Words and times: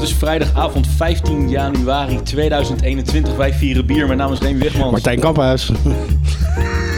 Het 0.00 0.08
is 0.08 0.14
vrijdagavond 0.14 0.86
15 0.86 1.48
januari 1.48 2.22
2021. 2.22 3.36
Wij 3.36 3.52
vieren 3.54 3.86
bier. 3.86 4.06
Mijn 4.06 4.18
naam 4.18 4.32
is 4.32 4.38
Remy 4.38 4.58
Wigmans. 4.58 4.90
Martijn 4.90 5.20
Kamphuis. 5.20 5.70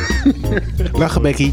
Lachen, 0.92 1.22
Becky. 1.22 1.52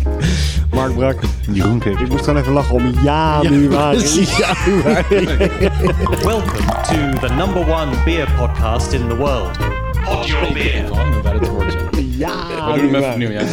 Mark 0.71 0.95
Brak. 0.95 1.19
Jeroen 1.51 1.79
Kik. 1.79 1.99
Ik 1.99 2.09
moest 2.09 2.23
gewoon 2.23 2.39
even 2.39 2.53
lachen 2.53 2.75
om 2.75 2.93
januari. 3.03 3.99
januari. 4.37 5.25
Welcome 6.31 6.65
to 6.83 7.27
the 7.27 7.33
number 7.37 7.69
one 7.69 7.91
beer 8.05 8.27
podcast 8.37 8.93
in 8.93 9.07
the 9.07 9.15
world. 9.15 9.78
Pod 10.05 10.27
Your 10.27 10.53
Beer. 10.53 10.83
Het 11.23 11.47
woord. 11.47 11.77
We 12.19 12.81
doen 12.81 12.93
hem 12.93 12.95
even 12.95 13.11
opnieuw. 13.11 13.29
Ja. 13.29 13.43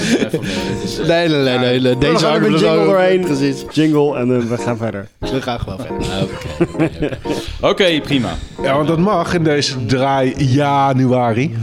Nee, 1.07 1.29
nee, 1.29 1.43
nee. 1.43 1.59
nee, 1.59 1.81
nee. 1.81 1.99
Deze 1.99 2.27
hangen 2.27 2.53
we 2.53 2.59
jingle 2.59 2.85
doorheen. 2.85 3.21
Precies. 3.21 3.65
Jingle 3.71 4.17
en 4.17 4.29
dan 4.29 4.49
we 4.49 4.59
gaan 4.59 4.77
verder. 4.77 5.09
We 5.19 5.43
gaan 5.43 5.61
gewoon 5.61 5.79
verder. 5.79 7.19
Oké, 7.61 8.01
prima. 8.01 8.35
Ja, 8.63 8.75
want 8.77 8.89
dat 8.89 8.99
mag 8.99 9.35
in 9.35 9.45
deze 9.45 9.87
draai 9.87 10.35
januari. 10.37 11.57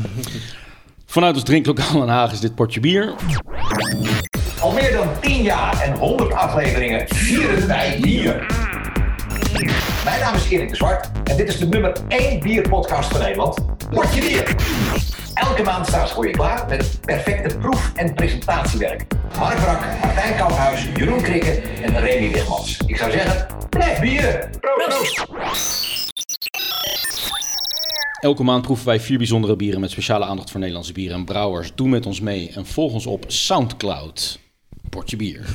Vanuit 1.05 1.35
ons 1.35 1.43
drinklokaal 1.43 1.99
Den 1.99 2.07
Haag 2.09 2.31
is 2.31 2.39
dit 2.39 2.55
potje 2.55 2.79
bier. 2.79 3.13
Al 4.59 4.71
meer 4.71 4.91
dan 4.91 5.07
10 5.21 5.43
jaar 5.43 5.81
en 5.81 5.97
100 5.97 6.33
afleveringen 6.33 7.05
vieren 7.07 7.67
wij 7.67 7.97
bier. 8.01 8.45
Mijn 10.03 10.19
naam 10.19 10.35
is 10.35 10.49
Erik 10.49 10.69
de 10.69 10.75
Zwart 10.75 11.11
en 11.23 11.37
dit 11.37 11.47
is 11.47 11.59
de 11.59 11.67
nummer 11.67 11.93
1 12.07 12.39
bierpodcast 12.39 13.11
van 13.11 13.21
Nederland. 13.21 13.65
Potje 13.89 14.21
bier. 14.21 14.55
Elke 15.33 15.63
maand 15.63 15.87
staan 15.87 16.07
ze 16.07 16.13
voor 16.13 16.27
je 16.27 16.33
klaar 16.33 16.67
met 16.67 16.99
perfecte 17.01 17.57
proef- 17.57 17.91
en 17.95 18.13
presentatiewerk. 18.13 19.05
Mark 19.39 19.55
Brak, 19.55 19.79
Martijn 20.01 20.35
Kamphuis, 20.35 20.87
Jeroen 20.95 21.21
Krikke 21.21 21.61
en 21.81 21.99
Remy 21.99 22.31
Wigmans. 22.31 22.77
Ik 22.87 22.97
zou 22.97 23.11
zeggen, 23.11 23.47
blijf 23.69 23.99
bieren. 23.99 24.49
Proost. 24.59 25.25
Elke 28.19 28.43
maand 28.43 28.61
proeven 28.61 28.85
wij 28.85 28.99
vier 28.99 29.17
bijzondere 29.17 29.55
bieren 29.55 29.79
met 29.79 29.91
speciale 29.91 30.25
aandacht 30.25 30.49
voor 30.51 30.59
Nederlandse 30.59 30.93
bieren 30.93 31.17
en 31.17 31.25
brouwers. 31.25 31.71
Doe 31.75 31.87
met 31.87 32.05
ons 32.05 32.19
mee 32.19 32.51
en 32.55 32.65
volg 32.65 32.93
ons 32.93 33.05
op 33.05 33.25
Soundcloud. 33.27 34.39
Potje 34.89 35.15
bier. 35.15 35.45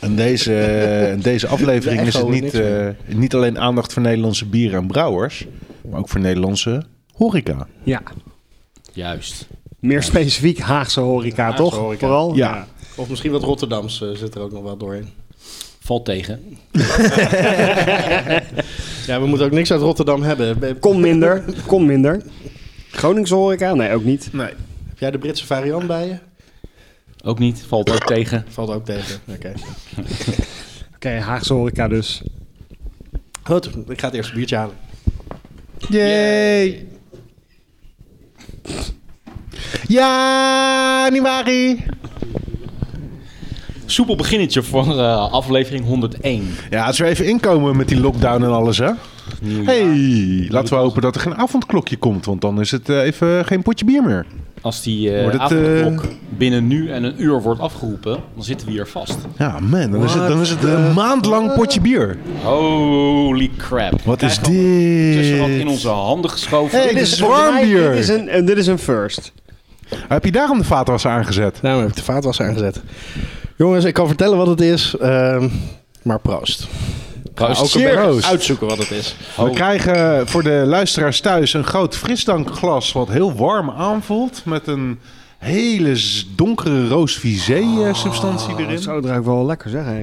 En 0.00 0.16
deze, 0.16 0.52
in 1.14 1.20
deze 1.20 1.46
aflevering 1.46 2.00
is 2.06 2.14
het 2.14 2.28
niet, 2.28 2.54
eh, 2.54 2.86
niet 3.06 3.34
alleen 3.34 3.58
aandacht 3.58 3.92
voor 3.92 4.02
Nederlandse 4.02 4.46
bieren 4.46 4.80
en 4.80 4.86
brouwers, 4.86 5.46
maar 5.90 5.98
ook 5.98 6.08
voor 6.08 6.20
Nederlandse 6.20 6.82
horeca. 7.14 7.66
Ja. 7.82 8.02
Juist. 8.92 9.46
Meer 9.78 10.02
specifiek 10.02 10.58
Haagse 10.58 11.00
horeca, 11.00 11.52
toch? 11.52 11.76
horeca. 11.76 11.98
Vooral? 12.06 12.34
Ja. 12.34 12.66
Of 12.94 13.08
misschien 13.08 13.30
wat 13.32 13.42
Rotterdams 13.42 14.02
eh, 14.02 14.08
zit 14.14 14.34
er 14.34 14.40
ook 14.40 14.52
nog 14.52 14.62
wel 14.62 14.76
doorheen. 14.76 15.08
Valt 15.80 16.04
tegen. 16.04 16.40
Ja, 19.06 19.20
we 19.20 19.26
moeten 19.26 19.46
ook 19.46 19.52
niks 19.52 19.72
uit 19.72 19.80
Rotterdam 19.80 20.22
hebben. 20.22 20.58
Be- 20.58 20.74
Kom 20.80 21.00
minder. 21.00 21.44
Kom 21.66 21.86
minder. 21.86 22.22
Groningse 22.90 23.34
horeca? 23.34 23.74
Nee, 23.74 23.92
ook 23.94 24.04
niet. 24.04 24.28
Nee. 24.32 24.46
Heb 24.88 24.98
jij 24.98 25.10
de 25.10 25.18
Britse 25.18 25.46
variant 25.46 25.86
bij 25.86 26.06
je? 26.06 26.14
Ook 27.24 27.38
niet. 27.38 27.64
Valt 27.68 27.90
ook 27.90 28.06
tegen. 28.06 28.44
Valt 28.48 28.70
ook 28.70 28.84
tegen. 28.84 29.20
Oké. 29.28 29.52
Oké, 30.94 31.10
Haagse 31.10 31.52
horeca 31.52 31.88
dus. 31.88 32.22
Goed, 33.42 33.70
ik 33.88 34.00
ga 34.00 34.06
het 34.06 34.16
eerste 34.16 34.34
biertje 34.34 34.56
halen. 34.56 34.76
Yay! 35.88 36.86
Januari! 39.88 41.84
Soepel 43.86 44.16
beginnetje 44.16 44.62
voor 44.62 44.98
eh, 44.98 45.32
aflevering 45.32 45.84
101. 45.84 46.48
Ja, 46.70 46.86
als 46.86 46.98
we 46.98 47.04
even 47.04 47.26
inkomen 47.26 47.76
met 47.76 47.88
die 47.88 48.00
lockdown 48.00 48.42
en 48.42 48.50
alles, 48.50 48.78
hè? 48.78 48.90
Hey, 49.64 50.46
laten 50.48 50.74
we 50.74 50.80
hopen 50.80 51.02
dat 51.02 51.14
er 51.14 51.20
geen 51.20 51.36
avondklokje 51.36 51.96
komt, 51.96 52.24
want 52.24 52.40
dan 52.40 52.60
is 52.60 52.70
het 52.70 52.88
eh, 52.88 53.02
even 53.02 53.44
geen 53.44 53.62
potje 53.62 53.84
bier 53.84 54.02
meer. 54.02 54.26
Als 54.60 54.82
die 54.82 55.14
eh 55.14 55.22
Wordt 55.22 55.32
het, 55.32 55.42
avondklok 55.42 56.12
binnen 56.28 56.66
nu 56.66 56.90
en 56.90 57.04
een 57.04 57.22
uur 57.22 57.42
wordt 57.42 57.60
afgeroepen, 57.60 58.18
dan 58.34 58.44
zitten 58.44 58.66
we 58.66 58.72
hier 58.72 58.86
vast. 58.86 59.16
Ja, 59.38 59.58
man, 59.60 59.90
dan 59.90 60.04
is 60.04 60.14
het, 60.14 60.28
dan 60.28 60.40
is 60.40 60.50
het 60.50 60.62
een 60.62 60.92
maand 60.92 61.26
lang 61.26 61.54
potje 61.54 61.80
bier. 61.80 62.16
Holy 62.42 63.50
crap. 63.56 64.00
Wat 64.04 64.22
is 64.22 64.38
Tussen 64.38 65.38
wat 65.38 65.48
in 65.48 65.58
dit? 65.58 65.66
onze 65.66 65.88
handen 65.88 66.30
geschoven. 66.30 66.78
Hey, 66.78 66.88
dit 66.88 67.02
is 67.02 67.18
warm 67.20 67.60
bier. 67.60 67.90
Dit 67.90 67.98
is 67.98 68.08
een, 68.08 68.28
en 68.28 68.44
dit 68.44 68.56
is 68.56 68.66
een 68.66 68.78
first. 68.78 69.32
Heb 70.08 70.24
je 70.24 70.32
daarom 70.32 70.58
de 70.58 70.64
vaatwasser 70.64 71.10
aangezet? 71.10 71.62
Nou, 71.62 71.80
heb 71.80 71.88
ik 71.88 71.96
de 71.96 72.02
vaatwasser 72.02 72.46
aangezet. 72.46 72.80
Jongens, 73.56 73.84
ik 73.84 73.94
kan 73.94 74.06
vertellen 74.06 74.36
wat 74.38 74.46
het 74.46 74.60
is, 74.60 74.94
ehm, 75.00 75.48
maar 76.02 76.20
proost. 76.20 76.68
Proost. 77.44 77.76
Ook 77.76 77.82
een 77.82 78.24
uitzoeken 78.24 78.66
wat 78.66 78.78
het 78.78 78.90
is. 78.90 79.16
We 79.36 79.50
krijgen 79.50 80.28
voor 80.28 80.42
de 80.42 80.62
luisteraars 80.66 81.20
thuis 81.20 81.52
een 81.52 81.64
groot 81.64 81.96
frisdrankglas 81.96 82.92
wat 82.92 83.08
heel 83.08 83.34
warm 83.34 83.70
aanvoelt. 83.70 84.42
Met 84.44 84.66
een 84.66 84.98
hele 85.38 85.96
donkere 86.36 86.88
roos-visé-substantie 86.88 88.54
erin. 88.58 88.78
Zo, 88.78 88.96
het 88.96 89.04
ruikt 89.04 89.24
wel 89.26 89.46
lekker, 89.46 89.70
zeg. 89.70 89.84
hé. 89.84 90.00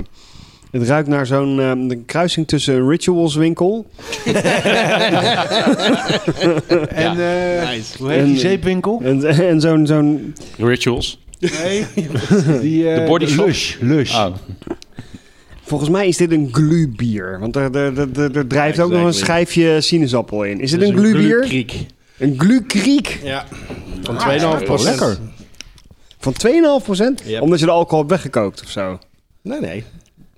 Het 0.71 0.87
ruikt 0.87 1.07
naar 1.07 1.25
zo'n 1.25 1.59
ehm, 1.59 2.05
kruising 2.05 2.47
tussen 2.47 2.75
een 2.75 2.89
Rituals 2.89 3.35
winkel. 3.35 3.85
En 6.87 7.11
eh, 7.19 7.67
hoe 7.97 8.09
heet 8.11 8.19
En- 8.19 8.25
die 8.25 8.39
zeepwinkel? 8.39 9.01
En, 9.03 9.25
en 9.25 9.61
zo'n... 9.61 9.87
zo'n 9.87 10.35
Rituals. 10.57 11.19
Nee, 11.39 11.85
die, 12.61 12.89
eh, 12.89 12.95
De 12.99 13.05
Body 13.07 13.25
Shop? 13.27 13.45
Lush. 13.45 13.75
Lush. 13.79 14.15
Oh. 14.15 14.25
Volgens 15.67 15.89
mij 15.89 16.07
is 16.07 16.17
dit 16.17 16.31
een 16.31 16.49
glubier. 16.51 17.39
Want 17.39 17.55
er, 17.55 17.75
er, 17.75 17.99
er, 17.99 18.07
er, 18.19 18.37
er 18.37 18.47
drijft 18.47 18.79
ook 18.79 18.91
nog 18.91 19.05
een 19.05 19.13
schijfje 19.13 19.81
sinaasappel 19.81 20.43
in. 20.43 20.59
Is 20.59 20.71
dit 20.71 20.79
Dus 20.79 20.89
een 20.89 20.95
glubier? 20.97 21.39
Kriek. 21.39 21.85
Een 22.17 22.35
glukriek 22.39 23.19
Ja. 23.23 23.45
Van 24.01 24.15
2,5 24.15 24.25
wel 24.39 24.63
procent. 24.63 24.99
lekker. 24.99 25.17
van 26.19 26.33
2,5%? 27.21 27.25
Yep. 27.25 27.41
Omdat 27.41 27.59
je 27.59 27.65
de 27.65 27.71
alcohol 27.71 27.97
hebt 27.99 28.09
weggekookt 28.11 28.61
of 28.63 28.69
zo? 28.69 28.99
Nee, 29.41 29.59
nee. 29.59 29.83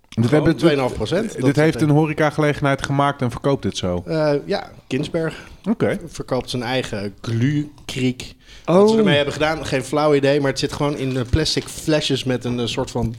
Dit, 0.09 0.25
Gewoon 0.28 0.45
hebben, 0.45 0.89
2,5 0.89 0.95
procent. 0.95 1.41
dit 1.41 1.56
heeft 1.56 1.81
een 1.81 1.89
horecagelegenheid 1.89 2.81
gemaakt 2.85 3.22
en 3.22 3.31
verkoopt 3.31 3.63
dit 3.63 3.78
zo. 3.78 4.03
Eh, 4.07 4.34
ja, 4.45 4.72
Kinsberg 4.88 5.47
Oké. 5.69 6.00
verkoopt 6.07 6.50
zijn 6.50 6.63
eigen 6.63 7.13
glukriek. 7.22 8.34
Oh. 8.66 8.75
Wat 8.75 8.89
ze 8.89 8.97
ermee 8.97 9.16
hebben 9.16 9.34
gedaan, 9.34 9.66
geen 9.66 9.84
flauw 9.84 10.13
idee, 10.16 10.39
maar 10.39 10.50
het 10.50 10.59
zit 10.59 10.73
gewoon 10.73 10.97
in 10.97 11.25
plastic 11.29 11.63
flesjes 11.63 12.23
met 12.23 12.45
een 12.45 12.59
eh, 12.59 12.66
soort 12.66 12.91
van 12.91 13.16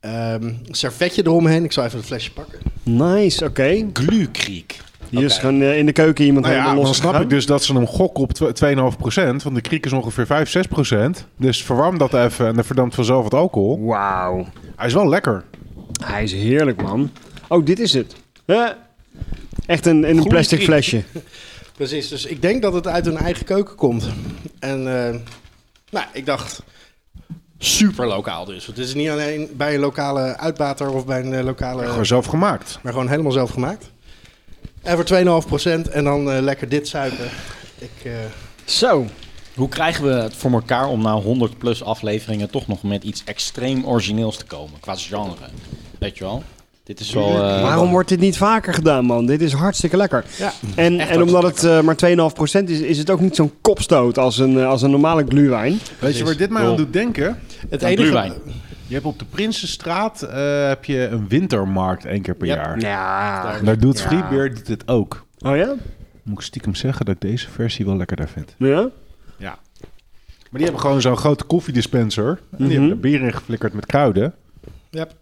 ehm, 0.00 0.52
servetje 0.70 1.22
eromheen. 1.26 1.64
Ik 1.64 1.72
zal 1.72 1.84
even 1.84 1.98
het 1.98 2.06
flesje 2.06 2.32
pakken. 2.32 2.58
Nice, 2.82 3.44
oké. 3.44 3.86
Glukriek. 3.92 4.80
Hier 5.08 5.24
is 5.24 5.38
gewoon 5.38 5.60
eh, 5.62 5.78
in 5.78 5.86
de 5.86 5.92
keuken 5.92 6.24
iemand 6.24 6.44
Nou 6.46 6.56
ja, 6.56 6.74
dan 6.74 6.94
snap 6.94 7.20
ik 7.20 7.30
dus 7.30 7.46
dat 7.46 7.64
ze 7.64 7.72
hem 7.72 7.86
gokken 7.86 8.22
op 8.22 8.32
tw- 8.32 8.64
2,5%. 8.64 9.42
Want 9.42 9.54
de 9.54 9.60
kriek 9.60 9.86
is 9.86 9.92
ongeveer 9.92 10.26
5, 10.26 10.48
6%. 10.50 11.26
Dus 11.36 11.62
verwarm 11.64 11.98
dat 11.98 12.14
even 12.14 12.46
en 12.46 12.54
dan 12.54 12.64
verdampt 12.64 12.94
vanzelf 12.94 13.22
wat 13.22 13.34
alcohol. 13.34 13.84
Wauw. 13.86 14.46
Hij 14.76 14.86
is 14.86 14.92
wel 14.94 15.08
lekker. 15.08 15.44
Hij 16.04 16.22
is 16.22 16.32
heerlijk, 16.32 16.82
man. 16.82 17.10
Oh, 17.48 17.64
dit 17.64 17.78
is 17.78 17.92
het. 17.92 18.14
Huh? 18.46 18.68
Echt 19.66 19.86
een, 19.86 19.96
in 19.96 20.04
een 20.04 20.12
Goeie 20.14 20.28
plastic 20.28 20.58
kriek. 20.58 20.70
flesje. 20.70 21.02
Precies, 21.76 22.08
dus 22.08 22.26
ik 22.26 22.42
denk 22.42 22.62
dat 22.62 22.72
het 22.72 22.86
uit 22.86 23.04
hun 23.04 23.16
eigen 23.16 23.44
keuken 23.44 23.74
komt. 23.74 24.08
En 24.58 25.06
eh, 25.06 25.14
nou, 25.90 26.06
ik 26.12 26.26
dacht, 26.26 26.62
super 27.58 28.06
lokaal 28.06 28.44
dus. 28.44 28.66
Het 28.66 28.78
is 28.78 28.94
niet 28.94 29.08
alleen 29.08 29.50
bij 29.56 29.74
een 29.74 29.80
lokale 29.80 30.36
uitbater 30.36 30.90
of 30.90 31.06
bij 31.06 31.20
een 31.20 31.34
eh, 31.34 31.44
lokale... 31.44 31.86
Gewoon 31.86 32.06
zelf 32.06 32.26
gemaakt. 32.26 32.78
Maar 32.82 32.92
gewoon 32.92 33.08
helemaal 33.08 33.32
zelf 33.32 33.50
gemaakt. 33.50 33.90
En 34.82 34.96
voor 34.96 35.42
2,5% 35.86 35.90
en 35.90 36.04
dan 36.04 36.30
eh, 36.30 36.40
lekker 36.40 36.68
dit 36.68 36.88
suipen. 36.88 37.30
Ik, 37.78 38.04
eh, 38.04 38.12
Zo. 38.64 39.06
Hoe 39.54 39.68
krijgen 39.68 40.04
we 40.04 40.10
het 40.10 40.36
voor 40.36 40.52
elkaar 40.52 40.88
om 40.88 41.02
na 41.02 41.12
100 41.14 41.58
plus 41.58 41.82
afleveringen 41.82 42.50
toch 42.50 42.66
nog 42.66 42.82
met 42.82 43.04
iets 43.04 43.24
extreem 43.24 43.86
origineels 43.86 44.36
te 44.36 44.44
komen? 44.44 44.80
Qua 44.80 44.96
genre. 44.96 45.48
Weet 45.98 46.18
je 46.18 46.24
wel? 46.24 46.42
Dit 46.88 47.00
is 47.00 47.12
wel... 47.12 47.28
eh, 47.28 47.62
Waarom 47.62 47.90
wordt 47.90 48.08
dit 48.08 48.20
niet 48.20 48.36
vaker 48.36 48.74
gedaan, 48.74 49.04
man? 49.04 49.26
Dit 49.26 49.40
is 49.40 49.52
hartstikke 49.52 49.96
lekker. 49.96 50.24
ja. 50.38 50.52
En, 50.74 50.98
en 51.00 51.22
omdat 51.22 51.42
het 51.42 51.64
eh, 51.64 51.80
maar 51.80 51.96
2,5% 52.62 52.64
is, 52.64 52.80
is 52.80 52.98
het 52.98 53.10
ook 53.10 53.20
niet 53.20 53.36
zo'n 53.36 53.52
kopstoot 53.60 54.18
als 54.18 54.38
een, 54.38 54.58
eh, 54.58 54.68
als 54.68 54.82
een 54.82 54.90
normale 54.90 55.24
gluwijn. 55.28 55.78
Weet 55.98 56.16
je 56.18 56.24
waar 56.24 56.36
dit 56.36 56.50
mij 56.50 56.62
aan 56.62 56.76
doet 56.76 56.92
denken? 56.92 57.38
Het 57.68 57.82
enige... 57.82 58.02
gluwijn. 58.02 58.32
Je 58.86 58.94
hebt 58.94 59.06
op 59.06 59.18
de 59.18 59.24
Prinsenstraat 59.24 60.22
eh, 60.22 60.68
heb 60.68 60.84
je 60.84 61.06
een 61.08 61.28
wintermarkt 61.28 62.04
één 62.04 62.22
keer 62.22 62.34
per 62.34 62.46
Yep. 62.46 62.56
jaar. 62.56 62.80
Ja. 62.80 63.56
En 63.58 63.64
daar 63.64 63.78
doet 63.78 63.98
Ja. 63.98 64.06
Freebeer 64.06 64.54
doet 64.54 64.68
het 64.68 64.88
ook. 64.88 65.26
Oh 65.38 65.56
ja? 65.56 65.74
Moet 66.22 66.38
ik 66.38 66.44
stiekem 66.44 66.74
zeggen 66.74 67.04
dat 67.06 67.14
ik 67.14 67.20
deze 67.20 67.50
versie 67.50 67.84
wel 67.84 67.96
lekkerder 67.96 68.28
vind. 68.28 68.54
Ja? 68.58 68.88
Ja. 69.36 69.58
Maar 69.80 70.60
die 70.60 70.62
hebben 70.62 70.80
gewoon 70.80 71.00
zo'n 71.00 71.16
grote 71.16 71.44
koffiedispenser. 71.44 72.28
En 72.28 72.38
die 72.50 72.66
Mhm. 72.66 72.70
hebben 72.72 72.90
er 72.90 72.98
bier 73.00 73.20
in 73.22 73.32
geflikkerd 73.32 73.72
met 73.74 73.86
kruiden. 73.86 74.34
Yep. 74.90 75.12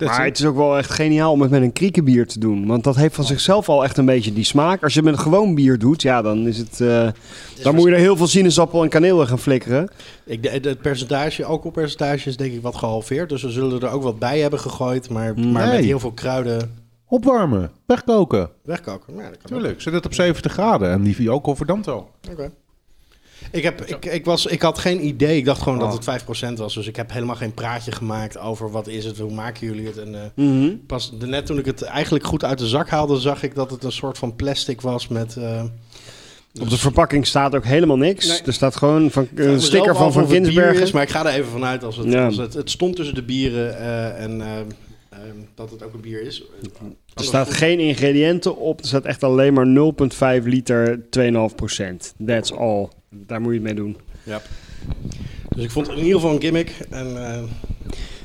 That's 0.00 0.16
Maar 0.16 0.26
it. 0.26 0.32
het 0.32 0.38
is 0.38 0.44
ook 0.46 0.56
wel 0.56 0.78
echt 0.78 0.90
geniaal 0.90 1.32
om 1.32 1.40
het 1.40 1.50
met 1.50 1.62
een 1.62 1.72
kriekenbier 1.72 2.26
te 2.26 2.38
doen. 2.38 2.66
Want 2.66 2.84
dat 2.84 2.96
heeft 2.96 3.14
van 3.14 3.24
zichzelf 3.24 3.68
al 3.68 3.84
echt 3.84 3.96
een 3.96 4.04
beetje 4.04 4.32
die 4.32 4.44
smaak. 4.44 4.82
Als 4.82 4.94
je 4.94 5.00
het 5.00 5.10
met 5.10 5.18
gewoon 5.18 5.54
bier 5.54 5.78
doet, 5.78 6.02
ja, 6.02 6.22
dan 6.22 6.46
is 6.46 6.58
het... 6.58 6.80
eh, 6.80 7.08
dan 7.62 7.74
moet 7.74 7.88
je 7.88 7.94
er 7.94 8.00
heel 8.00 8.16
veel 8.16 8.26
sinaasappel 8.26 8.82
en 8.82 8.88
kaneel 8.88 9.20
in 9.20 9.26
gaan 9.26 9.38
flikkeren. 9.38 9.90
Ik, 10.24 10.44
het 10.62 10.80
percentage, 10.80 11.44
alcoholpercentage 11.44 12.28
is 12.28 12.36
denk 12.36 12.52
ik 12.52 12.62
wat 12.62 12.76
gehalveerd. 12.76 13.28
Dus 13.28 13.42
we 13.42 13.50
zullen 13.50 13.80
er 13.80 13.90
ook 13.90 14.02
wat 14.02 14.18
bij 14.18 14.38
hebben 14.38 14.60
gegooid. 14.60 15.10
Maar, 15.10 15.38
maar 15.38 15.68
met 15.68 15.84
heel 15.84 16.00
veel 16.00 16.12
kruiden 16.12 16.78
Opwarmen, 17.10 17.70
wegkoken. 17.86 18.50
Wegkoken. 18.62 19.14
Ja, 19.14 19.20
dat 19.20 19.28
kan 19.30 19.38
ook. 19.40 19.46
Tuurlijk, 19.48 19.80
zet 19.80 19.92
het 19.92 20.06
op 20.06 20.14
70 20.14 20.52
graden 20.52 20.90
en 20.90 21.02
die 21.02 21.30
alcohol 21.30 21.54
verdampt 21.54 21.86
wel. 21.86 22.10
Oké. 22.30 22.50
Ik, 23.52 23.62
heb, 23.62 23.80
ik, 23.84 24.04
ik, 24.04 24.24
was, 24.24 24.46
ik 24.46 24.62
had 24.62 24.78
geen 24.78 25.06
idee. 25.06 25.36
Ik 25.36 25.44
dacht 25.44 25.62
gewoon 25.62 25.82
Oh. 25.82 25.90
dat 25.90 26.04
het 26.06 26.22
5% 26.52 26.52
was. 26.58 26.74
Dus 26.74 26.86
ik 26.86 26.96
heb 26.96 27.12
helemaal 27.12 27.36
geen 27.36 27.54
praatje 27.54 27.92
gemaakt 27.92 28.38
over 28.38 28.70
wat 28.70 28.86
is 28.88 29.04
het, 29.04 29.18
hoe 29.18 29.32
maken 29.32 29.66
jullie 29.66 29.86
het. 29.86 29.98
En, 29.98 30.14
eh, 30.14 30.20
Mhm. 30.34 30.70
pas 30.86 31.12
net 31.18 31.46
toen 31.46 31.58
ik 31.58 31.64
het 31.64 31.82
eigenlijk 31.82 32.24
goed 32.24 32.44
uit 32.44 32.58
de 32.58 32.68
zak 32.68 32.88
haalde, 32.88 33.20
zag 33.20 33.42
ik 33.42 33.54
dat 33.54 33.70
het 33.70 33.84
een 33.84 33.92
soort 33.92 34.18
van 34.18 34.36
plastic 34.36 34.80
was 34.80 35.08
met... 35.08 35.36
eh, 35.36 35.62
Op 36.60 36.70
de 36.70 36.78
verpakking 36.78 37.26
staat 37.26 37.54
ook 37.54 37.64
helemaal 37.64 37.96
niks. 37.96 38.26
Nee. 38.26 38.40
Er 38.44 38.52
staat 38.52 38.76
gewoon 38.76 39.10
van, 39.10 39.28
een 39.34 39.44
mezelf 39.44 39.62
sticker 39.62 39.96
van 39.96 40.12
Van 40.12 40.28
Ginsbergen. 40.28 40.82
Is, 40.82 40.90
maar 40.92 41.02
ik 41.02 41.10
ga 41.10 41.26
er 41.26 41.32
even 41.34 41.50
vanuit 41.50 41.84
als 41.84 41.96
het, 41.96 42.12
Ja. 42.12 42.24
als 42.24 42.36
het, 42.36 42.54
het 42.54 42.70
stond 42.70 42.96
tussen 42.96 43.14
de 43.14 43.22
bieren 43.22 43.78
eh, 43.78 44.22
en 44.22 44.40
eh, 44.40 44.58
eh, 44.58 45.18
dat 45.54 45.70
het 45.70 45.82
ook 45.84 45.94
een 45.94 46.00
bier 46.00 46.22
is. 46.22 46.42
Er 47.14 47.24
staat 47.24 47.50
geen 47.52 47.78
ingrediënten 47.80 48.56
op. 48.56 48.80
Er 48.80 48.86
staat 48.86 49.04
echt 49.04 49.22
alleen 49.24 49.52
maar 49.52 49.66
0,5 50.40 50.44
liter, 50.46 51.00
2,5 51.10 51.54
procent. 51.54 52.14
That's 52.26 52.52
all. 52.52 52.88
Daar 53.10 53.40
moet 53.40 53.48
je 53.52 53.54
het 53.58 53.62
mee 53.66 53.74
doen. 53.74 53.96
Ja. 54.22 54.40
Dus 55.48 55.64
ik 55.64 55.70
vond 55.70 55.86
het 55.86 55.96
in 55.96 56.02
ieder 56.04 56.20
geval 56.20 56.34
een 56.34 56.40
gimmick. 56.42 56.74
En, 56.90 57.32
eh, 57.32 57.42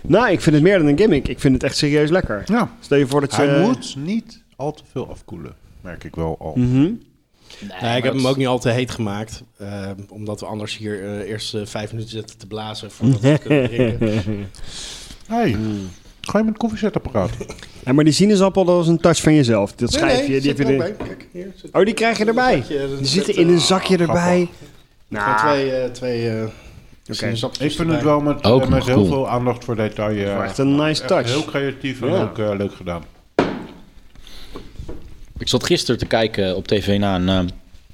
Nou, 0.01 0.31
ik 0.31 0.41
vind 0.41 0.55
het 0.55 0.63
meer 0.63 0.77
dan 0.77 0.87
een 0.87 0.97
gimmick. 0.97 1.27
Ik 1.27 1.39
vind 1.39 1.53
het 1.53 1.63
echt 1.63 1.77
serieus 1.77 2.09
lekker. 2.09 2.43
Ja, 2.45 2.71
Stel 2.79 2.97
je 2.97 3.07
voor 3.07 3.21
dat 3.21 3.35
je... 3.35 3.41
hij 3.41 3.61
moet 3.61 3.95
niet 3.97 4.43
al 4.55 4.71
te 4.73 4.83
veel 4.91 5.09
afkoelen, 5.09 5.53
merk 5.81 6.03
ik 6.03 6.15
wel 6.15 6.35
al. 6.39 6.53
Mhm. 6.55 6.91
nee, 7.81 7.97
ik 7.97 8.03
heb 8.03 8.13
hem 8.13 8.27
ook 8.27 8.37
niet 8.37 8.47
al 8.47 8.59
te 8.59 8.69
heet 8.69 8.91
gemaakt. 8.91 9.43
eh, 9.57 9.89
omdat 10.09 10.39
we 10.39 10.45
anders 10.45 10.77
hier 10.77 11.03
eh, 11.03 11.29
eerst 11.29 11.57
vijf 11.63 11.91
minuten 11.91 12.11
zitten 12.11 12.37
te 12.37 12.47
blazen 12.47 12.91
voordat 12.91 13.19
we 13.19 13.27
het 13.27 13.41
kunnen 13.41 13.69
drinken. 13.69 14.47
Hey, 15.27 15.55
ga 16.21 16.37
je 16.37 16.43
met 16.43 16.53
een 16.53 16.57
koffiezetapparaat? 16.59 17.29
Ja, 17.85 17.93
maar 17.93 18.03
die 18.03 18.13
sinaasappel, 18.13 18.65
dat 18.65 18.75
was 18.75 18.87
een 18.87 18.97
touch 18.99 19.21
van 19.21 19.33
jezelf. 19.33 19.75
Dat 19.75 19.91
Nee, 19.91 19.99
schijfje. 19.99 20.17
nee, 20.29 20.41
die 20.41 20.41
zit 20.41 20.57
heb 20.57 20.67
je 20.67 20.73
er-. 20.83 20.91
Kijk, 20.93 21.27
hier 21.31 21.53
Oh, 21.71 21.85
die 21.85 21.93
krijg 21.93 22.17
je 22.17 22.25
erbij. 22.25 22.55
zakje, 22.57 22.77
er 22.77 22.87
Die 22.87 22.97
zit, 22.97 23.07
zitten 23.25 23.35
in 23.43 23.47
een 23.49 23.59
zakje 23.59 23.97
erbij. 23.97 24.49
Nou, 25.07 25.37
twee, 25.37 25.71
eh, 25.71 25.89
twee 25.91 26.29
eh 26.29 26.43
sinaasappeltjes 27.09 27.71
Ik 27.71 27.77
vind 27.79 27.91
het 27.91 28.03
wel 28.03 28.19
met, 28.19 28.43
Ook 28.43 28.61
eh, 28.61 28.67
met 28.67 28.85
heel 28.85 28.93
cool. 28.95 29.05
veel 29.07 29.29
aandacht 29.29 29.63
voor 29.63 29.75
detail. 29.75 30.09
eh, 30.17 30.43
Echt 30.43 30.57
een 30.57 30.75
nice 30.75 31.01
echt 31.01 31.07
touch. 31.07 31.27
Heel 31.27 31.45
creatief 31.45 32.01
en 32.01 32.07
Ja. 32.11 32.21
ook 32.21 32.37
eh, 32.39 32.51
leuk 32.57 32.73
gedaan. 32.75 33.03
Ik 35.37 35.47
zat 35.47 35.63
gisteren 35.65 35.99
te 35.99 36.05
kijken 36.05 36.55
op 36.55 36.67
tv 36.67 36.97
naar 36.99 37.21
een 37.21 37.29
eh, 37.29 37.39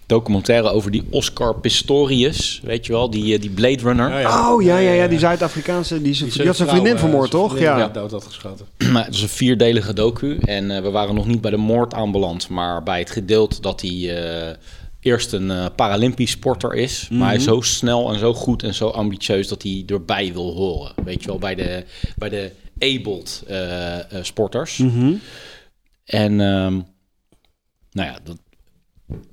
documentaire 0.06 0.70
over 0.70 0.92
die 0.92 1.04
Oscar 1.10 1.56
Pistorius. 1.56 2.62
Weet 2.64 2.86
je 2.86 2.92
wel, 2.92 3.10
die, 3.10 3.40
die 3.40 3.50
Blade 3.50 3.82
Runner. 3.84 4.20
Ja, 4.20 4.54
Oh, 4.54 4.62
ja, 4.64 4.78
ja, 4.78 4.92
ja. 4.92 5.08
Die 5.08 5.20
Zuid-Afrikaanse... 5.20 6.02
Die, 6.02 6.30
die, 6.32 6.46
had 6.46 6.56
zijn 6.56 6.70
vriendin 6.70 6.98
vermoord, 6.98 7.32
toch? 7.32 7.60
Ja. 7.60 7.78
Ja, 7.78 7.88
dood 7.88 8.12
had 8.12 8.24
geschoten. 8.24 8.66
Maar 8.92 9.06
het 9.06 9.14
is 9.14 9.22
een 9.22 9.30
vierdelige 9.30 9.94
docu. 9.94 10.38
En 10.42 10.72
eh, 10.72 10.82
we 10.82 10.90
waren 10.90 11.16
nog 11.16 11.26
niet 11.28 11.42
bij 11.42 11.52
de 11.52 11.58
moord 11.58 11.94
aanbeland. 11.94 12.50
Maar 12.50 12.84
bij 12.84 13.00
het 13.00 13.12
gedeelte 13.12 13.62
dat 13.62 13.82
hij 13.82 14.18
eh, 14.50 14.56
eerst 15.02 15.34
een 15.34 15.52
eh, 15.52 15.66
Paralympisch 15.76 16.32
sporter 16.32 16.74
is. 16.74 17.08
Maar 17.12 17.28
hij 17.28 17.38
is 17.38 17.44
zo 17.44 17.62
snel 17.62 18.14
en 18.14 18.20
zo 18.20 18.34
goed 18.34 18.64
en 18.64 18.74
zo 18.74 18.88
ambitieus 18.88 19.48
dat 19.48 19.64
hij 19.64 19.84
erbij 19.88 20.34
wil 20.34 20.54
horen. 20.54 20.94
Weet 21.04 21.22
je 21.22 21.28
wel, 21.28 21.40
bij 21.40 21.56
de, 21.56 21.86
bij 22.18 22.30
de 22.30 22.52
abled 22.82 23.44
eh, 23.48 24.00
eh, 24.00 24.24
sporters. 24.24 24.78
Mhm. 24.78 25.14
En 26.06 26.42
ehm, 26.42 26.74
nou 27.92 28.10
ja, 28.10 28.18
dat 28.24 28.38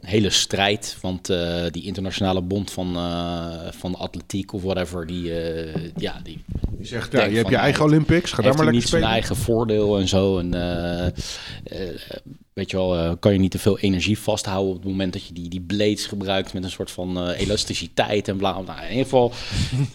hele 0.01 0.31
strijd, 0.31 0.99
want 1.01 1.31
eh, 1.31 1.65
die 1.71 1.85
internationale 1.85 2.43
bond 2.43 2.71
van, 2.71 2.93
van 3.73 3.95
atletiek 3.95 4.53
of 4.53 4.63
whatever, 4.63 5.07
die, 5.07 5.33
ja, 5.97 6.21
die 6.23 6.45
Je 6.79 6.85
zegt, 6.85 7.13
ja, 7.13 7.25
je 7.25 7.37
hebt 7.37 7.49
je 7.49 7.57
eigen 7.57 7.85
Olympics, 7.85 8.33
ga 8.33 8.43
daar 8.43 8.55
maar 8.55 8.65
lekker 8.65 8.89
zijn 8.89 9.03
eigen 9.03 9.37
voordeel 9.37 9.99
en 9.99 10.09
zo. 10.09 10.39
En 10.39 10.51
weet 12.59 12.71
je 12.71 12.77
wel, 12.77 12.97
eh, 12.97 13.11
kan 13.21 13.33
je 13.33 13.39
niet 13.39 13.51
te 13.51 13.59
veel 13.59 13.79
energie 13.79 14.19
vasthouden 14.19 14.75
op 14.75 14.83
het 14.83 14.91
moment 14.91 15.13
dat 15.13 15.27
je 15.27 15.33
die, 15.33 15.49
die 15.49 15.61
blades 15.61 16.07
gebruikt 16.07 16.53
met 16.53 16.65
een 16.65 16.71
soort 16.71 16.91
van 16.91 17.19
eh, 17.19 17.41
elasticiteit 17.41 18.29
en 18.29 18.37
bla. 18.37 18.53
bla. 18.53 18.75
Nou, 18.75 18.85
in 18.85 18.91
ieder 18.91 19.05
geval 19.05 19.33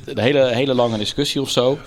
een 0.05 0.19
hele, 0.19 0.53
hele 0.53 0.73
lange 0.73 0.97
discussie 0.97 1.41
of 1.41 1.49
zo. 1.49 1.77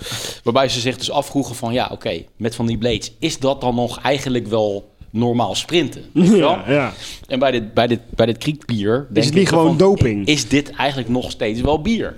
Waarbij 0.43 0.69
ze 0.69 0.79
zich 0.79 0.97
dus 0.97 1.11
afvroegen 1.11 1.55
van 1.55 1.73
ja, 1.73 1.89
oké, 1.91 2.23
met 2.35 2.55
van 2.55 2.65
die 2.65 2.77
blades, 2.77 3.11
is 3.19 3.39
dat 3.39 3.61
dan 3.61 3.75
nog 3.75 4.01
eigenlijk 4.01 4.47
wel 4.47 4.91
normaal 5.09 5.55
sprinten? 5.55 6.05
Weet 6.13 6.27
je 6.27 6.37
wel? 6.37 6.51
Ja, 6.51 6.63
ja. 6.67 6.93
En 7.27 7.39
bij 7.39 7.51
dit, 7.51 7.73
bij 7.73 7.87
dit, 7.87 7.99
bij 8.09 8.25
dit 8.25 8.37
kriekbier... 8.37 9.07
denk 9.09 9.25
het 9.25 9.35
niet 9.35 9.49
gewoon 9.49 9.65
van, 9.65 9.77
doping? 9.77 10.27
Is 10.27 10.47
dit 10.47 10.71
eigenlijk 10.71 11.09
nog 11.09 11.31
steeds 11.31 11.61
wel 11.61 11.81
bier? 11.81 12.15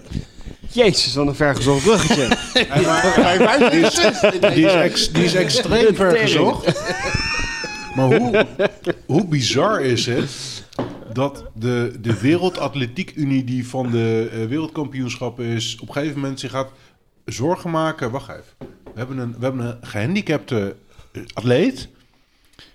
Jezus, 0.72 1.14
wat 1.14 1.28
een 1.28 1.36
vergezocht 1.36 1.84
bruggetje. 1.84 2.28
Die 4.54 4.66
is, 4.66 4.74
ex- 4.74 5.12
die 5.12 5.24
is 5.24 5.34
extreem 5.34 5.96
ver 5.96 6.18
gezocht. 6.18 6.66
Maar 7.96 8.18
hoe, 8.18 8.46
hoe 9.06 9.28
bizar 9.28 9.82
is 9.82 10.06
het 10.06 10.64
dat 11.14 11.46
de, 11.54 11.94
de 12.02 12.20
Wereldatletiek 12.20 13.12
Unie 13.16 13.44
die 13.44 13.68
van 13.68 13.92
de 13.92 14.30
eh, 14.32 14.46
wereldkampioenschappen 14.46 15.46
is... 15.46 15.78
op 15.82 15.88
een 15.88 15.94
gegeven 15.94 16.20
moment 16.20 16.40
zich 16.40 16.52
gaat 16.52 16.70
zorgen 17.26 17.70
maken... 17.72 18.12
Wacht 18.12 18.30
even. 18.30 18.72
We 18.84 18.92
hebben 19.00 19.18
een, 19.18 19.36
we 19.38 19.44
hebben 19.44 19.66
een 19.66 19.78
gehandicapte 19.82 20.76
eh, 21.12 21.22
atleet. 21.34 21.88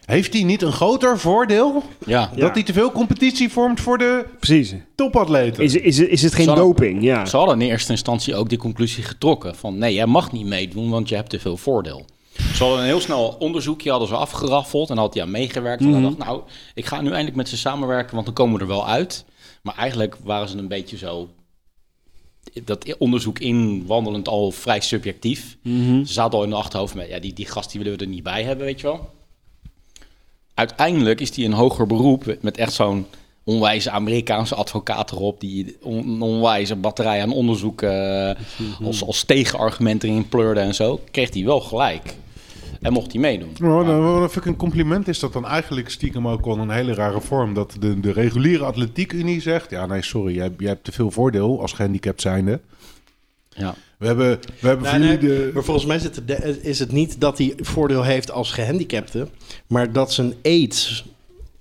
Heeft 0.05 0.33
hij 0.33 0.43
niet 0.43 0.63
een 0.63 0.73
groter 0.73 1.19
voordeel... 1.19 1.83
Ja. 2.07 2.31
dat 2.37 2.55
hij 2.55 2.63
te 2.63 2.73
veel 2.73 2.93
competitie 2.93 3.49
vormt 3.49 3.81
voor 3.81 3.99
de 3.99 4.25
Precies. 4.39 4.75
topatleten? 4.95 5.65
Is, 5.65 5.75
is, 5.75 5.99
is 5.99 6.23
het 6.23 6.35
geen 6.35 6.45
Zal- 6.45 6.55
doping? 6.55 7.03
Ja. 7.03 7.27
Ze 7.27 7.37
hadden 7.37 7.61
in 7.61 7.69
eerste 7.69 7.91
instantie 7.93 8.35
ook 8.35 8.49
die 8.49 8.59
conclusie 8.59 9.03
getrokken 9.05 9.55
van 9.57 9.79
nee, 9.79 9.95
jij 9.95 10.07
mag 10.07 10.33
niet 10.33 10.47
meedoen, 10.47 10.91
want 10.91 11.09
je 11.09 11.15
hebt 11.15 11.31
te 11.31 11.41
veel 11.41 11.57
voordeel. 11.57 12.07
Ze 12.37 12.63
hadden 12.63 12.79
een 12.79 12.85
heel 12.85 13.01
snel 13.01 13.37
onderzoekje 13.39 13.91
hadden 13.91 14.09
ze 14.09 14.17
afgeraffeld 14.17 14.91
en 14.91 14.97
had 14.97 15.15
hij 15.15 15.23
aan 15.23 15.31
meegewerkt. 15.31 15.83
En 15.83 15.93
dan 15.93 16.03
dacht 16.03 16.19
nou, 16.19 16.43
ik 16.75 16.87
ga 16.87 17.01
nu 17.01 17.09
eindelijk 17.09 17.37
met 17.37 17.49
ze 17.49 17.57
samenwerken, 17.57 18.15
want 18.15 18.27
dan 18.27 18.35
komen 18.35 18.55
we 18.55 18.61
er 18.61 18.67
wel 18.67 18.89
uit. 18.89 19.25
Maar 19.63 19.77
eigenlijk 19.77 20.17
waren 20.23 20.49
ze 20.49 20.59
een 20.59 20.69
beetje 20.69 20.97
zo 20.97 21.29
dat 22.65 22.97
onderzoek 22.99 23.39
inwandelend 23.39 24.29
al 24.29 24.51
vrij 24.51 24.81
subjectief. 24.81 25.57
Ze 26.07 26.13
zaten 26.13 26.39
al 26.39 26.45
in 26.45 26.51
de 26.51 26.57
achterhoofd 26.57 26.95
met 26.95 27.09
ja, 27.09 27.19
die, 27.19 27.33
die 27.33 27.47
gast 27.47 27.71
die 27.71 27.81
willen 27.81 27.99
we 27.99 28.05
er 28.05 28.11
niet 28.11 28.23
bij 28.23 28.43
hebben, 28.43 28.67
weet 28.67 28.81
je 28.81 28.87
wel. 28.87 29.13
Uiteindelijk 30.55 31.21
is 31.21 31.31
die 31.31 31.45
een 31.45 31.53
hoger 31.53 31.87
beroep 31.87 32.37
met 32.41 32.57
echt 32.57 32.73
zo'n 32.73 33.07
onwijze 33.45 33.91
Amerikaanse 33.91 34.55
advocaat 34.55 35.13
erop 35.13 35.41
die 35.41 35.77
on- 35.83 36.09
een 36.09 36.23
onwijze 36.23 36.77
batterij 36.77 37.23
aan 37.23 37.33
onderzoek 37.33 37.83
eh, 37.83 38.31
als, 38.83 39.05
als 39.05 39.23
tegenargument 39.25 40.05
erin 40.05 40.29
pleurde 40.29 40.61
en 40.61 40.75
zo, 40.75 41.01
kreeg 41.11 41.35
hij 41.35 41.45
wel 41.45 41.61
gelijk. 41.61 42.15
En 42.81 42.93
mocht 42.93 43.13
hij 43.13 43.21
meedoen. 43.21 43.49
Nou, 43.61 43.87
dan, 43.87 44.03
wat 44.21 44.33
vind 44.33 44.45
ik 44.45 44.51
een 44.51 44.57
compliment 44.59 45.09
is 45.09 45.19
dat 45.19 45.33
dan 45.33 45.47
eigenlijk 45.47 45.91
stiekem 45.91 46.29
ook 46.29 46.45
wel 46.45 46.59
een 46.59 46.71
hele 46.71 46.95
rare 46.95 47.21
vorm. 47.21 47.55
Dat 47.55 47.77
de, 47.81 48.01
de 48.01 48.13
reguliere 48.13 48.65
atletiekunie 48.65 49.41
zegt... 49.41 49.71
Ja, 49.71 49.87
nee, 49.87 50.03
sorry, 50.03 50.35
jij, 50.35 50.51
jij 50.59 50.69
hebt 50.69 50.85
te 50.85 50.93
veel 50.93 51.11
voordeel 51.11 51.61
als 51.61 51.73
gehandicapt 51.73 52.21
zijnde. 52.21 52.61
Ja. 53.49 53.75
We 53.99 54.07
hebben, 54.07 54.39
we 54.61 54.67
hebben 54.69 55.01
Nee, 55.01 55.09
nee, 55.09 55.19
de... 55.19 55.51
Maar 55.55 55.65
volgens 55.65 55.87
mij 55.87 55.97
is 55.97 56.03
het, 56.03 56.21
de- 56.27 56.59
is 56.63 56.79
het 56.79 56.93
niet 56.93 57.21
dat 57.21 57.39
hij 57.39 57.53
voordeel 57.57 58.03
heeft 58.03 58.31
als 58.31 58.53
gehandicapte, 58.53 59.29
maar 59.67 59.93
dat 59.93 60.13
zijn 60.13 60.35
aids, 60.43 61.05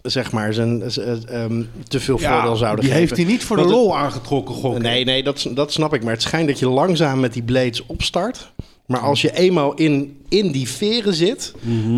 zeg 0.04 0.32
maar, 0.32 0.54
zijn, 0.54 0.82
eh, 0.82 1.44
ehm, 1.44 1.64
te 1.88 2.00
veel 2.00 2.18
voordeel 2.18 2.56
zouden 2.56 2.80
die 2.86 2.94
geven. 2.94 3.08
heeft 3.08 3.16
hij 3.18 3.26
niet 3.32 3.44
voor 3.44 3.56
de 3.56 3.62
het- 3.62 3.72
lol 3.72 3.98
aangetrokken, 3.98 4.56
gok. 4.56 4.78
Nee, 4.80 5.06
nee, 5.06 5.24
dat, 5.24 5.48
dat 5.54 5.72
snap 5.72 5.94
ik. 5.94 6.04
Maar 6.04 6.14
het 6.14 6.22
schijnt 6.22 6.48
dat 6.48 6.60
je 6.60 6.68
langzaam 6.70 7.20
met 7.20 7.34
die 7.34 7.44
blades 7.44 7.86
opstart. 7.86 8.52
Maar 8.86 9.00
als 9.00 9.22
je 9.22 9.34
eenmaal 9.36 9.74
in, 9.74 10.18
in 10.30 10.52
die 10.52 10.68
veren 10.70 11.14
zit, 11.14 11.54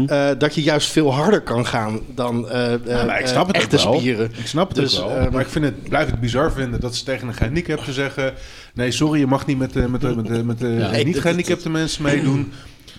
eh, 0.07 0.29
dat 0.37 0.55
je 0.55 0.61
juist 0.63 0.87
veel 0.91 1.13
harder 1.13 1.41
kan 1.41 1.65
gaan 1.65 1.99
dan 2.15 2.49
eh 2.49 2.73
Ja, 2.85 3.17
ik 3.17 3.27
snap 3.27 3.47
het 3.47 3.55
echte 3.55 3.75
wel. 3.83 3.97
spieren. 3.97 4.31
Ik 4.37 4.47
snap 4.47 4.67
het 4.67 4.77
Dus, 4.77 5.01
ook 5.01 5.09
wel. 5.09 5.17
eh, 5.17 5.31
maar 5.31 5.41
ik 5.41 5.47
vind 5.47 5.65
het, 5.65 5.83
blijf 5.83 6.09
het 6.09 6.19
bizar 6.19 6.51
vinden 6.51 6.79
dat 6.79 6.95
ze 6.95 7.03
tegen 7.03 7.27
een 7.27 7.33
gehandicapte 7.33 7.93
zeggen... 7.93 8.33
Nee, 8.73 8.91
sorry, 8.91 9.19
je 9.19 9.27
mag 9.27 9.45
niet 9.45 9.57
met 9.57 9.73
met 9.89 10.01
met 10.15 10.45
met 10.45 10.59
Ja. 10.59 11.03
niet 11.03 11.19
gehandicapte 11.21 11.69
mensen 11.69 12.03
meedoen. 12.03 12.51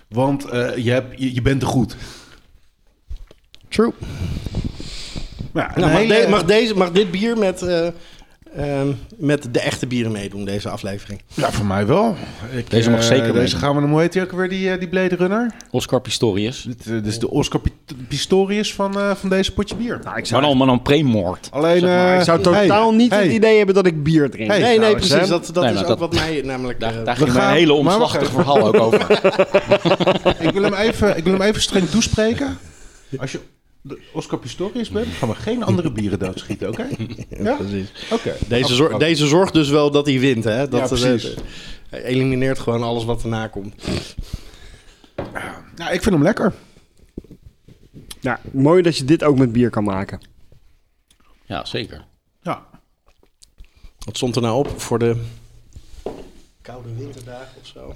Want 0.09 0.43
je, 0.77 0.91
hebt, 0.91 1.19
je, 1.21 1.35
je 1.35 1.43
bent 1.43 1.61
te 1.61 1.67
goed. 1.67 1.97
True. 3.69 3.93
Ja, 5.57 5.71
Nou, 5.75 5.87
een 5.87 5.93
mag, 5.93 6.01
hele- 6.01 6.21
de- 6.25 6.29
mag, 6.29 6.45
deze, 6.45 6.75
mag 6.77 6.91
dit 6.91 7.11
bier 7.11 7.39
met, 7.39 7.63
eh, 7.63 7.87
ehm, 8.57 8.87
met 9.17 9.49
de 9.53 9.61
echte 9.61 9.87
bieren 9.87 10.13
meedoen, 10.13 10.45
deze 10.45 10.69
aflevering? 10.69 11.23
Ja, 11.35 11.51
voor 11.53 11.67
mij 11.67 11.87
wel. 11.87 12.17
Ik, 12.57 12.71
Deze 12.71 12.91
mag 12.91 13.01
eh, 13.01 13.07
zeker 13.07 13.25
Deze 13.27 13.39
meedoen. 13.39 13.59
gaan 13.61 13.75
we, 13.75 13.81
dan- 13.81 13.91
hoe 13.91 14.01
heet 14.01 14.13
die 14.13 14.23
ook 14.23 14.33
weer, 14.33 14.49
die, 14.49 14.71
eh, 14.71 14.79
die 14.79 14.89
Blade 14.89 15.15
Runner? 15.17 15.55
Oscar 15.71 16.01
Pistorius. 16.01 16.63
Dit, 16.63 16.87
eh, 16.87 16.93
dit 16.93 17.07
is 17.07 17.19
de 17.19 17.31
Oscar 17.31 17.61
Pi- 17.61 17.73
Pistorius 18.09 18.75
van, 18.75 18.99
eh, 19.01 19.11
van 19.15 19.29
deze 19.29 19.53
potje 19.53 19.75
bier. 19.77 20.01
Nou, 20.05 20.17
ik 20.19 20.31
Maar 20.31 20.41
dan, 20.41 20.57
maar 20.57 20.67
dan 20.67 20.83
pre-moord. 20.83 21.49
Alleen, 21.51 21.81
zeg 21.81 21.89
maar, 21.89 22.13
eh, 22.13 22.19
ik 22.19 22.25
zou 22.25 22.41
hey, 22.43 22.63
totaal 22.63 22.93
niet 22.95 23.11
hey, 23.11 23.23
het 23.23 23.33
idee 23.33 23.57
hebben 23.57 23.75
dat 23.75 23.87
ik 23.87 24.03
bier 24.03 24.31
drink. 24.31 24.51
Hey, 24.51 24.59
nee, 24.61 24.67
nee, 24.69 24.77
trouwens, 24.79 25.09
precies. 25.09 25.29
Dat, 25.29 25.51
dat 25.53 25.65
Nee, 25.65 25.73
is 25.73 25.81
ook 25.81 25.87
dat- 25.87 25.99
wat 25.99 26.15
mij 26.15 26.41
namelijk... 26.45 26.81
Daar, 26.81 26.91
eh, 26.99 27.05
daar 27.05 27.15
we 27.17 27.21
ging 27.23 27.33
mijn 27.33 27.45
gaan- 27.47 27.55
hele 27.57 27.83
maar 27.83 27.99
wacht 27.99 28.15
omslachtig 28.17 28.31
verhaal 28.31 28.67
ook 28.67 28.81
over. 28.81 29.11
Ik 30.47 30.51
wil 30.51 30.63
hem 30.63 30.75
even, 30.75 31.17
ik 31.17 31.25
wil 31.25 31.33
hem 31.33 31.43
even 31.43 31.63
streng 31.63 31.89
toespreken. 31.89 32.59
Als 33.19 33.33
je 33.33 33.41
de 33.89 34.01
Oscar 34.13 34.39
Pistorius 34.39 34.91
bent, 34.91 35.07
gaan 35.07 35.29
we 35.29 35.35
geen 35.35 35.63
andere 35.63 35.93
bieren 35.93 36.19
doodschieten, 36.19 36.69
oké? 36.69 36.87
Ja? 37.43 37.55
precies. 37.57 37.93
Oké. 38.13 38.35
Deze, 38.49 38.75
zor- 38.75 38.99
deze 38.99 39.27
zorgt 39.27 39.53
dus 39.53 39.69
wel 39.69 39.91
dat 39.91 40.07
hij 40.07 40.21
wint, 40.21 40.45
hè? 40.45 40.69
Dat, 40.69 40.81
Ja, 40.81 40.87
precies. 40.87 41.35
eh, 41.35 41.41
hij 41.91 42.03
elimineert 42.05 42.59
gewoon 42.59 42.83
alles 42.83 43.05
wat 43.05 43.23
erna 43.23 43.47
komt. 43.49 43.75
Ja, 45.77 45.91
ik 45.91 46.03
vind 46.03 46.15
hem 46.15 46.23
lekker. 46.23 46.53
Ja, 48.21 48.41
mooi 48.53 48.83
dat 48.83 48.97
je 48.97 49.05
dit 49.05 49.23
ook 49.25 49.39
met 49.39 49.53
bier 49.53 49.71
kan 49.71 49.85
maken. 49.85 50.21
Ja, 51.45 51.65
zeker. 51.65 52.05
Ja. 52.43 52.67
Wat 53.99 54.17
stond 54.17 54.37
er 54.37 54.43
nou 54.43 54.57
op 54.59 54.81
voor 54.81 54.99
de 54.99 55.17
koude 56.63 56.89
winterdagen 56.99 57.61
of 57.61 57.67
zo? 57.67 57.95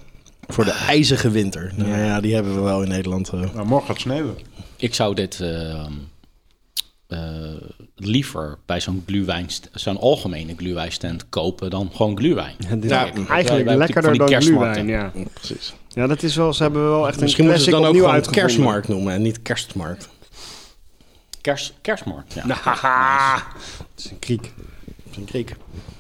Voor 0.49 0.65
de 0.65 0.71
ijzige 0.73 1.31
winter. 1.31 1.73
Nou 1.77 1.91
ja, 1.91 2.21
die 2.21 2.35
hebben 2.35 2.55
we 2.55 2.61
wel 2.61 2.83
in 2.83 2.89
Nederland. 2.89 3.29
eh. 3.29 3.41
Nou, 3.41 3.67
morgen 3.67 3.87
gaat 3.87 3.97
het 3.97 4.01
sneeuwen. 4.01 4.37
Ik 4.81 4.95
zou 4.95 5.15
dit 5.15 5.41
eh, 5.41 5.87
eh, 7.07 7.19
liever 7.97 8.59
bij 8.67 8.81
zo'n 8.81 9.03
gluwijn, 9.07 9.47
zo'n 9.73 9.99
algemene 9.99 10.55
gluwijnstand 10.57 11.29
kopen 11.29 11.71
dan 11.71 11.91
gewoon 11.93 12.17
gluwijn. 12.17 12.55
Ja, 12.81 13.13
eigenlijk 13.29 13.77
lekkerder 13.77 14.19
dan 14.19 14.43
gluwijn, 14.43 14.87
ja. 14.87 15.13
Precies. 15.33 15.75
Ja, 15.89 16.07
dat 16.07 16.23
is 16.23 16.37
wel, 16.37 16.53
ze 16.53 16.63
hebben 16.63 16.89
wel 16.89 17.09
echt 17.09 17.21
Misschien 17.21 17.45
een 17.45 17.51
moeten 17.51 17.73
classic 17.73 17.93
ze 17.93 17.95
het 17.95 18.03
dan 18.03 18.15
ook 18.15 18.25
gewoon 18.25 18.43
kerstmarkt 18.43 18.89
noemen 18.89 19.15
en 19.15 19.23
niet 19.23 19.43
kerstmarkt. 19.43 20.09
Kers, 21.41 21.73
kerstmarkt, 21.81 22.33
ja. 22.33 22.47
Haha, 22.65 23.35
het 23.95 24.05
is 24.05 24.11
een 24.11 24.19
kriek. 24.19 24.43
Dat 24.43 25.11
is 25.11 25.17
een 25.17 25.25
kriek. 25.25 25.57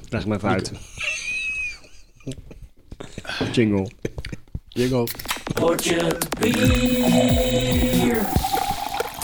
Leg 0.08 0.22
hem 0.22 0.32
even 0.32 0.48
uit. 0.48 0.72
Jingle. 3.52 3.90
Jingle. 4.68 5.08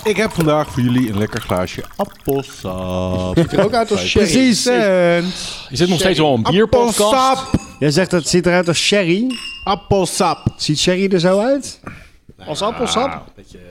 Ik 0.07 0.17
heb 0.17 0.31
vandaag 0.33 0.71
voor 0.73 0.83
jullie 0.83 1.09
een 1.11 1.19
lekker 1.19 1.41
glaasje 1.41 1.85
appelsap. 1.97 3.39
Ziet 3.39 3.53
er 3.53 3.65
ook 3.65 3.73
uit 3.75 3.91
als 3.91 4.07
sherry. 4.09 4.27
Precies. 4.31 4.67
Is 5.71 5.79
dit 5.79 5.89
nog 5.89 5.99
steeds 5.99 6.19
wel 6.19 6.35
een 6.35 6.43
bierpodcast? 6.43 7.01
Appelsap! 7.01 7.61
Jij 7.79 7.91
zegt 7.91 8.11
dat 8.11 8.21
het 8.21 8.29
ziet 8.29 8.47
eruit 8.47 8.69
als 8.69 8.79
sherry. 8.79 9.37
Appelsap! 9.65 10.47
Ziet 10.57 10.79
sherry 10.79 11.13
er 11.13 11.21
zo 11.21 11.39
uit? 11.41 11.81
Als 12.47 12.63
appelsap? 12.63 13.25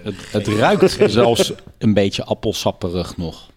Het, 0.04 0.15
het 0.32 0.48
ruikt 0.48 0.98
zelfs 1.12 1.54
een 1.77 1.94
beetje 1.94 2.24
appelsapperig 2.24 3.18
nog. 3.18 3.50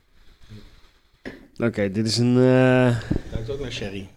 Oké, 1.58 1.90
dit 1.90 2.06
is 2.06 2.16
een... 2.18 2.36
eh, 2.36 2.84
Het 2.96 3.32
ruikt 3.32 3.50
ook 3.50 3.60
naar 3.60 3.72
sherry. 3.72 4.08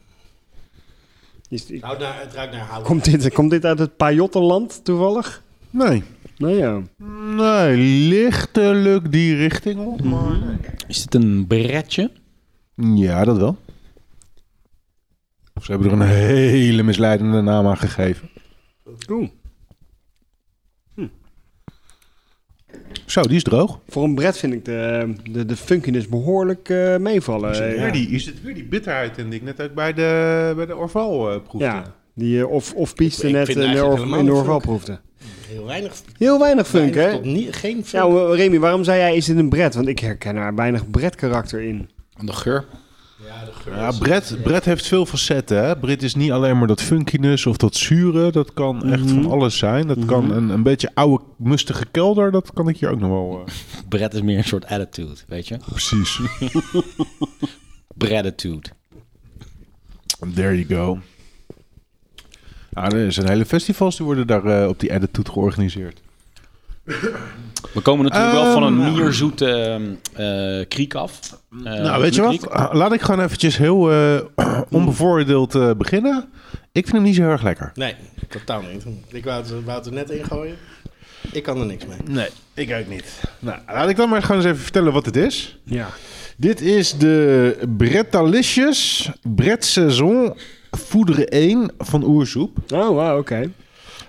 is- 1.49 1.67
Het, 1.69 1.81
houdt 1.81 1.99
naar, 1.99 2.19
het 2.19 2.33
ruikt 2.33 2.53
naar 2.53 2.65
hout. 2.65 2.83
komt, 2.85 3.03
dit, 3.05 3.33
komt 3.33 3.49
dit 3.51 3.65
uit 3.65 3.79
het 3.79 3.97
Pajottenland 3.97 4.79
toevallig? 4.83 5.41
Nee. 5.69 6.03
Nou 6.41 6.53
ja. 6.55 6.81
Nee, 7.35 7.77
lichtelijk 8.07 9.11
die 9.11 9.35
richting 9.35 9.79
op, 9.79 10.03
maar 10.03 10.39
nee. 10.39 10.57
Is 10.87 11.05
dit 11.05 11.23
een 11.23 11.47
bretje? 11.47 12.11
Ja, 12.75 13.23
dat 13.23 13.37
wel. 13.37 13.57
Of 15.53 15.65
ze 15.65 15.71
hebben 15.71 15.91
er 15.91 15.95
een 16.01 16.07
hele 16.07 16.83
misleidende 16.83 17.41
naam 17.41 17.67
aan 17.67 17.77
gegeven. 17.77 18.29
Oeh. 19.09 19.29
Zo, 23.05 23.21
die 23.21 23.35
is 23.35 23.43
droog. 23.43 23.79
Voor 23.87 24.03
een 24.03 24.15
bret 24.15 24.37
vind 24.37 24.53
ik 24.53 24.65
de, 24.65 25.13
de, 25.31 25.45
de 25.45 25.55
funkiness 25.55 26.07
behoorlijk 26.07 26.69
eh, 26.69 26.97
meevallen. 26.97 27.51
Is 27.51 27.57
het, 27.59 27.67
Eh, 27.67 27.73
weer 27.75 27.85
ja. 27.85 27.91
die, 27.91 28.07
is 28.09 28.25
het 28.25 28.41
weer 28.41 28.53
die 28.53 28.65
bitterheid 28.65 29.17
in 29.17 29.29
die 29.29 29.39
ik 29.39 29.45
net 29.45 29.61
ook 29.61 29.73
bij 29.73 29.93
de, 29.93 30.53
bij 30.55 30.65
de 30.65 30.75
Orval 30.75 31.31
eh, 31.31 31.41
proefde? 31.41 31.65
Ja, 31.65 31.95
die 32.15 32.47
of, 32.47 32.73
of 32.73 32.95
Pieste 32.95 33.27
Ik 33.27 33.33
net 33.33 33.49
in 33.49 33.55
de, 33.73 33.83
Orval 33.85 34.45
funk. 34.45 34.61
proefde. 34.61 34.99
Heel 35.51 35.65
weinig. 35.65 35.93
Heel 36.17 36.39
weinig 36.39 36.67
funk, 36.67 36.93
weinig 36.93 37.15
hè? 37.15 37.21
tot 37.23 37.33
niet, 37.33 37.55
geen 37.55 37.85
funk. 37.85 38.13
maar 38.13 38.35
Remy, 38.35 38.59
waarom 38.59 38.83
zei 38.83 38.99
jij 38.99 39.15
is 39.15 39.25
dit 39.25 39.37
een 39.37 39.49
bret? 39.49 39.75
Want 39.75 39.87
ik 39.87 39.99
herken 39.99 40.35
er 40.35 40.55
weinig 40.55 40.89
bret 40.89 41.15
karakter 41.15 41.61
in. 41.61 41.89
De 42.19 42.33
geur? 42.33 42.65
Ja, 43.25 43.45
de 43.45 43.51
geur 43.53 43.75
Ja, 43.75 43.91
Brett, 43.91 44.37
Brett 44.43 44.65
heeft 44.65 44.87
veel 44.87 45.05
facetten. 45.05 45.63
Hè? 45.65 45.77
Brett 45.77 46.03
is 46.03 46.15
niet 46.15 46.31
alleen 46.31 46.57
maar 46.57 46.67
dat 46.67 46.81
funkiness 46.81 47.45
of 47.45 47.57
dat 47.57 47.75
zure. 47.75 48.31
Dat 48.31 48.53
kan 48.53 48.83
echt 48.91 49.09
van 49.11 49.31
alles 49.31 49.57
zijn. 49.57 49.87
Dat 49.87 50.05
kan 50.05 50.31
een, 50.31 50.49
een 50.49 50.63
beetje 50.63 50.91
oude, 50.93 51.23
mustige 51.37 51.85
kelder. 51.91 52.31
Dat 52.31 52.53
kan 52.53 52.67
ik 52.67 52.77
hier 52.77 52.89
ook 52.89 52.99
nog 52.99 53.09
wel... 53.09 53.43
eh, 53.45 53.53
Brett 53.89 54.13
is 54.13 54.21
meer 54.21 54.37
een 54.37 54.43
soort 54.43 54.65
attitude, 54.65 55.15
weet 55.27 55.47
je? 55.47 55.57
precies. 55.69 56.19
Brettitude. 57.97 58.69
There 60.35 60.65
you 60.65 60.65
go. 60.65 60.99
Ja, 62.71 62.89
er 62.89 63.11
zijn 63.11 63.27
hele 63.27 63.45
festivals 63.45 63.95
die 63.97 64.05
worden 64.05 64.27
daar 64.27 64.45
eh, 64.45 64.67
op 64.67 64.79
die 64.79 64.93
attitude 64.93 65.31
georganiseerd. 65.31 66.01
We 67.73 67.81
komen 67.81 68.05
natuurlijk 68.05 68.33
wel 68.33 68.53
van 68.53 68.63
een 68.63 68.81
Ehm, 68.81 68.93
mierzoete 68.93 69.79
eh, 70.13 70.67
kriek 70.67 70.93
af. 70.93 71.19
Eh, 71.51 71.57
nou, 71.63 72.01
weet 72.01 72.15
je 72.15 72.21
wat? 72.21 72.49
Ah, 72.49 72.73
Laat 72.73 72.93
ik 72.93 73.01
gewoon 73.01 73.21
eventjes 73.25 73.57
heel 73.57 73.91
eh, 73.91 74.21
onbevooroordeeld 74.69 75.55
eh, 75.55 75.71
beginnen. 75.77 76.29
Ik 76.71 76.83
vind 76.83 76.91
hem 76.95 77.03
niet 77.03 77.15
zo 77.15 77.21
heel 77.21 77.31
erg 77.31 77.43
lekker. 77.43 77.71
Nee, 77.75 77.95
totaal 78.29 78.61
niet. 78.71 78.85
Ik 79.09 79.23
wou 79.23 79.41
het, 79.41 79.49
wou 79.65 79.77
het 79.77 79.85
er 79.85 79.93
net 79.93 80.09
ingooien. 80.09 80.55
Ik 81.31 81.43
kan 81.43 81.59
er 81.59 81.65
niks 81.65 81.85
mee. 81.85 81.97
Nee, 82.15 82.27
ik 82.53 82.73
ook 82.79 82.87
niet. 82.87 83.21
Nou, 83.39 83.59
laat 83.67 83.89
ik 83.89 83.95
dan 83.95 84.09
maar 84.09 84.21
gewoon 84.21 84.37
eens 84.37 84.45
even 84.49 84.61
vertellen 84.61 84.93
wat 84.93 85.05
het 85.05 85.15
is. 85.15 85.57
Ja. 85.63 85.89
Dit 86.37 86.61
is 86.61 86.97
de 86.97 87.57
Brettalicious 87.77 89.09
Bret 89.35 89.65
Saison 89.65 90.37
Voederen 90.71 91.27
1 91.27 91.71
van 91.77 92.03
Oersoep. 92.03 92.57
Oh, 92.73 92.87
wow, 92.87 93.17
oké. 93.17 93.51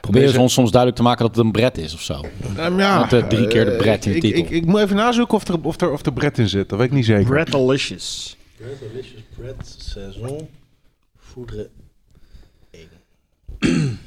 Probeer 0.00 0.22
eens 0.22 0.36
ons 0.36 0.52
soms 0.52 0.70
duidelijk 0.70 1.00
te 1.00 1.06
maken 1.08 1.26
dat 1.26 1.36
het 1.36 1.44
een 1.44 1.52
bret 1.52 1.78
is 1.78 1.94
of 1.94 2.00
zo. 2.00 2.24
Um, 2.58 2.78
ja, 2.78 3.00
Met, 3.00 3.12
eh, 3.12 3.28
drie 3.28 3.46
keer 3.46 3.64
de 3.64 3.70
Bret 3.76 4.04
in 4.06 4.10
de 4.10 4.16
ik, 4.16 4.22
titel. 4.22 4.42
Ik, 4.42 4.50
ik, 4.50 4.66
moet 4.66 4.80
even 4.80 4.96
nazoeken 4.96 5.34
of 5.34 5.48
er, 5.48 5.58
of, 5.62 5.80
er, 5.80 5.92
of 5.92 6.06
er 6.06 6.12
Bret 6.12 6.38
in 6.38 6.48
zit. 6.48 6.68
Dat 6.68 6.78
weet 6.78 6.88
ik 6.88 6.94
niet 6.94 7.04
zeker. 7.04 7.24
Bretalicious. 7.24 8.36
Delicious 8.58 9.22
bread, 9.36 9.76
saison, 9.78 10.48
voederen. 11.18 11.68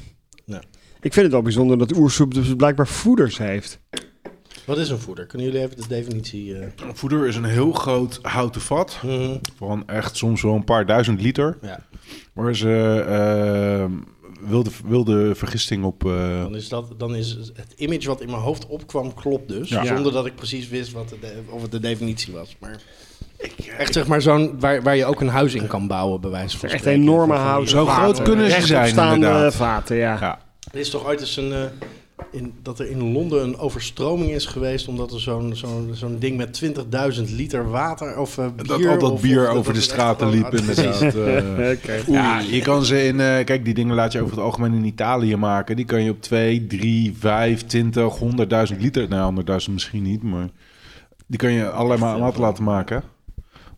Ik 1.01 1.13
vind 1.13 1.25
het 1.25 1.31
wel 1.31 1.41
bijzonder 1.41 1.77
dat 1.77 1.95
oersoep 1.95 2.33
dus 2.33 2.55
blijkbaar 2.55 2.87
voeders 2.87 3.37
heeft. 3.37 3.79
Wat 4.65 4.77
is 4.77 4.89
een 4.89 4.99
voeder? 4.99 5.25
Kunnen 5.25 5.47
jullie 5.47 5.61
even 5.63 5.77
de 5.81 5.87
definitie... 5.87 6.57
eh, 6.59 6.67
Voeder 6.93 7.27
is 7.27 7.35
een 7.35 7.43
heel 7.43 7.71
groot 7.71 8.19
houten 8.21 8.61
vat. 8.61 8.99
mhm. 9.03 9.37
Van 9.57 9.87
echt 9.87 10.17
soms 10.17 10.41
wel 10.41 10.53
een 10.53 10.63
paar 10.63 10.85
duizend 10.85 11.21
liter. 11.21 11.57
Ja, 11.61 11.79
Waar 12.33 12.55
ze 12.55 13.03
eh, 13.07 13.85
wilde, 14.49 14.69
wilde 14.85 15.35
vergisting 15.35 15.83
op... 15.83 16.05
eh, 16.05 16.41
dan 16.41 16.55
is, 16.55 16.69
dat, 16.69 16.93
dan 16.97 17.15
is 17.15 17.37
het 17.53 17.73
image 17.75 18.07
wat 18.07 18.21
in 18.21 18.29
mijn 18.29 18.41
hoofd 18.41 18.67
opkwam, 18.67 19.13
klopt 19.13 19.47
dus. 19.49 19.69
Ja. 19.69 19.85
Zonder 19.85 20.11
dat 20.11 20.25
ik 20.25 20.35
precies 20.35 20.67
wist 20.67 20.91
wat 20.91 21.09
de, 21.09 21.41
of 21.49 21.61
het 21.61 21.71
de 21.71 21.79
definitie 21.79 22.33
was. 22.33 22.55
Maar 22.59 22.81
echt 23.77 23.93
zeg 23.93 24.07
maar 24.07 24.21
zo'n, 24.21 24.59
waar, 24.59 24.81
waar 24.83 24.95
je 24.95 25.05
ook 25.05 25.21
een 25.21 25.27
huis 25.27 25.53
in 25.53 25.67
kan 25.67 25.87
bouwen, 25.87 26.21
bij 26.21 26.29
wijze 26.29 26.57
van 26.57 26.69
Echt 26.69 26.79
spreken. 26.79 27.01
enorme 27.01 27.35
houten 27.35 27.69
Zo 27.69 27.85
vaten. 27.85 28.03
groot 28.03 28.21
kunnen 28.21 28.51
ze 28.51 28.61
zijn, 28.65 28.87
staande 28.89 29.15
inderdaad. 29.25 29.55
vaten, 29.55 29.95
ja. 29.95 30.17
ja. 30.19 30.39
Er 30.71 30.79
is 30.79 30.89
toch 30.89 31.05
ooit 31.05 31.19
eens 31.19 31.37
een, 31.37 31.53
eh, 31.53 31.63
in, 32.31 32.53
dat 32.61 32.79
er 32.79 32.89
in 32.89 33.11
Londen 33.11 33.43
een 33.43 33.57
overstroming 33.57 34.31
is 34.31 34.45
geweest... 34.45 34.87
omdat 34.87 35.13
er 35.13 35.19
zo'n 35.19 35.55
zo'n 35.55 35.89
zo'n 35.93 36.19
ding 36.19 36.37
met 36.37 36.61
20.000 37.17 37.21
liter 37.35 37.69
water 37.69 38.17
of 38.17 38.37
eh, 38.37 38.45
bier... 38.55 38.65
Dat 38.67 38.85
al 38.85 38.99
dat 38.99 39.11
of- 39.11 39.21
bier 39.21 39.39
of- 39.41 39.47
dat 39.47 39.55
over 39.55 39.73
de 39.73 39.81
straten 39.81 40.29
liep 40.29 40.55
inderdaad. 40.55 41.03
Oké. 41.77 42.01
Ja, 42.07 42.39
je 42.39 42.61
kan 42.61 42.85
ze 42.85 43.03
in... 43.03 43.19
eh, 43.19 43.43
kijk, 43.45 43.65
die 43.65 43.73
dingen 43.73 43.95
laat 43.95 44.11
je 44.11 44.21
over 44.21 44.35
het 44.35 44.43
algemeen 44.45 44.73
in 44.73 44.85
Italië 44.85 45.35
maken. 45.35 45.75
Die 45.75 45.85
kan 45.85 46.03
je 46.03 46.11
op 46.11 46.21
2, 46.21 46.67
3, 46.67 47.13
5, 47.19 47.65
20, 47.65 48.19
100.000 48.73 48.79
liter... 48.79 49.09
Nou, 49.09 49.35
100.000 49.67 49.71
misschien 49.71 50.03
niet, 50.03 50.23
maar... 50.23 50.49
Die 51.27 51.39
kan 51.39 51.51
je 51.51 51.69
allerlei 51.69 51.99
ma- 51.99 52.17
maten 52.17 52.41
laten 52.41 52.63
maken. 52.63 53.03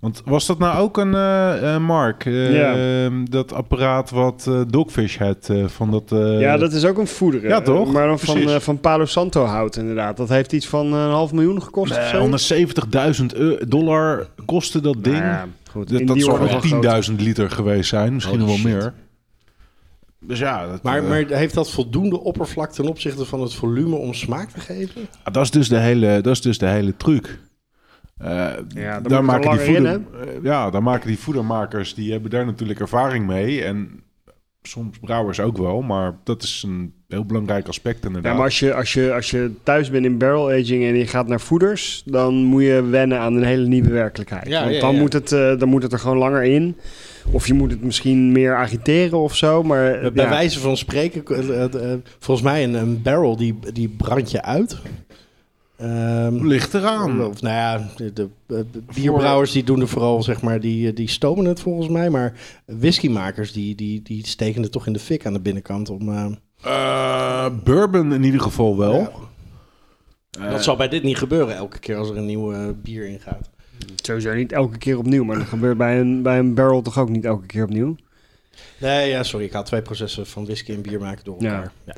Want 0.08 0.22
was 0.26 0.46
dat 0.46 0.58
nou 0.60 0.80
ook 0.80 0.98
een, 0.98 1.14
eh 1.16 1.76
eh, 1.76 1.82
Mark? 1.82 2.26
eh, 2.26 2.56
Ja. 2.56 3.10
Dat 3.30 3.54
apparaat 3.54 4.10
wat 4.10 4.46
eh, 4.48 4.62
Dogfish 4.68 5.18
had 5.18 5.50
eh, 5.50 5.66
van 5.68 5.92
dat... 5.92 6.12
eh, 6.12 6.40
Ja, 6.40 6.58
dat 6.58 6.74
is 6.74 6.86
ook 6.86 6.98
een 6.98 7.08
voederen. 7.08 7.50
Ja, 7.50 7.62
toch? 7.62 7.92
Maar 7.92 8.08
dan 8.08 8.20
van, 8.20 8.40
Precies. 8.42 8.64
van 8.64 8.80
Palo 8.80 9.06
Santo 9.06 9.44
hout 9.44 9.76
inderdaad. 9.76 10.18
Dat 10.18 10.30
heeft 10.30 10.52
iets 10.54 10.68
van 10.68 10.94
een 10.94 11.10
half 11.12 11.32
miljoen 11.32 11.62
gekost 11.64 11.98
of 11.98 12.08
zo. 12.08 12.28
Nee, 12.28 12.66
170.000 13.20 13.26
eu- 13.38 13.68
dollar 13.68 14.28
kostte 14.46 14.82
dat 14.82 15.04
ding. 15.04 15.16
Nou 15.16 15.28
ja, 15.28 15.48
goed. 15.72 15.90
dat 15.90 16.00
orde 16.10 16.24
wel 16.46 16.48
van 16.62 16.62
grootte. 16.82 17.12
10.000 17.12 17.16
liter 17.22 17.50
geweest 17.52 17.90
zijn. 17.90 18.14
Misschien 18.14 18.40
nog 18.40 18.48
wel 18.48 18.58
shit. 18.58 18.66
meer. 18.66 18.94
Dus 20.20 20.40
ja, 20.40 20.68
dat, 20.68 20.84
Maar, 20.84 21.04
maar 21.04 21.26
heeft 21.28 21.54
dat 21.54 21.72
voldoende 21.72 22.20
oppervlak 22.20 22.72
ten 22.72 22.88
opzichte 22.88 23.26
van 23.26 23.42
het 23.42 23.54
volume 23.54 23.96
om 23.96 24.14
smaak 24.14 24.50
te 24.52 24.60
geven? 24.60 25.08
Ah, 25.24 25.34
dat, 25.34 25.44
is 25.44 25.52
dus 25.52 25.70
de 25.70 25.78
hele, 25.78 26.22
dat 26.22 26.34
is 26.34 26.42
dus 26.42 26.58
de 26.58 26.68
hele 26.68 26.94
truc. 26.98 27.40
Eh, 28.18 28.50
Ja, 28.68 29.00
dan 29.00 29.12
daar 29.12 29.24
maken 29.24 29.52
die 29.52 29.60
er 29.60 29.66
in, 29.68 29.76
voeder, 29.76 30.02
eh, 30.22 30.44
ja, 30.44 30.70
daar 30.70 30.84
maken 30.84 31.08
die 31.08 31.20
voedermakers, 31.20 31.94
die 31.94 32.12
hebben 32.12 32.30
daar 32.30 32.46
natuurlijk 32.46 32.80
ervaring 32.80 33.28
mee. 33.28 33.64
En 33.64 34.04
soms 34.62 34.98
brouwers 35.00 35.40
ook 35.40 35.58
wel, 35.58 35.82
maar 35.82 36.16
dat 36.24 36.44
is 36.44 36.64
een 36.68 36.94
heel 37.08 37.26
belangrijk 37.26 37.68
aspect 37.68 38.06
inderdaad. 38.06 38.32
Ja, 38.32 38.38
maar 38.38 38.46
als 38.48 38.60
je, 38.60 38.74
als, 38.74 38.94
je, 38.94 39.14
als 39.14 39.32
je 39.32 39.52
thuis 39.64 39.90
bent 39.90 40.06
in 40.06 40.18
barrel 40.18 40.50
aging 40.50 40.84
en 40.84 40.96
je 40.96 41.08
gaat 41.08 41.28
naar 41.28 41.40
voeders, 41.40 42.04
dan 42.06 42.34
moet 42.36 42.64
je 42.64 42.84
wennen 42.84 43.20
aan 43.20 43.36
een 43.36 43.44
hele 43.44 43.68
nieuwe 43.68 43.90
werkelijkheid. 43.90 44.48
Ja, 44.48 44.62
Want 44.62 44.74
ja, 44.76 44.82
dan, 44.82 44.94
ja. 44.94 45.00
Moet 45.00 45.14
het, 45.14 45.32
eh, 45.32 45.58
dan 45.60 45.70
moet 45.70 45.84
het 45.84 45.94
er 45.94 46.00
gewoon 46.00 46.18
langer 46.18 46.44
in. 46.44 46.78
Of 47.32 47.48
je 47.48 47.54
moet 47.54 47.72
het 47.72 47.84
misschien 47.84 48.32
meer 48.32 48.56
agiteren 48.56 49.20
of 49.20 49.36
zo. 49.36 49.64
Maar 49.64 50.12
Bij 50.14 50.24
ja. 50.24 50.30
wijze 50.30 50.60
van 50.60 50.78
spreken, 50.78 51.24
volgens 52.20 52.48
mij 52.48 52.64
een, 52.64 52.74
een 52.74 53.02
barrel 53.02 53.36
die, 53.38 53.60
die 53.74 53.90
brand 53.90 54.32
je 54.32 54.42
uit. 54.44 54.78
Ehm, 55.78 56.46
Ligt 56.48 56.74
eraan. 56.74 57.24
Of, 57.26 57.42
nou 57.42 57.56
ja, 57.56 57.90
de, 57.96 58.14
de, 58.14 58.30
de 58.48 58.66
bierbrouwers 58.94 59.52
die 59.52 59.64
doen 59.64 59.82
er 59.82 59.88
vooral, 59.88 60.24
zeg 60.24 60.42
maar, 60.42 60.60
die, 60.60 60.94
die 60.94 61.08
stomen 61.10 61.46
het 61.46 61.60
volgens 61.60 61.88
mij. 61.88 62.10
Maar 62.10 62.34
whiskymakers 62.66 63.52
die, 63.52 63.76
die, 63.76 64.02
die 64.02 64.28
steken 64.28 64.62
het 64.62 64.72
toch 64.72 64.88
in 64.88 64.94
de 64.94 65.00
fik 65.00 65.26
aan 65.26 65.34
de 65.34 65.40
binnenkant 65.40 65.90
om... 65.90 66.10
eh, 66.10 66.26
Eh, 66.64 67.46
bourbon 67.64 68.14
in 68.14 68.24
ieder 68.24 68.42
geval 68.42 68.78
wel. 68.78 69.28
Ja. 70.32 70.50
dat 70.50 70.64
zal 70.64 70.76
bij 70.76 70.88
dit 70.88 71.04
niet 71.04 71.18
gebeuren 71.18 71.56
elke 71.56 71.80
keer 71.80 71.96
als 71.96 72.10
er 72.10 72.18
een 72.18 72.26
nieuw 72.26 72.54
eh, 72.54 72.68
bier 72.84 73.08
ingaat. 73.08 73.50
Sowieso 73.96 74.34
niet 74.34 74.52
elke 74.52 74.78
keer 74.78 74.98
opnieuw, 74.98 75.24
maar 75.24 75.38
dat 75.38 75.48
gebeurt 75.48 75.78
bij 75.78 76.00
een, 76.00 76.22
bij 76.22 76.40
een 76.40 76.54
barrel 76.54 76.82
toch 76.82 76.98
ook 77.00 77.10
niet 77.10 77.26
elke 77.26 77.46
keer 77.46 77.64
opnieuw. 77.64 77.96
Nee, 78.80 79.10
ja, 79.10 79.24
sorry. 79.24 79.46
Ik 79.46 79.54
haal 79.54 79.64
twee 79.64 79.82
processen 79.82 80.26
van 80.28 80.46
whisky 80.46 80.72
en 80.74 80.82
bier 80.82 81.00
maken 81.00 81.24
door 81.26 81.36
Ja. 81.44 81.54
elkaar. 81.56 81.72
Ja. 81.86 81.94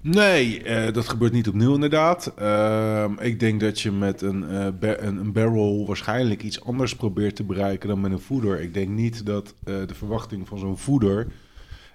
Nee, 0.00 0.62
eh, 0.62 0.92
dat 0.92 1.08
gebeurt 1.08 1.32
niet 1.32 1.48
opnieuw 1.48 1.74
inderdaad. 1.74 2.32
Ehm, 2.36 3.12
ik 3.20 3.40
denk 3.40 3.60
dat 3.60 3.80
je 3.80 3.92
met 3.92 4.22
een, 4.22 4.48
eh, 4.48 4.66
een, 4.80 5.16
een 5.16 5.32
barrel 5.32 5.86
waarschijnlijk 5.86 6.42
iets 6.42 6.64
anders 6.64 6.96
probeert 6.96 7.36
te 7.36 7.44
bereiken 7.44 7.88
dan 7.88 8.00
met 8.00 8.12
een 8.12 8.18
voeder. 8.18 8.60
Ik 8.60 8.74
denk 8.74 8.88
niet 8.88 9.26
dat 9.26 9.54
eh, 9.64 9.74
de 9.86 9.94
verwachting 9.94 10.48
van 10.48 10.58
zo'n 10.58 10.78
voeder 10.78 11.26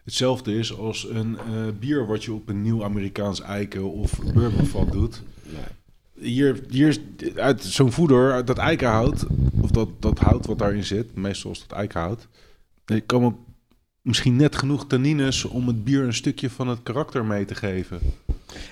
hetzelfde 0.03 0.57
is 0.57 0.77
als 0.77 1.09
een 1.09 1.37
bier 1.79 2.05
wat 2.07 2.23
je 2.23 2.33
op 2.33 2.49
een 2.49 2.61
nieuw 2.61 2.83
Amerikaans 2.83 3.41
eiken 3.41 3.91
of 3.91 4.19
bourbonvat 4.33 4.91
doet. 4.91 5.23
Hier, 6.19 6.59
hier 6.69 6.97
uit 7.35 7.63
zo'n 7.63 7.91
voeder, 7.91 8.45
dat 8.45 8.57
eikenhout, 8.57 9.25
of 9.61 9.71
dat, 9.71 9.89
dat 9.99 10.19
hout 10.19 10.45
wat 10.45 10.59
daarin 10.59 10.83
zit, 10.83 11.15
meestal 11.15 11.51
is 11.51 11.59
dat 11.59 11.77
eikenhout, 11.77 12.27
er 12.85 13.03
komen 13.03 13.35
misschien 14.03 14.35
net 14.35 14.55
genoeg 14.55 14.87
tannines 14.87 15.45
om 15.45 15.67
het 15.67 15.83
bier 15.83 16.03
een 16.03 16.13
stukje 16.13 16.49
van 16.49 16.67
het 16.67 16.79
karakter 16.83 17.25
mee 17.25 17.45
te 17.45 17.55
geven. 17.55 17.99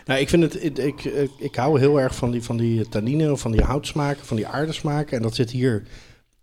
Nou, 0.06 0.20
ik 0.20 0.30
vind 0.30 0.44
het, 0.44 0.64
ik, 0.64 0.78
ik, 0.78 1.04
ik, 1.04 1.30
ik 1.38 1.56
hou 1.56 1.80
heel 1.80 2.00
erg 2.00 2.16
van 2.16 2.32
die, 2.32 2.44
van 2.44 2.58
die 2.58 2.90
tannine, 2.90 3.38
van 3.38 3.52
die 3.52 3.62
houtsmaken, 3.62 4.26
van 4.26 4.38
die 4.38 4.48
aardesmaken. 4.48 5.18
En 5.18 5.24
dat 5.24 5.36
zit 5.36 5.52
hier 5.52 5.84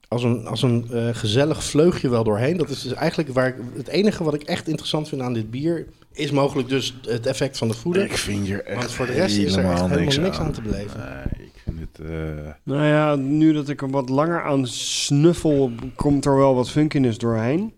als 0.09 0.23
een, 0.23 0.47
als 0.47 0.62
een 0.62 0.90
eh, 0.90 1.09
gezellig 1.12 1.64
vleugje 1.64 2.09
wel 2.09 2.25
doorheen. 2.25 2.57
Dat 2.57 2.68
is 2.68 2.83
dus 2.83 2.92
eigenlijk 2.92 3.28
waar 3.28 3.49
ik, 3.49 3.54
het 3.76 3.88
enige 3.88 4.25
wat 4.25 4.35
ik 4.35 4.42
echt 4.42 4.68
interessant 4.68 5.09
vind 5.09 5.23
aan 5.23 5.33
dit 5.33 5.50
bier, 5.50 5.87
is 6.12 6.30
mogelijk 6.30 6.68
dus 6.68 6.97
het 7.07 7.26
effect 7.26 7.59
van 7.59 7.68
de 7.68 7.75
voeder. 7.75 8.04
Ik 8.04 8.16
vind 8.16 8.47
hier 8.47 8.64
echt 8.64 8.78
Want 8.78 8.92
voor 8.92 9.07
de 9.07 9.12
rest 9.12 9.37
is 9.37 9.57
er 9.57 9.64
echt 9.64 9.80
helemaal 9.80 10.21
niks 10.21 10.38
aan 10.38 10.52
te 10.52 10.62
beleven. 10.62 11.00
Nee, 11.00 11.45
ik 11.47 11.62
vind 11.64 11.78
het... 11.80 12.07
eh, 12.07 12.52
Nou 12.62 12.85
ja, 12.85 13.14
nu 13.14 13.52
dat 13.52 13.68
ik 13.68 13.83
er 13.83 13.90
wat 13.90 14.09
langer 14.09 14.42
aan 14.42 14.66
snuffel, 14.66 15.73
komt 15.97 16.25
er 16.25 16.37
wel 16.37 16.54
wat 16.54 16.71
funkiness 16.71 17.18
doorheen. 17.18 17.73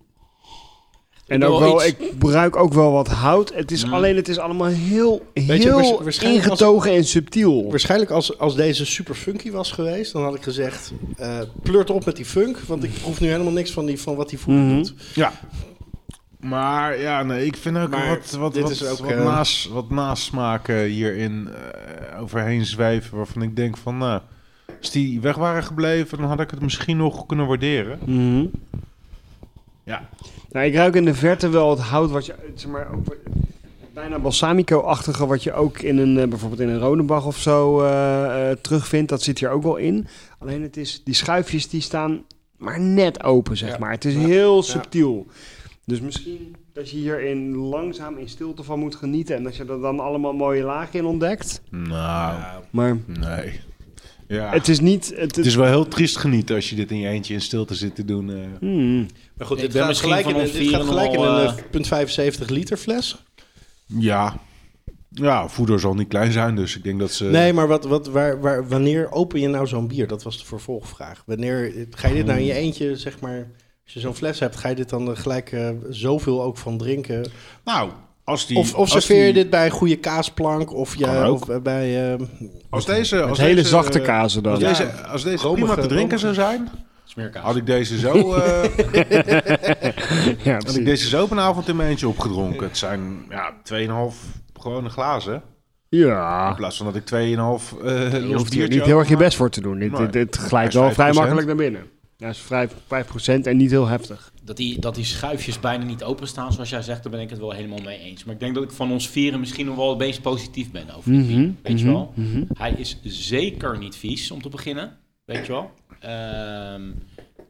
En 1.31 1.43
ook 1.45 1.59
wel, 1.59 1.83
ik 1.83 1.95
gebruik 1.99 2.55
ook 2.55 2.73
wel 2.73 2.91
wat 2.91 3.07
hout. 3.07 3.53
Het 3.53 3.71
is 3.71 3.85
Mm. 3.85 3.93
alleen, 3.93 4.15
het 4.15 4.27
is 4.27 4.37
allemaal 4.37 4.67
heel, 4.67 5.25
je, 5.33 5.41
heel 5.41 5.75
waars- 5.75 5.91
waarschijnlijk 6.03 6.47
als- 6.47 6.59
ingetogen 6.61 6.91
en 6.91 7.03
subtiel. 7.05 7.69
Waarschijnlijk 7.69 8.11
als, 8.11 8.37
als 8.39 8.55
deze 8.55 8.85
super 8.85 9.15
funky 9.15 9.51
was 9.51 9.71
geweest, 9.71 10.13
dan 10.13 10.23
had 10.23 10.35
ik 10.35 10.43
gezegd, 10.43 10.91
eh 11.17 11.39
pleurt 11.63 11.89
op 11.89 12.05
met 12.05 12.15
die 12.15 12.25
funk. 12.25 12.57
Want 12.67 12.83
ik 12.83 12.91
proef 13.01 13.19
nu 13.19 13.27
helemaal 13.27 13.51
niks 13.53 13.71
van, 13.71 13.85
die, 13.85 13.99
van 14.01 14.15
wat 14.15 14.29
die 14.29 14.39
voeder 14.39 14.63
Mhm. 14.63 14.75
doet. 14.75 14.93
ja. 15.15 15.31
Maar 16.39 16.99
ja, 16.99 17.23
nee, 17.23 17.45
ik 17.45 17.55
vind 17.57 17.77
ook 17.77 17.89
Maar 17.89 18.07
wat, 18.07 18.31
wat, 18.31 18.53
dit 18.53 18.61
wat, 18.63 18.71
is 18.71 18.85
ook, 18.89 18.97
wat, 18.99 19.15
naas, 19.15 19.69
wat 19.73 19.89
nasmaken 19.89 20.83
hierin 20.83 21.49
eh, 22.13 22.21
overheen 22.21 22.65
zweven. 22.65 23.17
Waarvan 23.17 23.41
ik 23.41 23.55
denk 23.55 23.77
van, 23.77 23.97
nou, 23.97 24.21
als 24.79 24.91
die 24.91 25.19
weg 25.21 25.35
waren 25.35 25.63
gebleven, 25.63 26.17
dan 26.17 26.27
had 26.27 26.39
ik 26.39 26.51
het 26.51 26.61
misschien 26.61 26.97
nog 26.97 27.25
kunnen 27.25 27.47
waarderen. 27.47 27.99
Mhm. 28.05 28.45
Ja. 29.83 30.09
Nou, 30.51 30.65
ik 30.65 30.75
ruik 30.75 30.95
in 30.95 31.05
de 31.05 31.13
verte 31.13 31.49
wel 31.49 31.69
het 31.69 31.79
hout 31.79 32.11
wat 32.11 32.25
je, 32.25 32.35
zeg 32.55 32.71
maar, 32.71 32.87
ook, 32.93 33.15
bijna 33.93 34.19
balsamico-achtige 34.19 35.25
wat 35.25 35.43
je 35.43 35.53
ook 35.53 35.79
in 35.79 35.97
een, 35.97 36.17
eh, 36.19 36.27
bijvoorbeeld 36.27 36.61
in 36.61 36.69
een 36.69 36.79
Rodenbach 36.79 37.25
of 37.25 37.37
zo 37.37 37.81
eh, 37.81 38.49
eh, 38.51 38.57
terugvindt. 38.61 39.09
Dat 39.09 39.21
zit 39.21 39.39
hier 39.39 39.49
ook 39.49 39.63
wel 39.63 39.75
in. 39.75 40.07
Alleen 40.39 40.61
het 40.61 40.77
is, 40.77 41.01
die 41.03 41.13
schuifjes 41.13 41.69
die 41.69 41.81
staan 41.81 42.23
maar 42.57 42.79
net 42.79 43.23
open, 43.23 43.57
zeg 43.57 43.69
Ja. 43.71 43.77
maar. 43.79 43.91
Het 43.91 44.05
is 44.05 44.13
Ja. 44.13 44.19
heel 44.19 44.63
subtiel. 44.63 45.25
Dus 45.85 46.01
misschien 46.01 46.55
dat 46.73 46.89
je 46.89 46.97
hierin 46.97 47.55
langzaam 47.55 48.17
in 48.17 48.29
stilte 48.29 48.63
van 48.63 48.79
moet 48.79 48.95
genieten. 48.95 49.35
En 49.35 49.43
dat 49.43 49.55
je 49.55 49.65
er 49.65 49.81
dan 49.81 49.99
allemaal 49.99 50.33
mooie 50.33 50.63
lagen 50.63 50.99
in 50.99 51.05
ontdekt. 51.05 51.61
Nou, 51.69 52.35
Maar 52.69 52.97
nee. 53.05 53.59
Ja. 54.35 54.49
het 54.51 54.67
is 54.67 54.79
niet... 54.79 55.13
Het, 55.15 55.35
Het 55.35 55.45
is 55.45 55.55
wel 55.55 55.65
heel 55.65 55.87
triest 55.87 56.17
genieten 56.17 56.55
als 56.55 56.69
je 56.69 56.75
dit 56.75 56.91
in 56.91 56.99
je 56.99 57.07
eentje 57.07 57.33
in 57.33 57.41
stilte 57.41 57.75
zit 57.75 57.95
te 57.95 58.05
doen. 58.05 58.29
eh. 58.31 58.37
Hmm. 58.59 59.05
Maar 59.37 59.47
goed, 59.47 59.59
dit 59.59 59.73
gaat 59.75 59.97
gelijk 59.97 60.25
in, 60.27 60.35
een- 60.35 60.41
dit 60.41 60.49
gaat 60.51 60.57
vieren 60.61 60.85
gelijk 60.85 61.11
in 61.13 61.17
al, 61.19 61.25
een 61.39 61.47
eh, 61.47 61.57
eh, 61.57 61.63
punt 61.71 61.87
75 61.87 62.49
liter 62.49 62.77
fles. 62.77 63.23
Ja. 63.85 64.39
Ja, 65.09 65.47
voeder 65.49 65.79
zal 65.79 65.93
niet 65.93 66.07
klein 66.07 66.31
zijn, 66.31 66.55
dus 66.55 66.75
ik 66.75 66.83
denk 66.83 66.99
dat 66.99 67.11
ze... 67.11 67.23
Nee, 67.25 67.53
maar 67.53 67.67
wat, 67.67 67.85
wat, 67.85 68.07
waar, 68.07 68.41
waar, 68.41 68.67
wanneer 68.67 69.11
open 69.11 69.39
je 69.39 69.47
nou 69.47 69.67
zo'n 69.67 69.87
bier? 69.87 70.07
Dat 70.07 70.23
was 70.23 70.37
de 70.39 70.45
vervolgvraag. 70.45 71.23
Wanneer 71.25 71.87
ga 71.89 72.07
je 72.07 72.13
dit 72.13 72.25
nou 72.25 72.39
in 72.39 72.45
je 72.45 72.53
eentje, 72.53 72.95
zeg 72.95 73.19
maar... 73.19 73.51
Als 73.83 73.93
je 73.93 73.99
zo'n 73.99 74.15
fles 74.15 74.39
hebt, 74.39 74.55
ga 74.55 74.69
je 74.69 74.75
dit 74.75 74.89
dan 74.89 75.09
er 75.09 75.17
gelijk 75.17 75.51
eh, 75.51 75.69
zoveel 75.89 76.43
ook 76.43 76.57
van 76.57 76.77
drinken? 76.77 77.29
Nou, 77.63 77.91
als 78.31 78.47
die... 78.47 78.57
Of, 78.57 78.73
of 78.73 78.79
als 78.79 78.91
serveer 78.91 79.17
je 79.25 79.33
die- 79.33 79.41
dit 79.41 79.49
bij 79.49 79.65
een 79.65 79.71
goede 79.71 79.95
kaasplank? 79.95 80.73
Of, 80.73 80.95
je, 80.95 81.31
of 81.31 81.49
eh, 81.49 81.57
bij... 81.61 82.13
eh, 82.13 82.19
Als 82.69 82.85
deze... 82.85 83.21
Als 83.23 83.37
hele 83.37 83.55
deze, 83.55 83.67
zachte 83.67 83.99
eh, 83.99 84.05
kazen 84.05 84.43
dan. 84.43 84.51
Als 84.53 84.61
Ja. 84.61 84.67
deze, 84.69 84.91
als 84.91 85.23
deze 85.23 85.43
Romige- 85.43 85.65
prima 85.65 85.81
te 85.81 85.87
drinken 85.87 86.19
zou 86.19 86.33
zijn, 86.33 86.69
Smeerkaas. 87.05 87.43
had 87.43 87.55
ik 87.55 87.65
deze 87.65 87.99
zo, 87.99 88.13
eh, 88.35 88.63
ja, 90.43 90.53
had 90.53 90.75
ik 90.75 90.85
deze 90.85 91.07
zo 91.09 91.23
op 91.23 91.31
een 91.31 91.39
avond 91.39 91.67
in 91.67 91.75
mijn 91.75 91.89
eentje 91.89 92.07
opgedronken. 92.07 92.67
Het 92.67 92.77
zijn 92.77 93.25
ja, 93.29 93.53
2,5 94.11 94.15
gewone 94.53 94.89
glazen. 94.89 95.41
Ja. 95.89 96.49
In 96.49 96.55
plaats 96.55 96.77
van 96.77 96.85
dat 96.85 96.95
ik 96.95 97.03
2,5 97.03 97.09
eh 97.09 97.37
los 97.37 98.11
Je 98.11 98.33
hoeft 98.35 98.53
hier 98.53 98.67
niet 98.69 98.83
heel 98.83 98.99
erg 98.99 99.09
je 99.09 99.17
best 99.17 99.37
voor 99.37 99.49
te 99.49 99.61
doen. 99.61 99.79
Dit, 99.79 99.91
Nee. 99.91 100.01
dit, 100.01 100.13
dit 100.13 100.35
glijdt 100.37 100.73
is 100.73 100.79
wel 100.79 100.91
vrij 100.91 101.11
5%. 101.11 101.13
makkelijk 101.15 101.47
naar 101.47 101.55
binnen. 101.55 101.81
Ja, 102.21 102.29
is 102.29 102.37
vrij 102.37 102.69
5% 102.69 102.73
en 103.43 103.57
niet 103.57 103.71
heel 103.71 103.87
heftig. 103.87 104.33
Dat 104.43 104.57
die, 104.57 104.79
dat 104.79 104.95
die 104.95 105.05
schuifjes 105.05 105.59
bijna 105.59 105.83
niet 105.83 106.03
openstaan, 106.03 106.53
zoals 106.53 106.69
jij 106.69 106.81
zegt, 106.81 107.03
daar 107.03 107.11
ben 107.11 107.21
ik 107.21 107.29
het 107.29 107.39
wel 107.39 107.51
helemaal 107.51 107.81
mee 107.81 107.99
eens. 107.99 108.23
Maar 108.23 108.33
ik 108.33 108.39
denk 108.39 108.55
dat 108.55 108.63
ik 108.63 108.71
van 108.71 108.91
ons 108.91 109.09
vieren 109.09 109.39
misschien 109.39 109.65
nog 109.65 109.75
wel 109.75 109.89
het 109.89 109.97
meest 109.97 110.21
positief 110.21 110.71
ben 110.71 110.95
over 110.95 111.11
die 111.11 111.23
bier. 111.23 111.53
Weet 111.61 111.79
je 111.79 111.85
mhm, 111.85 111.93
wel? 111.93 112.13
mhm. 112.15 112.43
Hij 112.53 112.71
is 112.71 112.97
zeker 113.03 113.77
niet 113.77 113.95
vies, 113.95 114.31
om 114.31 114.41
te 114.41 114.49
beginnen. 114.49 114.97
Weet 115.25 115.45
je 115.45 115.51
wel? 115.51 115.71
Ehm, 115.99 116.91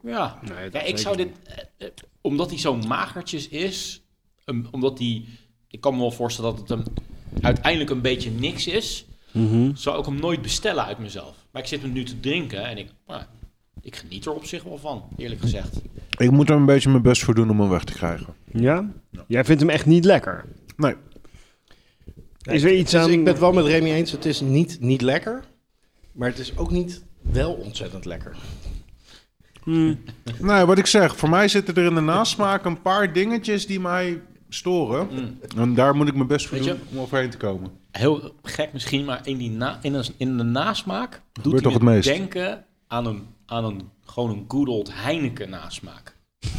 ja. 0.02 0.38
Nee, 0.42 0.70
dat 0.70 0.82
ja, 0.82 0.88
ik 0.88 0.98
zou 0.98 1.16
dit... 1.16 1.28
eh, 1.44 1.86
eh, 1.86 1.92
omdat 2.20 2.50
hij 2.50 2.58
zo 2.58 2.76
magertjes 2.76 3.48
is, 3.48 4.02
um, 4.44 4.66
omdat 4.70 4.98
hij... 4.98 5.24
Ik 5.68 5.80
kan 5.80 5.94
me 5.94 6.00
wel 6.00 6.10
voorstellen 6.10 6.50
dat 6.50 6.60
het 6.60 6.68
hem 6.68 6.82
uiteindelijk 7.40 7.90
een 7.90 8.02
beetje 8.02 8.30
niks 8.30 8.66
is. 8.66 9.04
Mhm. 9.32 9.74
Zou 9.74 9.98
ik 9.98 10.04
hem 10.04 10.20
nooit 10.20 10.42
bestellen 10.42 10.84
uit 10.84 10.98
mezelf. 10.98 11.36
Maar 11.50 11.62
ik 11.62 11.68
zit 11.68 11.82
hem 11.82 11.92
nu 11.92 12.04
te 12.04 12.20
drinken 12.20 12.64
en 12.64 12.78
ik... 12.78 12.88
nou, 13.06 13.22
ik 13.80 13.96
geniet 13.96 14.26
er 14.26 14.32
op 14.32 14.44
zich 14.44 14.62
wel 14.62 14.78
van, 14.78 15.04
eerlijk 15.16 15.40
gezegd. 15.40 15.80
Ik 16.18 16.30
moet 16.30 16.48
er 16.50 16.56
een 16.56 16.66
beetje 16.66 16.90
mijn 16.90 17.02
best 17.02 17.22
voor 17.24 17.34
doen 17.34 17.50
om 17.50 17.60
hem 17.60 17.68
weg 17.68 17.84
te 17.84 17.92
krijgen. 17.92 18.34
Ja? 18.52 18.90
Jij 19.26 19.44
vindt 19.44 19.60
hem 19.60 19.70
echt 19.70 19.86
niet 19.86 20.04
lekker. 20.04 20.44
Nee. 20.76 20.94
Is 22.42 22.62
er 22.62 22.74
iets 22.74 22.90
dus 22.92 23.00
aan... 23.00 23.10
ik 23.10 23.24
ben 23.24 23.32
het 23.32 23.42
wel 23.42 23.52
met 23.52 23.64
Remy 23.64 23.90
eens. 23.90 24.10
Het 24.12 24.24
is 24.24 24.40
niet, 24.40 24.80
niet 24.80 25.00
lekker. 25.00 25.44
Maar 26.12 26.28
het 26.28 26.38
is 26.38 26.56
ook 26.56 26.70
niet 26.70 27.02
wel 27.20 27.52
ontzettend 27.52 28.04
lekker. 28.04 28.36
Hmm. 29.62 29.98
Nee, 30.40 30.64
wat 30.64 30.78
ik 30.78 30.86
zeg, 30.86 31.16
voor 31.16 31.28
mij 31.28 31.48
zitten 31.48 31.74
er 31.74 31.84
in 31.84 31.94
de 31.94 32.00
nasmaak 32.00 32.64
een 32.64 32.82
paar 32.82 33.12
dingetjes 33.12 33.66
die 33.66 33.80
mij 33.80 34.20
storen. 34.48 35.08
En 35.56 35.74
daar 35.74 35.94
moet 35.96 36.08
ik 36.08 36.14
mijn 36.14 36.26
best 36.26 36.46
voor 36.48 36.56
Weet 36.58 36.66
je- 36.66 36.72
doen 36.72 36.80
om 36.90 36.98
overheen 36.98 37.30
te 37.30 37.36
komen. 37.36 37.70
Heel 37.90 38.34
gek 38.42 38.72
misschien, 38.72 39.04
maar 39.04 39.20
in, 39.26 39.36
die 39.36 39.50
na, 39.50 39.78
in, 39.82 39.94
een, 39.94 40.04
in 40.16 40.36
de 40.36 40.42
nasmaak 40.42 41.10
doet 41.32 41.42
Gebeurt 41.44 41.52
hij 41.52 41.72
toch 41.72 41.72
het 41.72 41.82
meest? 41.90 42.08
denken 42.08 42.64
aan 42.86 43.06
een, 43.06 43.22
aan 43.52 43.64
een 43.64 43.90
gewoon 44.06 44.30
een 44.30 44.44
good 44.48 44.68
old 44.68 44.90
Heineken 44.92 45.50
nasmaak. 45.50 46.16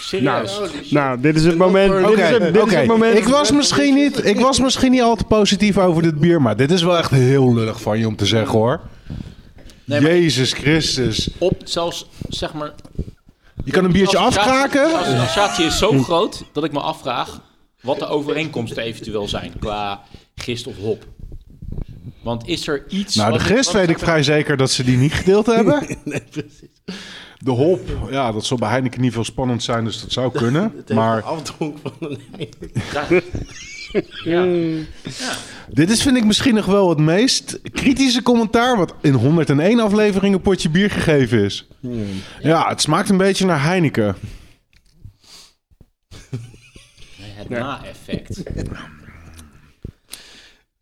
Serieus. 0.00 0.60
Nou, 0.90 1.20
dit 1.20 1.36
is 1.36 1.44
het 1.44 1.56
moment. 1.56 2.06
Dit, 2.06 2.18
is, 2.18 2.28
het, 2.28 2.54
dit 2.54 2.66
is 2.66 2.74
het 2.74 2.86
moment. 2.86 3.18
Ik 3.18 3.24
was, 3.24 3.50
misschien 3.52 3.94
niet, 3.94 4.24
ik 4.24 4.40
was 4.40 4.60
misschien 4.60 4.90
niet 4.90 5.02
al 5.02 5.16
te 5.16 5.24
positief 5.24 5.78
over 5.78 6.02
dit 6.02 6.20
bier, 6.20 6.42
maar 6.42 6.56
dit 6.56 6.70
is 6.70 6.82
wel 6.82 6.96
echt 6.98 7.10
heel 7.10 7.54
lullig 7.54 7.80
van 7.80 7.98
je 7.98 8.06
om 8.06 8.16
te 8.16 8.26
zeggen 8.26 8.58
hoor. 8.58 8.80
Nee, 9.84 10.00
maar- 10.00 10.10
Jezus 10.10 10.52
Christus. 10.52 11.30
Op 11.38 11.60
zelfs, 11.64 12.06
zeg 12.28 12.52
maar... 12.52 12.72
Je 13.64 13.70
kan 13.70 13.84
een 13.84 13.92
biertje 13.92 14.18
afkraken. 14.18 14.88
De 14.88 14.96
associatie 14.96 15.64
is 15.64 15.78
zo 15.78 16.02
groot 16.02 16.44
dat 16.52 16.64
ik 16.64 16.72
me 16.72 16.80
afvraag 16.80 17.40
wat 17.80 17.98
de 17.98 18.06
overeenkomsten 18.06 18.82
eventueel 18.82 19.28
zijn 19.28 19.52
qua 19.58 20.00
gist 20.34 20.66
of 20.66 20.76
hop. 20.76 21.04
Want 22.22 22.48
is 22.48 22.66
er 22.68 22.84
iets... 22.88 23.14
Nou, 23.14 23.32
de 23.32 23.38
gist 23.38 23.72
weet 23.72 23.88
ik 23.88 23.98
vrij 23.98 24.22
zeker 24.22 24.56
dat 24.56 24.70
ze 24.70 24.84
die 24.84 24.96
niet 24.96 25.12
gedeeld 25.12 25.46
hebben. 25.56 25.96
nee, 26.04 26.22
precies. 26.30 26.70
De 27.38 27.50
hop, 27.50 27.80
ja, 28.10 28.32
dat 28.32 28.44
zal 28.44 28.56
bij 28.56 28.68
Heineken 28.68 29.00
niet 29.00 29.12
veel 29.12 29.24
spannend 29.24 29.62
zijn, 29.62 29.84
dus 29.84 30.00
dat 30.00 30.12
zou 30.12 30.32
kunnen. 30.42 30.84
Maar 30.94 31.22
afdronk 31.22 31.78
van 31.82 31.92
een 32.00 32.20
Ja. 34.24 34.46
dit 35.68 35.90
is 35.90 36.02
vind 36.02 36.16
ik 36.16 36.24
misschien 36.24 36.54
nog 36.54 36.66
wel 36.66 36.88
het 36.88 36.98
meest 36.98 37.60
kritische 37.72 38.22
commentaar... 38.22 38.76
wat 38.76 38.94
in 39.00 39.12
101 39.14 39.80
afleveringen 39.80 40.40
potje 40.40 40.68
bier 40.70 40.90
gegeven 40.90 41.44
is. 41.44 41.68
Ja, 42.40 42.68
het 42.68 42.80
smaakt 42.80 43.08
een 43.08 43.16
beetje 43.16 43.46
naar 43.46 43.62
Heineken. 43.62 44.16
Het 47.20 47.48
na-effect. 47.48 48.42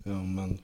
Oh 0.04 0.22
man. 0.22 0.61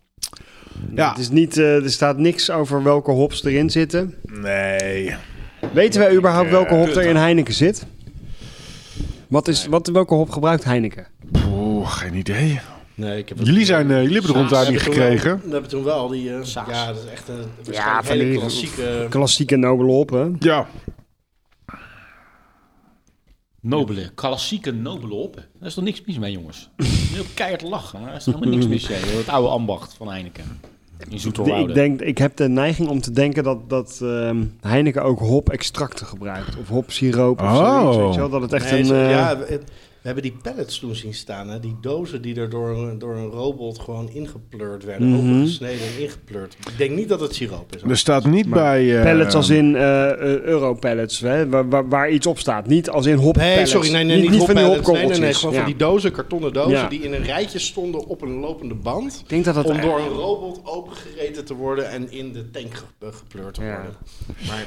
Ja. 0.95 1.09
Het 1.11 1.19
is 1.19 1.31
niet, 1.31 1.59
eh, 1.59 1.85
er 1.85 1.91
staat 1.91 2.19
niks 2.19 2.51
over 2.51 2.83
welke 2.83 3.11
hops 3.11 3.45
erin 3.45 3.71
zitten. 3.71 4.15
Nee. 4.33 5.15
Weten 5.73 6.01
wij 6.01 6.15
überhaupt 6.15 6.51
welke 6.51 6.75
hop 6.75 6.89
er 6.89 7.03
in 7.07 7.17
Heineken 7.17 7.55
zit? 7.55 7.87
Wat 9.29 9.49
is, 9.49 9.67
wat, 9.67 9.87
welke 9.89 10.15
hop 10.15 10.31
gebruikt 10.31 10.65
Heineken? 10.65 11.07
Oeh, 11.53 11.91
geen 11.91 12.15
idee. 12.15 12.61
Nee, 12.95 13.19
ik 13.19 13.29
heb 13.29 13.39
Jullie, 13.43 13.65
zijn, 13.65 13.91
eh, 13.91 13.97
jullie 13.97 14.13
hebben 14.13 14.33
de 14.33 14.39
ronduit 14.39 14.69
niet 14.71 14.81
gekregen. 14.83 15.41
We 15.45 15.51
hebben 15.53 15.71
toen 15.71 15.85
wel 15.85 16.09
die... 16.09 16.31
eh, 16.35 16.45
ja, 16.69 16.87
dat 16.87 16.97
is 17.05 17.11
echt 17.13 17.29
een 17.29 17.73
Ja, 17.75 18.01
hele 18.05 18.39
klassieke... 18.39 19.07
klassieke 19.09 19.57
nobele 19.57 19.91
op, 19.93 20.11
hè? 20.11 20.25
Ja. 20.39 20.67
Nobele, 23.69 24.11
klassieke 24.15 24.71
nobele 24.73 25.15
op. 25.15 25.35
Daar 25.35 25.69
is 25.69 25.75
toch 25.75 25.85
niks 25.85 26.03
mis 26.07 26.19
mee, 26.19 26.33
jongens? 26.33 26.71
Heel 27.15 27.25
keihard 27.35 27.63
lachen. 27.63 28.01
Daar 28.05 28.15
is 28.17 28.27
helemaal 28.27 28.49
niks 28.49 28.67
mis 28.67 28.89
mee. 28.89 28.99
Het 29.19 29.29
oude 29.29 29.49
ambacht 29.49 29.95
van 29.95 30.09
Heineken. 30.09 30.45
In 30.99 31.11
De- 31.11 31.19
Zoeterwoude. 31.19 31.69
ik, 31.69 31.75
denk, 31.75 32.01
ik 32.01 32.19
heb 32.19 32.37
de 32.37 32.49
neiging 32.49 32.89
om 32.89 33.01
te 33.01 33.11
denken 33.11 33.45
dat, 33.45 33.69
dat 33.71 33.99
ehm, 34.03 34.45
Heineken 34.61 35.03
ook 35.03 35.19
hop-extracten 35.19 36.07
gebruikt. 36.07 36.57
Of 36.61 36.69
hop-siroop 36.69 37.41
of 37.41 37.47
Oh. 37.47 37.81
zoiets. 37.83 37.97
Weet 37.97 38.15
je 38.15 38.21
wel? 38.21 38.29
Dat 38.29 38.43
het 38.43 38.53
echt 38.53 38.71
Nee, 38.71 38.81
een... 38.83 38.91
eh, 38.95 39.11
ja, 39.11 39.37
hebben 40.07 40.23
die 40.23 40.37
pallets 40.43 40.79
toen 40.79 40.95
zien 40.95 41.15
staan. 41.15 41.49
Hè? 41.49 41.61
Die 41.61 41.77
dozen 41.81 42.23
die 42.23 42.35
er 42.41 42.51
door, 42.51 42.69
een- 42.71 42.99
door 42.99 43.17
een 43.17 43.27
robot 43.31 43.79
gewoon 43.79 44.09
ingepleurd 44.11 44.85
werden. 44.85 45.09
Mhm. 45.09 45.19
Opengesneden 45.19 45.87
en 45.87 46.03
ingepleurd. 46.03 46.57
Ik 46.69 46.79
denk 46.79 46.91
niet 46.91 47.09
dat 47.09 47.21
het 47.21 47.35
siroop 47.35 47.75
is. 47.77 47.83
Er 47.83 47.97
staat 47.97 48.25
niet 48.27 48.47
Maar 48.47 48.59
bij... 48.63 48.97
eh, 48.99 49.03
Pallets 49.03 49.35
als 49.35 49.49
in 49.49 49.77
eh 49.77 50.11
eh, 50.11 50.19
euro-pallets, 50.41 51.21
hè, 51.21 51.49
waar, 51.49 51.69
waar, 51.69 51.89
waar 51.89 52.11
iets 52.11 52.27
op 52.27 52.39
staat. 52.39 52.67
Niet 52.67 52.91
als 52.91 53.07
in 53.07 53.17
hop 53.17 53.37
Nee, 53.37 53.67
sorry, 53.67 53.91
nee, 53.93 54.05
nee, 54.05 54.21
niet, 54.21 54.31
niet 54.31 54.45
van 54.45 54.55
die 54.55 54.65
hoppallets. 54.65 54.89
Nee, 54.89 54.97
nee, 54.97 55.09
nee, 55.09 55.11
hopkorreltjes. 55.19 55.37
gewoon 55.39 55.55
Ja. 55.55 55.61
van 55.61 55.71
die 55.71 55.79
dozen, 55.79 56.13
kartonnen 56.13 56.53
dozen, 56.53 56.71
Ja. 56.71 56.89
die 56.89 57.01
in 57.03 57.13
een 57.13 57.23
rijtje 57.25 57.59
stonden 57.59 58.07
op 58.07 58.23
een 58.23 58.33
lopende 58.41 58.75
band. 58.75 59.19
Ik 59.23 59.29
denk 59.29 59.45
dat 59.45 59.55
dat... 59.55 59.65
om 59.65 59.81
door 59.81 59.99
een 59.99 60.09
robot 60.09 60.61
opengereten 60.65 61.45
te 61.45 61.55
worden 61.55 61.91
en 61.91 62.13
in 62.13 62.33
de 62.33 62.51
tank 62.51 62.75
ge- 62.75 63.13
gepleurd 63.13 63.55
te 63.55 63.63
Ja. 63.63 63.75
worden. 63.75 63.97
Maar 64.47 64.67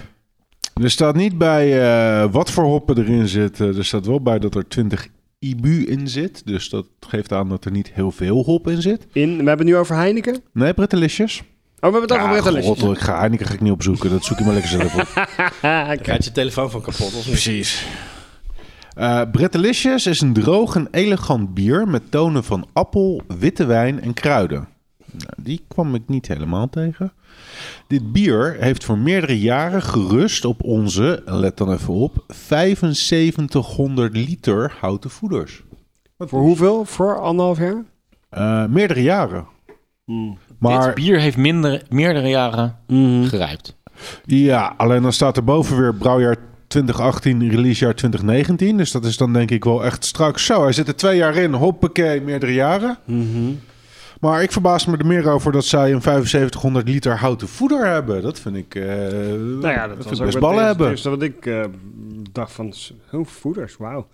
Er 0.84 0.92
staat 0.92 1.16
niet 1.16 1.38
bij 1.38 1.82
eh, 1.82 2.32
wat 2.32 2.52
voor 2.52 2.64
hoppen 2.64 2.98
erin 2.98 3.28
zitten. 3.28 3.78
Er 3.78 3.86
staat 3.86 4.06
wel 4.06 4.22
bij 4.22 4.40
dat 4.40 4.56
er 4.56 4.68
20 4.68 5.08
IBU 5.40 5.84
in 5.86 6.08
zit. 6.08 6.42
Dus 6.46 6.70
dat 6.70 6.86
geeft 7.00 7.32
aan 7.34 7.50
dat 7.50 7.66
er 7.66 7.72
niet 7.72 7.92
heel 7.94 8.12
veel 8.12 8.44
hop 8.44 8.68
in 8.68 8.82
zit. 8.82 9.08
In, 9.14 9.30
we 9.30 9.36
hebben 9.36 9.58
het 9.58 9.66
nu 9.66 9.76
over 9.76 9.96
Heineken. 9.96 10.36
Oh, 10.36 10.42
Nee, 10.54 10.74
Brettelicious. 10.74 11.38
we 11.40 11.44
hebben 11.80 12.02
het 12.02 12.12
over 12.12 12.24
Ja, 12.26 12.32
Brettelicious. 12.32 12.80
god, 12.80 12.96
ik 12.96 13.02
ga 13.02 13.20
Heineken 13.20 13.46
ga 13.46 13.54
ik 13.54 13.62
niet 13.62 13.72
opzoeken. 13.72 14.10
Dat 14.10 14.24
zoek 14.24 14.38
je 14.38 14.44
maar 14.44 14.54
lekker 14.54 14.72
zelf 14.72 14.96
op. 14.96 15.28
Gaat 16.06 16.26
je 16.26 16.32
telefoon 16.32 16.72
van 16.72 16.82
kapot? 16.82 17.02
Of 17.08 17.14
niet? 17.14 17.24
Precies. 17.26 17.86
Eh 18.96 19.22
Brettelicious 19.32 20.06
is 20.08 20.22
een 20.22 20.34
droog 20.34 20.76
en 20.76 20.88
elegant 20.92 21.54
bier 21.54 21.88
met 21.88 22.12
tonen 22.12 22.44
van 22.44 22.68
appel, 22.74 23.22
witte 23.40 23.66
wijn 23.66 24.02
en 24.02 24.14
kruiden. 24.14 24.68
Nou, 25.12 25.34
die 25.38 25.64
kwam 25.68 25.96
ik 25.96 26.02
niet 26.08 26.28
helemaal 26.28 26.70
tegen. 26.70 27.14
Dit 27.88 28.12
bier 28.12 28.56
heeft 28.60 28.84
voor 28.84 28.98
meerdere 28.98 29.40
jaren 29.40 29.82
gerust 29.82 30.46
op 30.46 30.64
onze, 30.64 31.22
let 31.26 31.58
dan 31.58 31.72
even 31.72 31.94
op, 31.94 32.24
7500 32.28 34.16
liter 34.16 34.74
houten 34.80 35.10
voeders. 35.10 35.64
Voor 36.18 36.42
hoeveel? 36.42 36.86
Voor 36.86 37.20
anderhalf 37.20 37.58
jaar? 37.58 37.84
Eh, 38.30 38.66
meerdere 38.66 39.02
jaren. 39.02 39.48
Dit 40.06 40.38
Maar 40.60 40.94
bier 40.94 41.20
heeft 41.20 41.38
minder, 41.38 41.84
meerdere 41.90 42.28
jaren 42.30 42.76
gerijpt. 43.28 43.78
ja, 44.26 44.74
alleen 44.78 45.02
dan 45.02 45.14
staat 45.14 45.38
er 45.38 45.44
boven 45.44 45.78
weer 45.78 45.96
brouwjaar 45.96 46.36
2018, 46.68 47.50
releasejaar 47.50 47.96
2019. 47.96 48.78
Dus 48.78 48.92
dat 48.92 49.06
is 49.06 49.18
dan 49.18 49.34
denk 49.34 49.52
ik 49.52 49.64
wel 49.64 49.86
echt 49.86 50.06
straks 50.06 50.46
zo. 50.46 50.64
Hij 50.64 50.72
zit 50.72 50.88
er 50.88 50.96
twee 50.96 51.18
jaar 51.18 51.36
in, 51.36 51.54
hoppakee, 51.54 52.22
meerdere 52.22 52.54
jaren. 52.54 52.98
Maar 54.20 54.44
ik 54.44 54.52
verbaas 54.52 54.86
me 54.86 54.98
er 54.98 55.06
meer 55.06 55.30
over 55.30 55.52
dat 55.52 55.66
zij 55.66 55.92
een 55.92 56.02
7500 56.02 56.88
liter 56.88 57.18
houten 57.18 57.48
voeder 57.48 57.88
hebben. 57.88 58.22
Dat 58.22 58.40
vind 58.40 58.56
ik, 58.56 58.76
eh 58.76 58.84
Nou 58.84 59.68
ja, 59.68 59.88
dat, 59.88 59.96
vind 59.98 60.10
was 60.10 60.20
best 60.20 60.34
het 60.34 60.40
ballen 60.40 60.56
eerste, 60.56 60.66
hebben. 60.68 60.86
het 60.86 60.96
eerste 60.96 61.10
wat 61.10 61.22
ik 61.22 61.46
eh, 61.46 61.64
dacht 62.32 62.52
van... 62.52 62.74
Oh, 63.12 63.26
voeders, 63.26 63.78
wauw. 63.78 64.08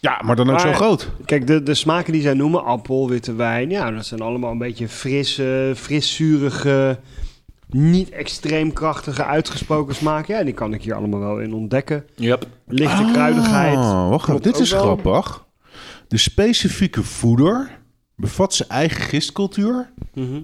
Ja, 0.00 0.22
maar 0.24 0.36
dan 0.36 0.50
ook 0.50 0.60
zo 0.60 0.72
groot. 0.72 1.08
Kijk, 1.24 1.46
de, 1.46 1.62
de 1.62 1.74
smaken 1.74 2.12
die 2.12 2.22
zij 2.22 2.34
noemen, 2.34 2.64
appel, 2.64 3.08
witte 3.08 3.34
wijn... 3.34 3.70
Ja, 3.70 3.90
dat 3.90 4.06
zijn 4.06 4.20
allemaal 4.20 4.50
een 4.50 4.58
beetje 4.58 4.88
frisse, 4.88 5.72
fris-zurige... 5.76 6.98
Niet 7.68 8.10
extreem 8.10 8.72
krachtige, 8.72 9.24
uitgesproken 9.24 9.94
smaken. 9.94 10.36
Ja, 10.36 10.44
die 10.44 10.54
kan 10.54 10.74
ik 10.74 10.82
hier 10.82 10.94
allemaal 10.94 11.20
wel 11.20 11.38
in 11.40 11.54
ontdekken. 11.54 12.04
Yep. 12.14 12.46
Lichte 12.66 13.10
kruidigheid. 13.12 13.76
Ah, 13.76 14.08
wacht 14.08 14.28
even, 14.28 14.40
Klopt 14.40 14.44
dit 14.44 14.58
is 14.58 14.70
wel. 14.70 14.80
grappig. 14.82 15.44
De 16.08 16.16
specifieke 16.18 17.02
voeder 17.02 17.82
bevat 18.16 18.54
zijn 18.54 18.68
eigen 18.68 19.02
gistcultuur... 19.02 19.92
Mhm. 20.14 20.40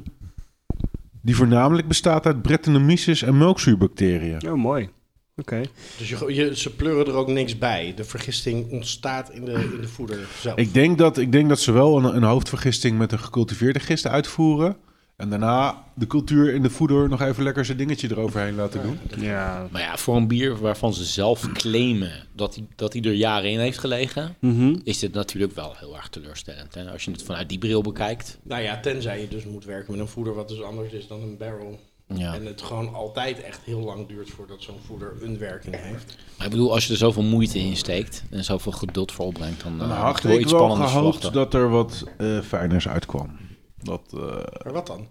die 1.23 1.37
voornamelijk 1.37 1.89
bestaat 1.89 2.27
uit 2.27 2.43
Brettanomyces 2.43 3.23
en 3.23 3.39
melkzuurbacteriën. 3.39 4.51
Oh, 4.51 4.55
mooi. 4.55 4.89
Oké. 5.37 5.61
Dus 5.99 6.09
je, 6.09 6.35
je, 6.35 6.57
ze 6.57 6.75
pleuren 6.75 7.07
er 7.07 7.19
ook 7.19 7.29
niks 7.29 7.59
bij. 7.59 7.93
De 7.97 8.05
vergisting 8.05 8.71
ontstaat 8.71 9.31
in 9.31 9.45
de, 9.45 9.53
in 9.53 9.81
de 9.81 9.89
voeder 9.89 10.29
zelf. 10.41 10.59
Ik 10.59 10.75
denk 10.75 10.99
dat, 10.99 11.19
ik 11.19 11.33
denk 11.33 11.49
dat 11.49 11.61
ze 11.61 11.73
wel 11.73 11.99
een, 11.99 12.17
een 12.17 12.23
hoofdvergisting 12.23 12.99
met 12.99 13.13
een 13.13 13.19
gecultiveerde 13.19 13.81
gist 13.81 14.07
uitvoeren... 14.07 14.77
en 15.21 15.31
daarna 15.31 15.85
de 15.95 16.07
cultuur 16.07 16.55
in 16.55 16.63
de 16.63 16.71
voeder 16.71 17.09
nog 17.09 17.21
even 17.21 17.43
lekker 17.43 17.65
zijn 17.65 17.79
dingetje 17.79 18.11
eroverheen 18.11 18.55
laten 18.55 18.83
doen. 18.83 18.99
Ja. 19.25 19.67
Maar 19.71 19.81
ja, 19.81 19.97
voor 19.97 20.17
een 20.17 20.29
bier 20.29 20.59
waarvan 20.59 20.95
ze 20.95 21.05
zelf 21.05 21.53
claimen 21.53 22.13
dat 22.33 22.55
hij 22.55 22.65
dat 22.77 22.93
hij 22.93 23.03
er 23.03 23.13
jaren 23.13 23.51
in 23.51 23.59
heeft 23.59 23.79
gelegen, 23.79 24.35
Mhm. 24.39 24.77
is 24.85 24.99
dit 24.99 25.13
natuurlijk 25.13 25.55
wel 25.55 25.73
heel 25.77 25.97
erg 25.97 26.09
teleurstellend. 26.09 26.75
Hè? 26.75 26.91
Als 26.91 27.05
je 27.05 27.11
het 27.11 27.23
vanuit 27.23 27.49
die 27.49 27.59
bril 27.59 27.83
bekijkt. 27.83 28.39
Nou 28.43 28.63
ja, 28.63 28.81
tenzij 28.81 29.21
je 29.21 29.29
dus 29.29 29.45
moet 29.45 29.65
werken 29.65 29.93
met 29.93 30.01
een 30.01 30.09
voeder 30.09 30.35
wat 30.35 30.49
dus 30.49 30.63
anders 30.63 30.93
is 30.93 31.07
dan 31.07 31.23
een 31.23 31.37
barrel. 31.37 31.79
Ja. 32.15 32.35
En 32.35 32.47
het 32.47 32.63
gewoon 32.63 32.95
altijd 32.95 33.43
echt 33.43 33.61
heel 33.65 33.81
lang 33.81 34.09
duurt 34.09 34.31
voordat 34.31 34.63
zo'n 34.63 34.79
voeder 34.87 35.13
een 35.23 35.39
werking 35.39 35.77
heeft. 35.81 36.17
Maar 36.37 36.47
ik 36.47 36.53
bedoel, 36.53 36.73
als 36.73 36.87
je 36.87 36.93
er 36.93 36.99
zoveel 36.99 37.23
moeite 37.23 37.59
in 37.59 37.77
steekt 37.77 38.23
en 38.31 38.45
zoveel 38.45 38.73
geduld 38.73 39.13
voor 39.13 39.25
opbrengt, 39.27 39.63
dan, 39.63 39.79
Dan 39.79 39.89
uh, 39.89 40.01
had 40.03 40.21
wel 40.23 40.33
ik 40.33 40.41
iets 40.41 40.53
wel 40.53 40.61
spannends 40.65 40.93
gehoopt 40.93 41.15
verwachten. 41.21 41.43
dat 41.43 41.55
er 41.55 41.71
wat 41.71 42.05
eh 42.17 42.41
fijners 42.41 42.89
uitkwam. 42.89 43.37
Dat, 43.83 44.01
eh, 44.15 44.21
Maar 44.65 44.73
wat 44.73 44.87
dan? 44.87 45.07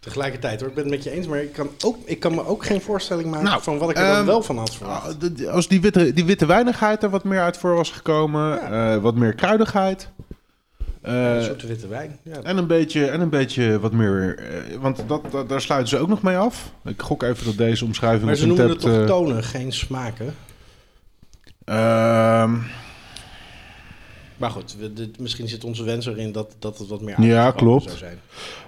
Tegelijkertijd 0.00 0.60
hoor, 0.60 0.68
ik 0.68 0.74
ben 0.74 0.84
het 0.84 0.92
met 0.92 1.02
je 1.04 1.10
eens, 1.10 1.26
maar 1.26 1.38
ik 1.42 1.52
kan, 1.52 1.70
ook, 1.84 1.96
ik 2.04 2.20
kan 2.20 2.34
me 2.34 2.46
ook 2.46 2.64
geen 2.64 2.80
voorstelling 2.80 3.30
maken 3.30 3.44
Nou, 3.46 3.62
van 3.62 3.78
wat 3.78 3.90
ik 3.90 3.96
er 3.98 4.06
dan 4.06 4.16
ehm, 4.16 4.26
wel 4.26 4.42
van 4.42 4.58
had 4.58 4.74
verwacht. 4.74 5.16
ah, 5.40 5.48
als 5.52 5.68
die 5.68 5.80
witte, 5.80 6.12
die 6.12 6.24
witte 6.24 6.46
weinigheid 6.46 7.02
er 7.02 7.10
wat 7.10 7.24
meer 7.24 7.40
uit 7.40 7.56
voor 7.56 7.74
was 7.74 7.90
gekomen, 7.90 8.60
eh, 8.72 8.96
wat 8.96 9.14
meer 9.14 9.34
kruidigheid. 9.34 10.08
eh, 11.02 11.34
een 11.36 11.42
soort 11.44 11.62
witte 11.66 11.88
wijn. 11.88 12.18
Ja. 12.22 12.42
en, 12.42 12.56
een 12.56 12.66
beetje, 12.66 13.06
en 13.06 13.20
een 13.20 13.28
beetje 13.28 13.80
wat 13.80 13.92
meer. 13.92 14.38
eh, 14.38 14.76
want 14.80 15.02
dat, 15.06 15.20
dat, 15.30 15.48
daar 15.48 15.60
sluiten 15.60 15.88
ze 15.88 15.98
ook 15.98 16.08
nog 16.08 16.22
mee 16.22 16.36
af. 16.36 16.72
Ik 16.84 17.02
gok 17.02 17.22
even 17.22 17.44
dat 17.44 17.56
deze 17.56 17.84
omschrijving 17.84 18.24
Maar 18.24 18.34
ze 18.36 18.46
noemen 18.46 18.68
het 18.68 18.80
toch 18.80 19.06
tonen, 19.06 19.42
geen 19.44 19.72
smaken. 19.72 20.34
ehm, 21.64 22.54
Maar 24.40 24.50
goed, 24.50 24.76
we, 24.78 24.92
dit- 24.92 25.18
misschien 25.18 25.48
zit 25.48 25.64
onze 25.64 25.84
wens 25.84 26.06
erin 26.06 26.32
dat, 26.32 26.54
dat 26.58 26.78
het 26.78 26.88
wat 26.88 27.00
meer 27.00 27.22
Ja, 27.22 27.50
klopt. 27.50 27.84
zou 27.84 27.96
zijn. 27.96 28.18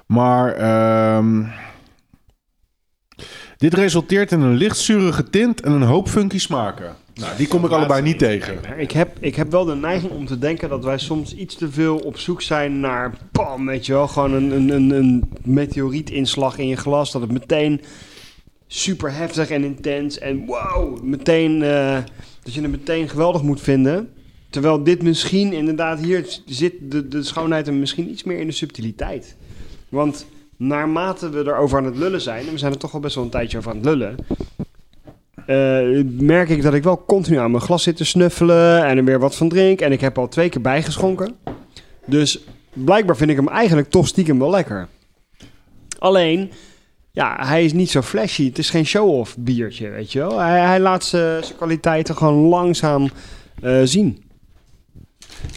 Maar 0.07 0.53
ehm, 0.55 1.45
dit 3.57 3.75
resulteert 3.75 4.33
in 4.33 4.41
een 4.41 4.55
lichtzurige 4.55 5.31
tint 5.31 5.61
en 5.61 5.73
een 5.73 5.83
hoop 5.83 6.09
funky 6.09 6.39
smaken. 6.39 6.97
Nou, 7.15 7.37
die 7.37 7.49
kom 7.49 7.65
ik 7.65 7.71
allebei 7.71 8.03
niet 8.03 8.19
tegen. 8.19 8.79
Ik 8.79 8.91
heb, 8.91 9.17
ik 9.21 9.35
heb 9.35 9.51
wel 9.51 9.65
de 9.65 9.75
neiging 9.75 10.13
om 10.13 10.27
te 10.27 10.39
denken 10.39 10.69
dat 10.69 10.85
wij 10.85 10.99
soms 10.99 11.35
iets 11.35 11.55
te 11.55 11.71
veel 11.71 11.97
op 11.99 12.19
zoek 12.19 12.43
zijn 12.43 12.81
naar, 12.81 13.13
bam, 13.33 13.67
weet 13.67 13.87
je 13.87 13.93
wel, 13.93 14.09
gewoon 14.09 14.33
een, 14.33 14.51
een, 14.51 14.69
een, 14.69 14.91
een 14.91 15.31
meteorietinslag 15.43 16.59
in 16.59 16.69
je 16.69 16.77
glas. 16.77 17.13
Dat 17.13 17.23
het 17.23 17.33
meteen 17.33 17.81
super 18.67 19.13
heftig 19.15 19.51
en 19.51 19.65
intens 19.65 20.19
en 20.19 20.47
wow, 20.47 21.03
meteen, 21.03 21.63
eh, 21.63 21.99
dat 22.43 22.55
je 22.55 22.61
het 22.63 22.71
meteen 22.71 23.09
geweldig 23.09 23.43
moet 23.43 23.61
vinden. 23.61 24.13
Terwijl 24.53 24.83
dit 24.83 25.03
misschien 25.03 25.53
inderdaad, 25.53 26.01
hier 26.01 26.39
zit 26.47 26.73
de, 26.81 27.09
de 27.09 27.23
schoonheid 27.23 27.69
en 27.69 27.79
misschien 27.79 28.11
iets 28.11 28.25
meer 28.25 28.39
in 28.39 28.47
de 28.47 28.53
subtiliteit. 28.53 29.37
Want 29.89 30.27
naarmate 30.57 31.31
we 31.31 31.39
erover 31.39 31.79
aan 31.79 31.85
het 31.85 31.97
lullen 31.97 32.21
zijn, 32.21 32.47
en 32.47 32.53
we 32.53 32.59
zijn 32.59 32.73
er 32.73 32.79
toch 32.79 32.95
al 32.95 33.01
best 33.01 33.15
wel 33.15 33.25
een 33.25 33.31
tijdje 33.31 33.59
over 33.59 33.71
aan 33.71 33.77
het 33.77 33.85
lullen, 33.85 34.17
eh, 35.47 36.05
merk 36.21 36.49
ik 36.49 36.63
dat 36.63 36.75
ik 36.75 36.83
wel 36.83 37.05
continu 37.05 37.37
aan 37.37 37.51
mijn 37.51 37.63
glas 37.63 37.83
zit 37.83 37.97
te 37.97 38.05
snuffelen 38.05 38.85
en 38.85 38.97
er 38.97 39.05
weer 39.05 39.19
wat 39.19 39.37
van 39.37 39.49
drink. 39.49 39.81
En 39.81 39.93
ik 39.93 40.01
heb 40.01 40.19
al 40.19 40.29
twee 40.29 40.49
keer 40.49 40.61
bijgeschonken. 40.61 41.35
Dus 42.07 42.45
blijkbaar 42.73 43.17
vind 43.17 43.31
ik 43.31 43.37
hem 43.37 43.49
eigenlijk 43.49 43.91
toch 43.91 44.07
stiekem 44.07 44.39
wel 44.39 44.51
lekker. 44.51 44.89
Alleen, 45.99 46.51
ja, 47.11 47.47
hij 47.47 47.65
is 47.65 47.73
niet 47.73 47.91
zo 47.91 48.03
flashy. 48.03 48.45
Het 48.45 48.59
is 48.59 48.71
geen 48.71 48.87
show-off 48.87 49.37
biertje, 49.39 49.89
weet 49.89 50.13
je 50.13 50.19
wel. 50.19 50.39
Hij, 50.39 50.61
hij 50.61 50.81
laat 50.81 51.05
zijn 51.05 51.43
kwaliteiten 51.57 52.17
gewoon 52.17 52.49
langzaam 52.49 53.09
eh, 53.63 53.81
zien. 53.85 54.31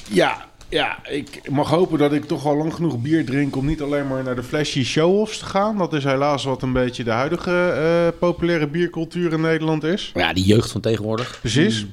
Ja, 0.09 0.45
ja, 0.69 0.97
ik 1.07 1.49
mag 1.49 1.69
hopen 1.69 1.97
dat 1.97 2.13
ik 2.13 2.25
toch 2.25 2.45
al 2.45 2.55
lang 2.57 2.73
genoeg 2.73 3.01
bier 3.01 3.25
drink 3.25 3.55
om 3.55 3.65
niet 3.65 3.81
alleen 3.81 4.07
maar 4.07 4.23
naar 4.23 4.35
de 4.35 4.43
flashy 4.43 4.83
show-offs 4.83 5.37
te 5.39 5.45
gaan. 5.45 5.77
Dat 5.77 5.93
is 5.93 6.03
helaas 6.03 6.43
wat 6.43 6.61
een 6.61 6.73
beetje 6.73 7.03
de 7.03 7.11
huidige 7.11 7.69
eh, 7.69 8.19
populaire 8.19 8.67
biercultuur 8.67 9.33
in 9.33 9.41
Nederland 9.41 9.83
is. 9.83 10.11
Ja, 10.13 10.33
die 10.33 10.45
jeugd 10.45 10.71
van 10.71 10.81
tegenwoordig. 10.81 11.37
Precies. 11.39 11.85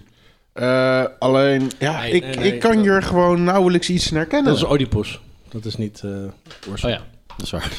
Eh, 0.53 1.05
alleen, 1.19 1.71
ja, 1.79 2.01
Nee, 2.01 2.11
ik, 2.13 2.23
nee, 2.25 2.37
nee, 2.37 2.53
ik 2.53 2.61
kan 2.61 2.75
dat- 2.75 2.83
hier 2.85 3.03
gewoon 3.03 3.45
nauwelijks 3.45 3.91
iets 3.91 4.11
in 4.11 4.17
herkennen. 4.17 4.53
Dat 4.53 4.63
is 4.63 4.69
Oedipus. 4.69 5.21
Dat 5.49 5.65
is 5.65 5.77
niet 5.77 6.01
eh 6.05 6.11
Oh 6.71 6.77
ja, 6.91 7.01
dat 7.37 7.43
is 7.47 7.51
waar. 7.51 7.71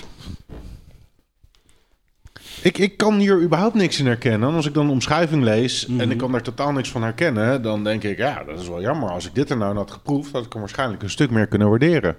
Ik, 2.62 2.78
ik 2.78 2.98
kan 2.98 3.18
hier 3.20 3.42
überhaupt 3.42 3.76
niks 3.76 4.00
in 4.00 4.06
herkennen. 4.06 4.50
En 4.50 4.56
Als 4.56 4.66
ik 4.66 4.74
dan 4.74 4.86
een 4.86 4.92
omschrijving 4.92 5.44
lees 5.44 5.86
Mhm. 5.88 6.00
en 6.00 6.12
ik 6.12 6.18
kan 6.18 6.32
daar 6.32 6.42
totaal 6.42 6.72
niks 6.72 6.90
van 6.92 7.04
herkennen, 7.04 7.62
dan 7.62 7.84
denk 7.84 8.04
ik, 8.04 8.18
ja, 8.18 8.44
dat 8.44 8.60
is 8.60 8.68
wel 8.68 8.82
jammer. 8.82 9.10
Als 9.10 9.26
ik 9.26 9.36
dit 9.36 9.50
er 9.50 9.58
nou 9.58 9.76
had 9.76 9.92
geproefd, 9.92 10.32
had 10.32 10.46
ik 10.46 10.52
hem 10.52 10.62
waarschijnlijk 10.62 11.04
een 11.04 11.10
stuk 11.10 11.30
meer 11.30 11.48
kunnen 11.48 11.70
waarderen. 11.70 12.16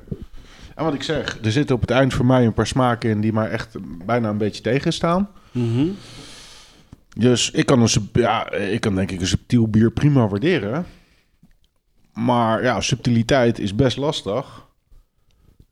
En 0.74 0.84
wat 0.84 0.94
ik 0.94 1.02
zeg, 1.02 1.38
er 1.42 1.52
zitten 1.52 1.74
op 1.74 1.80
het 1.80 1.90
eind 1.90 2.14
voor 2.14 2.26
mij 2.26 2.44
een 2.46 2.54
paar 2.54 2.66
smaken 2.66 3.10
in 3.10 3.20
die 3.20 3.32
mij 3.32 3.48
echt 3.48 3.76
bijna 4.06 4.28
een 4.28 4.38
beetje 4.38 4.62
tegenstaan. 4.62 5.28
Mhm. 5.52 5.86
Dus 7.16 7.50
ik 7.50 7.66
kan, 7.66 7.80
een, 7.82 7.88
ja, 8.12 8.52
ik 8.52 8.80
kan 8.80 8.94
denk 8.94 9.10
ik 9.10 9.20
een 9.20 9.26
subtiel 9.26 9.68
bier 9.68 9.90
prima 9.90 10.28
waarderen. 10.28 10.86
Maar 12.12 12.62
ja, 12.62 12.80
subtiliteit 12.80 13.58
is 13.58 13.74
best 13.74 13.96
lastig. 13.96 14.66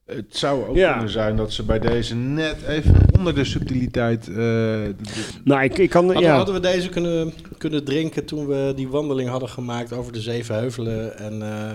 Het 0.07 0.25
zou 0.37 0.67
ook 0.69 0.77
Ja. 0.77 0.93
kunnen 0.93 1.11
zijn 1.11 1.37
dat 1.37 1.53
ze 1.53 1.63
bij 1.63 1.79
deze 1.79 2.15
net 2.15 2.63
even 2.63 2.95
onder 3.19 3.35
de 3.35 3.45
subtiliteit... 3.45 4.29
eh, 4.29 4.35
de- 4.35 4.95
de- 5.03 5.41
Nou, 5.45 5.63
ik, 5.63 5.79
ik 5.79 5.91
kan... 5.91 6.05
Hadden, 6.05 6.23
ja. 6.23 6.37
hadden 6.37 6.55
we 6.55 6.61
deze 6.61 6.89
kunnen, 6.89 7.33
kunnen 7.59 7.85
drinken 7.85 8.25
toen 8.25 8.47
we 8.47 8.73
die 8.77 8.89
wandeling 8.89 9.29
hadden 9.29 9.49
gemaakt 9.49 9.93
over 9.93 10.13
de 10.13 10.21
Zeven 10.21 10.55
Heuvelen 10.55 11.19
en 11.19 11.43
eh, 11.43 11.75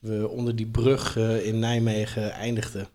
we 0.00 0.28
onder 0.28 0.56
die 0.56 0.66
brug 0.66 1.16
eh, 1.16 1.46
in 1.46 1.58
Nijmegen 1.58 2.32
eindigden? 2.32 2.86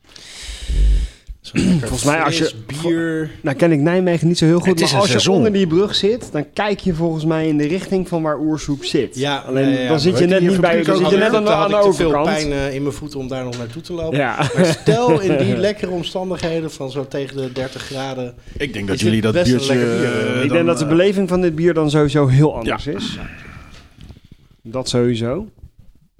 Volgens 1.79 2.03
mij 2.03 2.21
als 2.23 2.37
je- 2.37 2.51
bier. 2.83 3.31
Nou 3.41 3.55
ken 3.57 3.71
ik 3.71 3.79
Nijmegen 3.79 4.27
niet 4.27 4.37
zo 4.37 4.45
heel 4.45 4.59
goed, 4.59 4.79
maar 4.79 4.95
als 4.99 5.23
je 5.23 5.31
onder 5.31 5.53
die 5.53 5.67
brug 5.67 5.95
zit, 5.95 6.31
dan 6.31 6.45
kijk 6.53 6.79
je 6.79 6.93
volgens 6.93 7.25
mij 7.25 7.47
in 7.47 7.57
de 7.57 7.67
richting 7.67 8.07
van 8.07 8.21
waar 8.21 8.39
Oersoep 8.39 8.83
zit. 8.85 9.15
Ja, 9.15 9.37
Alleen 9.37 9.69
ja, 9.69 9.79
ja. 9.79 9.87
dan 9.87 9.99
zit 9.99 10.17
je 10.19 10.25
net 10.25 10.41
niet 10.41 10.61
bij, 10.61 10.83
dan 10.83 10.97
zit 10.97 11.09
je 11.09 11.17
net 11.17 11.33
aan 11.33 11.43
de, 11.43 11.49
aan 11.51 11.69
de 11.69 11.87
ik 11.87 11.93
veel 11.93 12.21
pijn 12.23 12.51
eh, 12.51 12.73
in 12.73 12.81
mijn 12.81 12.93
voeten 12.93 13.19
om 13.19 13.27
daar 13.27 13.43
nog 13.43 13.57
naartoe 13.57 13.81
te 13.81 13.93
lopen. 13.93 14.17
Ja. 14.17 14.35
Maar 14.55 14.65
stel 14.65 15.19
in 15.19 15.37
die 15.37 15.57
lekkere 15.67 15.91
omstandigheden 15.91 16.71
van 16.71 16.91
zo 16.91 17.07
tegen 17.07 17.37
de 17.37 17.51
30 17.51 17.81
graden. 17.81 18.33
ik 18.57 18.73
denk 18.73 18.87
dat 18.87 18.99
jullie 18.99 19.21
dat 19.21 19.33
biertje... 19.33 19.53
lekker 19.75 19.97
bier, 19.97 20.03
eh, 20.05 20.41
ik 20.41 20.47
dan, 20.47 20.55
denk 20.57 20.65
dat 20.67 20.77
de 20.77 20.83
eh, 20.83 20.89
beleving 20.89 21.29
van 21.29 21.41
dit 21.41 21.55
bier 21.55 21.73
dan 21.73 21.89
sowieso 21.89 22.27
heel 22.27 22.55
anders 22.55 22.83
Ja. 22.83 22.91
is. 22.91 23.17
Dat 24.61 24.89
sowieso. 24.89 25.47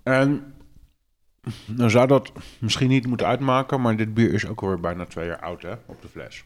En 0.04 0.42
dan 1.66 1.90
zou 1.90 2.08
dat 2.08 2.32
misschien 2.60 2.90
niet 2.90 3.08
moeten 3.08 3.28
uitmaken, 3.28 3.82
maar 3.82 3.98
dit 3.98 4.14
bier 4.14 4.34
is 4.34 4.46
ook 4.48 4.62
alweer 4.62 4.80
bijna 4.80 5.06
twee 5.06 5.26
jaar 5.28 5.40
oud 5.40 5.62
hè, 5.62 5.72
op 5.86 6.02
de 6.02 6.08
fles. 6.08 6.44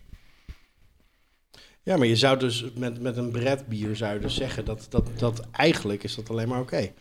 Ja, 1.84 1.98
maar 1.98 2.08
je 2.08 2.16
zou 2.16 2.39
dus 2.39 2.66
met, 2.78 3.02
met 3.02 3.18
een 3.18 3.32
bredbier 3.32 3.96
zou 3.96 4.13
je 4.13 4.20
dus 4.20 4.36
zeggen 4.36 4.66
dat, 4.66 4.86
dat, 4.89 5.10
dat 5.18 5.48
eigenlijk 5.52 6.04
is 6.04 6.16
dat 6.16 6.30
alleen 6.30 6.48
maar 6.48 6.60
oké. 6.60 6.92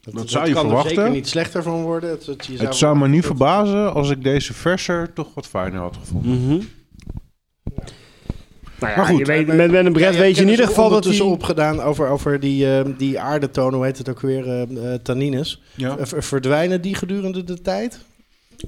Dat, 0.00 0.30
zou 0.30 0.46
je 0.46 0.52
kan 0.52 0.62
verwachten. 0.64 0.90
er 0.90 0.96
zeker 0.96 1.10
niet 1.12 1.28
slechter 1.28 1.62
van 1.62 1.82
worden. 1.82 2.10
Het, 2.10 2.26
het, 2.26 2.46
je 2.46 2.56
Het 2.56 2.76
zou 2.76 2.98
me 2.98 3.08
niet 3.08 3.16
dat- 3.16 3.26
verbazen 3.26 3.92
als 3.94 4.10
ik 4.10 4.22
deze 4.22 4.52
verser 4.54 5.12
toch 5.12 5.34
wat 5.34 5.46
fijner 5.46 5.80
had 5.80 5.96
gevonden. 5.96 6.68
Nou 8.80 8.92
ja, 8.92 8.98
Maar 8.98 9.06
goed, 9.06 9.18
je 9.18 9.24
weet, 9.24 9.46
met, 9.46 9.56
met 9.56 9.72
een 9.72 9.84
Ja, 9.84 9.90
bret 9.90 10.14
je 10.14 10.20
weet 10.20 10.36
je 10.36 10.42
in 10.42 10.48
ieder 10.48 10.66
dus 10.66 10.74
geval 10.74 10.90
dat 10.90 11.04
hij... 11.04 11.14
opgedaan 11.32 11.80
over, 11.80 12.08
over 12.08 12.40
die, 12.40 12.76
eh, 12.78 12.84
die 12.96 13.20
aardetonen, 13.20 13.74
hoe 13.74 13.84
heet 13.84 13.98
het 13.98 14.08
ook 14.08 14.20
weer, 14.20 14.46
eh, 14.48 14.62
eh, 14.62 15.00
tannines. 15.02 15.62
Ja. 15.74 15.96
Eh, 15.96 16.04
ver- 16.06 16.22
verdwijnen 16.22 16.80
die 16.80 16.94
gedurende 16.94 17.44
de 17.44 17.62
tijd? 17.62 17.98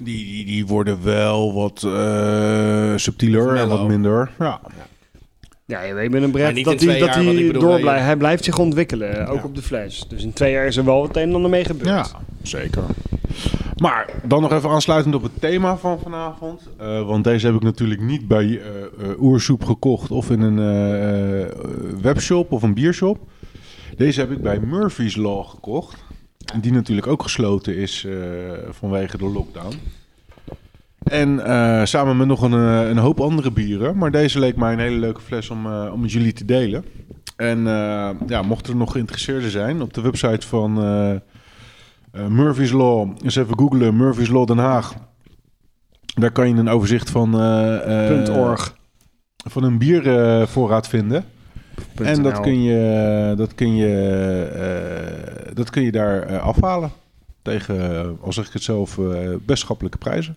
Die, 0.00 0.24
die, 0.24 0.44
die 0.44 0.66
worden 0.66 1.02
wel 1.04 1.54
wat 1.54 1.82
eh, 1.82 2.92
subtieler 2.96 3.56
en 3.56 3.68
wat 3.68 3.88
minder. 3.88 4.30
Ja. 4.38 4.60
Ja, 5.64 5.82
je 5.82 5.94
weet 5.94 6.10
met 6.10 6.22
een 6.22 6.30
Maar 6.30 6.40
bret 6.40 6.54
niet 6.54 6.64
dat 6.64 6.78
twee 6.78 7.00
dat 7.00 7.08
bedoel, 7.52 7.62
door 7.70 7.80
blijft. 7.80 8.04
Hij 8.04 8.16
blijft 8.16 8.44
zich 8.44 8.58
ontwikkelen, 8.58 9.26
ook 9.28 9.36
Ja. 9.38 9.44
op 9.44 9.54
de 9.54 9.62
fles. 9.62 10.04
Dus 10.08 10.22
in 10.22 10.32
twee 10.32 10.52
jaar 10.52 10.66
is 10.66 10.76
er 10.76 10.84
wel 10.84 11.02
het 11.02 11.16
een 11.16 11.22
en 11.28 11.34
ander 11.34 11.50
mee 11.50 11.64
gebeurd. 11.64 11.88
ja, 11.88 12.06
zeker. 12.42 12.82
Maar 13.76 14.10
dan 14.24 14.42
nog 14.42 14.52
even 14.52 14.70
aansluitend 14.70 15.14
op 15.14 15.22
het 15.22 15.40
thema 15.40 15.76
van 15.76 15.98
vanavond. 15.98 16.68
Eh, 16.76 17.06
want 17.06 17.24
deze 17.24 17.46
heb 17.46 17.54
ik 17.54 17.62
natuurlijk 17.62 18.00
niet 18.00 18.28
bij 18.28 18.60
eh, 18.60 19.20
Oersoep 19.20 19.64
gekocht 19.64 20.10
of 20.10 20.30
in 20.30 20.40
een 20.40 22.00
webshop 22.02 22.52
of 22.52 22.62
een 22.62 22.74
biershop. 22.74 23.18
Deze 23.96 24.20
heb 24.20 24.30
ik 24.30 24.42
bij 24.42 24.60
Murphy's 24.60 25.16
Law 25.16 25.46
gekocht. 25.46 26.04
Die 26.60 26.72
natuurlijk 26.72 27.06
ook 27.06 27.22
gesloten 27.22 27.76
is 27.76 28.06
vanwege 28.70 29.18
de 29.18 29.24
lockdown. 29.24 29.74
En 31.02 31.40
samen 31.88 32.16
met 32.16 32.26
nog 32.26 32.42
een, 32.42 32.52
een 32.52 32.98
hoop 32.98 33.20
andere 33.20 33.50
bieren. 33.50 33.96
Maar 33.96 34.10
deze 34.10 34.38
leek 34.38 34.56
mij 34.56 34.72
een 34.72 34.78
hele 34.78 34.98
leuke 34.98 35.20
fles 35.20 35.50
om, 35.50 35.66
eh, 35.66 35.90
om 35.92 36.00
met 36.00 36.12
jullie 36.12 36.32
te 36.32 36.44
delen. 36.44 36.84
En 37.36 37.58
eh, 37.66 38.10
ja, 38.26 38.42
mochten 38.42 38.72
er 38.72 38.78
nog 38.78 38.92
geïnteresseerden 38.92 39.50
zijn, 39.50 39.82
op 39.82 39.94
de 39.94 40.00
website 40.00 40.46
van 40.46 40.74
eh, 42.12 42.26
Murphy's 42.26 42.72
Law, 42.72 43.10
eens 43.22 43.36
even 43.36 43.58
googlen, 43.58 43.96
Murphy's 43.96 44.28
Law 44.28 44.46
Den 44.46 44.58
Haag. 44.58 44.94
Daar 46.14 46.32
kan 46.32 46.48
je 46.48 46.54
een 46.54 46.68
overzicht 46.68 47.10
van, 47.10 47.40
eh, 47.40 48.04
eh, 48.04 48.08
Punt 48.08 48.28
.org. 48.28 48.80
van 49.44 49.62
een 49.62 49.78
biervoorraad 49.78 50.88
vinden. 50.88 51.24
En 51.94 52.22
dat 52.22 52.40
kun 52.40 52.62
je, 52.62 53.34
dat 53.36 53.54
kun 53.54 53.76
je, 53.76 55.50
dat 55.54 55.70
kun 55.70 55.82
je 55.82 55.92
daar 55.92 56.38
afhalen. 56.38 56.90
Tegen, 57.42 58.18
al 58.20 58.32
zeg 58.32 58.46
ik 58.46 58.52
het 58.52 58.62
zelf, 58.62 58.98
best 59.44 59.62
schappelijke 59.62 59.98
prijzen. 59.98 60.36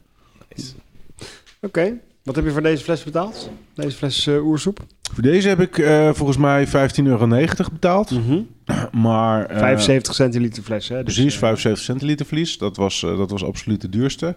Oké. 1.62 1.94
Wat 2.24 2.36
heb 2.36 2.46
je 2.46 2.52
voor 2.52 2.62
deze 2.62 2.84
fles 2.84 3.04
betaald? 3.04 3.50
Deze 3.74 3.98
fles 3.98 4.28
oersoep? 4.28 4.86
Voor 5.16 5.24
deze 5.24 5.48
heb 5.48 5.60
ik 5.62 5.78
eh, 5.78 6.10
volgens 6.14 6.38
mij 6.38 6.68
15,90 6.68 6.72
euro 7.04 7.28
betaald. 7.72 8.12
Maar, 8.92 9.46
eh, 9.46 9.58
75 9.58 10.14
centiliter 10.16 10.64
fles, 10.64 10.88
hè? 10.88 11.04
Dus, 11.04 11.14
Precies, 11.14 11.34
eh, 11.34 11.40
75 11.40 11.84
centiliter 11.86 12.26
vlies. 12.26 12.58
Dat 12.58 12.78
was, 12.78 13.04
eh, 13.04 13.18
dat 13.18 13.32
was 13.32 13.44
absoluut 13.44 13.82
de 13.82 13.90
duurste. 13.90 14.36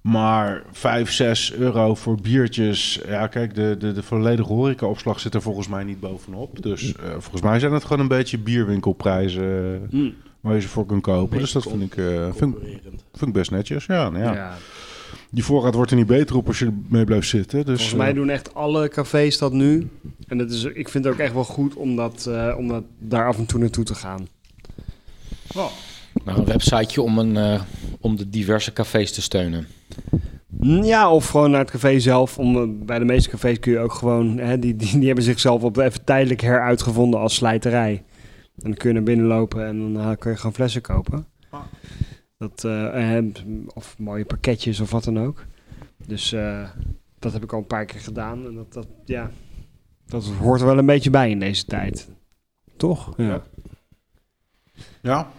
Maar 0.00 0.62
5, 0.72 1.10
6 1.12 1.52
euro 1.52 1.94
voor 1.94 2.20
biertjes. 2.20 3.00
Ja, 3.06 3.26
kijk, 3.26 3.54
de, 3.54 3.76
de, 3.78 3.92
de 3.92 4.02
volledige 4.02 4.52
horecaopslag 4.52 5.20
zit 5.20 5.34
er 5.34 5.42
volgens 5.42 5.68
mij 5.68 5.84
niet 5.84 6.00
bovenop. 6.00 6.62
Dus 6.62 6.94
eh, 6.94 7.10
volgens 7.10 7.42
mij 7.42 7.58
zijn 7.58 7.72
het 7.72 7.82
gewoon 7.84 8.00
een 8.00 8.08
beetje 8.08 8.38
bierwinkelprijzen 8.38 9.42
eh, 9.90 9.98
mm, 9.98 10.14
waar 10.40 10.54
je 10.54 10.60
ze 10.60 10.68
voor 10.68 10.86
kunt 10.86 11.02
kopen. 11.02 11.38
Dus 11.38 11.52
dat 11.52 11.62
vind 11.62 11.82
ik, 11.82 11.96
eh, 11.96 12.04
vind, 12.06 12.34
ik- 12.34 12.38
Concurrerend. 12.40 13.04
vind 13.12 13.26
ik 13.26 13.32
best 13.32 13.50
netjes. 13.50 13.86
Ja, 13.86 14.10
nou 14.10 14.24
ja. 14.24 14.32
ja. 14.34 14.54
Die 15.34 15.44
voorraad 15.44 15.74
wordt 15.74 15.90
er 15.90 15.96
niet 15.96 16.06
beter 16.06 16.36
op 16.36 16.46
als 16.46 16.58
je 16.58 16.66
ermee 16.88 17.04
blijft 17.04 17.28
zitten. 17.28 17.58
Dus, 17.64 17.78
Volgens 17.78 17.98
mij 17.98 18.08
eh, 18.08 18.14
doen 18.14 18.30
echt 18.30 18.54
alle 18.54 18.88
cafés 18.88 19.38
dat 19.38 19.52
nu. 19.52 19.88
En 20.26 20.38
dat 20.38 20.50
is, 20.50 20.64
ik 20.64 20.88
vind 20.88 21.04
het 21.04 21.12
ook 21.12 21.18
echt 21.20 21.32
wel 21.34 21.44
goed 21.44 21.74
om, 21.74 21.96
dat, 21.96 22.26
eh, 22.26 22.54
om 22.58 22.68
dat 22.68 22.84
daar 22.98 23.26
af 23.26 23.38
en 23.38 23.46
toe 23.46 23.60
naartoe 23.60 23.84
te 23.84 23.94
gaan. 23.94 24.26
Nou, 26.24 26.38
een 26.38 26.44
websiteje 26.44 27.02
om, 27.02 27.18
een, 27.18 27.36
eh, 27.36 27.60
om 28.00 28.16
de 28.16 28.28
diverse 28.28 28.72
cafés 28.72 29.12
te 29.12 29.22
steunen. 29.22 29.66
Mm, 30.46 30.82
Ja, 30.82 31.10
of 31.10 31.28
gewoon 31.28 31.50
naar 31.50 31.60
het 31.60 31.70
café 31.70 32.00
zelf. 32.00 32.38
Om, 32.38 32.84
bij 32.86 32.98
de 32.98 33.04
meeste 33.04 33.30
cafés 33.30 33.58
kun 33.58 33.72
je 33.72 33.78
ook 33.78 33.92
gewoon... 33.92 34.38
Hè, 34.38 34.58
die, 34.58 34.76
die, 34.76 34.98
die 34.98 35.06
hebben 35.06 35.24
zichzelf 35.24 35.62
op 35.62 35.76
even 35.76 36.04
tijdelijk 36.04 36.40
heruitgevonden 36.40 37.20
als 37.20 37.34
slijterij. 37.34 38.02
En 38.62 38.70
dan 38.70 38.74
kun 38.74 38.88
je 38.88 38.94
naar 38.94 39.04
binnen 39.04 39.26
lopen 39.26 39.66
en 39.66 39.92
dan 39.92 40.16
kun 40.18 40.30
je 40.30 40.36
gewoon 40.36 40.54
flessen 40.54 40.82
kopen. 40.82 41.26
Dat, 42.42 42.64
eh, 42.64 43.16
eh, 43.18 43.24
of 43.74 43.98
mooie 43.98 44.24
pakketjes 44.24 44.80
of 44.80 44.90
wat 44.90 45.04
dan 45.04 45.18
ook. 45.18 45.44
Dus 46.06 46.32
eh, 46.32 46.68
dat 47.18 47.32
heb 47.32 47.42
ik 47.42 47.52
al 47.52 47.58
een 47.58 47.66
paar 47.66 47.84
keer 47.84 48.00
gedaan. 48.00 48.46
En 48.46 48.54
dat, 48.54 48.72
dat, 48.72 48.86
ja, 49.04 49.30
dat 50.06 50.24
hoort 50.24 50.60
er 50.60 50.66
wel 50.66 50.78
een 50.78 50.86
beetje 50.86 51.10
bij 51.10 51.30
in 51.30 51.38
deze 51.38 51.64
tijd. 51.64 52.08
Toch? 52.76 53.14
Ja. 53.16 53.42
ja, 55.02 55.32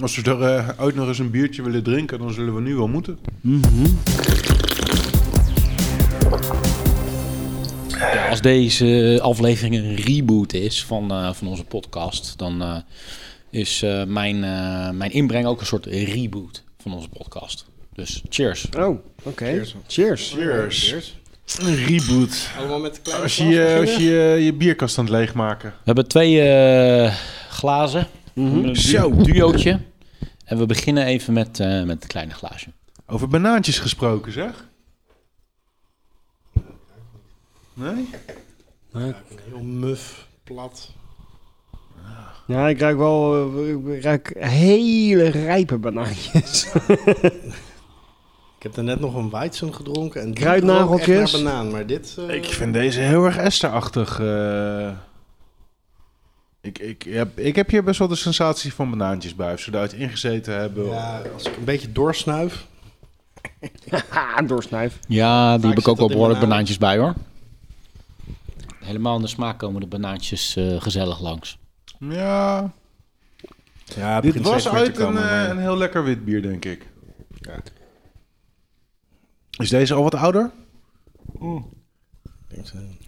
als 0.00 0.16
we 0.16 0.30
er 0.30 0.74
ooit 0.80 0.94
nog 0.94 1.08
eens 1.08 1.18
een 1.18 1.30
biertje 1.30 1.62
willen 1.62 1.82
drinken, 1.82 2.18
dan 2.18 2.32
zullen 2.32 2.54
we 2.54 2.60
nu 2.60 2.74
wel 2.74 2.88
moeten. 2.88 3.18
Mhm. 3.40 3.86
Ja, 8.00 8.28
als 8.28 8.40
deze 8.40 9.18
aflevering 9.22 9.74
een 9.74 9.94
reboot 9.94 10.52
is 10.52 10.84
van, 10.84 11.10
eh, 11.10 11.32
van 11.32 11.48
onze 11.48 11.64
podcast, 11.64 12.38
dan 12.38 12.62
eh, 12.62 12.76
is 13.50 13.82
eh, 13.82 14.04
mijn, 14.04 14.44
eh, 14.44 14.90
mijn 14.90 15.10
inbreng 15.12 15.46
ook 15.46 15.60
een 15.60 15.66
soort 15.66 15.86
reboot 15.86 16.62
van 16.82 16.92
onze 16.92 17.08
podcast. 17.08 17.66
Dus 17.92 18.22
cheers. 18.28 18.68
Oh, 18.78 18.98
oké. 19.22 19.44
Cheers. 19.44 19.74
Cheers. 19.86 20.30
Cheers. 20.88 21.18
Een 21.58 21.74
reboot. 21.74 22.48
Allemaal 22.58 22.80
met 22.80 22.94
de 22.94 23.00
kleine 23.00 23.22
Als 23.24 23.36
je, 23.36 23.76
als 23.80 23.96
je 23.96 24.02
je, 24.02 24.44
je 24.44 24.52
bierkast 24.54 24.98
aan 24.98 25.04
het 25.04 25.12
leegmaken. 25.14 25.70
We 25.70 25.76
hebben 25.84 26.08
twee 26.08 26.40
eh, 26.42 27.14
glazen, 27.50 28.06
Mhm. 28.34 28.56
een 28.56 28.62
du- 28.62 28.74
Zo. 28.80 29.14
duootje. 29.16 29.80
En 30.44 30.58
we 30.58 30.66
beginnen 30.66 31.04
even 31.04 31.32
met, 31.32 31.60
eh, 31.60 31.82
met 31.82 31.96
het 32.02 32.06
kleine 32.06 32.32
glaasje. 32.34 32.68
Over 33.06 33.28
banaantjes 33.28 33.78
gesproken, 33.78 34.32
zeg. 34.32 34.68
Nee? 37.74 38.08
Heel 39.48 39.62
muf, 39.62 40.26
plat. 40.44 40.92
Ja, 42.46 42.68
ik 42.68 42.78
ruik 42.80 42.96
wel 42.96 43.34
eh, 43.86 43.94
ik 43.96 44.02
ruik 44.02 44.34
hele 44.38 45.28
rijpe 45.28 45.78
banaantjes. 45.78 46.66
Ik 48.56 48.66
heb 48.66 48.76
er 48.76 48.84
net 48.84 49.00
nog 49.00 49.14
een 49.14 49.30
Weizen 49.30 49.74
gedronken. 49.74 50.20
En 50.22 50.34
Kruidnageltjes. 50.34 51.08
echt 51.08 51.32
naar 51.32 51.42
banaan, 51.42 51.70
maar 51.70 51.86
dit... 51.86 52.16
eh, 52.28 52.34
Ik 52.34 52.44
vind 52.44 52.72
deze 52.72 53.00
heel 53.00 53.24
erg 53.24 53.36
Esther-achtig. 53.36 54.20
eh. 54.20 54.90
ik, 56.60 56.78
ik, 56.78 57.02
heb, 57.08 57.38
ik 57.38 57.56
heb 57.56 57.70
hier 57.70 57.84
best 57.84 57.98
wel 57.98 58.08
de 58.08 58.14
sensatie 58.14 58.74
van 58.74 58.90
banaantjes 58.90 59.34
bij. 59.34 59.52
Of 59.52 59.60
ze 59.60 59.70
eruit 59.70 59.92
ingezeten 59.92 60.54
hebben. 60.54 60.86
Ja, 60.86 61.22
als 61.34 61.42
ik 61.46 61.56
een 61.56 61.64
beetje 61.64 61.92
doorsnuif... 61.92 62.66
Ha, 64.08 64.42
doorsnuif. 64.46 64.98
Ja, 65.08 65.58
die 65.58 65.68
heb 65.68 65.78
ik 65.78 65.88
ook 65.88 65.98
wel 65.98 66.08
behoorlijk 66.08 66.34
banaan. 66.34 66.48
banaantjes 66.48 66.78
bij 66.78 66.98
hoor. 66.98 67.14
Helemaal 68.80 69.16
in 69.16 69.22
de 69.22 69.28
smaak 69.28 69.58
komen 69.58 69.80
de 69.80 69.86
banaantjes 69.86 70.56
eh, 70.56 70.80
gezellig 70.80 71.20
langs. 71.20 71.58
Ja, 72.00 72.72
Ja, 73.96 74.14
het 74.14 74.22
dit 74.22 74.42
was 74.42 74.68
uit 74.68 74.86
een, 74.86 74.92
komen, 75.04 75.22
eh, 75.22 75.28
maar- 75.30 75.50
een 75.50 75.58
heel 75.58 75.76
lekker 75.76 76.04
wit 76.04 76.24
bier, 76.24 76.42
denk 76.42 76.64
ik. 76.64 76.86
Is 79.58 79.68
deze 79.68 79.94
al 79.94 80.02
wat 80.02 80.14
ouder? 80.14 80.50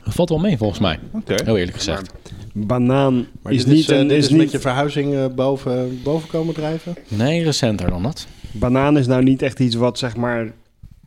Dat 0.05 0.15
valt 0.15 0.29
wel 0.29 0.39
mee 0.39 0.57
volgens 0.57 0.81
mij. 0.81 1.01
Oké. 1.11 1.35
Heel 1.45 1.57
eerlijk 1.57 1.77
gezegd. 1.77 2.13
Banaan 2.55 3.27
Maar 3.43 3.53
is 3.53 3.67
niet 3.67 3.89
eh, 3.89 3.99
een... 3.99 4.09
dit 4.09 4.17
Is 4.19 4.25
is 4.25 4.31
met 4.31 4.41
niet, 4.41 4.51
je 4.51 4.59
verhuizing 4.61 5.15
eh, 5.15 5.27
boven, 5.27 6.03
boven 6.03 6.29
komen 6.29 6.55
drijven? 6.55 6.97
Nee, 7.09 7.43
recenter 7.45 7.91
dan 7.91 8.03
dat. 8.03 8.27
banaan 8.53 8.99
is 8.99 9.07
nou 9.07 9.23
niet 9.23 9.43
echt 9.43 9.61
iets 9.61 9.75
wat 9.75 9.99
zeg 9.99 10.17
maar 10.17 10.53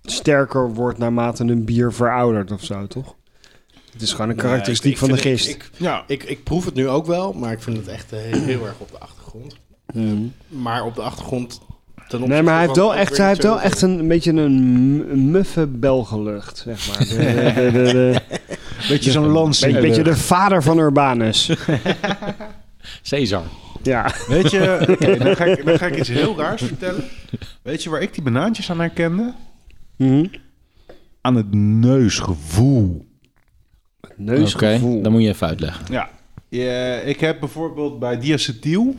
sterker 0.04 0.74
wordt 0.74 0.98
naarmate 0.98 1.44
een 1.44 1.66
bier 1.66 1.94
veroudert 1.94 2.52
of 2.52 2.64
zo, 2.64 2.88
toch? 2.88 3.16
Het 3.96 4.04
is 4.04 4.12
gewoon 4.14 4.30
een 4.30 4.36
karakteristiek 4.36 4.92
ik 4.92 4.98
van 4.98 5.10
de 5.12 5.18
gist. 5.18 5.48
Ik, 5.48 5.70
Ja. 5.78 6.04
ik, 6.08 6.24
ik 6.24 6.44
proef 6.44 6.66
het 6.66 6.74
nu 6.74 6.88
ook 6.88 7.06
wel, 7.06 7.34
maar 7.34 7.52
ik 7.52 7.62
vind 7.62 7.78
het 7.78 7.88
echt 7.88 8.12
eh, 8.14 8.20
heel, 8.20 8.42
heel 8.42 8.66
erg 8.66 8.76
op 8.80 8.92
de 8.92 8.98
achtergrond. 9.00 9.56
Maar 10.48 10.84
op 10.86 10.96
de 10.96 11.02
achtergrond... 11.02 11.62
Ten 12.08 12.28
Nee, 12.28 12.42
maar 12.42 12.54
hij 12.54 12.64
heeft 12.64 12.76
wel 12.76 12.96
echt, 12.96 13.18
hij 13.18 13.28
heeft 13.28 13.44
wel 13.44 13.62
echt 13.62 13.82
een, 13.82 14.00
een 14.00 14.08
beetje 14.08 14.32
een, 14.32 15.32
muffe 15.32 15.68
Belgenlucht, 15.68 16.58
zeg 16.58 16.88
maar. 16.88 16.98
De, 16.98 17.16
de, 17.16 17.72
de, 17.72 17.72
de, 17.72 17.92
de- 17.94 18.22
Beetje 18.90 19.12
zo'n 19.12 19.28
lans. 19.28 19.62
een 19.62 19.74
beetje 19.82 20.04
de 20.04 20.16
vader 20.18 20.64
van 20.64 20.78
Urbanus. 20.80 21.52
Caesar. 23.10 23.44
Ja. 23.84 24.12
Weet 24.28 24.52
je, 24.52 24.60
dan, 25.24 25.36
ga 25.36 25.46
ik, 25.46 25.66
dan 25.66 25.78
ga 25.78 25.86
ik 25.86 25.98
iets 25.98 26.10
heel 26.10 26.38
raars 26.38 26.62
vertellen. 26.62 27.04
Weet 27.62 27.84
je 27.84 27.90
waar 27.90 28.02
ik 28.02 28.14
die 28.14 28.24
banaantjes 28.24 28.72
aan 28.72 28.80
herkende? 28.80 29.34
Mhm. 29.96 30.26
Aan 31.22 31.36
het 31.36 31.54
neusgevoel. 31.54 33.05
Oké, 34.20 34.32
Neusgevoel. 34.32 35.02
dan 35.02 35.12
moet 35.12 35.22
je 35.22 35.28
even 35.28 35.48
uitleggen. 35.48 35.86
Ja. 35.94 36.10
Ja, 36.50 36.96
ik 36.96 37.20
heb 37.20 37.40
bijvoorbeeld 37.40 38.00
bij 38.00 38.20
diacetyl, 38.20 38.96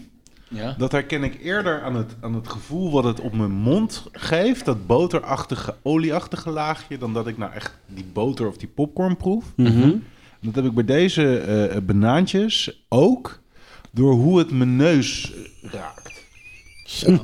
Ja? 0.48 0.74
dat 0.78 0.92
herken 0.92 1.22
ik 1.24 1.38
eerder 1.42 1.82
aan 1.82 1.96
het, 1.96 2.16
aan 2.20 2.34
het 2.34 2.48
gevoel 2.48 2.90
wat 2.90 3.04
het 3.04 3.20
op 3.20 3.32
mijn 3.36 3.52
mond 3.52 4.04
geeft. 4.12 4.64
Dat 4.64 4.86
boterachtige, 4.86 5.74
olieachtige 5.82 6.50
laagje, 6.50 6.98
dan 6.98 7.12
dat 7.12 7.26
ik 7.26 7.38
nou 7.38 7.52
echt 7.52 7.78
die 7.86 8.04
boter 8.12 8.46
of 8.48 8.56
die 8.56 8.68
popcorn 8.68 9.16
proef. 9.16 9.44
Mhm. 9.56 9.90
Dat 10.40 10.54
heb 10.54 10.64
ik 10.64 10.74
bij 10.74 10.84
deze 10.84 11.38
eh, 11.38 11.76
banaantjes 11.82 12.84
ook, 12.88 13.40
door 13.90 14.12
hoe 14.12 14.38
het 14.38 14.50
mijn 14.50 14.76
neus 14.76 15.32
raakt. 15.62 16.14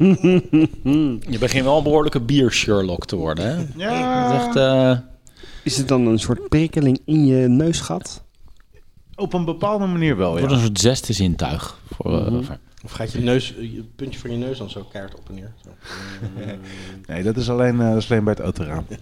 Je 1.32 1.36
begint 1.40 1.64
wel 1.64 1.76
een 1.76 1.82
behoorlijke 1.82 2.20
bier-Sherlock 2.20 3.06
te 3.06 3.16
worden, 3.16 3.44
hè? 3.46 3.64
Ja, 3.76 4.28
Dat 4.32 4.40
is 4.40 4.46
echt... 4.46 4.56
eh, 4.56 4.98
Is 5.62 5.76
het 5.76 5.88
dan 5.88 6.06
een 6.06 6.18
soort 6.18 6.48
prikkeling 6.48 6.98
in 7.04 7.26
je 7.26 7.48
neusgat? 7.48 8.22
op 9.16 9.32
een 9.32 9.44
bepaalde 9.44 9.86
manier 9.86 10.16
wel, 10.16 10.30
wordt 10.30 10.50
ja. 10.50 10.56
een 10.56 10.62
soort 10.62 10.80
zesde 10.80 11.12
zintuig. 11.12 11.78
Voor, 11.94 12.18
eh, 12.18 12.32
Mhm. 12.32 12.52
Of 12.84 12.90
gaat 12.90 13.12
je 13.12 13.18
neus, 13.20 13.54
je 13.58 13.84
puntje 13.96 14.20
van 14.20 14.30
je 14.30 14.36
neus 14.36 14.58
dan 14.58 14.70
zo 14.70 14.82
kaart 14.92 15.14
op 15.14 15.28
en 15.28 15.34
neer? 15.34 15.52
Zo. 15.64 15.68
Nee, 17.12 17.22
dat 17.22 17.36
is 17.36 17.48
alleen, 17.50 17.80
eh, 17.80 17.88
dat 17.88 17.96
is 17.96 18.10
alleen 18.10 18.24
bij 18.24 18.32
het 18.32 18.42
autoraam. 18.42 18.86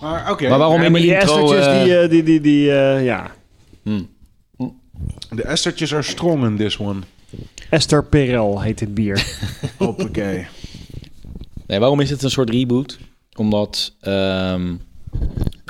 Maar 0.00 0.30
oké, 0.30 0.48
Maar 0.48 0.58
waarom 0.58 0.80
Ja, 0.80 0.86
in 0.86 0.92
de 0.92 0.98
die 1.00 1.14
intro... 1.14 1.52
estertjes, 1.52 1.66
eh, 1.66 2.00
die, 2.00 2.08
die, 2.08 2.22
die, 2.22 2.40
die 2.40 2.72
eh, 2.72 3.04
ja. 3.04 3.30
hm. 3.82 4.02
de 5.30 5.42
estertjes 5.42 5.92
are 5.92 6.02
strong 6.02 6.44
in 6.44 6.56
this 6.56 6.78
one. 6.78 7.00
Esther 7.70 8.04
Perel 8.04 8.60
heet 8.60 8.80
het 8.80 8.94
bier. 8.94 9.26
Hoppakee. 9.78 10.46
Nee, 11.66 11.78
waarom 11.78 12.00
is 12.00 12.10
het 12.10 12.22
een 12.22 12.30
soort 12.30 12.50
reboot? 12.50 12.98
Omdat 13.36 13.94
ehm, 14.00 14.74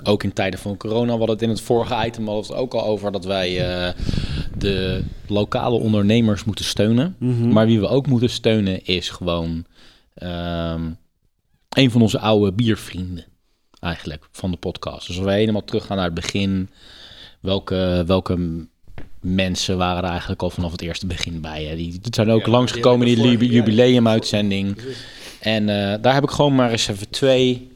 ook 0.05 0.22
in 0.22 0.33
tijden 0.33 0.59
van 0.61 0.77
corona, 0.77 1.05
we 1.12 1.18
hadden 1.18 1.29
het 1.29 1.42
in 1.42 1.48
het 1.48 1.61
vorige 1.61 2.07
item 2.07 2.27
hadden 2.27 2.46
we 2.46 2.53
het 2.53 2.62
ook 2.62 2.74
al 2.74 2.85
over 2.85 3.12
dat 3.12 3.24
wij 3.24 3.48
eh, 3.87 3.92
de 4.59 5.05
lokale 5.27 5.77
ondernemers 5.79 6.44
moeten 6.44 6.64
steunen. 6.64 7.16
Mhm. 7.18 7.48
Maar 7.48 7.66
wie 7.66 7.81
we 7.81 7.88
ook 7.88 8.07
moeten 8.07 8.31
steunen 8.31 8.85
is 8.87 9.09
gewoon 9.11 9.64
ehm, 10.14 10.83
een 11.68 11.90
van 11.90 12.03
onze 12.03 12.18
oude 12.18 12.53
biervrienden 12.53 13.24
eigenlijk 13.81 14.29
van 14.33 14.50
de 14.50 14.57
podcast. 14.57 15.07
Dus 15.07 15.16
als 15.16 15.27
we 15.27 15.33
helemaal 15.33 15.64
teruggaan 15.64 15.96
naar 15.96 16.07
het 16.07 16.14
begin, 16.14 16.68
welke, 17.40 18.03
welke 18.07 18.66
mensen 19.20 19.77
waren 19.79 20.03
er 20.05 20.11
eigenlijk 20.11 20.42
al 20.42 20.50
vanaf 20.50 20.72
het 20.72 20.83
eerste 20.83 21.07
begin 21.07 21.40
bij? 21.40 21.64
Hè? 21.64 21.77
Die, 21.77 21.90
die 21.90 22.00
zijn 22.14 22.31
ook 22.31 22.44
Ja, 22.44 22.50
langsgekomen 22.50 23.07
in 23.07 23.14
die 23.14 23.22
die 23.22 23.31
hebben 23.31 23.46
jubi- 23.48 23.57
de 23.57 23.62
vorige- 23.62 23.77
ja, 23.83 23.87
jubileumuitzending. 23.87 24.77
En 25.44 25.68
eh, 25.68 26.02
daar 26.02 26.14
heb 26.14 26.22
ik 26.22 26.30
gewoon 26.30 26.54
maar 26.54 26.70
eens 26.70 26.88
even 26.88 27.11
twee, 27.11 27.70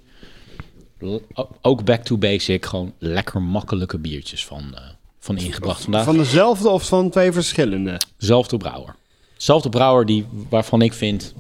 ook 1.63 1.85
back 1.85 2.05
to 2.05 2.17
basic, 2.17 2.67
gewoon 2.67 2.93
lekker 2.99 3.43
makkelijke 3.43 3.99
biertjes 3.99 4.47
van, 4.47 4.63
eh, 4.75 4.81
van 5.19 5.37
ingebracht 5.39 5.83
vandaag. 5.83 6.05
Van 6.05 6.17
dezelfde 6.17 6.69
of 6.69 6.87
van 6.87 7.11
twee 7.11 7.33
verschillende? 7.33 8.01
Zelfde 8.17 8.57
brouwer. 8.57 8.95
Zelfde 9.37 9.69
brouwer 9.69 10.07
die, 10.07 10.27
waarvan 10.49 10.83
ik 10.83 10.93
vind... 10.93 11.35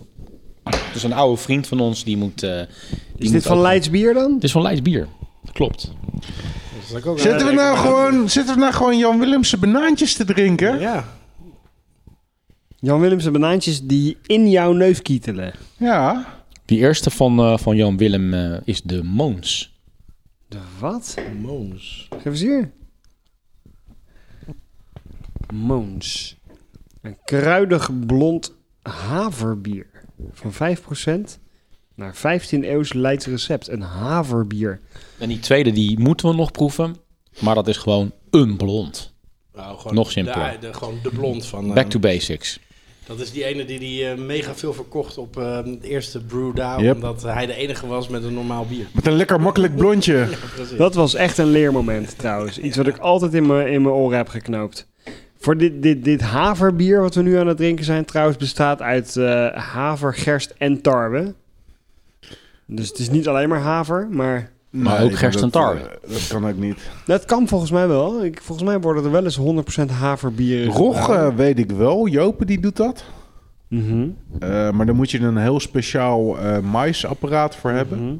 Het 0.62 0.94
is 0.94 1.02
een 1.02 1.12
oude 1.12 1.36
vriend 1.36 1.66
van 1.66 1.80
ons, 1.80 2.04
die 2.04 2.16
moet... 2.16 2.42
eh, 2.42 2.50
die 2.50 2.66
Is 3.16 3.24
moet 3.24 3.32
dit 3.32 3.46
van 3.46 3.60
Leids 3.60 3.90
bier 3.90 4.14
dan? 4.14 4.34
Het 4.34 4.44
is 4.44 4.52
van 4.52 4.62
Leids 4.62 4.82
bier. 4.82 5.08
Dat 5.44 5.54
klopt. 5.54 5.92
Zitten 7.16 7.46
we, 7.46 7.52
nou 7.52 7.76
gewoon, 7.76 8.30
zitten 8.30 8.54
we 8.54 8.60
nou 8.60 8.72
gewoon 8.72 8.98
Jan 8.98 9.18
Willemse 9.18 9.56
banaantjes 9.56 10.14
te 10.14 10.24
drinken? 10.24 10.80
Ja. 10.80 11.17
Jan 12.80 13.00
Willemse 13.00 13.30
banaantjes 13.30 13.82
die 13.82 14.16
in 14.26 14.50
jouw 14.50 14.72
neus 14.72 15.02
kietelen. 15.02 15.52
Ja. 15.76 16.26
Die 16.64 16.78
eerste 16.78 17.10
van, 17.10 17.38
eh, 17.38 17.58
van 17.58 17.76
Jan 17.76 17.96
Willem 17.96 18.34
eh, 18.34 18.56
is 18.64 18.82
de 18.82 19.02
Moons. 19.02 19.76
De 20.48 20.58
wat? 20.78 21.14
Moons. 21.40 22.08
Geef 22.10 22.24
eens 22.24 22.40
hier. 22.40 22.70
Moons. 25.52 26.36
Een 27.02 27.16
kruidig 27.24 28.06
blond 28.06 28.54
haverbier. 28.82 29.86
Van 30.32 30.52
5% 30.52 31.38
naar 31.94 32.14
15 32.14 32.64
eeuws 32.64 32.92
Leids 32.92 33.26
recept. 33.26 33.68
Een 33.68 33.80
haverbier. 33.80 34.80
En 35.18 35.28
die 35.28 35.38
tweede, 35.40 35.72
die 35.72 35.98
moeten 35.98 36.28
we 36.28 36.34
nog 36.34 36.50
proeven. 36.50 36.96
Maar 37.40 37.54
dat 37.54 37.68
is 37.68 37.76
gewoon 37.76 38.12
een 38.30 38.56
blond. 38.56 39.14
Nou, 39.54 39.78
gewoon 39.78 39.94
Nog 39.94 40.10
simpeler. 40.10 40.52
De, 40.60 40.66
de- 40.66 40.74
gewoon 40.74 40.98
de 41.02 41.10
blond 41.10 41.46
van... 41.46 41.68
eh, 41.68 41.74
Back 41.74 41.90
to 41.90 41.98
basics. 41.98 42.58
Dat 43.08 43.20
is 43.20 43.32
die 43.32 43.44
ene 43.44 43.64
die, 43.64 43.78
die 43.78 44.08
eh, 44.08 44.18
mega 44.18 44.54
veel 44.54 44.72
verkocht 44.72 45.18
op 45.18 45.34
het 45.34 45.82
eerste 45.82 46.24
Brewda. 46.24 46.78
Yep. 46.80 46.94
Omdat 46.94 47.22
hij 47.22 47.46
de 47.46 47.54
enige 47.54 47.86
was 47.86 48.08
met 48.08 48.24
een 48.24 48.34
normaal 48.34 48.66
bier. 48.66 48.86
Met 48.92 49.06
een 49.06 49.12
lekker 49.12 49.40
makkelijk 49.40 49.76
blondje. 49.76 50.28
Dat 50.78 50.94
was 50.94 51.14
echt 51.14 51.38
een 51.38 51.50
leermoment 51.50 52.18
trouwens. 52.18 52.58
Iets 52.58 52.76
wat 52.76 52.86
ik 52.86 52.96
altijd 52.96 53.34
in 53.34 53.46
mijn, 53.46 53.68
in 53.68 53.82
mijn 53.82 53.94
oren 53.94 54.16
heb 54.16 54.28
geknoopt. 54.28 54.88
Voor 55.38 55.56
dit, 55.56 55.82
dit, 55.82 56.04
dit 56.04 56.20
haverbier 56.20 57.00
wat 57.00 57.14
we 57.14 57.22
nu 57.22 57.36
aan 57.36 57.46
het 57.46 57.56
drinken 57.56 57.84
zijn 57.84 58.04
trouwens 58.04 58.38
bestaat 58.38 58.82
uit 58.82 59.16
eh, 59.16 59.52
haver, 59.52 60.14
gerst 60.14 60.54
en 60.58 60.80
tarwe. 60.80 61.34
Dus 62.66 62.88
het 62.88 62.98
is 62.98 63.10
niet 63.10 63.28
alleen 63.28 63.48
maar 63.48 63.60
haver, 63.60 64.08
maar 64.10 64.50
Maar 64.70 65.02
ook 65.02 65.14
gerst 65.16 65.36
en 65.36 65.42
dat, 65.42 65.52
tarwe. 65.52 65.80
eh, 65.80 66.10
dat 66.12 66.26
kan 66.28 66.46
ook 66.48 66.56
niet. 66.56 66.90
dat 67.06 67.24
kan 67.24 67.48
volgens 67.48 67.70
mij 67.70 67.88
wel. 67.88 68.24
Ik, 68.24 68.40
volgens 68.42 68.68
mij 68.68 68.80
worden 68.80 69.04
er 69.04 69.10
wel 69.10 69.24
eens 69.24 69.38
100% 69.38 69.90
haverbieren 69.90 70.72
Rog 70.72 70.98
gebrouwen. 71.00 71.30
eh, 71.30 71.36
weet 71.36 71.58
ik 71.58 71.70
wel. 71.70 72.06
Jopen 72.08 72.46
die 72.46 72.60
doet 72.60 72.76
dat. 72.76 73.04
Mhm, 73.68 74.08
Eh, 74.38 74.70
maar 74.70 74.86
daar 74.86 74.94
moet 74.94 75.10
je 75.10 75.18
een 75.20 75.36
heel 75.36 75.60
speciaal 75.60 76.38
eh 76.38 76.58
maisapparaat 76.60 77.56
voor 77.56 77.70
hebben. 77.70 78.04
mhm. 78.04 78.14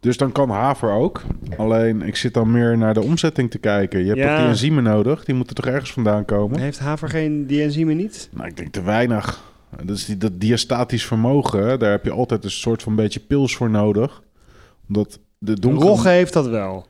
Dus 0.00 0.16
dan 0.16 0.32
kan 0.32 0.50
haver 0.50 0.90
ook. 0.90 1.22
Alleen 1.56 2.02
ik 2.02 2.16
zit 2.16 2.34
dan 2.34 2.50
meer 2.50 2.78
naar 2.78 2.94
de 2.94 3.02
omzetting 3.02 3.50
te 3.50 3.58
kijken. 3.58 4.00
Je 4.00 4.06
hebt 4.06 4.18
Ja. 4.18 4.28
toch 4.28 4.38
die 4.38 4.46
enzymen 4.46 4.82
nodig? 4.82 5.24
Die 5.24 5.34
moeten 5.34 5.54
toch 5.56 5.66
ergens 5.66 5.92
vandaan 5.92 6.24
komen? 6.24 6.60
Heeft 6.60 6.78
haver 6.78 7.08
geen 7.08 7.46
die 7.46 7.62
enzymen 7.62 7.96
niet? 7.96 8.28
Nou, 8.32 8.48
ik 8.48 8.56
denk 8.56 8.72
te 8.72 8.82
weinig. 8.82 9.42
Dat 9.84 9.96
is 9.96 10.04
die, 10.04 10.16
dat 10.18 10.40
diastatisch 10.40 11.04
vermogen. 11.06 11.78
Daar 11.78 11.90
heb 11.90 12.04
je 12.04 12.10
altijd 12.10 12.44
een 12.44 12.50
soort 12.50 12.82
van 12.82 12.94
beetje 12.94 13.20
pils 13.20 13.56
voor 13.56 13.70
nodig. 13.70 14.22
Omdat 14.88 15.18
de 15.38 15.60
donkere... 15.60 15.86
Rogge 15.88 16.08
heeft 16.08 16.32
dat 16.32 16.46
wel. 16.46 16.86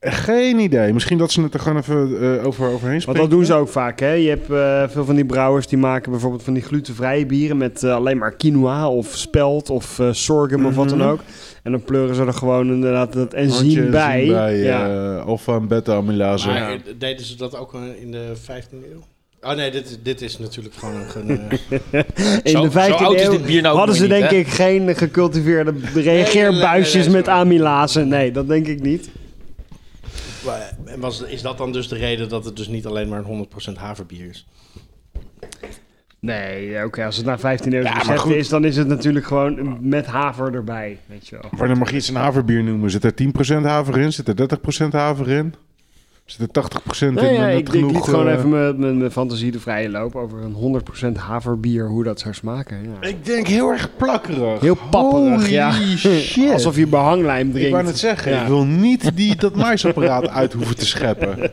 Geen 0.00 0.58
idee. 0.58 0.92
Misschien 0.92 1.18
dat 1.18 1.30
ze 1.32 1.42
het 1.42 1.54
er 1.54 1.60
gewoon 1.60 1.78
even 1.78 2.20
eh, 2.38 2.46
over, 2.46 2.66
overheen 2.66 2.90
Want 2.90 3.02
spreken. 3.02 3.20
dat 3.20 3.30
doen 3.30 3.44
ze 3.44 3.54
ook 3.54 3.68
vaak. 3.68 4.00
Hè? 4.00 4.12
Je 4.12 4.28
hebt 4.28 4.50
eh, 4.50 4.88
veel 4.88 5.04
van 5.04 5.14
die 5.14 5.24
brouwers 5.24 5.66
die 5.66 5.78
maken 5.78 6.10
bijvoorbeeld 6.10 6.42
van 6.42 6.54
die 6.54 6.62
glutenvrije 6.62 7.26
bieren 7.26 7.56
met 7.56 7.82
eh, 7.82 7.94
alleen 7.94 8.18
maar 8.18 8.36
quinoa 8.36 8.88
of 8.90 9.06
spelt 9.16 9.70
of 9.70 9.98
eh, 9.98 10.08
sorghum 10.12 10.66
of 10.66 10.74
wat 10.74 10.88
dan 10.88 10.98
Mhm. 10.98 11.08
ook. 11.08 11.20
En 11.62 11.72
dan 11.72 11.82
pleuren 11.84 12.14
ze 12.14 12.24
er 12.24 12.32
gewoon 12.32 12.68
inderdaad 12.72 13.12
dat 13.12 13.34
enzym 13.34 13.90
bij. 13.90 14.26
bij 14.26 14.56
ja. 14.58 15.16
alpha 15.18 15.54
en 15.54 15.68
beta 15.68 15.94
amylase. 15.94 16.48
Maar 16.48 16.78
deden 16.98 17.24
ze 17.26 17.36
dat 17.36 17.56
ook 17.56 17.74
in 18.00 18.10
de 18.10 18.32
15e 18.36 18.92
eeuw? 18.92 19.02
Oh 19.40 19.52
nee, 19.54 19.70
dit, 19.70 19.98
dit 20.02 20.20
is 20.22 20.38
natuurlijk 20.38 20.74
gewoon 20.74 20.94
een... 20.94 21.30
een, 21.30 21.50
eh, 21.90 22.02
In 22.42 22.50
Zo- 22.50 22.62
de 22.62 22.70
15e 22.70 22.72
zo 22.72 22.92
oud 22.94 23.14
is 23.14 23.26
eeuw 23.26 23.60
nou 23.60 23.76
hadden 23.76 23.94
ze 23.94 24.00
niet, 24.02 24.10
denk 24.10 24.30
hè? 24.30 24.36
ik 24.36 24.48
geen 24.48 24.96
gecultiveerde 24.96 25.74
reageerbuisjes 25.94 26.94
nee, 26.94 27.04
nee, 27.04 27.14
met 27.14 27.28
amylase. 27.28 28.04
Nee, 28.04 28.32
dat 28.32 28.48
denk 28.48 28.66
ik 28.66 28.80
niet. 28.82 29.10
maar- 30.44 30.76
en 30.84 31.00
was, 31.00 31.22
is 31.22 31.42
dat 31.42 31.58
dan 31.58 31.72
dus 31.72 31.88
de 31.88 31.96
reden 31.96 32.28
dat 32.28 32.44
het 32.44 32.56
dus 32.56 32.68
niet 32.68 32.86
alleen 32.86 33.08
maar 33.08 33.24
een 33.24 33.48
100% 33.72 33.72
haverbier 33.74 34.28
is? 34.28 34.46
Nee, 36.20 36.84
oké, 36.84 37.04
als 37.04 37.16
het 37.16 37.26
na 37.26 37.38
15 37.38 37.72
eeuw 37.72 37.82
Ja, 37.82 38.24
is, 38.26 38.48
dan 38.48 38.64
is 38.64 38.76
het 38.76 38.86
natuurlijk 38.86 39.26
gewoon 39.26 39.78
met 39.88 40.06
haver 40.06 40.54
erbij, 40.54 40.98
weet 41.06 41.28
je 41.28 41.38
wel. 41.40 41.50
Wanneer 41.56 41.78
mag 41.78 41.90
je 41.90 41.96
iets 41.96 42.08
een 42.08 42.14
haverbier 42.14 42.62
noemen? 42.64 42.90
Zit 42.90 43.04
er 43.04 43.14
10% 43.60 43.62
haver 43.62 43.98
in? 43.98 44.12
Zit 44.12 44.28
er 44.28 44.48
30% 44.84 44.88
haver 44.90 45.28
in? 45.28 45.54
Zit 46.28 46.56
er 46.56 46.62
80% 46.62 46.98
in? 47.00 47.14
Nee, 47.14 47.32
ja, 47.34 47.48
ik, 47.48 47.58
ik 47.58 47.68
genoeg, 47.68 47.92
liet 47.92 48.04
gewoon 48.04 48.28
eh, 48.28 48.34
even 48.34 48.48
mijn- 48.48 48.80
mijn 48.80 48.98
mijn 48.98 49.10
fantasie 49.10 49.50
de 49.50 49.60
vrije 49.60 49.88
loop 49.90 50.14
over 50.16 50.38
een 50.42 50.54
100% 50.54 51.16
haverbier, 51.16 51.86
hoe 51.88 52.04
dat 52.04 52.20
zou 52.20 52.34
smaken. 52.34 52.76
Ja. 52.82 53.08
Ik 53.08 53.24
denk 53.24 53.46
heel 53.46 53.70
erg 53.70 53.90
plakkerig. 53.96 54.60
Heel 54.60 54.78
papperig, 54.90 55.40
Holy 55.40 55.52
ja. 55.52 55.72
shit. 56.20 56.52
Alsof 56.52 56.76
je 56.76 56.86
behanglijm 56.86 57.48
drinkt. 57.50 57.66
Ik 57.68 57.72
wou 57.74 57.84
net 57.84 57.98
zeggen, 57.98 58.32
Ja. 58.32 58.40
ik 58.42 58.46
wil 58.48 58.64
niet 58.64 59.16
die, 59.16 59.36
dat 59.36 59.54
maisapparaat 59.66 60.28
uit 60.28 60.52
hoeven 60.52 60.76
te 60.76 60.86
scheppen. 60.86 61.38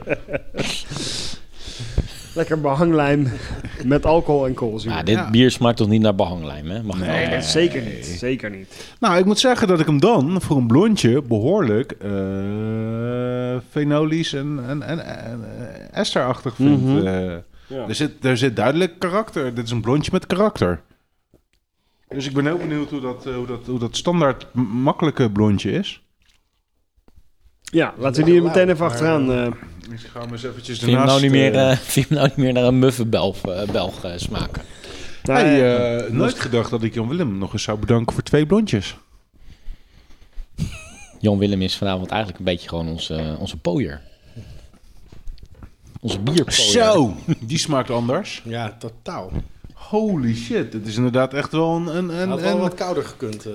Lekker 2.35 2.61
behanglijm 2.61 3.27
met 3.83 4.05
alcohol 4.05 4.45
en 4.45 4.53
koolzuur. 4.53 4.91
Ja, 4.91 5.03
dit 5.03 5.15
Ja. 5.15 5.29
bier 5.29 5.51
smaakt 5.51 5.77
toch 5.77 5.87
niet 5.87 6.01
naar 6.01 6.15
behanglijm, 6.15 6.69
hè? 6.69 6.83
Mag 6.83 6.97
nee, 6.99 7.21
wel. 7.27 7.29
dat 7.29 7.43
zeker 7.45 7.81
niet. 7.81 8.05
Zeker 8.05 8.49
niet. 8.49 8.93
Nou, 8.99 9.17
ik 9.17 9.25
moet 9.25 9.39
zeggen 9.39 9.67
dat 9.67 9.79
ik 9.79 9.85
hem 9.85 9.99
dan 9.99 10.41
voor 10.41 10.57
een 10.57 10.67
blondje 10.67 11.21
behoorlijk 11.21 11.91
eh 11.91 13.57
fenolisch 13.69 14.33
en, 14.33 14.59
en, 14.67 14.81
en, 14.81 15.05
en 15.05 15.43
eh, 15.57 15.99
esterachtig 15.99 16.55
vind. 16.55 16.81
Mhm. 16.83 17.07
Eh, 17.07 17.33
Ja. 17.67 17.87
er, 17.87 17.95
zit, 17.95 18.25
er 18.25 18.37
zit 18.37 18.55
duidelijk 18.55 18.99
karakter. 18.99 19.53
Dit 19.53 19.65
is 19.65 19.71
een 19.71 19.81
blondje 19.81 20.11
met 20.13 20.25
karakter. 20.27 20.81
Dus 22.07 22.27
ik 22.27 22.33
ben 22.33 22.45
heel 22.45 22.57
benieuwd 22.57 22.89
hoe 22.89 23.01
dat, 23.01 23.25
hoe 23.35 23.45
dat, 23.47 23.65
hoe 23.65 23.79
dat 23.79 23.95
standaard 23.97 24.47
makkelijke 24.53 25.31
blondje 25.31 25.71
is. 25.71 26.03
Ja, 27.75 27.93
laten 27.97 28.23
we 28.23 28.31
die 28.31 28.41
meteen 28.41 28.69
even 28.69 28.85
achteraan. 28.85 29.31
eh. 29.31 29.45
Ik 29.91 29.99
ga 30.13 30.19
hem 30.21 30.31
eens 30.31 30.43
eventjes 30.43 30.79
Vind 30.79 30.91
hem 30.97 31.05
nou 31.05 31.21
niet 31.21 31.31
meer, 31.31 31.53
eh, 31.53 31.71
eh, 31.71 31.77
vind 31.93 32.07
je 32.09 32.13
hem 32.15 32.23
nou 32.23 32.27
niet 32.27 32.37
meer 32.37 32.53
naar 32.53 32.63
een 32.63 32.79
muffe 32.79 33.05
Belg, 33.05 33.41
eh, 33.41 33.69
Belg 33.71 34.03
eh, 34.03 34.11
smaken? 34.15 34.61
Nou, 35.23 35.39
hey, 35.39 35.97
eh, 36.05 36.11
nooit 36.11 36.39
gedacht 36.39 36.69
dat 36.69 36.83
ik 36.83 36.93
Jan 36.93 37.07
Willem 37.07 37.37
nog 37.37 37.53
eens 37.53 37.63
zou 37.63 37.77
bedanken 37.79 38.13
voor 38.13 38.23
twee 38.23 38.45
blondjes. 38.45 38.97
Jan 41.19 41.37
Willem 41.37 41.61
is 41.61 41.75
vanavond 41.77 42.09
eigenlijk 42.09 42.39
een 42.39 42.45
beetje 42.45 42.69
gewoon 42.69 42.87
onze, 42.87 43.35
onze 43.39 43.57
pooier. 43.57 44.01
Onze 45.99 46.19
bierpooier. 46.19 46.51
Zo, 46.71 47.15
die 47.39 47.57
smaakt 47.57 47.89
anders. 47.89 48.41
Ja, 48.45 48.75
totaal. 48.79 49.31
Holy 49.73 50.35
shit, 50.35 50.71
dit 50.71 50.87
is 50.87 50.95
inderdaad 50.95 51.33
echt 51.33 51.51
wel 51.51 51.75
een... 51.75 51.97
een, 51.97 52.09
een, 52.21 52.29
Had 52.29 52.41
wel 52.41 52.53
een- 52.55 52.59
wat 52.61 52.73
kouder 52.73 53.03
gekund. 53.03 53.45
eh. 53.45 53.51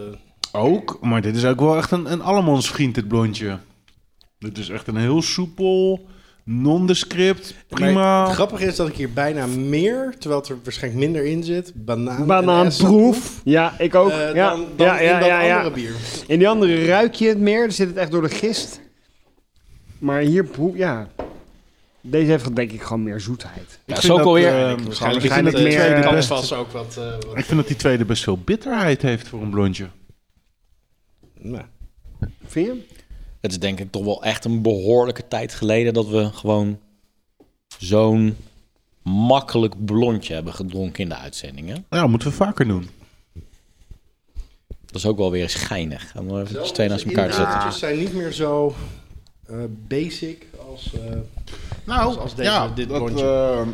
Ook, 0.53 0.99
maar 1.01 1.21
dit 1.23 1.37
is 1.37 1.45
ook 1.45 1.61
wel 1.61 1.77
echt 1.77 1.91
een, 1.91 2.13
een 2.13 2.23
allemansvriend, 2.23 2.95
dit 2.95 3.09
blondje. 3.09 3.59
Dit 4.41 4.59
is 4.59 4.69
echt 4.69 4.87
een 4.87 4.97
heel 4.97 5.23
soepel, 5.23 6.07
nondescript, 6.45 7.55
prima. 7.69 7.93
Maar 7.93 8.25
het 8.27 8.35
grappige 8.35 8.65
is 8.65 8.77
dat 8.77 8.89
ik 8.89 8.95
hier 8.95 9.13
bijna 9.13 9.47
meer, 9.47 10.15
terwijl 10.19 10.41
het 10.41 10.51
er 10.51 10.59
waarschijnlijk 10.63 11.03
minder 11.05 11.25
in 11.25 11.45
zit, 11.45 11.73
banaan 11.75 12.27
Banaanproef. 12.27 13.41
Ja, 13.45 13.75
ik 13.79 13.95
ook. 13.95 14.11
eh, 14.11 14.35
ja, 14.35 14.51
dan, 14.51 14.67
dan 14.77 14.87
ja, 14.87 15.01
ja, 15.01 15.13
in 15.15 15.19
dat 15.19 15.29
ja, 15.29 15.41
ja. 15.41 15.57
andere 15.57 15.75
bier. 15.75 15.95
In 16.27 16.39
die 16.39 16.49
andere 16.49 16.85
ruik 16.87 17.15
je 17.15 17.29
het 17.29 17.39
meer. 17.39 17.61
Dan 17.61 17.73
zit 17.73 17.89
het 17.89 17.97
echt 17.97 18.11
door 18.11 18.23
de 18.23 18.29
gist. 18.29 18.81
Maar 19.99 20.21
hier 20.21 20.45
proef... 20.45 20.77
Ja. 20.77 21.09
Deze 22.01 22.31
heeft 22.31 22.57
denk 22.57 22.73
ik 22.73 22.83
gewoon 22.83 23.03
meer 23.03 23.21
zoetheid. 23.21 23.79
Ja, 23.85 23.95
Ik 23.95 24.01
vind 24.01 24.21
alweer... 24.21 24.51
dat, 24.51 24.79
eh, 24.79 24.85
Waarschijnlijk 24.85 25.25
ik 25.25 25.33
vind 25.33 25.53
meer, 25.53 25.53
tweede 25.53 26.11
best, 26.11 26.29
was 26.29 26.53
ook 26.53 26.71
wat... 26.71 26.97
eh, 26.97 27.11
wat 27.11 27.39
ik 27.39 27.45
vind 27.45 27.59
dat 27.59 27.67
die 27.67 27.77
tweede 27.77 28.05
best 28.05 28.23
veel 28.23 28.39
bitterheid 28.39 29.03
heeft 29.03 29.29
voor 29.29 29.43
een 29.43 29.51
blondje. 29.51 29.89
nou, 31.39 31.65
Vind 32.47 32.67
je? 32.67 32.99
Het 33.41 33.51
is 33.51 33.59
denk 33.59 33.81
ik 33.81 33.91
toch 33.91 34.05
wel 34.05 34.23
echt 34.25 34.45
een 34.45 34.63
behoorlijke 34.63 35.29
tijd 35.29 35.55
geleden 35.55 35.95
dat 35.95 36.09
we 36.09 36.31
gewoon 36.33 36.79
zo'n 37.79 38.37
makkelijk 39.03 39.85
blondje 39.85 40.35
hebben 40.35 40.55
gedronken 40.55 41.03
in 41.03 41.09
de 41.09 41.17
uitzendingen. 41.17 41.85
Ja, 41.91 42.07
moeten 42.07 42.29
we 42.29 42.35
vaker 42.35 42.67
doen. 42.69 42.89
Dat 44.87 44.95
is 45.01 45.07
ook 45.07 45.19
wel 45.19 45.31
weer 45.31 45.49
schijnig. 45.49 46.11
Gaan 46.11 46.35
we 46.35 46.41
even 46.41 46.73
twee 46.73 46.89
naast 46.89 47.05
elkaar 47.05 47.25
zetten. 47.33 47.45
inhoudjes 47.45 47.79
zijn 47.79 47.99
niet 47.99 48.15
meer 48.15 48.33
zo 48.33 48.75
eh, 49.47 49.57
basic 49.89 50.47
als... 50.71 50.91
eh, 50.95 51.17
Nou, 51.85 52.01
Als- 52.07 52.17
als 52.17 52.35
deze- 52.35 52.51
ja, 52.51 52.69
dit 52.69 52.89
dat, 52.89 53.05
blondje. 53.05 53.25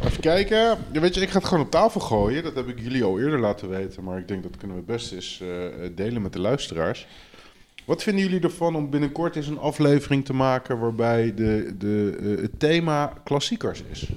eh, 0.01 0.07
even 0.09 0.21
kijken. 0.21 0.59
Ja, 0.93 1.01
weet 1.01 1.15
je, 1.15 1.21
ik 1.21 1.31
ga 1.31 1.39
het 1.39 1.47
gewoon 1.47 1.65
op 1.65 1.71
tafel 1.71 2.01
gooien. 2.01 2.43
Dat 2.43 2.55
heb 2.55 2.69
ik 2.69 2.81
jullie 2.81 3.05
al 3.05 3.19
eerder 3.21 3.41
laten 3.41 3.69
weten. 3.69 4.05
Maar 4.05 4.19
ik 4.19 4.29
denk 4.29 4.43
dat 4.43 4.57
kunnen 4.57 4.77
we 4.77 4.83
best 4.83 5.13
eens 5.13 5.41
eh, 5.43 5.49
delen 5.95 6.23
met 6.23 6.33
de 6.33 6.39
luisteraars. 6.41 7.07
Wat 7.87 8.03
vinden 8.03 8.25
jullie 8.25 8.41
ervan 8.41 8.77
om 8.77 8.91
binnenkort 8.91 9.37
eens 9.37 9.47
een 9.47 9.59
aflevering 9.59 10.25
te 10.25 10.33
maken... 10.33 10.79
waarbij 10.79 11.33
de, 11.35 11.75
de, 11.79 12.17
eh, 12.21 12.43
het 12.43 12.61
thema 12.61 13.13
klassiekers 13.25 13.83
is? 13.91 14.09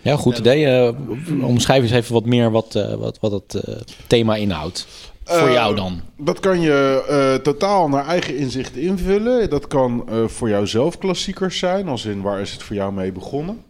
Ja, 0.00 0.16
goed 0.16 0.38
idee. 0.38 0.66
Eh, 0.66 0.94
omschrijf 1.42 1.82
eens 1.82 1.92
even 1.92 2.12
wat 2.12 2.24
meer 2.24 2.50
wat, 2.50 2.74
eh, 2.74 2.94
wat, 2.94 3.18
wat 3.20 3.32
het 3.32 3.62
thema 4.06 4.36
inhoudt. 4.36 4.86
Voor 5.24 5.50
jou 5.50 5.76
dan. 5.76 6.00
Dat 6.16 6.40
kan 6.40 6.60
je 6.60 7.40
totaal 7.42 7.88
naar 7.88 8.06
eigen 8.06 8.36
inzicht 8.36 8.76
invullen. 8.76 9.50
Dat 9.50 9.66
kan 9.66 10.08
voor 10.26 10.48
jou 10.48 10.66
zelf 10.66 10.98
klassiekers 10.98 11.58
zijn, 11.58 11.88
als 11.88 12.04
in 12.04 12.22
waar 12.22 12.40
is 12.40 12.52
het 12.52 12.62
voor 12.62 12.76
jou 12.76 12.92
mee 12.92 13.12
begonnen. 13.12 13.62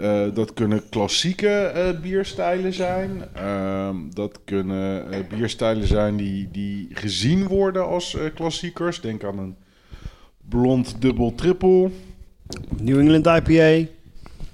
Eh, 0.00 0.34
dat 0.34 0.54
kunnen 0.54 0.88
klassieke 0.88 1.48
eh, 1.48 2.00
bierstijlen 2.00 2.72
zijn. 2.72 3.10
Ehm, 3.34 3.96
dat 4.10 4.40
kunnen 4.44 5.12
eh, 5.12 5.18
bierstijlen 5.28 5.86
zijn 5.86 6.16
die, 6.16 6.48
die 6.52 6.88
gezien 6.92 7.46
worden 7.46 7.86
als 7.86 8.14
eh, 8.14 8.22
klassiekers. 8.34 9.00
Denk 9.00 9.24
aan 9.24 9.38
een 9.38 9.56
blond 10.48 10.96
dubbel 10.98 11.34
triple. 11.34 11.90
New 12.80 12.98
England 12.98 13.26
IPA. 13.26 13.88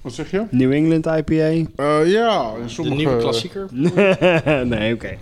Wat 0.00 0.12
zeg 0.12 0.30
je? 0.30 0.44
New 0.50 0.72
England 0.72 1.06
IPA. 1.06 1.32
Eh, 1.32 2.12
ja, 2.12 2.52
in 2.56 2.62
de 2.62 2.68
sommige... 2.68 2.96
nieuwe 2.96 3.16
klassieker. 3.16 3.68
nee, 4.66 4.94
oké. 4.94 5.16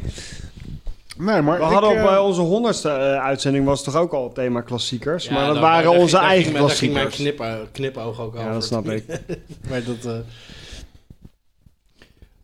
Nee, 1.18 1.42
maar 1.42 1.58
We 1.58 1.64
ik, 1.64 1.72
hadden 1.72 1.90
op 1.90 1.96
eh, 2.10 2.24
onze 2.24 2.40
honderdste 2.40 2.88
eh, 2.88 3.24
uitzending 3.24 3.64
was 3.64 3.82
toch 3.84 3.96
ook 3.96 4.12
al 4.12 4.24
het 4.24 4.34
thema 4.34 4.60
klassiekers. 4.60 5.28
maar 5.28 5.46
dat 5.46 5.58
waren 5.58 5.90
onze 5.90 6.18
eigen 6.18 6.42
ging 6.42 6.52
mijn- 6.56 6.66
Daar 6.66 6.76
ging 6.76 6.92
mijn 6.92 7.06
klassiekers. 7.06 7.46
knip, 7.72 7.72
knipoog 7.72 8.20
ook 8.20 8.34
over. 8.34 8.46
Ja, 8.46 8.52
dat 8.52 8.64
snap 8.64 8.88
ik. 8.88 9.04
maar 9.70 9.82
dat... 9.84 10.04
eh, 10.04 10.18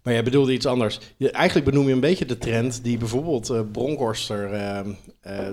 maar 0.03 0.13
jij 0.13 0.23
bedoelde 0.25 0.53
iets 0.53 0.67
anders. 0.67 1.01
Je, 1.17 1.31
eigenlijk 1.31 1.71
benoem 1.71 1.87
je 1.87 1.93
een 1.93 2.01
beetje 2.01 2.27
de 2.27 2.39
trend 2.39 2.85
die 2.85 2.99
bijvoorbeeld 2.99 3.51
eh 3.51 3.61
Bronkhorster... 3.73 4.53
eh, 4.53 4.79
eh, 5.21 5.47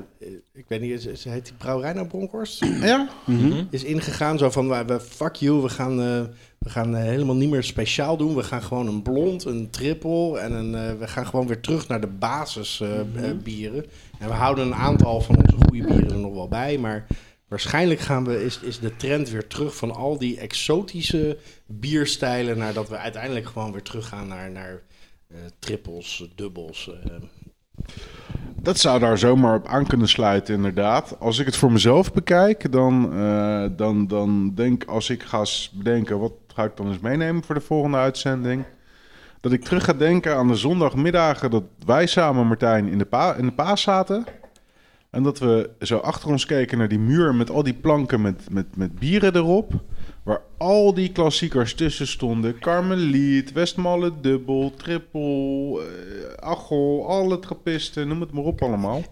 ik 0.53 0.65
weet 0.67 0.81
niet, 0.81 0.91
is, 0.91 1.05
is- 1.05 1.23
heet 1.23 1.45
die 1.45 1.53
brouwerij 1.57 1.93
nou 1.93 2.07
Bronkhorst? 2.07 2.65
Ja? 2.81 3.09
is 3.69 3.83
ingegaan. 3.83 4.37
Zo 4.37 4.49
van, 4.49 4.69
we, 4.69 4.83
we- 4.85 4.99
fuck 4.99 5.35
you, 5.35 5.61
we 5.61 5.69
gaan, 5.69 6.01
eh, 6.01 6.21
we 6.59 6.69
gaan 6.69 6.95
helemaal 6.95 7.35
niet 7.35 7.49
meer 7.49 7.63
speciaal 7.63 8.17
doen. 8.17 8.35
We 8.35 8.43
gaan 8.43 8.61
gewoon 8.63 8.87
een 8.87 9.01
blond, 9.01 9.45
een 9.45 9.69
triple 9.69 10.39
en 10.39 10.51
een, 10.51 10.75
eh, 10.75 10.99
we 10.99 11.07
gaan 11.07 11.25
gewoon 11.27 11.47
weer 11.47 11.59
terug 11.61 11.87
naar 11.87 12.01
de 12.01 12.07
basis 12.07 12.81
eh, 12.81 12.99
eh, 12.99 13.37
bieren. 13.43 13.85
En 14.19 14.27
we 14.27 14.33
houden 14.33 14.65
een 14.65 14.75
aantal 14.75 15.21
van 15.21 15.35
onze 15.35 15.55
goede 15.67 15.85
bieren 15.87 16.09
er 16.11 16.17
nog 16.19 16.33
wel 16.33 16.47
bij, 16.47 16.77
maar 16.77 17.07
waarschijnlijk 17.47 17.99
gaan 17.99 18.25
we, 18.25 18.43
is, 18.43 18.59
is 18.59 18.79
de 18.79 18.95
trend 18.95 19.29
weer 19.29 19.47
terug 19.47 19.75
van 19.75 19.95
al 19.95 20.17
die 20.17 20.39
exotische 20.39 21.37
bierstijlen 21.65 22.57
naar 22.57 22.73
dat 22.73 22.89
we 22.89 22.97
uiteindelijk 22.97 23.45
gewoon 23.45 23.71
weer 23.71 23.81
teruggaan 23.81 24.27
naar, 24.27 24.51
naar 24.51 24.81
eh, 25.27 25.37
trippels, 25.59 26.29
dubbels. 26.35 26.91
eh. 27.03 27.15
Dat 28.61 28.79
zou 28.79 28.99
daar 28.99 29.17
zomaar 29.17 29.55
op 29.55 29.67
aan 29.67 29.87
kunnen 29.87 30.07
sluiten, 30.07 30.55
inderdaad. 30.55 31.19
Als 31.19 31.39
ik 31.39 31.45
het 31.45 31.55
voor 31.55 31.71
mezelf 31.71 32.13
bekijk, 32.13 32.71
dan, 32.71 33.13
eh, 33.13 33.65
dan, 33.71 34.07
dan 34.07 34.51
denk 34.55 34.83
als 34.83 35.09
ik 35.09 35.23
ga 35.23 35.45
bedenken... 35.73 36.19
wat 36.19 36.33
ga 36.53 36.63
ik 36.63 36.77
dan 36.77 36.87
eens 36.87 36.99
meenemen 36.99 37.43
voor 37.43 37.55
de 37.55 37.61
volgende 37.61 37.97
uitzending... 37.97 38.65
dat 39.41 39.51
ik 39.51 39.63
terug 39.63 39.83
ga 39.83 39.93
denken 39.93 40.35
aan 40.35 40.47
de 40.47 40.55
zondagmiddagen... 40.55 41.51
dat 41.51 41.63
wij 41.85 42.05
samen, 42.05 42.47
Martijn, 42.47 42.87
in 42.87 42.97
de, 42.97 43.05
pa 43.05 43.33
in 43.33 43.45
de 43.45 43.51
paas 43.51 43.81
zaten... 43.81 44.25
en 45.17 45.23
dat 45.23 45.39
we 45.39 45.69
zo 45.79 45.97
achter 45.97 46.29
ons 46.29 46.45
keken 46.45 46.77
naar 46.77 46.87
die 46.87 46.99
muur... 46.99 47.35
met 47.35 47.49
al 47.49 47.63
die 47.63 47.73
planken 47.73 48.21
met, 48.21 48.49
met, 48.51 48.75
met 48.75 48.99
bieren 48.99 49.35
erop... 49.35 49.73
waar 50.23 50.41
al 50.57 50.93
die 50.93 51.11
klassiekers 51.11 51.73
tussen 51.73 52.07
stonden. 52.07 52.59
Carmeliet, 52.59 53.51
Westmalle 53.51 54.11
Dubbel, 54.21 54.73
Triple, 54.75 55.81
eh 55.81 56.49
Achel, 56.49 57.05
al 57.07 57.31
het 57.31 57.45
gepiste, 57.45 58.03
noem 58.03 58.21
het 58.21 58.31
maar 58.31 58.43
op 58.43 58.61
allemaal. 58.61 59.03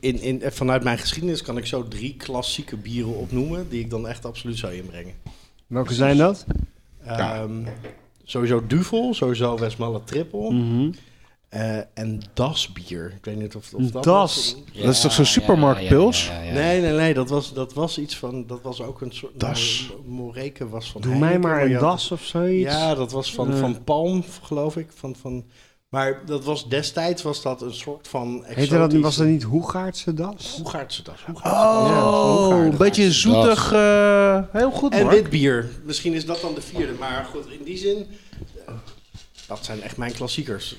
In, 0.00 0.20
in, 0.20 0.42
vanuit 0.44 0.82
mijn 0.82 0.98
geschiedenis 0.98 1.42
kan 1.42 1.56
ik 1.56 1.66
zo 1.66 1.88
drie 1.88 2.16
klassieke 2.16 2.76
bieren 2.76 3.16
opnoemen... 3.16 3.68
die 3.68 3.80
ik 3.80 3.90
dan 3.90 4.08
echt 4.08 4.24
absoluut 4.24 4.58
zou 4.58 4.74
inbrengen. 4.74 5.14
Welke 5.66 5.94
zijn 5.94 6.16
dat? 6.16 6.46
Ehm, 7.04 7.64
sowieso 8.24 8.66
Duvel, 8.66 9.14
sowieso 9.14 9.58
Westmalle 9.58 10.00
Triple. 10.04 10.52
Mhm. 10.52 10.90
Eh, 11.52 11.76
en 11.94 12.20
Dasbier. 12.34 13.12
Ik 13.16 13.24
weet 13.24 13.36
niet 13.38 13.56
of, 13.56 13.72
of 13.74 13.90
dat... 13.90 14.04
Das. 14.04 14.12
was- 14.12 14.56
Dat 14.82 14.92
is 14.94 15.00
toch 15.00 15.12
zo'n 15.12 15.24
supermarktpils? 15.24 16.26
Ja, 16.26 16.32
ja, 16.32 16.40
ja, 16.40 16.46
ja. 16.46 16.52
Nee, 16.54 16.80
nee, 16.80 16.92
nee. 16.92 17.14
Dat 17.14 17.28
was, 17.30 17.52
dat 17.52 17.72
was 17.72 17.98
iets 17.98 18.16
van... 18.16 18.46
Dat 18.46 18.62
was 18.62 18.80
ook 18.82 19.00
een 19.00 19.12
soort... 19.12 19.40
Das. 19.40 19.86
nou, 19.88 20.02
Moreke 20.06 20.68
was 20.68 20.90
van 20.90 21.00
Doe 21.00 21.14
mij 21.18 21.38
maar 21.38 21.62
een 21.64 21.78
das 21.78 22.10
of 22.10 22.22
zoiets. 22.22 22.72
Ja, 22.72 22.94
dat 22.94 23.12
was 23.12 23.34
van, 23.34 23.56
van 23.56 23.84
Palm, 23.84 24.24
geloof 24.42 24.76
ik. 24.76 24.86
Van, 24.94 25.14
van, 25.20 25.44
maar 25.88 26.22
dat 26.26 26.44
was 26.44 26.68
destijds 26.68 27.22
was 27.22 27.42
dat 27.42 27.62
een 27.62 27.74
soort 27.74 28.08
van 28.08 28.42
Heette 28.46 28.78
dat, 28.78 28.92
was 28.92 29.16
dat 29.16 29.26
niet 29.26 29.42
Hoegaardse 29.42 30.14
das? 30.14 30.54
Hoegaardse 30.56 31.02
das. 31.02 31.24
Hoegaardse 31.26 31.52
das. 31.52 32.52
Oh, 32.52 32.64
een 32.64 32.76
beetje 32.76 33.12
zoetig. 33.12 33.72
eh, 33.72 34.38
heel 34.52 34.70
goed, 34.70 34.92
En 34.92 35.02
Mark. 35.04 35.14
wit 35.16 35.30
bier. 35.30 35.68
Misschien 35.84 36.12
is 36.12 36.26
dat 36.26 36.40
dan 36.40 36.54
de 36.54 36.60
vierde. 36.60 36.92
Maar 36.98 37.28
goed, 37.32 37.46
in 37.58 37.64
die 37.64 37.76
zin... 37.78 38.06
eh, 39.52 39.56
Dat 39.56 39.64
zijn 39.64 39.82
echt 39.82 39.96
mijn 39.96 40.12
klassiekers. 40.12 40.76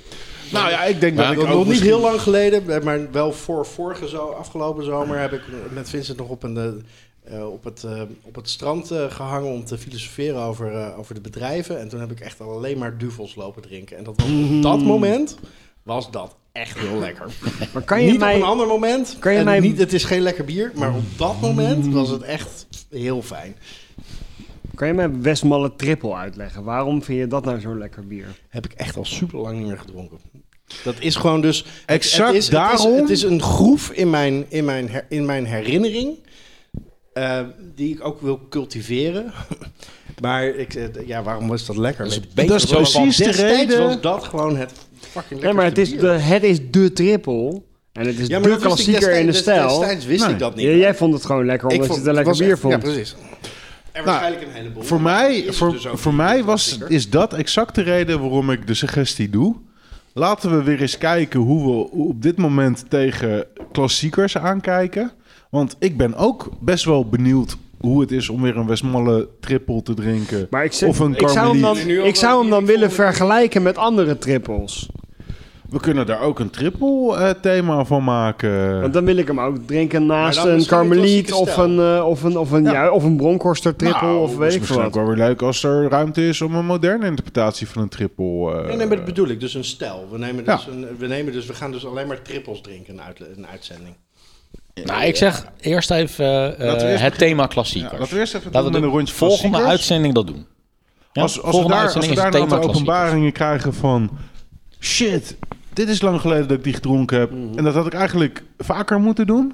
Nou 0.51 0.69
ja, 0.69 0.84
ik 0.84 0.99
denk 0.99 1.17
dat 1.17 1.32
ik 1.32 1.38
nog 1.38 1.49
ook 1.49 1.53
nog 1.65 1.67
niet 1.67 1.82
heel 1.82 1.99
lang 1.99 2.21
geleden, 2.21 2.84
maar 2.84 3.11
wel 3.11 3.34
voor 3.34 3.65
vorige 3.65 4.07
zo, 4.09 4.26
afgelopen 4.30 4.84
zomer 4.86 5.19
heb 5.19 5.34
ik 5.34 5.41
met 5.74 5.89
Vincent 5.89 6.17
nog 6.17 6.30
op 6.30 6.43
een, 6.43 6.57
eh, 6.57 7.38
eh, 7.38 7.51
op, 7.51 7.63
het, 7.63 7.84
eh, 7.84 8.01
op 8.21 8.36
het 8.36 8.49
strand 8.49 8.91
eh, 8.91 9.11
gehangen 9.11 9.51
om 9.51 9.65
te 9.65 9.78
filosoferen 9.78 10.41
over, 10.41 10.74
eh, 10.76 10.99
over 10.99 11.13
de 11.15 11.21
bedrijven. 11.21 11.80
En 11.80 11.89
toen 11.89 11.99
heb 11.99 12.11
ik 12.11 12.19
echt 12.19 12.41
alleen 12.41 12.78
maar 12.78 12.97
duvels 12.97 13.36
lopen 13.36 13.61
drinken. 13.61 13.97
En 13.97 14.03
dat 14.03 14.13
was, 14.17 14.30
op 14.30 14.61
dat 14.61 14.80
moment 14.82 15.36
was 15.84 16.11
dat 16.11 16.36
echt 16.51 16.78
heel 16.80 16.99
lekker. 16.99 17.26
Maar 17.74 17.84
kan 17.84 18.03
je 18.03 18.11
niet 18.11 18.19
mij... 18.19 18.36
op 18.36 18.41
een 18.41 18.47
ander 18.47 18.67
moment. 18.67 19.15
kan 19.19 19.34
je 19.34 19.43
mij- 19.43 19.59
niet, 19.59 19.78
het 19.78 19.93
is 19.93 20.03
geen 20.03 20.21
lekker 20.21 20.45
bier. 20.45 20.71
Maar 20.76 20.93
op 20.95 21.17
dat 21.17 21.41
moment 21.41 21.93
was 21.93 22.09
het 22.09 22.21
echt 22.21 22.67
heel 22.89 23.21
fijn. 23.21 23.55
Kan 24.76 24.88
je 24.88 24.93
mij 24.93 25.11
Westmalle 25.21 25.76
Triple 25.76 26.13
uitleggen? 26.15 26.63
Waarom 26.63 27.03
vind 27.03 27.19
je 27.19 27.28
dat 27.28 27.45
nou 27.45 27.59
zo'n 27.59 27.78
lekker 27.78 28.07
bier? 28.07 28.26
Heb 28.49 28.65
ik 28.65 28.74
echt 28.74 28.97
al 28.97 29.05
super 29.05 29.39
lang 29.39 29.57
niet 29.57 29.67
meer 29.67 29.78
gedronken. 29.80 30.17
Dat 30.84 30.95
is 30.99 31.15
gewoon 31.15 31.41
dus... 31.41 31.57
het- 31.57 31.67
Exact 31.86 32.28
het 32.28 32.38
is, 32.38 32.49
daarom- 32.49 32.93
Het 32.95 33.09
is, 33.09 33.21
het 33.21 33.32
is 33.32 33.38
een 33.38 33.41
groef 33.41 33.89
in 33.91 34.09
mijn, 34.09 34.45
in 34.49 34.65
mijn, 34.65 34.89
her- 34.89 35.05
in 35.09 35.26
mijn 35.26 35.45
herinnering... 35.45 36.17
eh, 37.13 37.39
die 37.76 37.93
ik 37.95 38.05
ook 38.05 38.21
wil 38.21 38.39
cultiveren. 38.49 39.32
maar 40.21 40.45
ik, 40.45 40.74
eh, 40.74 41.07
ja, 41.07 41.24
waarom 41.24 41.47
was 41.47 41.65
dat 41.65 41.78
lekker? 41.78 42.03
Dat 42.03 42.13
is 42.13 42.19
Weet- 42.19 42.34
beter 42.34 42.49
Dat 42.69 42.80
is 42.82 42.91
precies 42.91 43.17
de 43.17 43.32
reden. 43.32 43.84
was 43.84 44.01
dat 44.01 44.24
gewoon 44.24 44.57
het 44.57 44.71
fucking 44.99 45.41
Nee, 45.41 45.53
maar 45.53 45.65
het 45.65 45.78
is, 45.78 45.97
de, 45.97 46.07
het 46.07 46.43
is 46.43 46.59
de 46.71 46.93
triple. 46.93 47.61
En 47.91 48.05
het 48.07 48.19
is 48.19 48.28
Ja, 48.28 48.39
maar 48.39 48.49
de 48.49 48.57
klassieker 48.57 49.11
in 49.11 49.26
de 49.26 49.34
stijl. 49.34 49.67
Destijds 49.80 50.05
wist 50.05 50.24
Nee. 50.24 50.34
ik 50.34 50.39
dat 50.39 50.55
niet. 50.55 50.65
Ja, 50.65 50.71
jij 50.71 50.95
vond 50.95 51.13
het 51.13 51.26
gewoon 51.26 51.45
lekker 51.45 51.67
omdat 51.69 51.88
je 51.88 51.93
het 51.93 52.05
een 52.05 52.13
lekker 52.13 52.38
bier 52.38 52.51
echt- 52.51 52.59
vond. 52.59 52.74
Ja, 52.74 52.80
precies. 52.80 53.15
En 53.94 54.04
waarschijnlijk 54.04 54.44
een 54.44 54.52
heleboel. 54.52 54.84
Voor 54.84 55.02
mij, 55.02 55.36
is 55.36 55.46
het 55.46 55.56
voor, 55.56 55.72
dus 55.72 55.88
voor 55.94 56.14
mij 56.14 56.44
was, 56.44 56.78
is 56.88 57.10
dat 57.10 57.34
exact 57.34 57.76
de 57.76 57.82
reden 57.82 58.20
waarom 58.20 58.52
ik 58.52 58.68
de 58.68 58.74
suggestie 58.74 59.30
doe. 59.30 59.56
Laten 60.14 60.58
we 60.58 60.64
weer 60.64 60.82
eens 60.82 60.98
kijken 60.98 61.39
hoe 61.39 61.66
we 61.66 61.91
op 61.91 62.22
dit 62.22 62.38
moment 62.38 62.86
tegen 62.89 63.46
klassiekers 63.72 64.38
aankijken. 64.38 65.12
Want 65.50 65.76
ik 65.80 65.98
ben 65.98 66.16
ook 66.16 66.50
best 66.60 66.86
wel 66.86 67.10
benieuwd 67.10 67.58
hoe 67.80 68.02
het 68.02 68.12
is 68.12 68.30
om 68.30 68.41
weer 68.41 68.58
een 68.58 68.68
Westmalle 68.68 69.28
triple 69.39 69.82
te 69.82 69.94
drinken. 69.94 70.48
Maar 70.50 70.64
ik, 70.64 70.74
zeg, 70.74 70.89
of 70.89 71.00
een 71.00 71.16
ik 71.16 71.30
zou 71.30 71.50
hem 71.50 71.62
dan, 71.62 71.76
Carmeliet. 71.76 72.06
Ik 72.06 72.16
zou 72.16 72.41
hem 72.41 72.50
dan 72.50 72.66
willen 72.66 72.91
vergelijken 72.91 73.62
met 73.62 73.78
andere 73.78 74.18
trippels. 74.18 74.89
We 75.74 75.80
kunnen 75.80 76.05
daar 76.05 76.21
ook 76.21 76.39
een 76.39 76.49
triple 76.49 77.15
eh, 77.17 77.30
thema 77.30 77.86
van 77.86 78.03
maken. 78.03 78.82
Want 78.82 78.93
dan 78.93 79.05
wil 79.05 79.17
ik 79.17 79.28
hem 79.28 79.39
ook 79.39 79.57
drinken 79.65 80.05
naast 80.05 80.45
een 80.45 80.65
Carmeliet 80.65 81.34
of 81.34 81.49
stijl. 81.49 81.67
een, 81.69 81.97
eh, 81.97 82.05
of 82.07 82.24
een, 82.24 82.38
of 82.38 82.51
een, 82.51 82.63
Ja. 82.63 82.71
ja. 82.71 82.91
of 82.91 83.03
een 83.03 83.15
Bronkhorster 83.17 83.76
triple 83.76 84.01
Nou, 84.07 84.17
of 84.21 84.32
is 84.32 84.38
weet 84.38 84.47
ik 84.47 84.51
veel 84.51 84.59
misschien 84.59 84.78
ook 84.86 84.93
wat. 84.93 85.03
wel 85.05 85.15
weer 85.15 85.26
leuk 85.28 85.41
als 85.41 85.63
er 85.63 85.89
ruimte 85.89 86.28
is 86.28 86.41
om 86.41 86.55
een 86.55 86.65
moderne 86.65 87.05
interpretatie 87.05 87.67
van 87.67 87.82
een 87.82 87.89
triple. 87.89 88.51
eh, 88.51 88.67
Nee, 88.67 88.76
nee, 88.78 88.88
maar 88.88 88.95
dat 88.95 89.05
bedoel 89.05 89.28
ik. 89.28 89.39
Dus 89.39 89.53
een 89.53 89.63
stel. 89.63 90.07
We 90.11 90.17
nemen 90.17 90.45
dus, 90.45 90.65
Ja. 90.65 90.71
een, 90.71 90.88
we, 90.97 91.07
nemen 91.07 91.34
dus 91.34 91.45
we 91.45 91.53
gaan 91.53 91.71
dus 91.71 91.86
alleen 91.86 92.07
maar 92.07 92.21
trippels 92.21 92.61
drinken 92.61 92.93
in 92.93 93.01
uit, 93.01 93.19
een 93.36 93.47
uitzending. 93.47 93.95
Nou, 94.84 95.03
ik 95.03 95.15
zeg 95.15 95.45
eerst 95.59 95.91
even 95.91 96.26
eh, 96.26 96.65
eerst 96.67 96.82
het 96.82 96.91
beginnen. 96.91 97.17
thema 97.17 97.47
klassiekers. 97.47 97.91
Ja, 97.93 97.99
laten 97.99 98.13
we 98.13 98.19
eerst 98.19 98.34
even 98.36 98.51
Laten 98.51 98.71
doen 98.71 98.82
we 98.91 98.95
met 98.97 99.07
de 99.07 99.13
volgende 99.13 99.63
uitzending 99.63 100.13
dat 100.13 100.28
doen. 100.28 100.45
Ja, 101.13 101.21
als, 101.21 101.41
als, 101.41 101.61
we 101.61 101.67
daar, 101.67 101.84
als 101.84 101.93
we 101.93 101.99
is 102.11 102.15
daar 102.15 102.26
het 102.32 102.47
nou 102.47 102.61
de 102.61 102.67
openbaringen 102.67 103.32
krijgen 103.32 103.74
van... 103.74 104.09
Shit, 104.80 105.38
dit 105.74 105.89
is 105.89 106.01
lang 106.01 106.21
geleden 106.21 106.47
dat 106.47 106.57
ik 106.57 106.63
die 106.63 106.74
gedronken 106.74 107.19
heb. 107.19 107.32
Mhm. 107.32 107.57
En 107.57 107.63
dat 107.63 107.74
had 107.74 107.86
ik 107.86 107.93
eigenlijk 107.93 108.43
vaker 108.57 108.99
moeten 108.99 109.28
doen. 109.28 109.51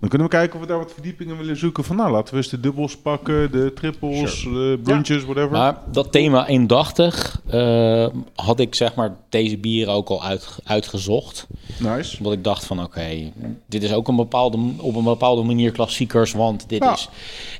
Dan 0.00 0.08
kunnen 0.08 0.26
we 0.28 0.32
kijken 0.34 0.54
of 0.54 0.60
we 0.60 0.66
daar 0.66 0.78
wat 0.78 0.92
verdiepingen 0.92 1.38
willen 1.38 1.56
zoeken. 1.56 1.84
Van 1.84 1.96
nou, 1.96 2.10
laten 2.10 2.30
we 2.34 2.36
eens 2.40 2.48
de 2.48 2.60
dubbels 2.60 2.96
pakken, 2.96 3.52
de 3.52 3.72
trippels, 3.74 4.42
de 4.42 4.78
bunches, 4.84 5.22
whatever. 5.24 5.50
Maar 5.50 5.78
dat 5.92 6.12
thema 6.12 6.46
eendachtig 6.48 7.40
eh, 7.50 8.06
had 8.34 8.60
ik 8.60 8.74
zeg 8.74 8.94
maar 8.94 9.16
deze 9.28 9.56
bieren 9.58 9.94
ook 9.94 10.08
al 10.08 10.22
uit, 10.24 10.58
uitgezocht. 10.64 11.46
Nice. 11.78 12.18
Omdat 12.18 12.32
ik 12.32 12.44
dacht 12.44 12.64
van 12.64 12.82
oké, 12.82 13.32
dit 13.68 13.82
is 13.82 13.92
ook 13.92 14.08
een 14.08 14.16
bepaalde, 14.16 14.58
op 14.76 14.96
een 14.96 15.04
bepaalde 15.04 15.42
manier 15.42 15.72
klassiekers. 15.72 16.32
Want 16.32 16.68
dit 16.68 16.82
Ja. 16.82 16.92
is 16.92 17.08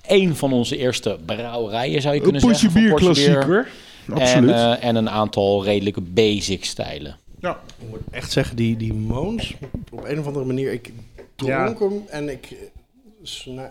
één 0.06 0.36
van 0.36 0.52
onze 0.52 0.76
eerste 0.76 1.18
brouwerijen 1.24 2.02
zou 2.02 2.14
je 2.14 2.20
Een 2.20 2.24
kunnen 2.30 2.40
zeggen. 2.56 2.70
van 2.70 2.80
bier 2.80 2.90
potje 2.90 3.06
bier. 3.06 3.14
klassieker. 3.14 3.68
Absoluut. 4.14 4.50
En, 4.50 4.78
eh, 4.80 4.88
en 4.88 4.96
een 4.96 5.10
aantal 5.10 5.64
redelijke 5.64 6.00
basic 6.00 6.64
stijlen. 6.64 7.16
Ja. 7.46 7.60
Ik 7.80 7.88
moet 7.90 8.00
echt 8.10 8.32
zeggen, 8.32 8.56
die, 8.56 8.76
die 8.76 8.92
Moons, 8.94 9.54
op 9.90 10.04
een 10.04 10.18
of 10.18 10.26
andere 10.26 10.44
manier, 10.44 10.72
ik 10.72 10.92
dronk 11.36 11.78
hem 11.78 12.02
en 12.08 12.28
ik, 12.28 12.50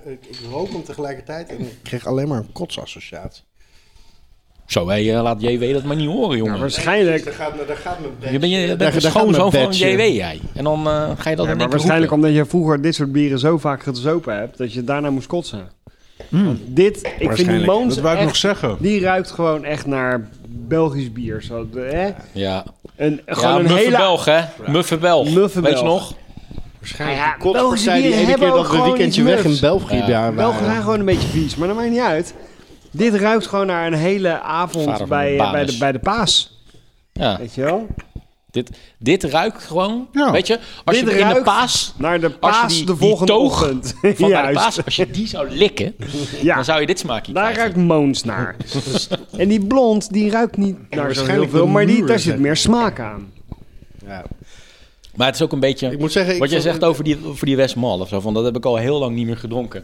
ik, 0.06 0.26
ik 0.30 0.40
rook 0.52 0.72
hem 0.72 0.84
tegelijkertijd 0.84 1.50
en 1.50 1.60
ik 1.60 1.76
kreeg 1.84 2.06
alleen 2.08 2.28
maar 2.28 2.38
een 2.40 2.52
kotsassociatie. 2.52 3.44
Zo, 4.66 4.90
hé, 4.90 5.12
eh, 5.16 5.22
laat 5.22 5.42
JW 5.42 5.74
dat 5.74 5.84
maar 5.84 5.96
niet 5.96 6.08
horen, 6.08 6.38
jongen. 6.38 6.54
Ja, 6.54 6.60
waarschijnlijk, 6.60 7.24
Daar 7.24 7.34
gaat, 7.34 7.68
daar 7.68 7.78
gaat 7.78 8.00
mijn 8.00 8.34
je 8.34 8.40
bent, 8.40 8.52
je 8.52 8.68
daar- 8.68 8.78
bent 8.78 9.02
daar 9.02 9.12
schoonzoon 9.12 9.52
mijn 9.52 9.64
van. 9.74 9.74
JW, 9.90 10.00
jij. 10.00 10.40
En 10.54 10.64
dan 10.64 10.88
eh, 10.88 11.12
ga 11.18 11.30
je 11.30 11.36
dat 11.36 11.46
ja, 11.46 11.56
maar 11.56 11.70
waarschijnlijk 11.70 12.12
roepen. 12.12 12.28
omdat 12.30 12.44
je 12.44 12.50
vroeger 12.50 12.82
dit 12.82 12.96
soort 12.96 13.12
bieren 13.12 13.40
zo 13.40 13.58
vaak 13.58 13.84
gezopen 13.84 14.38
hebt, 14.38 14.58
dat 14.58 14.74
je 14.74 14.84
daarna 14.84 15.10
moest 15.10 15.28
kotsen. 15.28 15.70
Want 16.30 16.60
dit, 16.68 17.12
ik 17.20 17.32
vind 17.32 17.50
die. 17.50 17.66
Moons 17.66 17.94
Dat 17.96 18.04
wou 18.04 18.14
ik 18.14 18.20
echt- 18.20 18.28
nog 18.30 18.38
zeggen. 18.38 18.78
die 18.80 19.02
ruikt 19.02 19.32
gewoon 19.32 19.64
echt 19.66 19.86
naar 19.86 20.30
Belgisch 20.48 21.12
bier. 21.12 21.42
Zo, 21.42 21.70
de, 21.70 21.80
hè? 21.80 22.12
Ja, 22.40 22.66
Een, 22.96 23.22
ja 23.26 23.34
gewoon 23.34 23.56
een 23.56 23.62
muffe 23.62 23.78
hele... 23.78 23.98
Belg, 23.98 24.26
hè? 24.26 24.42
Muffe 24.68 24.98
Belg. 24.98 25.30
Muffe 25.30 25.62
Weet 25.62 25.80
je 25.80 25.86
nog? 25.86 26.14
Waarschijnlijk 26.80 27.20
Ja, 27.20 27.26
die 27.26 27.42
kotspartij 27.42 27.62
Belgische 27.62 27.92
die 27.92 28.04
ene 28.04 28.16
hebben 28.16 28.48
keer 28.48 28.48
dat 28.48 28.62
we 28.62 28.70
gewoon 28.70 28.90
weekendje 28.90 29.24
weg 29.24 29.44
in. 29.44 29.58
België 29.60 29.96
Ja. 29.96 30.08
ja. 30.08 30.32
Belgen 30.32 30.66
zijn 30.66 30.82
gewoon 30.82 31.00
een 31.00 31.06
beetje 31.06 31.28
vies, 31.28 31.56
maar 31.56 31.68
dat 31.68 31.78
maakt 31.78 31.90
niet 31.90 32.00
uit. 32.00 32.34
Dit 32.92 33.16
ruikt 33.16 33.48
gewoon 33.48 33.66
naar 33.66 33.88
een 33.88 33.94
hele 33.94 34.42
avond 34.42 34.98
van 34.98 35.10
bij, 35.10 35.38
de 35.38 35.44
eh, 35.44 35.52
bij, 35.52 35.66
de, 35.66 35.78
bij 35.78 35.92
de 35.92 36.00
paas. 36.00 36.60
Ja, 37.14 37.38
Weet 37.38 37.56
je 37.56 37.62
wel? 37.62 37.88
Dit, 38.56 38.70
dit 39.00 39.24
ruikt 39.24 39.64
gewoon. 39.64 40.08
Ja. 40.12 40.32
Weet 40.32 40.48
je, 40.48 40.60
als 40.84 41.00
Dit 41.00 41.10
je 41.10 41.20
in 41.20 41.28
de 41.28 41.42
paas... 41.44 41.94
Naar 41.98 42.20
de 42.20 42.26
Als 42.26 42.56
je 42.56 42.62
paas 42.62 42.74
die- 42.74 42.86
de 42.86 42.92
die 42.92 42.96
volgende 43.08 43.32
toog 43.32 43.62
ochtend. 43.62 43.94
Van 44.02 44.30
de 44.30 44.50
paas, 44.54 44.86
als 44.86 44.96
je 44.96 45.12
die 45.12 45.28
zou 45.28 45.50
likken, 45.50 45.96
Ja, 46.42 46.56
dan 46.56 46.66
zou 46.66 46.80
je 46.80 46.86
dit 46.86 47.00
smaakje 47.00 47.34
daar 47.34 47.44
krijgen. 47.52 47.64
ruikt 47.64 47.88
Moons 47.88 48.24
naar. 48.24 48.56
en 49.38 49.48
die 49.48 49.66
blond, 49.66 50.14
die 50.14 50.30
ruikt 50.30 50.58
niet 50.58 50.78
naar 50.90 51.06
waarschijnlijk 51.06 51.52
veel, 51.52 51.68
maar 51.68 51.86
die, 51.86 52.06
daar 52.06 52.20
zit 52.20 52.40
meer 52.40 52.56
smaak 52.56 53.00
aan. 53.00 53.32
Ja. 54.06 54.24
Maar 55.16 55.28
het 55.28 55.36
is 55.36 55.42
ook 55.42 55.52
een 55.52 55.60
beetje... 55.60 55.92
Ik 55.92 56.00
moet 56.00 56.12
zeggen, 56.12 56.34
ik 56.34 56.40
Wat 56.40 56.50
jij 56.50 56.60
zegt 56.60 56.84
over 56.84 57.04
die, 57.04 57.18
over 57.26 57.46
die 57.46 57.56
Westmal 57.56 58.00
of 58.00 58.08
zo, 58.08 58.20
van 58.20 58.34
dat 58.34 58.44
heb 58.44 58.56
ik 58.56 58.66
al 58.66 58.76
heel 58.76 59.00
lang 59.00 59.16
niet 59.16 59.26
meer 59.26 59.38
gedronken. 59.38 59.84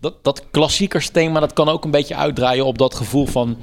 Dat, 0.00 0.14
dat 0.24 0.42
klassiekersthema, 0.50 1.40
dat 1.40 1.52
kan 1.52 1.68
ook 1.68 1.84
een 1.84 1.90
beetje 1.90 2.14
uitdraaien 2.16 2.64
op 2.66 2.78
dat 2.78 2.94
gevoel 2.94 3.26
van... 3.26 3.56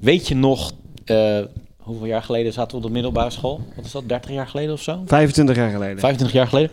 Weet 0.00 0.28
je 0.28 0.34
nog, 0.34 0.72
eh, 1.04 1.38
hoeveel 1.84 2.06
jaar 2.06 2.22
geleden 2.22 2.52
zaten 2.52 2.70
we 2.70 2.76
op 2.76 2.82
de 2.82 2.92
middelbare 2.92 3.30
school? 3.30 3.60
Wat 3.76 3.84
is 3.84 3.90
dat, 3.90 4.08
30 4.08 4.30
jaar 4.30 4.46
geleden 4.46 4.72
of 4.72 4.82
zo? 4.82 5.02
25 5.06 5.56
jaar 5.56 5.70
geleden. 5.70 5.98
25 5.98 6.36
jaar 6.36 6.46
geleden? 6.46 6.70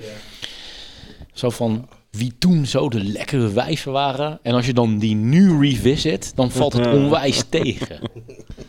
Zo 1.34 1.50
van 1.50 1.88
wie 2.10 2.34
toen 2.40 2.66
zo 2.66 2.90
de 2.90 3.04
lekkere 3.04 3.52
wijven 3.52 3.92
waren. 3.92 4.40
En 4.42 4.54
als 4.54 4.66
je 4.66 4.74
dan 4.74 4.98
die 4.98 5.16
nu 5.16 5.60
revisit, 5.60 6.36
dan 6.36 6.52
valt 6.52 6.74
het 6.74 6.88
onwijs 6.88 7.44
tegen. 7.50 8.00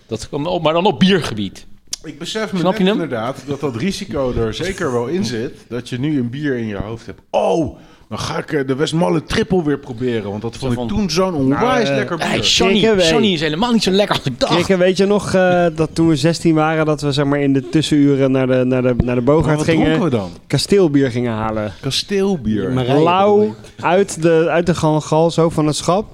Dat, 0.06 0.28
maar 0.62 0.72
dan 0.72 0.86
op 0.86 0.98
biergebied. 0.98 1.66
Ik 2.02 2.18
besef 2.18 2.52
me 2.52 2.58
Snap 2.58 2.78
net 2.78 2.88
inderdaad 2.88 3.42
dat 3.46 3.60
dat 3.60 3.76
risico 3.76 4.32
er 4.32 4.54
zeker 4.54 4.92
wel 4.92 5.06
in 5.06 5.24
zit. 5.24 5.54
Dat 5.68 5.88
je 5.88 5.98
nu 5.98 6.18
een 6.18 6.30
bier 6.30 6.56
in 6.56 6.66
je 6.66 6.76
hoofd 6.76 7.06
hebt. 7.06 7.20
Oh, 7.30 7.78
dan 8.12 8.20
ga 8.20 8.38
ik 8.38 8.52
eh, 8.52 8.66
de 8.66 8.74
Westmalle 8.74 9.22
triple 9.22 9.64
weer 9.64 9.78
proberen. 9.78 10.30
Want 10.30 10.42
dat 10.42 10.56
vond 10.56 10.72
ik 10.72 10.88
toen 10.88 11.10
zo'n 11.10 11.34
onwijs 11.34 11.88
eh, 11.88 11.96
lekker 11.96 12.16
bier. 12.16 12.26
Hey, 12.26 12.38
Johnny. 12.38 12.78
Johnny 12.78 13.32
is 13.32 13.40
helemaal 13.40 13.72
niet 13.72 13.82
zo 13.82 13.90
lekker 13.90 14.16
als 14.16 14.24
ik 14.24 14.40
dacht. 14.40 14.76
Weet 14.76 14.96
je 14.96 15.06
nog 15.06 15.34
eh, 15.34 15.66
dat 15.74 15.94
toen 15.94 16.08
we 16.08 16.16
16 16.16 16.54
waren, 16.54 16.86
dat 16.86 17.00
we 17.00 17.12
zeg 17.12 17.24
maar 17.24 17.40
in 17.40 17.52
de 17.52 17.68
tussenuren 17.68 18.30
naar 18.30 18.46
de, 18.46 18.64
naar 18.64 18.82
de, 18.82 18.94
naar 19.04 19.24
de 19.24 19.62
gingen, 19.64 20.02
we 20.02 20.10
dan? 20.10 20.30
kasteelbier 20.46 21.10
gingen 21.10 21.32
halen. 21.32 21.72
Kasteelbier. 21.80 22.70
Lauw 23.02 23.54
uit 23.80 24.22
de, 24.22 24.46
uit 24.48 24.66
de 24.66 24.74
gal 24.74 25.30
zo 25.30 25.48
van 25.48 25.66
het 25.66 25.76
schap. 25.76 26.06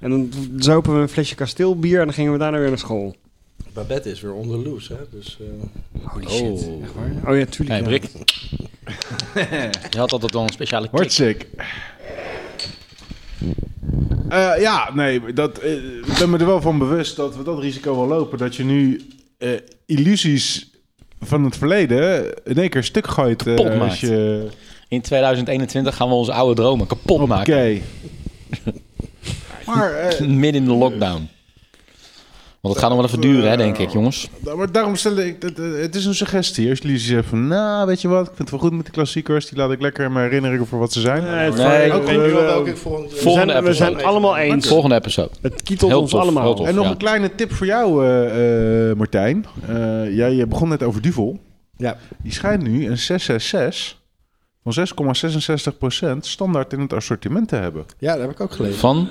En 0.00 0.10
dan 0.10 0.32
zopen 0.56 0.94
we 0.94 1.00
een 1.00 1.08
flesje 1.08 1.34
kasteelbier 1.34 1.98
en 1.98 2.04
dan 2.04 2.14
gingen 2.14 2.32
we 2.32 2.38
daarna 2.38 2.58
weer 2.58 2.68
naar 2.68 2.78
school. 2.78 3.14
Babette 3.72 4.10
is 4.10 4.20
weer 4.20 4.32
onder 4.32 4.58
loes, 4.58 4.88
hè? 4.88 4.96
Dus, 5.10 5.38
eh, 5.40 6.02
Holy 6.02 6.28
shit. 6.28 6.68
Echt 6.82 6.92
waar? 6.94 7.32
Oh 7.32 7.38
ja, 7.38 7.44
tuurlijk. 7.44 7.80
Hey. 7.80 7.82
Brik. 7.82 8.10
Je 9.92 9.98
had 9.98 10.12
altijd 10.12 10.32
wel 10.32 10.42
een 10.42 10.48
speciale 10.48 10.88
kick. 10.88 10.96
Hartstikke. 10.98 11.46
Eh, 14.28 14.52
ja, 14.60 14.90
nee, 14.94 15.32
dat, 15.32 15.58
eh, 15.58 15.72
ik 15.96 16.16
ben 16.18 16.30
me 16.30 16.38
er 16.38 16.46
wel 16.46 16.60
van 16.60 16.78
bewust 16.78 17.16
dat 17.16 17.36
we 17.36 17.42
dat 17.42 17.58
risico 17.58 17.96
wel 17.96 18.06
lopen. 18.06 18.38
Dat 18.38 18.56
je 18.56 18.64
nu 18.64 19.00
eh, 19.38 19.50
illusies 19.86 20.70
van 21.20 21.44
het 21.44 21.56
verleden 21.56 22.32
in 22.44 22.56
één 22.58 22.70
keer 22.70 22.84
stuk 22.84 23.06
gooit. 23.06 23.42
Kapot 23.42 23.66
maakt. 23.66 23.80
als 23.80 24.00
je... 24.00 24.46
In 24.88 25.00
2021 25.00 25.96
gaan 25.96 26.08
we 26.08 26.14
onze 26.14 26.32
oude 26.32 26.54
dromen 26.54 26.86
kapot 26.86 27.18
Oké. 27.20 27.26
maken. 27.26 27.82
maar, 29.66 29.92
eh, 29.94 30.26
Midden 30.42 30.62
in 30.62 30.68
de 30.68 30.74
lockdown. 30.74 31.28
Want 32.60 32.74
het 32.74 32.82
gaat 32.84 32.92
nog 32.92 32.98
wel 33.00 33.08
even 33.08 33.20
duren, 33.20 33.50
hè, 33.50 33.56
denk 33.56 33.78
ik, 33.78 33.90
jongens. 33.90 34.28
maar 34.56 34.72
daarom 34.72 34.96
stel 34.96 35.16
ik, 35.16 35.44
eh, 35.44 35.50
het 35.80 35.94
is 35.94 36.04
een 36.04 36.14
suggestie. 36.14 36.70
Als 36.70 36.78
jullie 36.78 36.98
zeggen 36.98 37.28
van, 37.28 37.46
nou, 37.48 37.86
weet 37.86 38.00
je 38.00 38.08
wat, 38.08 38.20
ik 38.20 38.32
vind 38.34 38.38
het 38.38 38.50
wel 38.50 38.58
goed 38.68 38.72
met 38.76 38.86
de 38.86 38.92
klassiekers. 38.92 39.48
Die 39.48 39.58
laat 39.58 39.70
ik 39.72 39.80
lekker 39.80 40.04
in 40.04 40.12
mijn 40.12 40.24
herinneringen 40.26 40.66
voor 40.66 40.78
wat 40.78 40.92
ze 40.92 41.00
zijn. 41.00 41.22
Nee, 41.22 41.32
Nee, 41.32 41.86
ik 41.86 41.92
we- 41.92 41.98
weet 42.04 42.16
nu 42.16 42.22
al 42.34 42.40
we- 42.40 42.44
welke 42.46 42.70
ik 42.70 42.76
volgende... 42.76 43.08
we 43.08 43.20
zijn, 43.22 43.46
we 43.46 43.52
episode. 43.52 43.74
zijn 43.74 44.04
allemaal 44.04 44.36
eens. 44.36 44.68
Volgende 44.68 44.94
episode. 44.94 45.30
Het 45.40 45.62
kietelt 45.62 45.94
ons 45.94 46.10
tof, 46.10 46.20
allemaal. 46.20 46.54
tof. 46.54 46.66
En 46.66 46.74
nog 46.74 46.84
Ja. 46.84 46.90
een 46.90 46.96
kleine 46.96 47.34
tip 47.34 47.52
voor 47.52 47.66
jou, 47.66 48.04
eh, 48.06 48.90
eh, 48.90 48.96
Martijn. 48.96 49.46
Eh, 49.68 50.16
jij 50.16 50.32
je 50.34 50.46
begon 50.46 50.68
net 50.68 50.82
over 50.82 51.00
Duvel. 51.02 51.38
Ja. 51.76 51.96
Die 52.22 52.32
schijnt 52.32 52.62
nu 52.62 52.86
een 52.86 52.98
666 52.98 53.98
van 54.62 54.72
6,66% 54.72 56.26
standaard 56.26 56.72
in 56.72 56.80
het 56.80 56.92
assortiment 56.92 57.48
te 57.48 57.56
hebben. 57.56 57.84
Ja, 57.98 58.12
dat 58.12 58.20
heb 58.20 58.30
ik 58.30 58.40
ook 58.40 58.52
gelezen. 58.52 58.78
Van, 58.78 59.08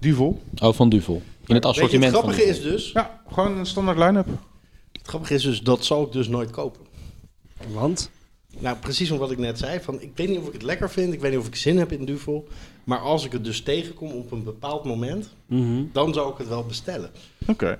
Duvel. 0.00 0.42
oh, 0.62 0.72
van 0.72 0.88
Duvel. 0.88 1.22
In 1.46 1.54
het 1.54 1.64
assortiment 1.64 2.12
het 2.12 2.20
van 2.22 2.32
grappige 2.32 2.50
is 2.50 2.62
dus, 2.62 2.90
Ja, 2.92 3.22
gewoon 3.32 3.58
een 3.58 3.66
standaard 3.66 3.98
line-up. 3.98 4.26
het 4.92 5.06
grappige 5.08 5.34
is 5.34 5.42
dus, 5.42 5.60
dat 5.60 5.84
zal 5.84 6.04
ik 6.04 6.12
dus 6.12 6.28
nooit 6.28 6.50
kopen. 6.50 6.80
Want? 7.72 8.10
Nou, 8.58 8.76
precies 8.76 9.10
om 9.10 9.18
wat 9.18 9.30
ik 9.30 9.38
net 9.38 9.58
zei. 9.58 9.80
Van, 9.80 10.00
ik 10.00 10.10
weet 10.14 10.28
niet 10.28 10.38
of 10.38 10.46
ik 10.46 10.52
het 10.52 10.62
lekker 10.62 10.90
vind. 10.90 11.12
Ik 11.12 11.20
weet 11.20 11.30
niet 11.30 11.40
of 11.40 11.46
ik 11.46 11.56
zin 11.56 11.78
heb 11.78 11.92
in 11.92 12.04
Duvel. 12.04 12.48
Maar 12.84 12.98
als 12.98 13.24
ik 13.24 13.32
het 13.32 13.44
dus 13.44 13.62
tegenkom 13.62 14.10
op 14.12 14.32
een 14.32 14.42
bepaald 14.44 14.84
moment, 14.84 15.28
Mhm. 15.46 15.82
dan 15.92 16.14
zou 16.14 16.32
ik 16.32 16.38
het 16.38 16.48
wel 16.48 16.64
bestellen. 16.64 17.10
Oké. 17.46 17.78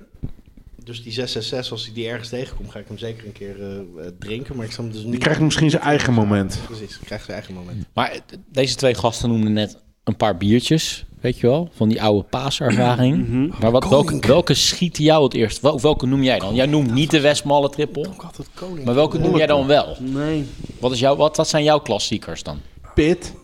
Dus 0.84 1.02
die 1.02 1.12
666, 1.12 1.72
als 1.72 1.86
ik 1.88 1.94
die 1.94 2.08
ergens 2.08 2.28
tegenkom, 2.28 2.68
ga 2.68 2.78
ik 2.78 2.88
hem 2.88 2.98
zeker 2.98 3.26
een 3.26 3.32
keer 3.32 3.60
eh, 3.62 3.76
eh, 3.78 4.12
drinken. 4.18 4.56
Maar 4.56 4.64
ik 4.66 4.72
zal 4.72 4.84
hem 4.84 4.92
dus 4.92 5.02
niet... 5.02 5.10
Die 5.10 5.20
krijgt 5.20 5.40
misschien 5.40 5.70
zijn 5.70 5.82
eigen 5.82 6.12
moment. 6.12 6.58
Precies, 6.66 6.98
ik 6.98 7.04
krijg 7.06 7.22
zijn 7.24 7.36
eigen 7.36 7.54
moment. 7.54 7.86
Maar 7.94 8.10
eh, 8.10 8.20
deze 8.48 8.74
twee 8.76 8.94
gasten 8.94 9.28
noemden 9.28 9.52
net 9.52 9.82
een 10.04 10.16
paar 10.16 10.36
biertjes, 10.36 11.04
weet 11.22 11.38
je 11.38 11.46
wel, 11.46 11.68
van 11.74 11.88
die 11.88 12.02
oude 12.02 12.22
paaservaring. 12.22 13.52
Maar 13.60 13.70
wat, 13.70 13.88
welke, 13.88 14.18
welke 14.26 14.54
schiet 14.54 14.98
jou 14.98 15.24
het 15.24 15.34
eerst? 15.34 15.60
Wel, 15.60 15.80
welke 15.80 16.06
noem 16.06 16.22
jij 16.22 16.38
dan? 16.38 16.54
Jij 16.54 16.66
noemt 16.66 16.92
niet 16.92 17.10
de 17.10 17.20
Westmalle 17.20 17.70
trippel, 17.70 18.04
Ik 18.04 18.20
had 18.20 18.36
het 18.36 18.48
koning. 18.54 18.84
maar 18.84 18.94
welke 18.94 19.18
noem 19.18 19.36
jij 19.36 19.46
dan 19.46 19.66
wel? 19.66 19.96
Nee. 20.00 20.46
Wat, 20.78 20.92
is 20.92 20.98
jouw, 21.00 21.16
wat, 21.16 21.36
wat 21.36 21.48
zijn 21.48 21.64
jouw 21.64 21.78
klassiekers 21.78 22.42
dan? 22.42 22.58
Pit. 22.94 23.34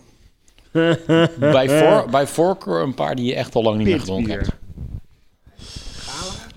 Bij, 1.38 1.68
voor, 1.68 2.06
bij 2.10 2.26
voorkeur 2.26 2.82
een 2.82 2.94
paar 2.94 3.14
die 3.16 3.24
je 3.24 3.34
echt 3.34 3.54
al 3.54 3.62
lang 3.62 3.76
niet 3.78 3.86
meer 3.86 4.00
gedronken 4.00 4.32
hebt. 4.32 4.50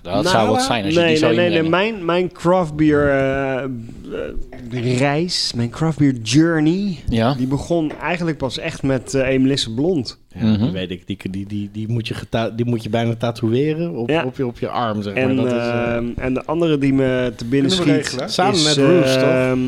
Dat 0.02 0.28
zou 0.28 0.48
wat 0.50 0.62
zijn 0.62 0.84
als 0.84 0.94
je 0.94 1.00
nee, 1.00 1.08
die 1.08 1.16
zou 1.16 1.34
nee, 1.34 1.48
nee, 1.50 1.60
nee. 1.60 1.70
Mijn, 1.70 2.04
mijn 2.04 2.32
craft 2.32 2.76
beer 2.76 3.08
eh, 3.08 3.62
eh, 3.62 4.98
reis, 4.98 5.52
mijn 5.56 5.70
craft 5.70 5.98
beer 5.98 6.14
journey, 6.22 6.96
Ja? 7.08 7.34
die 7.34 7.46
begon 7.46 7.92
eigenlijk 8.00 8.36
pas 8.38 8.58
echt 8.58 8.82
met 8.82 9.14
eh 9.14 9.28
Emelisse 9.28 9.74
Blond. 9.74 10.18
Ja, 10.34 10.44
Mhm. 10.46 10.62
die 10.62 10.70
weet 10.70 10.90
ik. 10.90 11.06
Die, 11.06 11.18
die, 11.30 11.46
die, 11.46 11.68
die, 11.72 11.88
moet 11.88 12.08
je 12.08 12.14
geta- 12.14 12.50
die 12.50 12.66
moet 12.66 12.82
je 12.82 12.88
bijna 12.88 13.14
tatoeëren 13.14 13.94
op, 13.96 14.08
Ja. 14.08 14.24
op, 14.24 14.36
je, 14.36 14.46
op 14.46 14.58
je 14.58 14.68
arm, 14.68 15.02
zeg 15.02 15.14
maar. 15.14 15.22
En, 15.22 15.36
dat 15.36 15.46
is, 15.46 16.14
en 16.16 16.34
de 16.34 16.44
andere 16.44 16.78
die 16.78 16.92
me 16.92 17.32
te 17.36 17.44
binnen 17.44 17.70
schiet, 17.70 17.86
regelen? 17.86 18.30
Samen 18.30 18.54
is, 18.54 18.64
met 18.64 18.76
Roos, 18.76 19.12
toch? 19.14 19.22
ehm, 19.22 19.58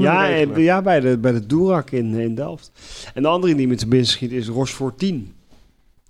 ja, 0.00 0.26
ja, 0.56 0.82
bij 0.82 1.00
de, 1.00 1.18
bij 1.18 1.32
de 1.32 1.46
Doerak 1.46 1.90
in, 1.90 2.14
in 2.14 2.34
Delft. 2.34 2.70
En 3.14 3.22
de 3.22 3.28
andere 3.28 3.54
die 3.54 3.68
me 3.68 3.74
te 3.74 3.86
binnen 3.88 4.08
schiet 4.08 4.32
is 4.32 4.48
Rochefort 4.48 4.98
10. 4.98 5.32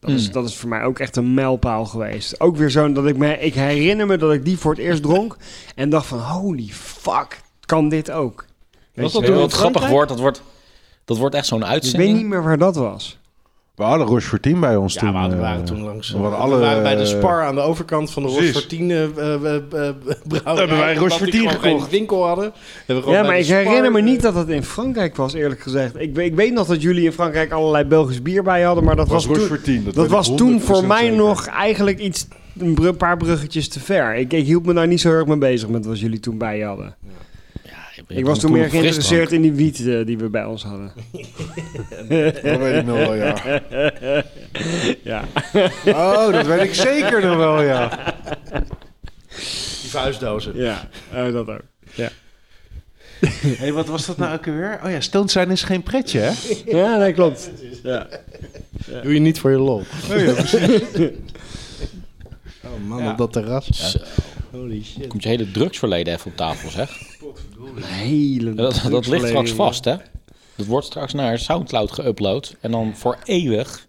Dat, 0.05 0.15
is, 0.15 0.25
Hmm. 0.25 0.33
dat 0.33 0.49
is 0.49 0.57
voor 0.57 0.69
mij 0.69 0.83
ook 0.83 0.99
echt 0.99 1.17
een 1.17 1.35
mijlpaal 1.35 1.85
geweest. 1.85 2.41
Ook 2.41 2.57
weer 2.57 2.71
zo'n 2.71 2.93
dat 2.93 3.07
ik 3.07 3.17
me... 3.17 3.39
Ik 3.39 3.55
herinner 3.55 4.07
me 4.07 4.17
dat 4.17 4.33
ik 4.33 4.45
die 4.45 4.59
voor 4.59 4.71
het 4.73 4.81
eerst 4.81 5.03
dronk. 5.03 5.37
En 5.75 5.91
dacht 5.91 6.07
van, 6.07 6.19
holy 6.19 6.69
fuck, 6.73 7.41
kan 7.67 7.89
dit 7.89 8.11
ook? 8.11 8.45
Weet 8.93 9.13
Was 9.13 9.13
dat 9.23 9.35
wat 9.35 9.53
grappig 9.53 9.89
wordt? 9.89 10.09
Dat 10.09 10.19
wordt, 10.21 10.43
dat 11.05 11.19
wordt 11.19 11.35
echt 11.35 11.47
zo'n 11.47 11.59
Ik 11.59 11.65
weet 11.65 11.73
uitzending. 11.73 12.17
niet 12.17 12.27
meer 12.27 12.43
waar 12.43 12.59
dat 12.59 12.77
was. 12.77 13.19
We 13.75 13.83
hadden 13.83 14.07
Roche 14.07 14.29
voor 14.29 14.41
10 14.41 14.61
bij 14.61 14.77
ons 14.77 14.95
ja, 14.95 15.01
toen. 15.01 15.13
we 15.13 15.17
hadden- 15.19 15.39
eh, 15.39 15.45
waren 15.45 15.65
toen 15.65 15.83
langs... 15.83 16.11
we 16.11 16.17
hadden 16.19 16.37
we 16.39 16.45
alle, 16.45 16.59
waren 16.59 16.83
bij 16.83 16.95
de 16.95 17.01
eh, 17.03 17.07
Spar 17.07 17.43
aan 17.43 17.55
de 17.55 17.61
overkant 17.61 18.11
van 18.11 18.23
de. 18.23 18.29
Rochefortine 18.29 18.95
uh, 18.95 19.11
brouwerij. 19.15 19.55
Hebben 20.45 20.79
wij 20.79 20.95
die 20.95 21.09
gewoon 21.09 21.51
gekocht. 21.51 21.61
geen 21.63 21.81
winkel 21.91 22.27
hadden. 22.27 22.53
Hebben 22.77 22.97
we 22.97 23.03
gewoon 23.03 23.15
Ja, 23.19 23.23
maar 23.23 23.39
ik 23.39 23.45
Spar, 23.45 23.59
herinner 23.59 23.93
me 23.93 23.99
eh, 23.99 24.05
niet 24.05 24.23
dat 24.23 24.35
het 24.35 24.49
in 24.49 24.63
Frankrijk 24.63 25.17
was, 25.17 25.33
eerlijk 25.35 25.61
gezegd. 25.61 26.01
Ik, 26.01 26.15
weet- 26.15 26.27
ik 26.31 26.35
weet 26.35 26.53
nog 26.53 26.67
dat 26.67 26.83
jullie 26.83 27.05
in 27.05 27.13
Frankrijk 27.13 27.53
allerlei 27.53 27.85
Belgisch 27.85 28.23
bier 28.23 28.43
bij 28.43 28.63
hadden, 28.63 28.85
maar 28.85 28.97
dat 28.97 29.09
was 29.09 29.27
was, 29.27 29.39
toen, 29.39 29.47
voor 29.47 29.61
10. 29.61 29.89
dat 29.95 30.09
was 30.09 30.37
toen 30.37 30.61
100% 30.61 30.65
voor 30.65 30.85
mij 30.87 31.01
zeker. 31.03 31.17
nog 31.17 31.47
eigenlijk 31.47 31.99
iets, 31.99 32.27
een 32.59 32.75
br- 32.75 32.89
paar 32.93 33.17
bruggetjes 33.17 33.69
te 33.69 33.81
ver. 33.81 34.15
Ik, 34.15 34.33
ik 34.33 34.45
hield 34.45 34.67
me 34.67 34.73
daar 34.73 34.87
niet 34.87 35.01
zo 35.01 35.11
erg 35.11 35.27
mee 35.27 35.39
bezig 35.39 35.69
met 35.69 35.87
wat 35.87 36.01
jullie 36.01 36.21
toen 36.21 36.39
bij 36.39 36.59
je 36.59 36.65
hadden. 36.65 36.95
Ja, 37.01 37.09
Ik 38.09 38.25
was 38.25 38.39
toen 38.39 38.53
meer 38.53 38.71
geïnteresseerd 38.71 39.33
in 39.33 39.43
die 39.43 39.53
wiet 39.53 39.87
eh, 39.87 40.07
die 40.07 40.19
we 40.19 40.29
bij 40.29 40.45
ons 40.45 40.63
hadden. 40.63 40.93
Dat 42.09 42.41
weet 42.43 42.77
ik 42.77 42.85
nog 42.87 42.97
wel, 42.97 43.15
ja. 43.15 43.37
Ja. 45.03 45.25
Oh, 45.87 46.33
dat 46.33 46.47
weet 46.47 46.63
ik 46.63 46.75
zeker 46.75 47.27
nog 47.27 47.37
wel, 47.37 47.63
ja. 47.63 48.15
Die 49.83 49.91
vuistdozen. 49.91 50.57
Ja, 50.57 50.89
eh, 51.13 51.33
dat 51.33 51.49
ook. 51.49 51.61
Hé, 51.95 52.09
hey, 53.63 53.73
wat 53.73 53.87
was 53.87 54.07
dat 54.07 54.17
nou 54.17 54.35
ook 54.37 54.45
weer? 54.45 54.81
Oh 54.85 54.91
ja, 54.91 55.01
stoned 55.01 55.31
zijn 55.31 55.51
is 55.51 55.63
geen 55.63 55.83
pretje, 55.83 56.19
hè? 56.19 56.33
Ja, 56.67 56.97
nee, 56.97 57.13
klopt. 57.13 57.51
Ja. 57.83 58.07
Doe 59.03 59.15
je 59.15 59.21
niet 59.21 59.39
voor 59.39 59.51
je 59.51 59.59
lol. 59.59 59.83
Oh 60.11 60.19
ja, 60.21 60.33
precies. 60.33 60.81
Oh 62.65 62.71
man, 62.87 63.03
Ja. 63.03 63.11
op 63.11 63.19
dat 63.19 63.33
terras. 63.33 63.67
Zo. 63.67 63.99
Holy 64.51 64.83
shit. 64.85 65.07
Komt 65.07 65.23
je 65.23 65.29
hele 65.29 65.51
drugsverleden 65.51 66.15
even 66.15 66.31
op 66.31 66.37
tafel, 66.37 66.71
zeg. 66.71 66.91
Hele 67.85 68.55
Dat, 68.55 68.83
dat 68.91 69.07
ligt 69.07 69.27
straks 69.27 69.53
vast, 69.53 69.85
hè? 69.85 69.95
Dat 70.57 70.67
wordt 70.67 70.87
straks 70.87 71.13
naar 71.13 71.39
Soundcloud 71.39 72.01
geüpload. 72.01 72.57
En 72.61 72.71
dan 72.71 72.93
voor 72.95 73.17
eeuwig 73.25 73.87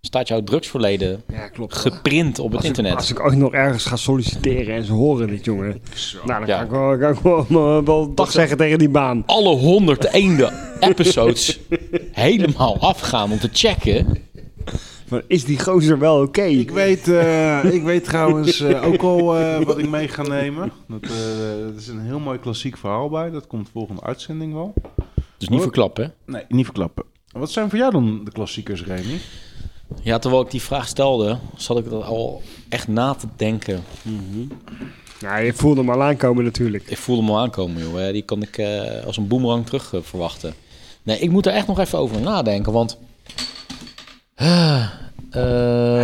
staat 0.00 0.28
jouw 0.28 0.42
drugsverleden 0.44 1.22
Ja, 1.28 1.48
klopt. 1.48 1.74
geprint 1.74 2.38
op 2.38 2.46
het 2.46 2.54
Als 2.54 2.62
ik, 2.62 2.68
internet. 2.68 2.94
als 2.98 3.10
ik 3.10 3.20
ooit 3.20 3.36
nog 3.36 3.52
ergens 3.52 3.84
ga 3.84 3.96
solliciteren 3.96 4.74
en 4.74 4.84
ze 4.84 4.92
horen 4.92 5.28
dit, 5.28 5.44
jongen. 5.44 5.82
Nou, 6.24 6.38
dan 6.46 6.46
Ja. 6.46 6.56
kan 6.56 6.64
ik 6.64 6.70
wel, 6.70 6.98
kan 6.98 7.12
ik 7.12 7.18
wel, 7.18 7.46
wel, 7.48 7.84
wel 7.84 8.14
dag 8.14 8.30
zeggen 8.30 8.56
tegen 8.56 8.78
die 8.78 8.88
baan. 8.88 9.22
Alle 9.26 9.48
101 9.56 10.50
episodes 10.80 11.58
helemaal 12.12 12.78
afgaan 12.80 13.32
om 13.32 13.38
te 13.38 13.48
checken. 13.52 14.18
Van, 15.06 15.22
is 15.26 15.44
die 15.44 15.60
gozer 15.60 15.98
wel 15.98 16.22
oké? 16.22 16.42
Ik 16.42 16.70
weet, 16.70 17.08
eh, 17.08 17.64
ik 17.64 17.82
weet 17.82 18.04
trouwens 18.04 18.60
eh, 18.60 18.86
ook 18.86 19.02
al 19.02 19.38
eh, 19.38 19.62
wat 19.62 19.78
ik 19.78 19.88
mee 19.88 20.08
ga 20.08 20.22
nemen. 20.22 20.72
Dat, 20.86 21.10
is 21.76 21.88
een 21.88 22.00
heel 22.00 22.18
mooi 22.18 22.38
klassiek 22.38 22.76
verhaal 22.76 23.08
bij. 23.08 23.30
Dat 23.30 23.46
komt 23.46 23.68
volgende 23.72 24.02
uitzending 24.02 24.52
wel. 24.52 24.74
Dus 25.38 25.48
niet 25.48 25.62
verklappen. 25.62 26.14
Nee, 26.24 26.44
niet 26.48 26.64
verklappen. 26.64 27.04
Wat 27.32 27.50
zijn 27.50 27.68
voor 27.68 27.78
jou 27.78 27.92
dan 27.92 28.24
de 28.24 28.30
klassiekers, 28.32 28.84
Remy? 28.84 29.18
Ja, 30.02 30.18
terwijl 30.18 30.42
ik 30.42 30.50
die 30.50 30.62
vraag 30.62 30.88
stelde, 30.88 31.38
zat 31.56 31.78
ik 31.78 31.86
er 31.86 32.04
al 32.04 32.42
echt 32.68 32.88
na 32.88 33.14
te 33.14 33.26
denken. 33.36 33.84
Ja, 35.20 35.36
je 35.36 35.52
voelde 35.52 35.80
hem 35.80 35.90
al 35.90 36.02
aankomen 36.02 36.44
natuurlijk. 36.44 36.84
Ik 36.86 36.96
voelde 36.96 37.22
hem 37.22 37.30
al 37.30 37.40
aankomen, 37.40 37.82
joh. 37.82 37.94
hè. 37.94 38.12
Die 38.12 38.22
kan 38.22 38.42
ik 38.42 38.58
eh, 38.58 39.04
als 39.04 39.16
een 39.16 39.28
boemerang 39.28 39.66
terug 39.66 39.94
verwachten. 40.02 40.54
Nee, 41.02 41.18
ik 41.18 41.30
moet 41.30 41.46
er 41.46 41.52
echt 41.52 41.66
nog 41.66 41.78
even 41.78 41.98
over 41.98 42.20
nadenken, 42.20 42.72
want... 42.72 42.98
Ah, 44.40 44.82
eh, 45.30 45.42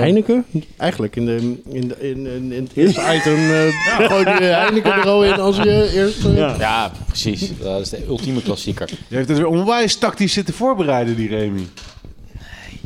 Heineken? 0.00 0.44
Eigenlijk 0.76 1.16
in, 1.16 1.26
de, 1.26 1.60
in, 1.68 1.88
de, 1.88 1.96
in, 2.10 2.26
in, 2.26 2.52
in 2.52 2.62
het 2.62 2.72
eerste 2.74 3.00
item 3.14 3.36
uh, 3.38 4.06
gooi 4.08 4.24
je 4.24 4.44
Heineken 4.44 4.92
er 4.92 5.06
al 5.08 5.24
in 5.24 5.40
als 5.40 5.56
je 5.56 5.90
eerst... 5.92 6.24
eh, 6.24 6.36
Ja. 6.36 6.56
Ja, 6.58 6.92
precies. 7.06 7.58
Dat 7.58 7.80
is 7.80 7.88
de 7.88 8.06
ultieme 8.06 8.42
klassieker. 8.42 8.90
Je 9.08 9.16
heeft 9.16 9.28
het 9.28 9.36
weer 9.38 9.46
onwijs 9.46 9.96
tactisch 9.96 10.32
zitten 10.32 10.54
voorbereiden, 10.54 11.16
die 11.16 11.28
Remy. 11.28 11.66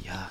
Ja, 0.02 0.30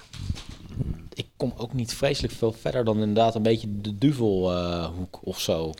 ik 1.13 1.25
kom 1.37 1.53
ook 1.57 1.73
niet 1.73 1.93
vreselijk 1.93 2.33
veel 2.33 2.55
verder 2.61 2.85
dan 2.85 2.99
inderdaad 2.99 3.35
een 3.35 3.41
beetje 3.43 3.67
de 3.81 3.97
duvelhoek 3.97 5.19
of 5.23 5.39
zo. 5.39 5.73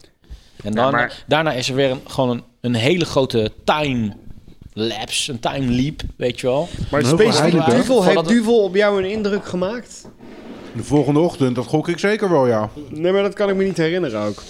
En 0.64 0.74
Ja, 0.74 0.82
dan, 0.82 0.92
maar- 0.92 1.24
daarna 1.28 1.52
is 1.54 1.70
er 1.70 1.76
weer 1.76 1.90
een, 1.92 2.02
gewoon 2.08 2.30
een, 2.30 2.44
een 2.62 2.76
hele 2.76 3.06
grote 3.06 3.52
time 3.64 4.16
lapse, 4.76 5.32
een 5.32 5.40
time 5.40 5.72
leap, 5.72 6.02
weet 6.16 6.40
je 6.40 6.48
wel. 6.48 6.68
Maar 6.92 7.06
specifiek. 7.06 7.66
Duvel, 7.66 8.04
heeft 8.04 8.28
Duvel 8.28 8.64
op 8.64 8.76
jou 8.76 9.04
een 9.04 9.10
indruk 9.10 9.46
gemaakt? 9.46 10.08
De 10.76 10.84
volgende 10.84 11.20
ochtend, 11.20 11.56
dat 11.56 11.66
gok 11.66 11.88
ik 11.88 12.00
zeker 12.00 12.30
wel, 12.30 12.48
ja. 12.48 12.70
Nee, 12.90 13.12
maar 13.12 13.22
dat 13.22 13.34
kan 13.34 13.50
ik 13.50 13.56
me 13.56 13.64
niet 13.64 13.78
herinneren 13.78 14.22
ook. 14.22 14.44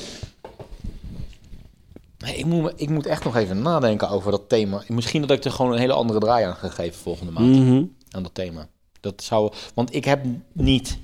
Nee, 2.17 2.35
ik, 2.35 2.45
moet, 2.45 2.73
ik 2.75 2.89
moet 2.89 3.05
echt 3.05 3.23
nog 3.23 3.35
even 3.35 3.61
nadenken 3.61 4.09
over 4.09 4.31
dat 4.31 4.49
thema. 4.49 4.83
Misschien 4.87 5.21
dat 5.21 5.31
ik 5.31 5.43
er 5.43 5.51
gewoon 5.51 5.71
een 5.71 5.79
hele 5.79 5.93
andere 5.93 6.19
draai 6.19 6.45
aan 6.45 6.55
ga 6.55 6.69
geven 6.69 7.01
volgende 7.01 7.31
maand. 7.31 7.55
Mhm. 7.55 7.83
Aan 8.09 8.23
dat 8.23 8.33
thema. 8.33 8.67
Dat 8.99 9.23
zou, 9.23 9.51
want 9.73 9.95
ik 9.95 10.05
heb 10.05 10.25
niet 10.51 10.97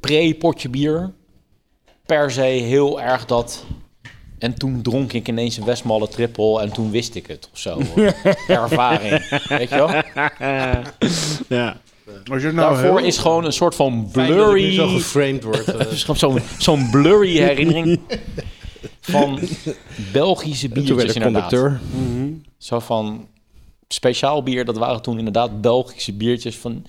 pre-potje 0.00 0.68
bier 0.68 1.12
per 2.06 2.30
se 2.30 2.40
heel 2.40 3.00
erg 3.00 3.26
dat... 3.26 3.64
En 4.44 4.54
toen 4.54 4.82
dronk 4.82 5.12
ik 5.12 5.28
ineens 5.28 5.56
een 5.56 5.64
Westmalle 5.64 6.08
triple 6.08 6.60
en 6.60 6.72
toen 6.72 6.90
wist 6.90 7.14
ik 7.14 7.26
het 7.26 7.48
of 7.52 7.58
zo. 7.58 7.80
Ervaring, 8.48 9.28
weet 9.48 9.68
je 9.68 9.74
wel? 9.74 9.88
Ja. 11.48 11.76
Als 12.30 12.42
je 12.42 12.52
nou 12.52 12.54
Daarvoor 12.74 12.98
heel- 12.98 13.06
is 13.06 13.18
gewoon 13.18 13.44
een 13.44 13.52
soort 13.52 13.74
van 13.74 14.08
Fijn 14.12 14.36
dat 14.36 14.48
ik 14.50 14.62
nu 14.62 14.72
zo 14.72 14.82
blurry... 14.84 14.98
geframed 15.00 15.42
word. 15.44 15.64
eh. 15.74 15.86
Gewoon 15.90 16.16
Zo'n 16.16 16.40
zo'n 16.58 16.90
blurry 16.90 17.36
herinnering 17.36 18.00
van 19.00 19.38
Belgische 20.12 20.68
biertjes 20.68 21.14
inderdaad. 21.14 21.50
conducteur. 21.50 21.80
Zo 22.58 22.78
van 22.78 23.28
speciaal 23.88 24.42
bier, 24.42 24.64
dat 24.64 24.76
waren 24.76 25.02
toen 25.02 25.18
inderdaad 25.18 25.60
Belgische 25.60 26.12
biertjes 26.12 26.56
van 26.56 26.86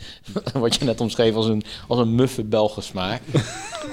wat 0.53 0.75
je 0.75 0.85
net 0.85 1.01
omschreef 1.01 1.35
als 1.35 1.45
een, 1.47 1.63
als 1.87 1.99
een 1.99 2.15
muffe 2.15 2.43
Belgische 2.43 2.81
smaak. 2.89 3.21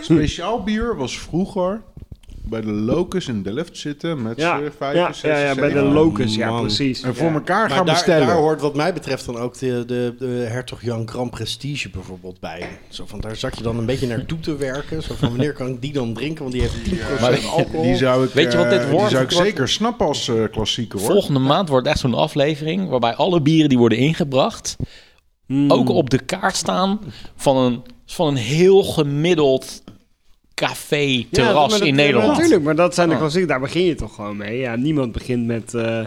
Speciaal 0.01 0.63
bier 0.63 0.97
was 0.97 1.19
vroeger 1.19 1.83
bij 2.53 2.61
de 2.61 2.73
Locus 2.73 3.29
in 3.29 3.43
Delft 3.43 3.79
zitten 3.79 4.23
met 4.23 4.37
Ja, 4.37 4.59
z'n 4.59 4.71
vijf, 4.77 4.95
ja, 4.95 5.13
zes, 5.13 5.31
ja, 5.31 5.39
ja, 5.39 5.55
bij 5.55 5.73
de. 5.73 5.81
Locus, 5.83 6.35
ja, 6.35 6.61
precies. 6.61 7.03
En 7.03 7.15
voor 7.15 7.27
Ja. 7.27 7.33
elkaar 7.35 7.71
gaan 7.71 7.87
daar, 7.87 7.95
bestellen. 7.95 8.27
daar 8.27 8.37
hoort 8.37 8.61
wat 8.61 8.75
mij 8.75 8.93
betreft 8.93 9.27
dan 9.27 9.37
ook 9.37 9.59
de, 9.59 9.85
de, 9.87 10.15
de 10.19 10.27
Hertog 10.27 10.83
Jan 10.83 11.09
Grand 11.09 11.31
Prestige 11.31 11.91
bijvoorbeeld 11.91 12.41
bij. 12.41 12.69
Zo 12.89 13.05
van, 13.07 13.21
daar 13.21 13.37
zat 13.37 13.57
je 13.57 13.63
dan 13.63 13.79
een 13.79 13.87
beetje 13.87 14.07
naartoe 14.07 14.41
te 14.41 14.57
werken. 14.57 15.03
Zo 15.03 15.15
van, 15.19 15.29
wanneer 15.29 15.53
kan 15.53 15.67
ik 15.69 15.81
die 15.83 15.93
dan 15.93 16.13
drinken? 16.15 16.41
Want 16.43 16.53
die 16.53 16.63
heeft 16.63 16.85
10% 16.85 17.21
Maar- 17.21 17.47
alcohol. 17.47 17.83
Die 17.83 17.97
zou 17.97 18.25
ik, 18.25 18.33
Weet 18.33 18.53
je 18.53 18.59
wat 18.59 18.71
dit 18.71 18.81
eh, 18.81 18.91
wordt? 18.91 19.01
Die 19.09 19.11
zou 19.17 19.25
ik 19.25 19.31
zeker 19.33 19.69
snappen 19.69 20.07
als 20.07 20.29
eh, 20.29 20.35
klassieker 20.51 20.99
hoor. 21.01 21.11
Volgende 21.11 21.41
maand 21.41 21.69
wordt 21.69 21.87
echt 21.87 21.99
zo'n 21.99 22.15
aflevering 22.15 22.89
waarbij 22.89 23.15
alle 23.15 23.41
bieren 23.41 23.69
die 23.69 23.79
worden 23.79 23.99
ingebracht 23.99 24.77
ook 25.69 25.89
op 25.89 26.11
de 26.11 26.19
kaart 26.19 26.57
staan 26.57 27.01
van 27.37 27.57
een, 27.57 27.83
van 28.07 28.27
een 28.29 28.37
heel 28.37 28.83
gemiddeld 28.83 29.83
café, 30.55 30.97
Ja, 30.97 31.25
terras 31.31 31.71
dat- 31.73 31.81
in 31.81 31.87
ja, 31.87 31.93
Nederland. 31.95 32.33
Natuurlijk, 32.33 32.63
maar 32.63 32.77
dat 32.77 32.95
zijn 32.95 33.09
de 33.09 33.15
Ah. 33.15 33.21
klassieken. 33.21 33.49
Daar 33.49 33.61
begin 33.61 33.85
je 33.85 33.95
toch 33.95 34.15
gewoon 34.15 34.37
mee. 34.37 34.59
Ja, 34.59 34.77
niemand 34.77 35.13
begint 35.13 35.47
met, 35.47 35.75
eh, 35.75 36.05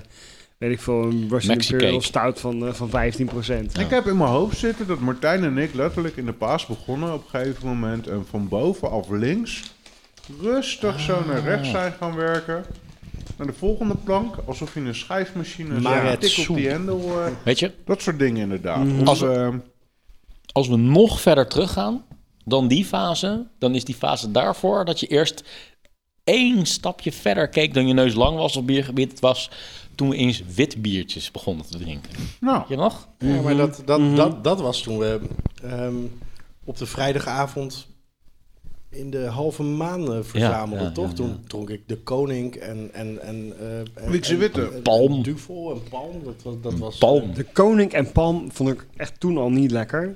weet 0.57 0.71
ik 0.71 0.81
veel, 0.81 1.01
een 1.03 1.27
Russian 1.29 1.57
Imperial 1.59 1.91
cake. 1.91 2.03
Stout 2.03 2.39
van, 2.39 2.67
eh, 2.67 2.73
van 2.73 2.89
15%. 2.89 3.79
Ik 3.79 3.89
heb 3.89 4.05
in 4.07 4.17
mijn 4.17 4.29
hoofd 4.29 4.57
zitten 4.57 4.87
dat 4.87 4.99
Martijn 4.99 5.43
en 5.43 5.57
ik 5.57 5.73
letterlijk 5.73 6.17
in 6.17 6.25
de 6.25 6.33
paas 6.33 6.65
begonnen 6.65 7.13
op 7.13 7.23
een 7.23 7.39
gegeven 7.39 7.67
moment. 7.67 8.07
En 8.07 8.25
van 8.29 8.47
bovenaf 8.47 9.09
links 9.09 9.61
rustig 10.41 10.99
zo 10.99 11.23
naar 11.27 11.41
rechts 11.43 11.69
zijn 11.69 11.93
gaan 11.99 12.15
werken. 12.15 12.65
Naar 13.37 13.47
de 13.47 13.53
volgende 13.53 13.95
plank, 14.03 14.35
alsof 14.45 14.73
je 14.73 14.79
een 14.79 14.95
schijfmachine 14.95 15.79
Maar 15.79 16.01
zo 16.01 16.07
het 16.11 16.21
tik 16.21 16.49
op 16.49 16.55
die 16.55 16.67
hendel. 16.69 17.21
eh, 17.21 17.31
Weet 17.43 17.59
je, 17.59 17.71
dat 17.85 18.01
soort 18.01 18.19
dingen 18.19 18.41
inderdaad. 18.41 18.83
Mhm. 18.85 19.01
Of, 19.01 19.07
Als- 19.07 19.21
eh, 19.21 19.47
als 20.51 20.67
we 20.67 20.75
nog 20.77 21.21
verder 21.21 21.47
teruggaan 21.47 22.03
dan 22.45 22.67
die 22.67 22.85
fase, 22.85 23.47
dan 23.59 23.75
is 23.75 23.83
die 23.85 23.95
fase 23.95 24.31
daarvoor 24.31 24.85
dat 24.85 24.99
je 24.99 25.07
eerst 25.07 25.43
één 26.23 26.65
stapje 26.65 27.11
verder 27.11 27.47
keek 27.49 27.73
dan 27.73 27.87
je 27.87 27.93
neus 27.93 28.13
lang 28.13 28.37
was 28.37 28.55
op 28.55 28.67
biergebied. 28.67 29.11
Het 29.11 29.19
was 29.19 29.49
toen 29.95 30.09
we 30.09 30.15
eens 30.15 30.43
wit 30.55 30.81
biertjes 30.81 31.31
begonnen 31.31 31.65
te 31.65 31.77
drinken. 31.77 32.09
nou, 32.39 32.63
je 32.67 32.75
nog? 32.75 33.07
Ja, 33.19 33.41
maar 33.41 33.55
dat, 33.55 33.81
dat, 33.85 34.15
dat, 34.15 34.43
dat 34.43 34.61
was 34.61 34.81
toen 34.81 34.97
we 34.97 35.19
ehm, 35.63 35.95
op 36.63 36.77
de 36.77 36.85
vrijdagavond 36.85 37.87
in 38.89 39.09
de 39.09 39.25
halve 39.25 39.63
maan 39.63 40.13
eh, 40.13 40.19
verzamelden, 40.21 40.85
ja, 40.87 40.91
toch? 40.91 41.07
ja, 41.09 41.13
Toen 41.13 41.43
dronk 41.47 41.69
ik 41.69 41.87
de 41.87 41.97
Koning 41.97 42.55
en... 42.55 42.89
en, 42.93 43.21
en 43.21 43.53
eh, 43.59 44.03
en- 44.05 44.37
Witte. 44.39 44.69
en- 44.73 44.81
Palm. 44.81 45.23
Duvel 45.23 45.71
en 45.71 45.89
Palm, 45.89 46.23
dat, 46.23 46.33
was- 46.43 46.55
dat 46.61 46.73
was... 46.73 46.97
Palm. 46.97 47.33
De 47.33 47.43
Koning 47.43 47.91
en 47.93 48.11
Palm 48.11 48.51
vond 48.51 48.69
ik 48.69 48.85
echt 48.95 49.19
toen 49.19 49.37
al 49.37 49.49
niet 49.49 49.71
lekker. 49.71 50.15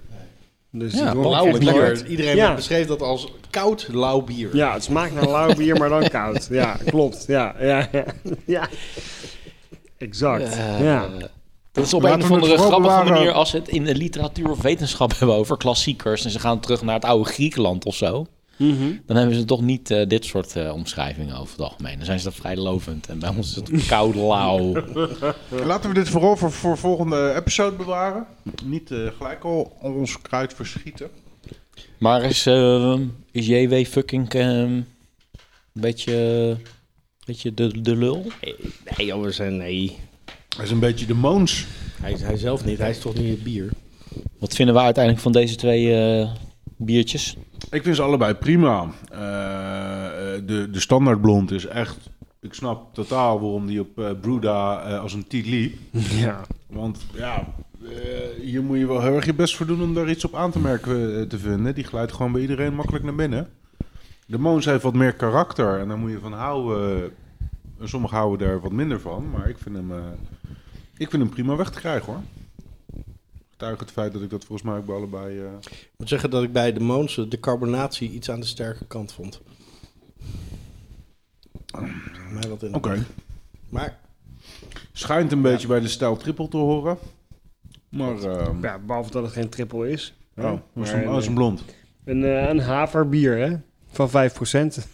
Dus 0.71 0.93
Ja, 0.93 1.11
blauw 1.13 1.57
bier. 1.57 2.05
Iedereen 2.07 2.35
Ja. 2.35 2.53
beschreef 2.55 2.87
dat 2.87 3.01
als 3.01 3.31
koud, 3.49 3.87
lauw 3.91 4.21
bier. 4.21 4.55
Ja, 4.55 4.73
het 4.73 4.83
smaakt 4.83 5.13
naar 5.13 5.27
lauw 5.29 5.53
bier, 5.55 5.77
maar 5.77 5.89
dan 5.89 6.09
koud. 6.09 6.47
Ja, 6.51 6.77
klopt. 6.85 7.23
Ja, 7.27 7.55
ja, 7.59 7.87
ja. 7.91 8.05
ja. 8.45 8.67
Exact. 9.97 10.43
Eh, 10.55 10.83
ja. 10.83 11.09
Dat 11.71 11.85
is 11.85 11.93
op 11.93 12.01
Laten 12.01 12.19
een 12.19 12.25
of 12.25 12.31
andere 12.31 12.57
grappige 12.57 12.81
bewaren. 12.81 13.13
manier 13.13 13.31
als 13.31 13.49
ze 13.49 13.57
het 13.57 13.67
in 13.67 13.83
de 13.83 13.95
literatuur 13.95 14.49
of 14.49 14.61
wetenschap 14.61 15.11
hebben 15.17 15.35
over 15.35 15.57
klassiekers 15.57 16.25
en 16.25 16.31
ze 16.31 16.39
gaan 16.39 16.59
terug 16.59 16.81
naar 16.81 16.95
het 16.95 17.05
oude 17.05 17.29
Griekenland 17.29 17.85
of 17.85 17.95
zo. 17.95 18.25
Mhm. 18.59 18.95
Dan 19.05 19.17
hebben 19.17 19.35
ze 19.35 19.45
toch 19.45 19.61
niet 19.61 19.91
eh, 19.91 20.07
dit 20.07 20.25
soort 20.25 20.55
eh, 20.55 20.73
omschrijvingen 20.73 21.37
over 21.37 21.51
het 21.51 21.61
algemeen. 21.61 21.95
Dan 21.97 22.05
zijn 22.05 22.19
ze 22.19 22.25
dat 22.25 22.35
vrij 22.35 22.57
lovend. 22.57 23.07
En 23.07 23.19
bij 23.19 23.29
ons 23.29 23.49
is 23.49 23.55
het 23.55 23.87
koud, 23.87 24.15
lauw. 24.15 24.73
laten 25.71 25.89
we 25.89 25.95
dit 25.95 26.09
vooral 26.09 26.37
voor, 26.37 26.51
voor 26.51 26.77
volgende 26.77 27.33
episode 27.35 27.75
bewaren. 27.75 28.25
Niet 28.63 28.91
eh, 28.91 29.07
gelijk 29.17 29.43
al 29.43 29.77
ons 29.81 30.21
kruid 30.21 30.53
verschieten. 30.53 31.09
Maar 31.97 32.23
is, 32.23 32.45
eh, 32.45 32.99
is 33.31 33.47
JW 33.47 33.85
fucking 33.85 34.29
eh, 34.29 34.47
een 34.47 34.85
beetje, 35.73 36.57
beetje 37.25 37.53
de, 37.53 37.81
de 37.81 37.95
lul? 37.95 38.31
Nee, 38.97 39.15
we 39.15 39.31
zijn... 39.31 39.57
Nee. 39.57 39.97
Hij 40.55 40.65
is 40.65 40.71
een 40.71 40.79
beetje 40.79 41.05
de 41.05 41.13
moons. 41.13 41.65
Hij, 42.01 42.15
hij 42.19 42.37
zelf 42.37 42.65
niet, 42.65 42.77
hij 42.77 42.89
is 42.89 42.99
toch 42.99 43.13
niet 43.13 43.29
het 43.29 43.43
bier? 43.43 43.69
Wat 44.39 44.55
vinden 44.55 44.75
we 44.75 44.81
uiteindelijk 44.81 45.23
van 45.23 45.31
deze 45.31 45.55
twee 45.55 45.95
eh, 45.95 46.31
biertjes? 46.77 47.35
Ik 47.71 47.83
vind 47.83 47.95
ze 47.95 48.01
allebei 48.01 48.33
prima. 48.33 48.87
Eh, 49.11 49.19
de, 50.45 50.67
de 50.71 50.79
standaard 50.79 51.21
blond 51.21 51.51
is 51.51 51.65
echt... 51.65 52.09
Ik 52.41 52.53
snap 52.53 52.93
totaal 52.93 53.39
waarom 53.39 53.67
die 53.67 53.79
op 53.79 53.99
eh 53.99 54.09
Bruda 54.21 54.81
eh, 54.81 54.99
als 54.99 55.13
een 55.13 55.27
tiet 55.27 55.45
liep. 55.45 55.77
ja. 56.25 56.41
Want 56.67 57.05
ja, 57.13 57.53
hier 58.41 58.63
moet 58.63 58.77
je 58.77 58.87
wel 58.87 59.01
heel 59.01 59.15
erg 59.15 59.25
je 59.25 59.33
best 59.33 59.55
voor 59.55 59.65
doen 59.65 59.81
om 59.81 59.93
daar 59.93 60.09
iets 60.09 60.25
op 60.25 60.35
aan 60.35 60.51
te 60.51 60.59
merken 60.59 61.27
te 61.27 61.39
vinden. 61.39 61.75
Die 61.75 61.83
glijdt 61.83 62.11
gewoon 62.11 62.31
bij 62.31 62.41
iedereen 62.41 62.75
makkelijk 62.75 63.03
naar 63.03 63.15
binnen. 63.15 63.49
De 64.25 64.39
Moons 64.39 64.65
heeft 64.65 64.83
wat 64.83 64.93
meer 64.93 65.13
karakter 65.13 65.79
en 65.79 65.87
daar 65.87 65.97
moet 65.97 66.11
je 66.11 66.19
van 66.19 66.33
houden. 66.33 67.11
En 67.79 67.89
sommigen 67.89 68.17
houden 68.17 68.47
daar 68.47 68.59
wat 68.59 68.71
minder 68.71 68.99
van, 68.99 69.29
maar 69.29 69.49
ik 69.49 69.57
vind 69.57 69.75
hem, 69.75 69.91
ik 70.97 71.09
vind 71.09 71.23
hem 71.23 71.31
prima 71.31 71.55
weg 71.55 71.69
te 71.69 71.79
krijgen 71.79 72.13
hoor. 72.13 72.21
Getuige 73.59 73.83
het 73.83 73.91
feit 73.93 74.13
dat 74.13 74.21
ik 74.21 74.29
dat 74.29 74.45
volgens 74.45 74.67
mij 74.69 74.77
ook 74.77 74.85
bij 74.85 74.95
allebei... 74.95 75.39
eh, 75.39 75.51
Ik 75.61 75.91
moet 75.97 76.09
zeggen 76.09 76.29
dat 76.29 76.43
ik 76.43 76.51
bij 76.51 76.73
de 76.73 76.79
Moonse 76.79 77.27
de 77.27 77.39
carbonatie 77.39 78.09
iets 78.11 78.29
aan 78.31 78.39
de 78.39 78.45
sterke 78.45 78.85
kant 78.85 79.11
vond. 79.13 79.41
Mij 82.31 82.49
wat 82.49 82.63
in. 82.63 82.73
Oké. 82.75 83.05
Maar 83.69 83.99
Schijnt 84.91 85.31
een 85.31 85.41
beetje 85.41 85.67
bij 85.67 85.79
de 85.79 85.87
stijl 85.87 86.17
triple 86.17 86.47
te 86.47 86.57
horen. 86.57 86.97
Maar... 87.89 88.17
eh, 88.23 88.47
ja, 88.61 88.79
behalve 88.79 89.11
dat 89.11 89.23
het 89.23 89.31
geen 89.31 89.49
triple 89.49 89.89
is. 89.89 90.13
oh, 90.37 90.43
dat 90.43 90.59
is 90.75 90.91
Maar 90.91 91.03
een, 91.03 91.13
een 91.27 91.33
blond. 91.33 91.63
Een, 92.05 92.23
eh, 92.23 92.47
een 92.49 92.59
haverbier, 92.59 93.37
hè? 93.37 93.55
Van 93.91 94.09
5%. 94.09 94.87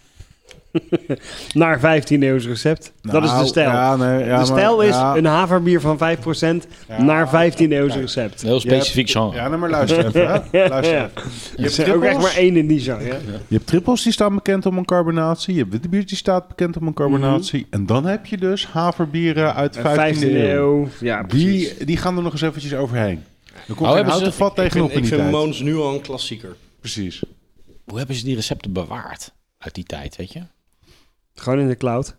Naar 1.53 1.79
15 1.79 2.23
eeuws 2.23 2.45
recept. 2.47 2.93
dat 3.01 3.23
is 3.23 3.29
de 3.29 3.35
Nou, 3.35 3.47
stijl. 3.47 3.69
ja, 3.69 3.95
nee, 3.95 4.19
ja, 4.19 4.23
de 4.25 4.29
maar- 4.31 4.45
stijl 4.45 4.81
is 4.81 4.95
ja. 4.95 5.15
een 5.17 5.25
haverbier 5.25 5.81
van 5.81 5.97
5% 5.97 6.67
naar 6.97 7.29
15 7.29 7.71
eeuws 7.71 7.95
recept. 7.95 8.41
Een 8.41 8.47
heel 8.47 8.59
specifiek 8.59 9.09
genre. 9.09 9.35
Ja, 9.35 9.47
nou 9.47 9.59
maar 9.59 9.69
luister 9.69 10.05
even. 10.05 10.43
Hè. 10.51 10.67
Luister 10.69 10.95
Ja. 10.95 11.09
even. 11.15 11.31
Je 11.57 11.69
Er 11.69 11.75
hebt 11.85 11.89
ook 11.97 12.03
echt 12.03 12.21
maar 12.21 12.35
één 12.35 12.55
in 12.57 12.67
die 12.67 12.79
genre. 12.79 13.03
Ja? 13.05 13.15
Je 13.47 13.55
hebt 13.55 13.67
trippels 13.67 14.03
die 14.03 14.11
staan 14.11 14.35
bekend 14.35 14.65
om 14.65 14.77
een 14.77 14.85
carbonatie. 14.85 15.53
Je 15.53 15.59
hebt 15.59 15.71
witte 15.71 15.89
bier 15.89 16.05
die 16.05 16.17
staat 16.17 16.47
bekend 16.47 16.77
om 16.77 16.87
een 16.87 16.93
carbonatie. 16.93 17.67
En 17.69 17.85
dan 17.85 18.05
heb 18.05 18.25
je 18.25 18.37
dus 18.37 18.67
haverbieren 18.67 19.55
uit 19.55 19.73
de 19.73 19.79
15e 19.79 19.83
15 19.83 20.35
eeuw. 20.35 20.55
eeuw. 20.55 20.87
Ja, 20.99 21.23
precies. 21.23 21.75
Die, 21.77 21.85
die 21.85 21.97
gaan 21.97 22.17
er 22.17 22.23
nog 22.23 22.31
eens 22.31 22.41
eventjes 22.41 22.73
overheen. 22.75 23.23
Er 23.67 23.73
komt 23.75 23.89
Oh, 23.89 24.07
houten 24.07 24.33
vat 24.33 24.49
ik 24.49 24.55
tegenop 24.55 24.91
vind, 24.91 24.97
in 24.99 25.03
ik 25.03 25.07
vind 25.07 25.19
tijd. 25.21 25.31
Moons 25.31 25.59
nu 25.61 25.75
al 25.77 25.93
een 25.93 26.01
klassieker. 26.01 26.55
Precies. 26.79 27.21
Hoe 27.85 27.97
hebben 27.97 28.15
ze 28.15 28.23
die 28.25 28.35
recepten 28.35 28.71
bewaard 28.73 29.31
uit 29.57 29.75
die 29.75 29.83
tijd, 29.83 30.15
weet 30.15 30.33
je? 30.33 30.41
Gewoon 31.35 31.59
in 31.59 31.67
de 31.67 31.77
cloud. 31.77 32.15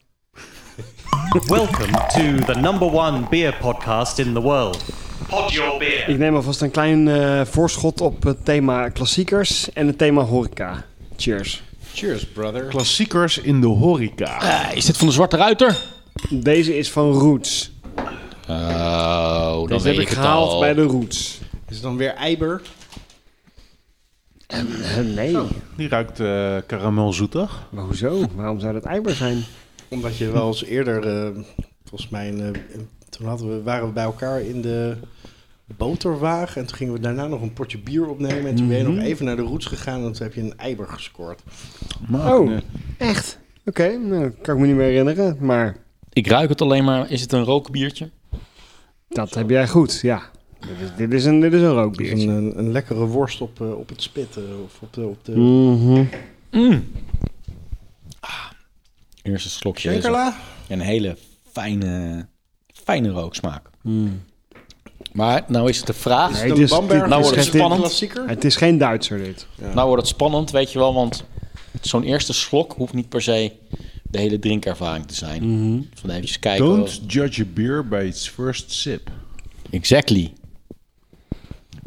Welcome 1.47 1.93
to 1.93 2.53
the 2.53 2.59
number 2.61 2.93
one 2.93 3.27
beer 3.31 3.57
podcast 3.61 4.19
in 4.19 4.33
the 4.33 4.41
world. 4.41 4.85
Pod 5.29 5.53
Your 5.53 5.79
Beer. 5.79 6.09
Ik 6.09 6.19
neem 6.19 6.35
alvast 6.35 6.61
een 6.61 6.71
klein 6.71 7.09
eh, 7.09 7.41
voorschot 7.45 8.01
op 8.01 8.23
het 8.23 8.45
thema 8.45 8.89
klassiekers 8.89 9.73
en 9.73 9.87
het 9.87 9.99
thema 9.99 10.23
horeca. 10.23 10.85
Cheers. 11.17 11.63
Cheers, 11.95 12.27
brother. 12.27 12.65
Klassiekers 12.65 13.39
in 13.39 13.61
de 13.61 13.67
horeca. 13.67 14.41
Eh, 14.71 14.77
is 14.77 14.85
dit 14.85 14.97
van 14.97 15.07
de 15.07 15.13
Zwarte 15.13 15.37
Ruiter? 15.37 15.77
Deze 16.31 16.79
is 16.79 16.91
van 16.91 17.13
Roots. 17.13 17.71
Oh, 18.49 19.59
dan 19.59 19.67
Deze 19.69 19.83
weet 19.83 19.85
heb 19.85 19.95
ik 19.95 20.01
ik 20.01 20.09
het 20.09 20.19
gehaald 20.19 20.51
al. 20.51 20.61
bij 20.61 20.75
de 20.75 20.83
Roots. 20.83 21.39
Is 21.69 21.75
het 21.75 21.83
dan 21.83 21.97
weer 21.97 22.15
Eiber? 22.15 22.63
Eh, 24.47 24.99
nee. 25.15 25.37
Die 25.77 25.89
ruikt 25.89 26.21
eh 26.21 26.57
karamelzoetig. 26.67 27.67
Maar 27.71 27.85
hoezo? 27.85 28.27
Waarom 28.35 28.61
zou 28.61 28.73
dat 28.73 28.85
eiber 28.85 29.15
zijn? 29.15 29.43
Omdat 29.89 30.17
je 30.17 30.31
wel 30.31 30.47
eens 30.47 30.65
eerder, 30.65 31.07
eh, 31.07 31.43
volgens 31.85 32.11
mij, 32.11 32.35
eh, 32.39 32.51
toen 33.09 33.27
hadden 33.27 33.49
we, 33.49 33.63
waren 33.63 33.87
we 33.87 33.93
bij 33.93 34.05
elkaar 34.05 34.41
in 34.41 34.61
de 34.63 34.97
boterwagen. 35.77 36.61
En 36.61 36.67
toen 36.67 36.77
gingen 36.77 36.93
we 36.93 37.01
daarna 37.01 37.27
nog 37.27 37.43
een 37.43 37.53
potje 37.53 37.79
bier 37.79 38.07
opnemen. 38.09 38.47
En 38.47 38.55
toen 38.57 38.69
ben 38.69 38.77
je 38.77 38.83
nog 38.85 38.99
even 38.99 39.25
naar 39.25 39.37
de 39.37 39.43
roots 39.43 39.67
gegaan 39.67 40.05
en 40.05 40.13
toen 40.13 40.23
heb 40.23 40.35
je 40.35 40.41
een 40.41 40.59
Eiber 40.59 40.89
gescoord. 40.89 41.43
Maar, 42.09 42.39
Oh, 42.39 42.49
nee. 42.49 42.61
echt? 42.99 43.39
Oké, 43.65 43.97
nou, 43.97 44.31
kan 44.43 44.55
ik 44.55 44.61
me 44.61 44.67
niet 44.67 44.77
meer 44.77 44.87
herinneren. 44.87 45.37
Maar 45.41 45.77
Ik 46.13 46.27
ruik 46.27 46.49
het 46.49 46.61
alleen 46.63 46.85
maar. 46.85 47.11
Is 47.11 47.21
het 47.21 47.33
een 47.33 47.45
rookbiertje? 47.45 48.11
dat 49.09 49.35
heb 49.35 49.51
jij 49.51 49.69
goed, 49.69 50.01
ja. 50.01 50.23
Dit 50.69 50.89
is, 50.91 50.97
dit 50.97 51.13
is 51.13 51.25
een, 51.25 51.41
dit 51.41 51.53
is 51.53 51.61
een 51.61 51.67
Dus 51.69 51.77
rookbiertje. 51.77 52.27
een, 52.29 52.29
een, 52.29 52.59
een 52.59 52.73
lekkere 52.73 53.07
worst 53.07 53.41
op, 53.41 53.61
eh, 53.61 53.79
op 53.79 53.89
het 53.89 54.03
spit. 54.03 54.37
of 54.65 54.79
op 54.81 54.93
de, 54.93 55.01
op 55.07 55.25
de 55.25 55.37
Mhm. 55.37 56.05
Mm. 56.51 56.85
Ah, 58.21 58.31
eerste 59.23 59.51
slokje. 59.51 59.89
is 59.89 59.95
Shakerla. 59.95 60.37
Een 60.69 60.81
hele 60.81 61.17
fijne, 61.53 62.27
fijne 62.73 63.09
rooksmaak. 63.11 63.71
Mm. 63.83 64.23
Maar 65.13 65.45
nou 65.49 65.69
is 65.69 65.77
het 65.77 65.87
de 65.87 65.93
vraag. 65.93 66.33
Nee, 66.33 66.43
Een 66.43 66.49
het 66.51 66.59
is- 66.59 66.71
Bamberg 66.71 67.01
dit- 67.01 67.09
nou 67.09 67.21
wordt 67.23 67.37
het 67.37 67.47
geen 67.47 67.55
spannend. 67.59 67.81
klassieker. 67.81 68.29
Het 68.29 68.45
is 68.45 68.57
geen 68.57 68.79
Duitser, 68.79 69.19
dit. 69.19 69.47
Nou 69.75 69.87
wordt 69.87 70.03
het 70.03 70.11
spannend, 70.11 70.51
weet 70.51 70.73
je 70.73 70.79
wel. 70.79 70.95
Want 70.95 71.25
zo'n 71.81 72.03
eerste 72.03 72.33
slok 72.33 72.73
hoeft 72.73 72.93
niet 72.93 73.09
per 73.09 73.23
se 73.23 73.53
de 74.03 74.19
hele 74.19 74.39
drinkervaring 74.39 75.07
te 75.07 75.15
zijn. 75.15 75.43
Mhm. 75.51 75.81
Van 75.95 76.11
even 76.11 76.41
kijken. 76.41 76.65
Don't 76.67 77.01
judge 77.07 77.43
a 77.43 77.47
beer 77.55 77.89
by 77.89 78.05
its 78.09 78.29
first 78.29 78.73
sip. 78.73 79.11
Exactly. 79.71 80.33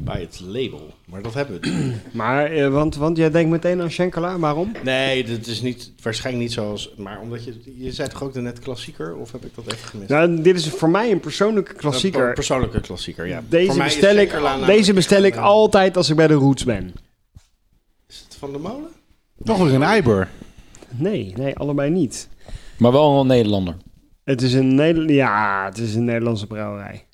Bij 0.04 0.22
het 0.22 0.40
label. 0.40 0.94
Maar 1.06 1.22
dat 1.22 1.34
hebben 1.34 1.62
we 1.62 1.68
niet. 1.70 1.96
Maar, 2.14 2.52
eh, 2.52 2.68
want, 2.72 2.96
want 2.96 3.18
jij 3.18 3.32
denkt 3.32 3.50
meteen 3.50 3.82
aan 3.82 3.92
Schenkela, 3.92 4.40
waarom? 4.40 4.72
Nee, 4.84 5.24
dat 5.24 5.48
is 5.48 5.62
niet, 5.62 5.92
waarschijnlijk 6.02 6.46
niet 6.46 6.54
zoals... 6.54 6.94
Maar 6.98 7.20
omdat 7.20 7.44
je... 7.44 7.54
Je 7.78 7.92
zei 7.92 8.10
toch 8.10 8.24
ook 8.24 8.34
net 8.34 8.60
klassieker? 8.60 9.16
Of 9.16 9.32
heb 9.32 9.46
ik 9.46 9.56
dat 9.56 9.74
even 9.74 9.88
gemist? 9.88 10.10
Nou, 10.10 10.42
dit 10.42 10.56
is 10.56 10.70
voor 10.70 10.90
mij 10.90 11.12
een 11.12 11.20
persoonlijke 11.20 11.72
Een 11.72 11.78
klassieker. 11.78 12.22
per- 12.26 12.34
persoonlijke 12.34 12.82
klassieker, 12.82 13.28
ja. 13.28 13.44
Deze 13.50 13.78
bestel, 13.84 14.16
ik, 14.16 14.36
deze 14.66 14.94
bestel 14.94 15.24
ik 15.24 15.36
altijd 15.36 15.98
als 15.98 16.10
ik 16.10 16.16
bij 16.16 16.28
de 16.28 16.34
Roots 16.34 16.64
ben. 16.64 16.94
Is 18.08 18.20
het 18.26 18.36
van 18.36 18.52
de 18.52 18.58
molen? 18.58 18.90
Toch 19.44 19.58
weer 19.58 19.74
een 19.74 19.84
Eiber. 19.84 20.28
Nee, 20.90 21.34
nee, 21.38 21.56
allebei 21.56 21.90
niet. 21.90 22.30
Maar 22.78 22.92
wel 22.92 23.20
een 23.20 23.28
Nederlander. 23.28 23.76
Het 24.24 24.42
is 24.42 24.54
een, 24.54 24.76
Neder 24.76 25.12
ja, 25.12 25.66
het 25.66 25.78
is 25.78 25.96
een 25.96 26.06
Nederlandse 26.06 26.48
brouwerij. 26.48 27.06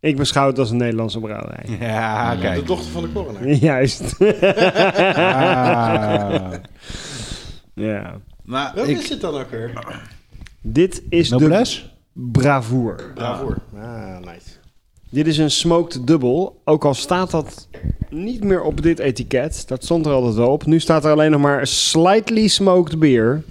Ik 0.00 0.16
beschouw 0.16 0.46
het 0.46 0.58
als 0.58 0.70
een 0.70 0.76
Nederlandse 0.76 1.20
brouwerij. 1.20 1.64
Ja, 1.80 2.34
De 2.34 2.40
kijk. 2.40 2.66
dochter 2.66 2.90
van 2.90 3.02
de 3.02 3.12
coroner. 3.12 3.48
Juist. 3.70 4.16
Ah. 4.20 4.28
ja. 7.74 8.20
Welke 8.44 8.90
ik... 8.90 8.98
is 8.98 9.08
het 9.08 9.20
dan 9.20 9.34
ook 9.34 9.50
weer? 9.50 9.72
Dit 10.60 11.02
is 11.08 11.28
de 11.28 11.64
bravoer. 12.12 13.12
Bravoer. 13.14 13.56
Ah, 13.74 14.18
nice. 14.18 14.48
Dit 15.10 15.26
is 15.26 15.38
een 15.38 15.50
smoked 15.50 16.06
dubbel. 16.06 16.60
Ook 16.64 16.84
al 16.84 16.94
staat 16.94 17.30
dat 17.30 17.68
niet 18.08 18.44
meer 18.44 18.62
op 18.62 18.82
dit 18.82 18.98
etiket. 18.98 19.68
Dat 19.68 19.84
stond 19.84 20.06
er 20.06 20.12
altijd 20.12 20.34
wel 20.34 20.50
op. 20.50 20.66
Nu 20.66 20.80
staat 20.80 21.04
er 21.04 21.10
alleen 21.10 21.30
nog 21.30 21.40
maar 21.40 21.66
slightly 21.66 22.48
smoked 22.48 22.98
beer. 22.98 23.42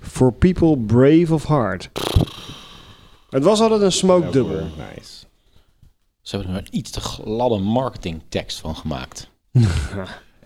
For 0.00 0.32
people 0.32 0.76
brave 0.78 1.34
of 1.34 1.46
heart. 1.46 1.90
Het 3.30 3.44
was 3.44 3.60
altijd 3.60 3.80
een 3.80 3.92
smoked 3.92 4.32
dubbel. 4.32 4.60
Nice. 4.94 5.13
Ze 6.24 6.36
hebben 6.36 6.54
er 6.54 6.60
een 6.60 6.78
iets 6.78 6.90
te 6.90 7.00
gladde 7.00 7.58
marketingtekst 7.58 8.60
van 8.60 8.76
gemaakt. 8.76 9.30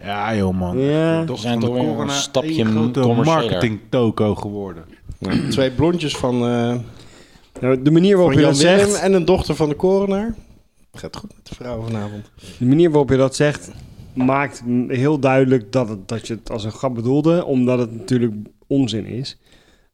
Ja, 0.03 0.37
joh, 0.37 0.55
man. 0.55 0.79
Ja. 0.79 1.25
Toch 1.25 1.41
zijn 1.41 1.61
toch 1.61 1.75
weer 1.75 1.99
een 1.99 2.11
stapje 2.11 2.65
commerciëler. 2.65 3.25
marketing 3.25 3.81
toko 3.89 4.35
geworden. 4.35 4.85
Twee 5.51 5.71
blondjes 5.71 6.17
van, 6.17 6.35
eh 6.35 6.75
Nou, 7.61 7.83
de 7.83 7.91
manier 7.91 8.17
waarop 8.17 8.33
van 8.33 8.43
je 8.43 8.49
dat 8.49 8.57
zegt. 8.57 8.95
en 9.01 9.13
een 9.13 9.25
dochter 9.25 9.55
van 9.57 9.69
de 9.69 9.77
coroner. 9.77 10.35
Gaat 10.93 11.17
goed 11.17 11.35
met 11.37 11.49
de 11.49 11.55
vrouw 11.55 11.83
vanavond. 11.83 12.31
De 12.59 12.65
manier 12.67 12.91
waarop 12.91 13.11
je 13.11 13.17
dat 13.17 13.37
zegt. 13.37 13.71
Maakt 14.15 14.63
heel 14.89 15.19
duidelijk 15.19 15.73
dat, 15.73 15.89
het, 15.89 16.09
dat 16.09 16.27
je 16.27 16.35
het 16.35 16.51
als 16.51 16.65
een 16.65 16.73
grap 16.73 16.95
bedoelde. 16.95 17.45
Omdat 17.45 17.79
het 17.79 17.97
natuurlijk 17.97 18.35
onzin 18.67 19.07
is. 19.07 19.39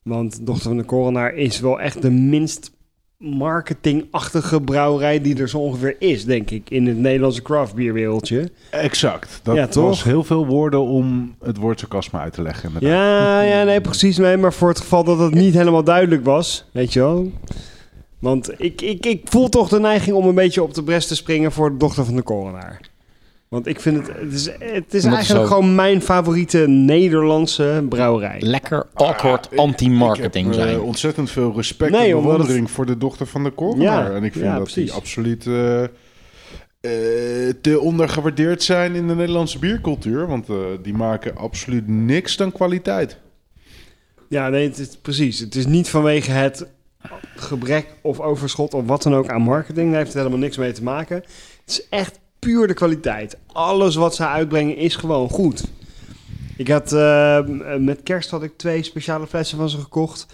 Want 0.03 0.47
Dochter 0.47 0.69
van 0.69 0.77
de 0.77 0.85
Coronaar 0.85 1.35
is 1.35 1.61
wel 1.61 1.81
echt 1.81 2.03
de 2.03 2.11
minst 2.11 2.73
marketingachtige 3.25 4.61
brouwerij 4.61 5.21
die 5.21 5.37
er 5.39 5.49
zo 5.49 5.59
ongeveer 5.59 5.97
is, 5.99 6.25
denk 6.25 6.51
ik, 6.51 6.71
in 6.71 6.87
het 6.87 6.97
Nederlandse 6.99 7.43
craftbierwereldje. 7.43 8.51
Exact. 8.71 9.41
Dat 9.43 9.55
Ja, 9.57 9.69
was 9.81 10.05
heel 10.05 10.25
veel 10.25 10.47
woorden 10.47 10.81
om 10.81 11.35
het 11.43 11.57
woord 11.57 11.81
sarcasme 11.81 12.19
uit 12.19 12.33
te 12.33 12.43
leggen. 12.43 12.69
inderdaad. 12.69 12.91
Ja, 12.91 13.41
ja, 13.43 13.65
nee, 13.65 13.81
precies. 13.81 14.17
Nee, 14.17 14.37
maar 14.37 14.53
voor 14.53 14.69
het 14.69 14.81
geval 14.81 15.05
dat 15.05 15.19
het 15.19 15.35
niet 15.35 15.55
helemaal 15.55 15.85
duidelijk 15.85 16.25
was, 16.25 16.65
weet 16.73 16.93
je 16.93 17.01
wel. 17.01 17.33
Want 18.19 18.51
ik, 18.61 18.81
ik, 18.83 19.07
ik 19.07 19.21
voel 19.25 19.49
toch 19.49 19.69
de 19.69 19.81
neiging 19.81 20.17
om 20.17 20.27
een 20.29 20.35
beetje 20.35 20.63
op 20.63 20.75
de 20.75 20.83
bres 20.83 21.07
te 21.07 21.17
springen 21.17 21.53
voor 21.53 21.71
de 21.71 21.77
dochter 21.77 22.05
van 22.05 22.17
de 22.17 22.23
coronaar. 22.23 22.81
Want 23.55 23.67
ik 23.67 23.81
vind 23.81 23.97
het, 24.07 24.17
het 24.17 24.33
is, 24.33 24.47
het 24.47 24.95
is 24.95 25.05
eigenlijk 25.05 25.25
zo- 25.41 25.45
gewoon 25.47 25.75
mijn 25.75 26.03
favoriete 26.03 26.59
Nederlandse 26.69 27.85
brouwerij. 27.89 28.37
Lekker 28.41 28.87
awkward 28.95 29.49
Ik 29.53 29.59
anti-marketing 29.59 30.47
heb, 30.51 30.55
eh, 30.59 30.63
zijn. 30.63 30.81
ontzettend 30.81 31.31
veel 31.31 31.53
respect 31.57 31.93
Nee, 31.93 32.11
en 32.15 32.23
bewondering 32.23 32.71
voor 32.71 32.87
de 32.87 32.99
dochter 32.99 33.27
van 33.27 33.45
de 33.45 33.55
coroner. 33.55 33.83
Ja, 33.83 34.11
en 34.11 34.25
ik 34.25 34.33
vind 34.33 34.45
ja, 34.45 34.59
dat 34.59 34.73
die 34.75 34.93
absoluut 34.93 35.47
eh, 35.47 35.83
eh, 35.83 35.91
te 37.61 37.81
ondergewaardeerd 37.81 38.63
zijn 38.63 38.95
in 38.95 39.09
de 39.09 39.15
Nederlandse 39.15 39.59
biercultuur. 39.59 40.27
Want 40.27 40.49
eh, 40.49 40.57
die 40.83 40.95
maken 40.95 41.37
absoluut 41.37 41.89
niks 41.89 42.37
dan 42.37 42.53
kwaliteit. 42.53 43.17
Ja, 44.29 44.49
nee, 44.49 44.69
het 44.69 44.79
is 44.79 44.89
precies. 45.03 45.39
Het 45.39 45.55
is 45.55 45.67
niet 45.67 45.89
vanwege 45.89 46.31
het 46.31 46.67
gebrek 47.37 47.87
of 48.03 48.21
overschot 48.21 48.75
of 48.75 48.87
wat 48.87 49.03
dan 49.03 49.15
ook 49.15 49.29
aan 49.29 49.43
marketing. 49.43 49.89
Daar 49.89 49.97
heeft 49.99 50.13
het 50.13 50.17
helemaal 50.23 50.39
niks 50.43 50.57
mee 50.57 50.73
te 50.73 50.83
maken. 50.83 51.17
Het 51.17 51.25
is 51.67 51.87
echt 51.89 52.19
puur 52.45 52.67
de 52.67 52.75
kwaliteit. 52.75 53.39
Alles 53.53 53.95
wat 53.95 54.15
ze 54.15 54.27
uitbrengen 54.27 54.77
is 54.77 54.97
gewoon 54.97 55.29
goed. 55.29 55.65
Ik 56.57 56.69
had 56.69 56.93
eh, 56.93 57.47
met 57.79 58.03
kerst 58.03 58.31
had 58.31 58.43
ik 58.43 58.57
twee 58.57 58.83
speciale 58.83 59.27
flessen 59.27 59.59
van 59.59 59.69
ze 59.69 59.79
gekocht. 59.79 60.27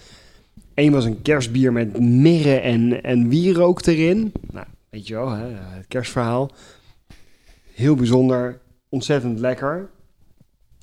Eén 0.73 0.91
was 0.91 1.05
een 1.05 1.21
kerstbier 1.21 1.73
met 1.73 1.99
mirre 1.99 2.55
en, 2.55 3.03
en 3.03 3.29
wierook 3.29 3.85
erin. 3.85 4.31
Nou, 4.51 4.65
weet 4.89 5.07
je 5.07 5.13
wel, 5.13 5.29
hè, 5.29 5.45
het 5.47 5.87
kerstverhaal. 5.87 6.51
Heel 7.73 7.95
bijzonder, 7.95 8.59
ontzettend 8.89 9.39
lekker. 9.39 9.89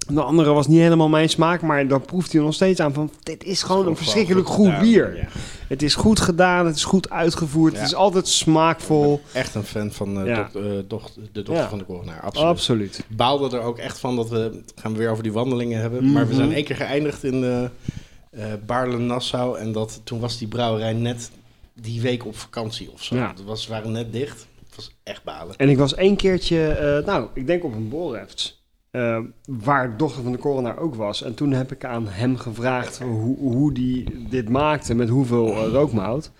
De 0.07 0.23
andere 0.23 0.53
was 0.53 0.67
niet 0.67 0.79
helemaal 0.81 1.09
mijn 1.09 1.29
smaak, 1.29 1.63
maar 1.63 1.89
dan 1.89 2.01
proeft 2.01 2.33
hij 2.33 2.43
nog 2.43 2.55
steeds 2.55 2.81
aan 2.81 2.93
van... 2.93 3.11
dit 3.23 3.45
is 3.45 3.63
gewoon 3.63 3.87
een 3.87 3.97
verschrikkelijk 3.97 4.49
goed 4.49 4.67
gedaan, 4.67 4.81
bier. 4.81 5.17
ja. 5.17 5.27
Het 5.69 5.83
is 5.83 5.95
goed 5.95 6.21
gedaan, 6.21 6.67
het 6.67 6.77
is 6.77 6.85
goed 6.85 7.11
uitgevoerd, 7.11 7.73
Ja. 7.73 7.79
het 7.79 7.89
is 7.89 7.95
altijd 7.95 8.29
smaakvol. 8.29 9.21
Echt 9.33 9.55
een 9.55 9.63
fan 9.65 9.93
van 9.93 10.25
Ja. 10.25 10.51
doch- 10.89 11.11
de 11.33 11.43
dochter 11.43 11.55
Ja. 11.55 11.69
van 11.69 11.79
de 11.79 11.85
coroner. 11.85 12.21
Absoluut. 12.21 12.49
Absoluut. 12.49 13.05
Baalde 13.09 13.57
er 13.57 13.63
ook 13.63 13.79
echt 13.79 13.99
van 13.99 14.17
dat 14.17 14.29
we... 14.29 14.63
gaan 14.75 14.93
we 14.93 14.99
weer 14.99 15.11
over 15.11 15.23
die 15.23 15.33
wandelingen 15.33 15.81
hebben. 15.81 16.13
Maar 16.13 16.29
we 16.29 16.35
zijn 16.35 16.47
Mhm. 16.47 16.55
één 16.57 16.65
keer 16.65 16.77
geëindigd 16.77 17.25
in 17.25 17.45
eh 17.45 18.43
Baarle-Nassau. 18.67 19.59
En 19.59 19.73
dat, 19.73 20.01
toen 20.05 20.21
was 20.21 20.39
die 20.39 20.49
brouwerij 20.49 20.93
net 20.93 21.31
die 21.75 22.01
week 22.01 22.27
op 22.27 22.37
vakantie 22.37 22.91
of 22.93 23.03
zo. 23.05 23.15
Ja. 23.17 23.33
Dat 23.37 23.45
was, 23.45 23.67
waren 23.67 23.93
net 23.93 24.13
dicht. 24.13 24.47
Het 24.67 24.77
was 24.77 24.91
echt 25.03 25.25
balen. 25.25 25.57
En 25.57 25.69
ik 25.69 25.79
was 25.79 25.95
één 25.95 26.17
keertje, 26.17 27.03
nou, 27.07 27.27
ik 27.35 27.47
denk 27.47 27.65
op 27.65 27.75
een 27.75 27.89
borrefts, 27.89 28.58
eh 28.91 29.19
waar 29.47 29.97
dochter 29.97 30.23
van 30.23 30.33
de 30.33 30.39
coroner 30.39 30.79
ook 30.79 30.95
was. 30.95 31.23
En 31.23 31.35
toen 31.35 31.53
heb 31.53 31.73
ik 31.73 31.85
aan 31.85 32.09
hem 32.09 32.37
gevraagd 32.37 32.99
hoe, 32.99 33.37
hoe 33.39 33.73
die 33.73 34.27
dit 34.29 34.49
maakte, 34.49 34.95
met 34.95 35.09
hoeveel 35.09 35.53
eh, 35.53 35.73
rookmout. 35.73 36.31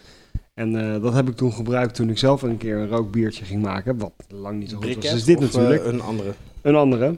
En 0.55 0.95
eh, 0.95 1.03
dat 1.03 1.15
heb 1.15 1.29
ik 1.29 1.37
toen 1.37 1.53
gebruikt 1.53 1.95
toen 1.95 2.11
ik 2.11 2.19
zelf 2.19 2.43
een 2.43 2.57
keer 2.57 2.77
een 2.77 2.89
rookbiertje 2.89 3.45
ging 3.45 3.63
maken, 3.63 3.99
wat 3.99 4.13
lang 4.29 4.59
niet 4.59 4.71
zo 4.71 4.77
goed 4.77 4.95
was. 4.95 5.11
Dus 5.11 5.25
dit 5.25 5.37
of, 5.37 5.43
natuurlijk. 5.43 5.85
een 5.85 6.01
andere. 6.01 6.33
een 6.63 6.75
andere. 6.75 7.17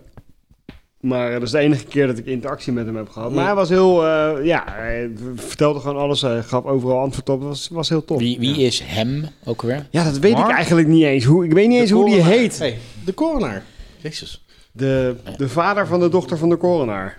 Maar 1.00 1.32
dat 1.32 1.42
is 1.42 1.50
de 1.50 1.58
enige 1.58 1.84
keer 1.84 2.06
dat 2.06 2.18
ik 2.18 2.26
interactie 2.26 2.72
met 2.72 2.86
hem 2.86 2.96
heb 2.96 3.08
gehad. 3.08 3.32
Maar 3.32 3.44
hij 3.44 3.54
was 3.54 3.68
heel, 3.68 4.06
eh, 4.06 4.44
ja, 4.44 4.64
hij 4.66 5.10
vertelde 5.34 5.80
gewoon 5.80 5.96
alles. 5.96 6.20
Hij 6.20 6.42
gaf 6.42 6.64
overal 6.64 6.98
antwoord 6.98 7.28
op. 7.28 7.38
Het 7.38 7.48
was, 7.48 7.68
was 7.68 7.88
heel 7.88 8.04
tof. 8.04 8.18
Wie, 8.18 8.38
wie 8.38 8.56
is 8.56 8.80
hem 8.84 9.26
ook 9.44 9.62
weer? 9.62 9.86
Ja, 9.90 10.04
dat 10.04 10.18
weet 10.18 10.32
Mark? 10.32 10.48
ik 10.48 10.54
eigenlijk 10.54 10.88
niet 10.88 11.04
eens. 11.04 11.24
Hoe, 11.24 11.44
ik 11.44 11.52
weet 11.52 11.68
niet 11.68 11.80
eens 11.80 11.88
De 11.88 11.94
hoe 11.94 12.10
die 12.10 12.22
heet. 12.22 12.58
Hey, 12.58 12.78
de 13.04 13.14
coroner. 13.14 13.62
Jezus. 13.96 14.44
De, 14.72 15.16
de 15.36 15.48
vader 15.48 15.86
van 15.86 16.00
de 16.00 16.08
dochter 16.08 16.38
van 16.38 16.48
de 16.48 16.56
coroner. 16.56 17.16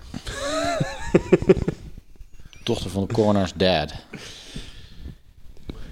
Dochter 2.64 2.89
van 2.89 3.06
de 3.08 3.14
coroner's 3.14 3.54
dad. 3.56 3.93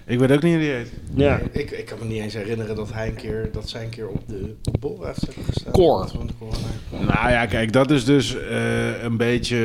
Ik 0.10 0.20
weet 0.20 0.32
ook 0.32 0.42
niet 0.42 0.54
hoe 0.54 0.62
die 0.62 0.72
heet. 0.72 0.92
Ja. 1.16 1.40
Ik, 1.52 1.72
ik 1.72 1.86
kan 1.86 2.00
me 2.00 2.06
niet 2.06 2.22
eens 2.22 2.34
herinneren 2.34 2.76
dat 2.76 2.94
hij 2.94 3.08
een 3.08 3.16
keer, 3.16 3.50
dat 3.52 3.70
zij 3.70 3.84
een 3.84 3.90
keer 3.90 4.08
op 4.08 4.28
de 4.28 4.56
bol 4.80 5.06
heeft 5.06 5.28
gestaan. 5.46 5.72
Cor. 5.72 6.08
Van 6.08 6.28
de 6.28 6.34
coroner. 6.40 6.70
Nou 6.92 7.30
ja, 7.30 7.46
kijk, 7.46 7.74
dat 7.74 7.92
is 7.92 8.06
dus 8.06 8.36
eh, 8.36 9.04
een 9.04 9.18
beetje... 9.18 9.58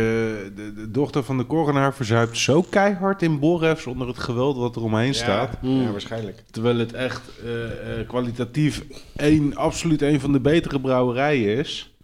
De, 0.55 0.73
de 0.75 0.91
dochter 0.91 1.25
van 1.25 1.39
de 1.39 1.47
coroner 1.47 1.95
verzuipt 1.95 2.39
zo 2.39 2.63
keihard 2.63 3.23
in 3.23 3.39
Borefs 3.39 3.87
onder 3.87 4.07
het 4.09 4.19
geweld 4.19 4.57
wat 4.57 4.77
er 4.77 4.83
omheen 4.83 5.15
staat. 5.15 5.59
Ja, 5.63 5.71
ja, 5.71 5.91
waarschijnlijk. 5.91 6.43
Terwijl 6.51 6.79
het 6.79 6.93
echt 6.93 7.31
eh, 7.45 8.01
eh, 8.01 8.09
kwalitatief 8.09 8.85
één, 9.17 9.57
absoluut 9.57 10.03
een 10.03 10.21
van 10.21 10.33
de 10.33 10.41
betere 10.41 10.81
brouwerijen 10.81 11.59
is. 11.59 11.97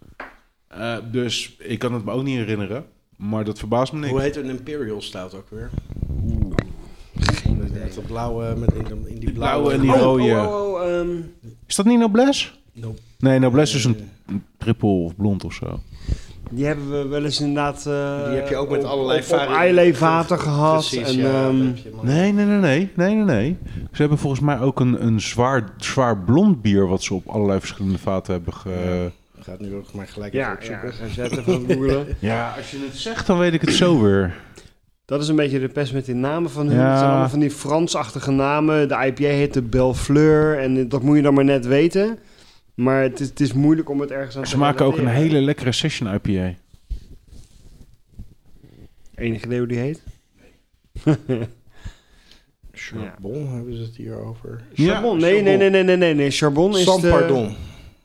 Eh, 0.67 0.97
dus 1.11 1.55
ik 1.59 1.79
kan 1.79 1.93
het 1.93 2.05
me 2.05 2.11
ook 2.11 2.23
niet 2.23 2.37
herinneren. 2.37 2.85
Maar 3.17 3.43
dat 3.43 3.59
verbaast 3.59 3.93
me 3.93 3.99
niks. 3.99 4.11
Hoe 4.11 4.21
heet 4.21 4.35
een 4.35 4.49
Imperial 4.49 5.01
Stout 5.01 5.35
ook 5.35 5.49
weer? 5.49 5.69
Met 7.57 7.93
dat 7.95 8.05
blauwe, 8.07 8.55
met 8.57 8.73
in, 8.73 9.07
in 9.07 9.19
die 9.19 9.31
blauwe, 9.31 9.73
en 9.73 9.79
die 9.81 9.91
Oh, 9.93 9.99
rode. 10.01 10.23
oh, 10.23 10.55
oh, 10.55 10.73
oh, 10.73 10.89
ehm, 10.99 11.09
Is 11.67 11.75
dat 11.75 11.85
niet 11.85 11.99
Noblesse? 11.99 12.47
Nope. 12.73 12.99
Nee, 13.19 13.39
Noblesse 13.39 13.77
is 13.77 13.83
een 13.83 14.09
triple 14.57 14.89
of 14.89 15.15
blond 15.15 15.43
of 15.43 15.53
zo. 15.53 15.79
die 16.51 16.65
hebben 16.65 16.89
we 16.91 17.07
wel 17.07 17.23
eens 17.23 17.39
inderdaad... 17.39 17.85
eh, 17.87 18.25
Die 18.29 18.35
heb 18.35 18.49
je 18.49 18.55
ook 18.55 18.69
met 18.69 18.83
op- 18.83 18.89
allerlei 18.89 19.17
op, 19.19 19.23
op 19.23 19.29
varianten. 19.29 19.57
eilevaten 19.57 20.39
gehad. 20.39 20.87
Precies, 20.89 21.07
en, 21.09 21.15
ja. 21.17 21.47
ehm. 21.47 21.57
Nee, 22.01 22.31
nee, 22.33 22.45
nee, 22.45 22.57
nee, 22.57 22.89
nee, 22.95 23.15
nee, 23.15 23.23
nee. 23.23 23.57
Ze 23.91 24.01
hebben 24.01 24.17
volgens 24.17 24.41
mij 24.41 24.59
ook 24.59 24.79
een, 24.79 25.05
een 25.05 25.21
zwaar, 25.21 25.73
zwaar 25.77 26.17
blond 26.17 26.61
bier... 26.61 26.87
wat 26.87 27.03
ze 27.03 27.13
op 27.13 27.27
allerlei 27.27 27.59
verschillende 27.59 27.97
vaten 27.97 28.33
hebben 28.33 28.53
ge... 28.53 29.09
Ik 29.37 29.43
ga 29.43 29.51
het 29.51 29.61
nu 29.61 29.75
ook 29.75 29.93
maar 29.93 30.07
gelijk 30.07 30.33
ja, 30.33 30.57
even 30.59 30.71
ja, 30.71 30.79
opzoeken. 30.83 31.07
ga 31.07 31.13
zetten 31.13 31.43
van 31.43 31.65
googlen. 31.67 32.05
Ja, 32.19 32.53
als 32.57 32.71
je 32.71 32.77
het 32.89 32.97
zegt, 32.97 33.27
dan 33.27 33.37
weet 33.37 33.53
ik 33.53 33.61
het 33.61 33.73
zo 33.73 34.01
weer. 34.01 34.33
Dat 35.11 35.21
is 35.21 35.27
een 35.27 35.35
beetje 35.35 35.59
de 35.59 35.67
pest 35.67 35.93
met 35.93 36.05
die 36.05 36.15
namen 36.15 36.51
van 36.51 36.67
hun. 36.67 36.77
Ja. 36.77 36.89
Het 36.89 36.97
zijn 36.97 37.09
allemaal 37.09 37.29
van 37.29 37.39
die 37.39 37.51
Fransachtige 37.51 38.31
namen. 38.31 38.87
De 38.87 39.05
IPA 39.05 39.23
heet 39.23 39.53
de 39.53 39.61
Bellefleur. 39.61 40.59
En 40.59 40.87
dat 40.89 41.01
moet 41.01 41.15
je 41.15 41.21
dan 41.21 41.33
maar 41.33 41.43
net 41.43 41.65
weten. 41.65 42.19
Maar 42.73 43.01
het 43.01 43.19
is, 43.19 43.27
het 43.27 43.39
is 43.39 43.53
moeilijk 43.53 43.89
om 43.89 43.99
het 43.99 44.11
ergens 44.11 44.37
aan 44.37 44.43
te 44.43 44.49
Ze 44.49 44.57
maken 44.57 44.85
ook 44.85 44.97
een 44.97 45.07
hele 45.07 45.41
lekkere 45.41 45.71
session 45.71 46.13
IPA. 46.13 46.53
Enige 49.15 49.45
idee 49.45 49.57
hoe 49.57 49.67
die 49.67 49.77
heet? 49.77 50.03
Charbon 52.71 53.47
hebben 53.47 53.75
ze 53.75 53.81
het 53.81 53.95
hier 53.95 54.17
over. 54.17 54.61
Ja, 54.73 54.93
Charbon. 54.93 55.19
Nee, 55.19 55.41
nee, 55.41 55.57
nee, 55.57 55.69
nee, 55.69 55.83
nee, 55.83 55.97
nee, 55.97 56.13
nee. 56.13 56.31
Charbon 56.31 56.77
is 56.77 56.83
Sans 56.83 57.01
de... 57.01 57.09
pardon. 57.09 57.55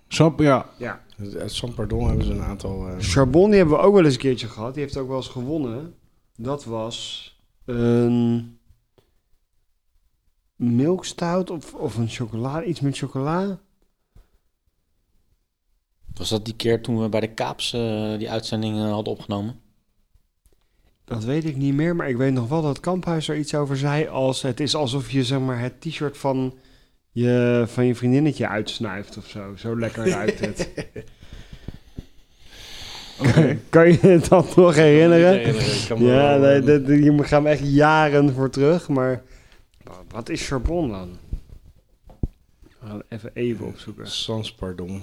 Snap, 0.09 0.40
ja. 0.40 0.66
Ja. 0.78 1.00
Uit 1.38 1.52
San 1.52 1.74
Pardon 1.74 2.09
hebben 2.09 2.26
ze 2.26 2.32
een 2.32 2.42
aantal... 2.42 2.88
eh, 2.88 2.94
Charbon, 2.98 3.50
die 3.50 3.59
hebben 3.59 3.76
we 3.76 3.82
ook 3.82 3.94
wel 3.94 4.04
eens 4.04 4.14
een 4.14 4.20
keertje 4.20 4.48
gehad. 4.48 4.74
Die 4.74 4.82
heeft 4.82 4.96
ook 4.96 5.09
wel 5.09 5.16
eens 5.16 5.28
gewonnen. 5.28 5.94
Dat 6.37 6.64
was 6.64 7.30
een 7.64 8.59
milkstout 10.57 11.51
of, 11.51 11.74
of 11.74 11.97
een 11.97 12.09
chocolade, 12.09 12.66
iets 12.66 12.80
met 12.80 12.97
chocola. 12.97 13.61
Was 16.14 16.28
dat 16.28 16.45
die 16.45 16.57
keer 16.57 16.82
toen 16.82 17.03
we 17.03 17.09
bij 17.09 17.20
de 17.20 17.34
Kaaps 17.34 17.72
eh, 17.72 18.18
die 18.18 18.30
uitzending 18.30 18.76
eh, 18.76 18.91
hadden 18.91 19.12
opgenomen? 19.12 19.61
Dat 21.05 21.24
weet 21.24 21.45
ik 21.45 21.57
niet 21.57 21.74
meer, 21.74 21.97
maar 21.97 22.09
ik 22.09 22.16
weet 22.16 22.32
nog 22.32 22.49
wel 22.49 22.62
dat 22.62 22.80
Kamphuis 22.80 23.28
er 23.28 23.37
iets 23.37 23.55
over 23.55 23.76
zei 23.76 24.07
als 24.07 24.43
het 24.43 24.61
is 24.61 24.74
alsof 24.74 25.11
je 25.11 25.24
zeg 25.24 25.41
maar 25.41 25.61
het 25.61 25.80
t-shirt 25.80 26.18
van 26.18 26.59
je, 27.11 27.64
van 27.66 27.84
je 27.87 27.95
vriendinnetje 27.95 28.49
uitsnuift 28.49 29.16
of 29.16 29.26
zo. 29.26 29.57
Zo 29.57 29.78
lekker 29.78 30.09
ruikt 30.09 30.41
het. 30.41 30.68
Oké. 33.20 33.58
kan 33.70 33.88
je 33.88 33.98
je 34.02 34.20
dat 34.28 34.56
nog 34.56 34.74
herinneren? 34.74 35.46
Ik 35.46 35.84
kan 35.88 35.98
me 35.98 36.04
Ja, 36.04 36.38
wel, 36.38 36.40
nee, 36.40 36.58
eh, 36.60 36.66
dat- 36.86 36.86
hier 36.98 37.24
gaan 37.24 37.42
we 37.42 37.48
echt 37.48 37.60
jaren 37.72 38.32
voor 38.32 38.50
terug, 38.50 38.88
maar 38.88 39.22
wa- 39.84 39.92
wat 40.08 40.28
is 40.28 40.46
charbon 40.46 40.88
dan? 40.90 41.08
We 42.62 42.86
gaan 42.86 43.02
even 43.08 43.30
even 43.34 43.66
opzoeken. 43.66 44.06
Sans 44.10 44.54
Pardon. 44.54 45.02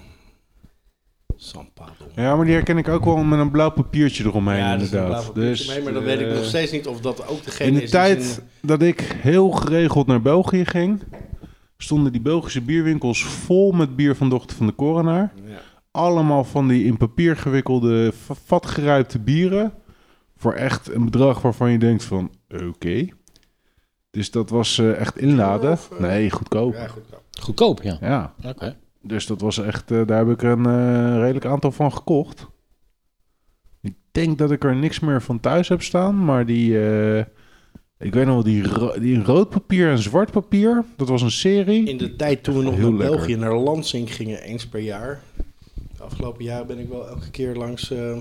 Sans 1.35 1.67
Pardon. 1.73 2.07
Ja, 2.15 2.35
maar 2.35 2.45
die 2.45 2.53
herken 2.53 2.77
ik 2.77 2.87
ook 2.87 3.05
wel 3.05 3.17
met 3.17 3.39
een 3.39 3.51
blauw 3.51 3.69
papiertje 3.71 4.23
eromheen 4.23 4.57
Ja, 4.57 4.71
dat 4.73 4.81
is 4.81 4.91
een 4.91 4.97
inderdaad. 4.97 5.21
blauw 5.21 5.33
papiertje 5.33 5.65
dus, 5.65 5.73
mee, 5.75 5.83
maar 5.83 5.93
dan 5.93 6.03
weet 6.03 6.19
ik 6.19 6.27
eh, 6.27 6.33
nog 6.33 6.45
steeds 6.45 6.71
niet 6.71 6.87
of 6.87 6.99
dat 7.01 7.27
ook 7.27 7.43
degene 7.43 7.69
In 7.69 7.75
de 7.75 7.81
is 7.83 7.89
tijd 7.89 8.19
in- 8.61 8.67
dat 8.67 8.81
ik 8.81 8.99
heel 9.01 9.49
geregeld 9.51 10.07
naar 10.07 10.21
België 10.21 10.65
ging, 10.65 11.01
stonden 11.77 12.11
die 12.11 12.21
Belgische 12.21 12.61
bierwinkels 12.61 13.23
vol 13.25 13.71
met 13.71 13.95
bier 13.95 14.15
van 14.15 14.29
Dochter 14.29 14.57
van 14.57 14.65
de 14.67 14.75
Coronaar. 14.75 15.31
Ja. 15.45 15.57
Allemaal 15.97 16.43
van 16.43 16.67
die 16.67 16.83
in 16.85 16.97
papier 16.97 17.37
gewikkelde, 17.37 18.11
va- 18.25 18.33
vatgeruipte 18.45 19.19
bieren. 19.19 19.73
Voor 20.37 20.53
echt 20.53 20.93
een 20.93 21.05
bedrag 21.05 21.41
waarvan 21.41 21.71
je 21.71 21.77
denkt 21.77 22.03
van, 22.03 22.31
oké. 22.67 23.07
Dus 24.11 24.31
dat 24.31 24.49
was 24.49 24.77
eh, 24.77 24.99
echt 24.99 25.17
inladen. 25.17 25.71
Of, 25.71 25.91
eh, 25.91 25.99
Nee, 25.99 26.29
goedkoop. 26.31 26.73
Ja, 26.73 26.87
goed. 26.87 27.03
Goedkoop, 27.41 27.81
ja. 27.81 27.97
Ja, 28.01 28.33
Oké. 28.45 28.75
dus 29.01 29.25
dat 29.27 29.41
was 29.41 29.57
echt, 29.57 29.91
eh, 29.91 30.01
daar 30.05 30.17
heb 30.25 30.29
ik 30.29 30.41
een 30.41 30.65
eh, 30.65 31.17
redelijk 31.19 31.45
aantal 31.45 31.71
van 31.71 31.93
gekocht. 31.93 32.47
Ik 33.81 33.95
denk 34.11 34.37
dat 34.37 34.51
ik 34.51 34.63
er 34.63 34.75
niks 34.75 34.99
meer 34.99 35.21
van 35.21 35.39
thuis 35.39 35.67
heb 35.67 35.81
staan, 35.81 36.25
maar 36.25 36.45
die, 36.45 36.79
eh, 36.89 37.19
ik 37.99 38.13
weet 38.13 38.25
nog 38.25 38.33
wel, 38.33 38.43
die, 38.43 38.67
ro- 38.67 38.99
die 38.99 39.23
rood 39.23 39.49
papier 39.49 39.89
en 39.89 39.97
zwart 39.97 40.31
papier, 40.31 40.83
dat 40.97 41.09
was 41.09 41.21
een 41.21 41.31
serie. 41.31 41.85
In 41.89 41.97
de 41.97 42.15
tijd 42.15 42.43
toen 42.43 42.57
we 42.57 42.63
nog 42.63 42.77
naar. 42.77 42.93
België, 42.93 43.35
naar 43.35 43.55
Lansing 43.57 44.15
gingen, 44.15 44.41
eens 44.41 44.67
per 44.67 44.79
jaar. 44.81 45.21
De 46.03 46.09
afgelopen 46.09 46.43
jaren 46.43 46.67
ben 46.67 46.79
ik 46.79 46.89
wel 46.89 47.07
elke 47.07 47.29
keer 47.31 47.55
langs 47.55 47.91
eh, 47.91 48.17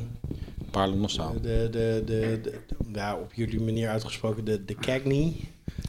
staan. 1.07 1.35
de, 1.43 1.68
de, 1.70 2.03
de, 2.07 2.41
de- 2.43 2.59
ja, 2.93 3.14
op 3.16 3.33
jullie 3.35 3.61
manier 3.61 3.89
uitgesproken, 3.89 4.45
de, 4.45 4.64
de 4.64 4.74
Cagney 4.74 5.33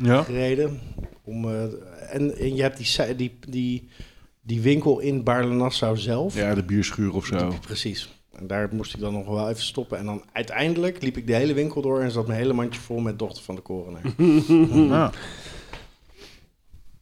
Ja. 0.01 0.23
gereden. 0.23 0.79
Om, 1.23 1.45
eh, 1.49 1.63
en, 2.09 2.37
en 2.37 2.55
je 2.55 2.61
hebt 2.61 2.77
die, 2.77 3.15
die, 3.15 3.37
die, 3.49 3.87
die 4.41 4.61
winkel 4.61 4.99
in 4.99 5.23
Baarle-Nassau 5.23 5.97
zelf. 5.97 6.35
ja, 6.35 6.55
de 6.55 6.63
bierschuur 6.63 7.13
of 7.13 7.25
zo. 7.25 7.49
Die- 7.49 7.59
Precies. 7.59 8.09
En 8.31 8.47
daar 8.47 8.69
moest 8.71 8.93
ik 8.93 8.99
dan 8.99 9.13
nog 9.13 9.27
wel 9.27 9.49
even 9.49 9.63
stoppen. 9.63 9.97
En 9.97 10.05
dan 10.05 10.23
uiteindelijk 10.31 11.01
liep 11.01 11.17
ik 11.17 11.27
de 11.27 11.35
hele 11.35 11.53
winkel 11.53 11.81
door 11.81 12.01
en 12.01 12.11
zat 12.11 12.27
mijn 12.27 12.39
hele 12.39 12.53
mandje 12.53 12.79
vol 12.79 12.99
met 12.99 13.19
dochter 13.19 13.43
van 13.43 13.55
de 13.55 13.61
korenaar. 13.61 14.01
Ja. 14.97 15.11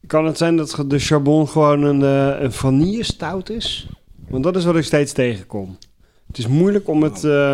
Kan 0.07 0.25
het 0.25 0.37
zijn 0.37 0.55
dat 0.57 0.83
de 0.87 0.99
charbon 0.99 1.47
gewoon 1.47 1.81
een, 1.83 2.01
eh 2.03 2.41
een 2.43 2.51
vanillestout 2.51 3.49
is? 3.49 3.87
Want 4.31 4.43
dat 4.43 4.55
is 4.55 4.65
wat 4.65 4.75
ik 4.75 4.83
steeds 4.83 5.11
tegenkom. 5.13 5.77
Het 6.27 6.37
is 6.37 6.47
moeilijk 6.47 6.87
om 6.87 7.03
het... 7.03 7.23
eh, 7.23 7.53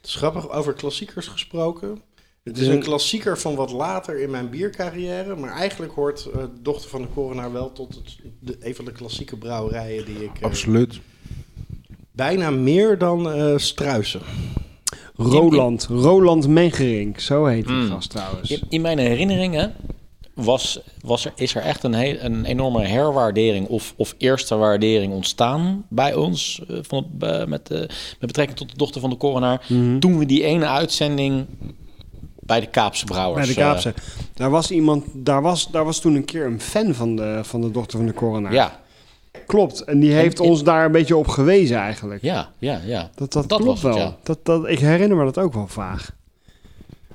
Het 0.00 0.06
is 0.06 0.14
grappig, 0.14 0.50
over 0.50 0.72
klassiekers 0.72 1.26
gesproken. 1.26 2.00
Het 2.42 2.58
is 2.58 2.66
een 2.66 2.82
klassieker 2.82 3.38
van 3.38 3.54
wat 3.54 3.70
later 3.72 4.20
in 4.20 4.30
mijn 4.30 4.50
biercarrière. 4.50 5.36
Maar 5.36 5.50
eigenlijk 5.50 5.92
hoort 5.92 6.24
eh, 6.34 6.42
Dochter 6.60 6.90
van 6.90 7.02
de 7.02 7.08
Korenaar 7.08 7.52
wel 7.52 7.72
tot 7.72 7.94
het, 7.94 8.16
de, 8.40 8.56
een 8.60 8.74
van 8.74 8.84
de 8.84 8.92
klassieke 8.92 9.36
brouwerijen 9.36 10.04
die 10.04 10.24
ik... 10.24 10.30
eh, 10.38 10.42
Absoluut. 10.42 11.00
bijna 12.12 12.50
meer 12.50 12.98
dan 12.98 13.30
eh 13.32 13.56
Struisen. 13.58 14.20
Roland. 15.16 15.86
Roland 15.90 16.48
Mengerink. 16.48 17.20
Zo 17.20 17.44
heet 17.44 17.66
die 17.66 17.76
Mm. 17.76 17.88
gast 17.88 18.10
trouwens. 18.10 18.50
In, 18.50 18.60
in 18.68 18.80
mijn 18.80 18.98
herinneringen 18.98 19.74
was, 20.34 20.80
was 21.00 21.24
er, 21.24 21.32
is 21.36 21.54
er 21.54 21.62
echt 21.62 21.82
een, 21.82 21.94
heel, 21.94 22.16
een 22.20 22.44
enorme 22.44 22.86
herwaardering 22.86 23.68
of, 23.68 23.94
of 23.96 24.14
eerste 24.18 24.56
waardering 24.56 25.12
ontstaan 25.12 25.84
bij 25.88 26.14
ons 26.14 26.62
eh, 26.68 26.78
van, 26.82 27.06
eh, 27.20 27.44
met, 27.44 27.70
eh, 27.70 27.78
met 27.78 28.18
betrekking 28.18 28.58
tot 28.58 28.70
de 28.70 28.76
dochter 28.76 29.00
van 29.00 29.10
de 29.10 29.16
coronaar. 29.16 29.66
Mhm. 29.68 29.98
Toen 29.98 30.18
we 30.18 30.26
die 30.26 30.44
ene 30.44 30.66
uitzending 30.66 31.46
bij 32.40 32.60
de 32.60 32.66
Kaapse 32.66 33.04
Brouwers. 33.04 33.46
Bij 33.46 33.54
de 33.54 33.60
Kaapse. 33.60 33.94
Daar 34.34 34.50
was 34.50 34.70
iemand... 34.70 35.04
Daar 35.12 35.42
was, 35.42 35.70
daar 35.70 35.84
was 35.84 36.00
toen 36.00 36.14
een 36.14 36.24
keer 36.24 36.46
een 36.46 36.60
fan 36.60 36.94
van 36.94 37.16
de, 37.16 37.40
van 37.42 37.60
de 37.60 37.70
dochter 37.70 37.98
van 37.98 38.06
de 38.06 38.14
coroner. 38.14 38.52
ja, 38.52 38.82
Klopt. 39.46 39.80
En 39.84 40.00
die 40.00 40.12
heeft 40.12 40.40
ons 40.40 40.62
daar 40.62 40.84
een 40.84 40.92
beetje 40.92 41.16
op 41.16 41.28
gewezen 41.28 41.76
eigenlijk. 41.76 42.22
ja, 42.22 42.50
ja, 42.58 42.80
ja. 42.84 43.10
Dat, 43.14 43.32
dat, 43.32 43.48
Dat 43.48 43.60
klopt 43.60 43.80
was 43.80 43.82
het, 43.82 44.02
wel. 44.02 44.06
ja. 44.06 44.16
Dat, 44.22 44.38
dat, 44.44 44.68
ik 44.68 44.78
herinner 44.78 45.16
me 45.16 45.24
dat 45.24 45.38
ook 45.38 45.52
wel 45.52 45.66
vaag. 45.66 46.10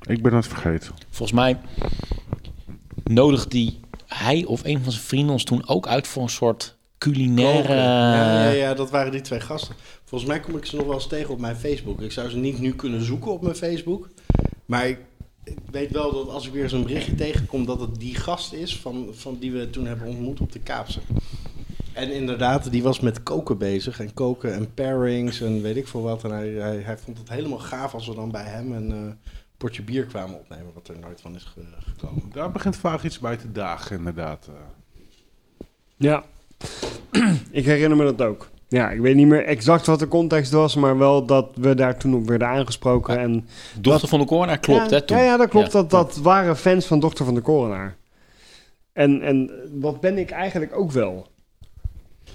Ik 0.02 0.22
ben 0.22 0.34
het 0.34 0.48
vergeten. 0.48 0.92
Volgens 1.10 1.32
mij 1.32 1.58
nodigde 3.10 3.50
die 3.50 3.80
hij 4.08 4.46
of 4.46 4.64
een 4.64 4.84
van 4.84 4.92
zijn 4.92 5.04
vrienden 5.04 5.32
ons 5.32 5.44
toen 5.44 5.68
ook 5.68 5.88
uit 5.88 6.08
voor 6.08 6.24
een 6.24 6.30
soort 6.30 6.78
culinaire... 6.98 7.74
Ja, 7.74 8.44
ja, 8.44 8.50
ja, 8.50 8.74
dat 8.74 8.90
waren 8.90 9.12
die 9.12 9.22
twee 9.22 9.40
gasten. 9.40 9.76
Volgens 10.06 10.30
mij 10.30 10.40
kom 10.40 10.58
ik 10.58 10.66
ze 10.66 10.76
nog 10.76 10.86
wel 10.86 10.96
eens 10.96 11.08
tegen 11.08 11.34
op 11.34 11.40
mijn 11.40 11.56
Facebook. 11.56 12.02
Ik 12.02 12.12
zou 12.12 12.30
ze 12.30 12.38
niet 12.38 12.60
nu 12.60 12.74
kunnen 12.74 13.04
zoeken 13.04 13.32
op 13.32 13.42
mijn 13.42 13.56
Facebook. 13.56 14.10
Maar 14.66 14.88
ik, 14.88 15.00
ik 15.44 15.58
weet 15.72 15.92
wel 15.92 16.12
dat 16.12 16.30
als 16.30 16.48
ik 16.48 16.54
weer 16.54 16.70
zo'n 16.70 16.84
berichtje 16.84 17.16
tegenkom... 17.16 17.66
dat 17.66 17.80
het 17.80 18.00
die 18.00 18.16
gast 18.16 18.54
is 18.54 18.78
van, 18.78 19.08
van 19.12 19.38
die 19.40 19.52
we 19.52 19.70
toen 19.70 19.86
hebben 19.86 20.08
ontmoet 20.08 20.40
op 20.40 20.52
de 20.52 20.60
Kaapse. 20.60 21.00
En 21.94 22.12
inderdaad, 22.12 22.72
die 22.72 22.84
was 22.84 23.00
met 23.00 23.24
koken 23.24 23.58
bezig. 23.58 24.00
En 24.00 24.14
koken 24.14 24.54
en 24.54 24.74
pairings 24.74 25.42
en 25.42 25.62
weet 25.62 25.76
ik 25.76 25.88
veel 25.88 26.02
wat. 26.02 26.24
En 26.24 26.32
hij, 26.32 26.50
hij, 26.50 26.78
hij 26.78 26.98
vond 26.98 27.18
het 27.18 27.30
helemaal 27.30 27.60
gaaf 27.60 27.94
als 27.94 28.08
we 28.08 28.16
dan 28.16 28.32
bij 28.32 28.44
hem 28.44 28.72
een 28.72 28.92
eh, 28.92 29.32
potje 29.60 29.82
bier 29.82 30.06
kwamen 30.06 30.36
opnemen. 30.40 30.72
Wat 30.74 30.88
er 30.88 31.00
nooit 31.00 31.22
van 31.22 31.36
is 31.36 31.44
ge- 31.44 31.62
gekomen. 31.98 32.24
Daar 32.34 32.52
begint 32.52 32.76
vaak 32.78 33.04
iets 33.04 33.20
bij 33.20 33.38
te 33.38 33.52
dagen, 33.52 33.98
inderdaad. 33.98 34.48
eh. 34.48 34.54
Ja. 35.96 36.24
ik 37.52 37.66
herinner 37.66 37.98
me 37.98 38.04
dat 38.16 38.22
ook. 38.28 38.50
Ja, 38.68 38.90
ik 38.90 39.00
weet 39.00 39.16
niet 39.16 39.28
meer 39.28 39.46
exact 39.46 39.86
wat 39.86 40.00
de 40.00 40.08
context 40.08 40.52
was, 40.52 40.76
maar 40.76 40.98
wel 40.98 41.26
dat 41.26 41.50
we 41.56 41.76
daar 41.76 41.98
toen 41.98 42.14
op 42.16 42.28
werden 42.28 42.48
aangesproken. 42.48 43.20
En 43.20 43.48
dochter 43.80 44.08
van 44.08 44.20
de 44.20 44.26
coronaar 44.26 44.60
klopt, 44.60 44.90
ja, 44.90 44.96
hè, 44.96 45.02
toen. 45.02 45.18
Ja, 45.18 45.24
ja, 45.24 45.38
dat 45.38 45.50
klopt. 45.50 45.66
Ja. 45.72 45.72
Dat, 45.82 45.90
dat 45.90 46.18
waren 46.18 46.58
fans 46.58 46.86
van 46.86 47.00
Dochter 47.00 47.26
van 47.26 47.34
de 47.34 47.42
Coronaar. 47.42 47.96
En, 48.94 49.22
en 49.22 49.52
dat 49.72 50.00
ben 50.02 50.18
ik 50.18 50.32
eigenlijk 50.32 50.76
ook 50.78 50.92
wel. 50.92 51.28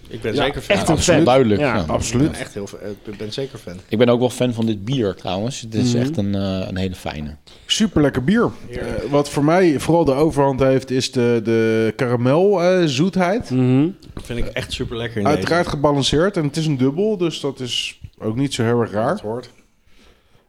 Ik 0.09 0.21
ben 0.21 0.35
Ja, 0.35 0.43
zeker 0.45 0.61
fan. 0.61 0.77
echt 0.77 0.89
een 0.89 0.95
absoluut 0.95 1.17
fan. 1.17 1.25
duidelijk, 1.25 1.61
Ja, 1.61 1.75
ja. 1.75 1.81
Ik 1.81 1.87
ben 1.87 1.95
Absoluut. 1.95 2.31
echt 2.39 2.55
heel, 2.55 2.69
ik 3.05 3.17
ben 3.19 3.33
zeker 3.33 3.59
fan. 3.59 3.77
Ik 3.89 3.99
ben 3.99 4.09
ook 4.09 4.19
wel 4.21 4.31
fan 4.31 4.53
van 4.55 4.67
dit 4.67 4.85
bier 4.85 5.15
trouwens. 5.15 5.61
Het 5.61 5.75
is 5.75 5.93
Mhm. 5.93 6.03
echt 6.03 6.17
een, 6.17 6.35
eh, 6.35 6.65
een 6.69 6.77
hele 6.77 6.95
fijne. 6.95 7.37
Super 7.67 8.03
lekker 8.03 8.25
bier. 8.25 8.51
Eh, 8.71 8.79
wat 9.11 9.31
voor 9.31 9.45
mij 9.45 9.79
vooral 9.81 10.05
de 10.05 10.13
overhand 10.13 10.61
heeft, 10.61 10.91
is 10.91 11.13
de, 11.13 11.41
de 11.45 11.93
karamel 11.97 12.63
eh, 12.63 12.83
zoetheid. 12.85 13.51
Mhm. 13.51 13.89
vind 14.15 14.39
ik 14.39 14.47
echt 14.47 14.73
super 14.73 14.97
lekker 14.97 15.21
in 15.21 15.27
Uiteraard 15.27 15.67
gebalanceerd 15.69 16.37
en 16.37 16.45
het 16.45 16.57
is 16.57 16.67
een 16.67 16.77
dubbel, 16.77 17.17
dus 17.17 17.41
dat 17.41 17.61
is 17.61 18.01
ook 18.19 18.37
niet 18.37 18.55
zo 18.55 18.63
heel 18.63 18.81
erg 18.81 18.91
raar. 18.93 19.09
Dat 19.13 19.21
hoort. 19.21 19.51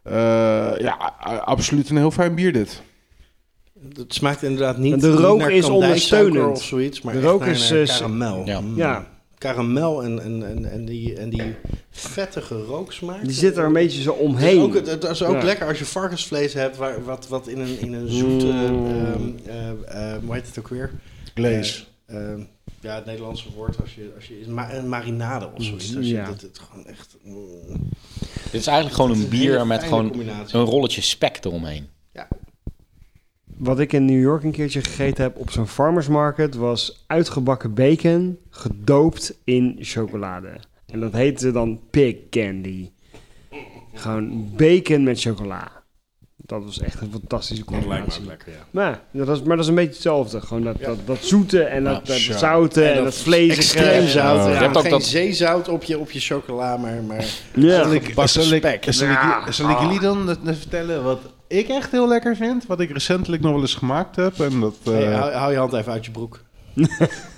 Eh, 0.02 0.12
ja, 0.78 1.14
absoluut 1.44 1.88
een 1.88 1.96
heel 1.96 2.10
fijn 2.10 2.34
bier 2.34 2.52
dit. 2.52 2.82
Het 3.96 4.14
smaakt 4.14 4.42
inderdaad 4.42 4.78
niet 4.78 4.92
En 4.92 4.98
de 4.98 5.08
niet 5.08 5.18
rook 5.18 5.38
naar 5.38 5.50
is 5.50 5.68
ondersteunend. 5.68 6.56
of 6.56 6.62
zoiets, 6.64 7.02
maar 7.02 7.12
De 7.14 7.18
echt 7.20 7.28
rook 7.28 7.40
naar, 7.40 7.48
is, 7.48 7.70
naar 7.70 7.86
karamel. 7.98 8.42
Ja. 8.46 8.60
Mm. 8.60 8.76
Ja, 8.76 9.06
Karamel 9.38 10.02
en, 10.02 10.22
en, 10.22 10.46
en, 10.46 10.70
en, 10.70 10.84
die, 10.84 11.14
en 11.16 11.28
die 11.30 11.54
vettige 11.90 12.62
rooksmaak. 12.62 13.22
die 13.24 13.32
zit 13.32 13.56
er 13.56 13.64
een 13.64 13.72
beetje 13.72 14.02
zo 14.02 14.10
Het 14.12 14.20
is 14.20 14.26
omheen. 14.26 14.60
ook, 14.60 14.74
het 14.74 15.04
is 15.04 15.22
ook 15.22 15.36
Ja. 15.36 15.42
lekker 15.44 15.66
als 15.68 15.78
je 15.78 15.84
varkensvlees 15.84 16.52
hebt, 16.52 16.76
waar, 16.76 17.04
wat, 17.04 17.28
wat 17.28 17.46
in 17.48 17.58
een, 17.60 17.80
in 17.80 17.92
een 17.92 18.08
zoete, 18.08 18.46
Mm. 18.46 18.86
ehm, 18.86 19.22
eh, 19.46 19.70
eh, 20.14 20.22
hoe 20.24 20.34
heet 20.34 20.46
het 20.46 20.58
ook 20.58 20.68
weer? 20.68 20.90
Glaze. 21.34 21.82
Eh, 22.06 22.16
ehm, 22.32 22.40
ja, 22.80 22.94
het 22.94 23.04
Nederlandse 23.04 23.48
woord, 23.56 23.80
als 23.80 23.94
je, 23.94 24.12
als 24.16 24.26
je 24.26 24.40
is 24.40 24.46
ma- 24.46 24.72
een 24.74 24.88
marinade 24.88 25.50
of 25.56 25.64
zoiets. 25.64 25.96
Als 25.96 26.06
je 26.06 26.12
Ja. 26.14 26.30
dit, 26.30 26.40
het 26.40 26.58
gewoon 26.58 26.86
echt... 26.86 27.16
mm. 27.22 27.90
Dit 28.50 28.60
is 28.60 28.66
eigenlijk 28.66 28.96
gewoon 28.96 29.10
een 29.10 29.22
is 29.22 29.28
bier 29.28 29.66
met 29.66 29.82
gewoon 29.82 30.12
een 30.52 30.64
rolletje 30.64 31.00
spek 31.00 31.38
eromheen. 31.44 31.86
Wat 33.58 33.78
ik 33.80 33.92
in 33.92 34.04
New 34.04 34.20
York 34.20 34.42
een 34.42 34.50
keertje 34.50 34.82
gegeten 34.82 35.24
heb 35.24 35.36
op 35.36 35.50
zo'n 35.50 35.66
farmers 35.68 36.08
market 36.08 36.54
was 36.54 37.04
uitgebakken 37.06 37.74
bacon 37.74 38.38
gedoopt 38.50 39.38
in 39.44 39.76
chocolade. 39.80 40.50
En 40.86 41.00
dat 41.00 41.12
heette 41.12 41.50
dan 41.52 41.80
pig 41.90 42.14
candy. 42.30 42.90
Gewoon 43.94 44.50
bacon 44.56 45.02
met 45.02 45.20
chocola. 45.20 45.72
Dat 46.36 46.64
was 46.64 46.80
echt 46.80 47.00
een 47.00 47.10
fantastische 47.10 47.64
Dat 47.64 47.72
lijkt 47.72 47.86
me 47.88 47.90
combinatie. 47.94 48.22
ook 48.22 48.28
lekker, 48.28 48.52
ja. 48.52 48.58
Maar, 48.70 49.00
dat 49.10 49.28
is, 49.28 49.42
maar 49.42 49.56
dat 49.56 49.64
is 49.64 49.68
een 49.70 49.76
beetje 49.76 49.92
hetzelfde. 49.92 50.40
Gewoon 50.40 50.62
dat, 50.62 50.80
dat, 50.80 50.98
dat 51.06 51.18
zoete 51.24 51.62
en 51.62 51.84
dat, 51.84 52.06
dat 52.06 52.22
Ja. 52.22 52.36
zoute 52.38 52.84
en, 52.84 53.04
dat 53.04 53.14
vleesige. 53.14 53.60
Extreem 53.78 54.06
zout. 54.08 54.38
Ja. 54.44 54.46
Ja, 54.48 54.52
Je 54.52 54.62
hebt 54.64 54.76
ook 54.76 54.82
geen 54.82 54.90
dat- 54.90 55.04
zeezout 55.04 55.68
op 55.68 55.82
je, 55.84 55.98
op 55.98 56.10
je 56.10 56.20
chocola, 56.20 56.76
maar... 56.76 57.02
maar 57.02 57.24
Ja. 57.54 57.82
Zal 57.82 57.92
ik, 57.92 58.12
zal 58.14 58.52
ik, 58.52 58.58
spek. 58.58 58.84
zal 58.88 59.06
ik, 59.08 59.12
Ja. 59.14 59.50
zal 59.52 59.70
ik 59.70 59.78
jullie 59.80 60.00
dan 60.00 60.36
vertellen 60.44 61.04
wat 61.04 61.20
ik 61.48 61.68
echt 61.68 61.90
heel 61.90 62.08
lekker 62.08 62.36
vind? 62.36 62.66
Wat 62.66 62.80
ik 62.80 62.90
recentelijk 62.90 63.42
nog 63.42 63.52
wel 63.52 63.60
eens 63.60 63.74
gemaakt 63.74 64.16
heb. 64.16 64.40
En 64.40 64.60
dat, 64.60 64.76
eh, 64.84 64.92
Hey, 64.92 65.12
hou, 65.12 65.32
hou 65.32 65.52
je 65.52 65.58
hand 65.58 65.72
even 65.72 65.92
uit 65.92 66.04
je 66.04 66.10
broek. 66.10 66.44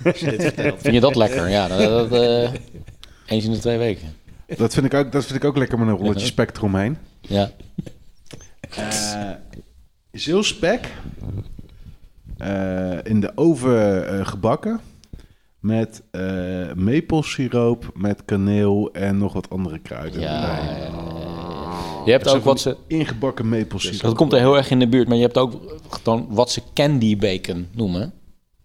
Als 0.05 0.19
je 0.19 0.29
dit 0.29 0.41
vertelt. 0.41 0.81
Vind 0.81 0.93
je 0.93 0.99
dat 0.99 1.15
lekker? 1.15 1.49
Ja, 1.49 1.67
dat, 1.67 2.09
dat, 2.09 2.21
eh, 2.21 2.51
eens 3.25 3.45
in 3.45 3.51
de 3.51 3.59
twee 3.59 3.77
weken. 3.77 4.13
dat, 4.57 4.73
vind 4.73 4.85
ik 4.85 4.93
ook, 4.93 5.11
dat 5.11 5.25
vind 5.25 5.35
ik 5.35 5.43
ook 5.49 5.57
lekker 5.57 5.79
met 5.79 5.87
een 5.87 5.93
rolletje 5.97 6.25
spek 6.25 6.57
eromheen. 6.57 6.97
Ja. 7.21 7.51
Eh 8.75 9.31
zeelspek. 10.11 10.87
eh, 12.37 12.97
in 13.03 13.19
de 13.19 13.31
oven 13.35 14.25
gebakken. 14.27 14.79
Met 15.59 16.01
eh 16.11 16.73
maplesiroop, 16.75 17.91
met 17.95 18.25
kaneel 18.25 18.89
en 18.93 19.17
nog 19.17 19.33
wat 19.33 19.49
andere 19.49 19.79
kruiden. 19.79 20.19
Ja. 20.21 20.59
Je 22.09 22.15
hebt 22.15 22.27
ook 22.27 22.43
wat 22.43 22.59
ze... 22.59 22.77
Ingebakken 22.87 23.49
maplesiroop. 23.49 24.01
Dat 24.01 24.15
komt 24.15 24.33
er 24.33 24.39
heel 24.39 24.57
erg 24.57 24.69
in 24.69 24.79
de 24.79 24.87
buurt, 24.87 25.07
maar 25.07 25.17
je 25.17 25.23
hebt 25.23 25.37
ook 25.37 25.79
dan 26.03 26.27
wat 26.29 26.51
ze 26.51 26.61
candy 26.73 27.17
bacon 27.17 27.67
noemen. 27.71 28.13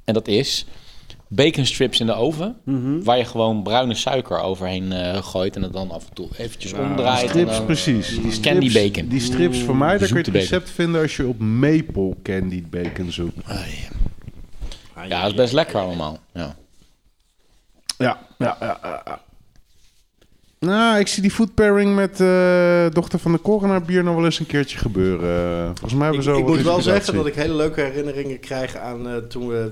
En 0.04 0.14
dat 0.14 0.28
is 0.28 0.66
bacon 1.28 1.66
strips 1.66 2.00
in 2.00 2.06
de 2.06 2.12
oven, 2.14 2.56
waar 3.04 3.18
je 3.18 3.24
gewoon 3.24 3.62
bruine 3.62 3.94
suiker 3.94 4.40
overheen 4.40 4.92
eh, 4.92 5.22
gooit 5.22 5.56
en 5.56 5.62
het 5.62 5.72
dan 5.72 5.90
af 5.90 6.06
en 6.08 6.14
toe 6.14 6.28
eventjes 6.36 6.72
omdraait. 6.72 7.22
en 7.22 7.28
Strips, 7.28 7.56
dan- 7.56 7.64
precies. 7.64 8.08
Die 8.08 8.32
strips, 8.32 8.40
Candy 8.40 8.72
bacon. 8.72 9.08
Die 9.08 9.20
strips 9.20 9.58
voor 9.60 9.76
mij, 9.76 9.98
daar 9.98 10.08
kun 10.08 10.08
je 10.08 10.14
het 10.14 10.24
bacon. 10.32 10.40
recept 10.40 10.70
vinden 10.70 11.00
als 11.02 11.16
je 11.16 11.26
op 11.26 11.38
maple 11.38 12.16
candied 12.22 12.70
bacon 12.70 13.12
zoekt. 13.12 13.36
Ja, 15.08 15.20
dat 15.20 15.30
is 15.30 15.34
best 15.36 15.52
lekker 15.52 15.80
allemaal. 15.80 16.18
Ja. 16.32 16.56
Ja, 17.98 18.18
ja, 18.38 18.56
ja. 18.60 18.78
ja, 18.82 19.02
ja. 19.04 19.20
Nou, 20.64 20.98
ik 20.98 21.06
zie 21.06 21.22
die 21.22 21.30
food 21.30 21.54
pairing 21.54 21.94
met 21.94 22.20
eh 22.20 22.86
dochter 22.92 23.18
van 23.18 23.32
de 23.32 23.40
coroner 23.40 23.82
bier 23.82 24.04
nog 24.04 24.14
wel 24.14 24.24
eens 24.24 24.38
een 24.38 24.46
keertje 24.46 24.78
gebeuren. 24.78 25.66
Volgens 25.66 25.94
mij 25.94 26.02
hebben 26.02 26.20
Ik, 26.20 26.26
we 26.26 26.32
zo 26.32 26.38
ik 26.38 26.44
wat 26.44 26.54
moet 26.54 26.64
wel 26.64 26.80
zeggen 26.80 27.14
dat 27.14 27.26
ik 27.26 27.34
hele 27.34 27.54
leuke 27.54 27.80
herinneringen 27.80 28.40
krijg 28.40 28.76
aan 28.76 29.08
eh, 29.08 29.16
toen 29.16 29.48
we 29.48 29.70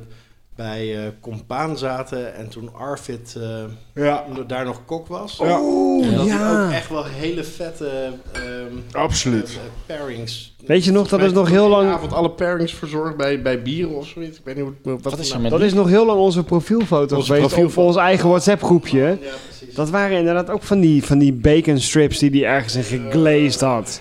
bij 0.63 1.05
eh 1.05 1.11
Compaan 1.21 1.79
zaten 1.79 2.35
en 2.35 2.49
toen 2.49 2.75
Arvid 2.75 3.37
eh, 3.37 4.05
Ja, 4.05 4.25
daar 4.47 4.65
nog 4.65 4.85
kok 4.85 5.07
was. 5.07 5.37
Ja. 5.43 5.61
En 6.03 6.15
dat 6.17 6.27
ja. 6.27 6.65
ook 6.65 6.73
echt 6.73 6.89
wel 6.89 7.05
hele 7.05 7.45
vette 7.45 8.13
ehm, 8.33 8.77
absoluut. 8.93 9.59
pairings. 9.87 10.55
Weet 10.67 10.85
je 10.85 10.93
nog, 10.93 11.09
dat 11.09 11.21
is 11.21 11.33
nog 11.33 11.49
heel 11.49 11.69
lang... 11.69 11.91
avond 11.91 12.13
alle 12.13 12.31
pairings 12.31 12.75
verzorgd 12.75 13.17
bij, 13.17 13.43
bij 13.43 13.63
bieren 13.63 13.97
of 13.97 14.07
zoiets. 14.07 14.39
Ik 14.39 14.45
weet 14.45 14.57
niet 14.57 14.65
hoe, 14.65 14.75
wat, 14.83 15.03
Wat 15.03 15.19
is 15.19 15.31
er 15.31 15.41
met 15.41 15.51
Dat 15.51 15.61
is 15.61 15.73
nog 15.73 15.89
heel 15.89 16.07
lang 16.07 16.19
onze 16.19 16.45
profielfoto 16.45 17.17
Onze 17.17 17.33
geweest 17.33 17.47
profielfoto. 17.47 17.81
op 17.83 17.87
ons 17.87 17.97
eigen 17.97 18.29
WhatsApp 18.29 18.63
groepje. 18.63 19.01
Ja, 19.01 19.17
precies. 19.59 19.75
Dat 19.75 19.91
waren 19.91 20.19
inderdaad 20.19 20.51
ook 20.51 20.63
van 20.63 20.81
die, 20.81 21.05
van 21.05 21.19
die 21.19 21.33
bacon 21.33 21.81
strips 21.81 22.19
die 22.19 22.31
hij 22.31 22.45
ergens 22.45 22.75
in 22.75 22.83
geglazed 22.85 23.61
had. 23.61 24.01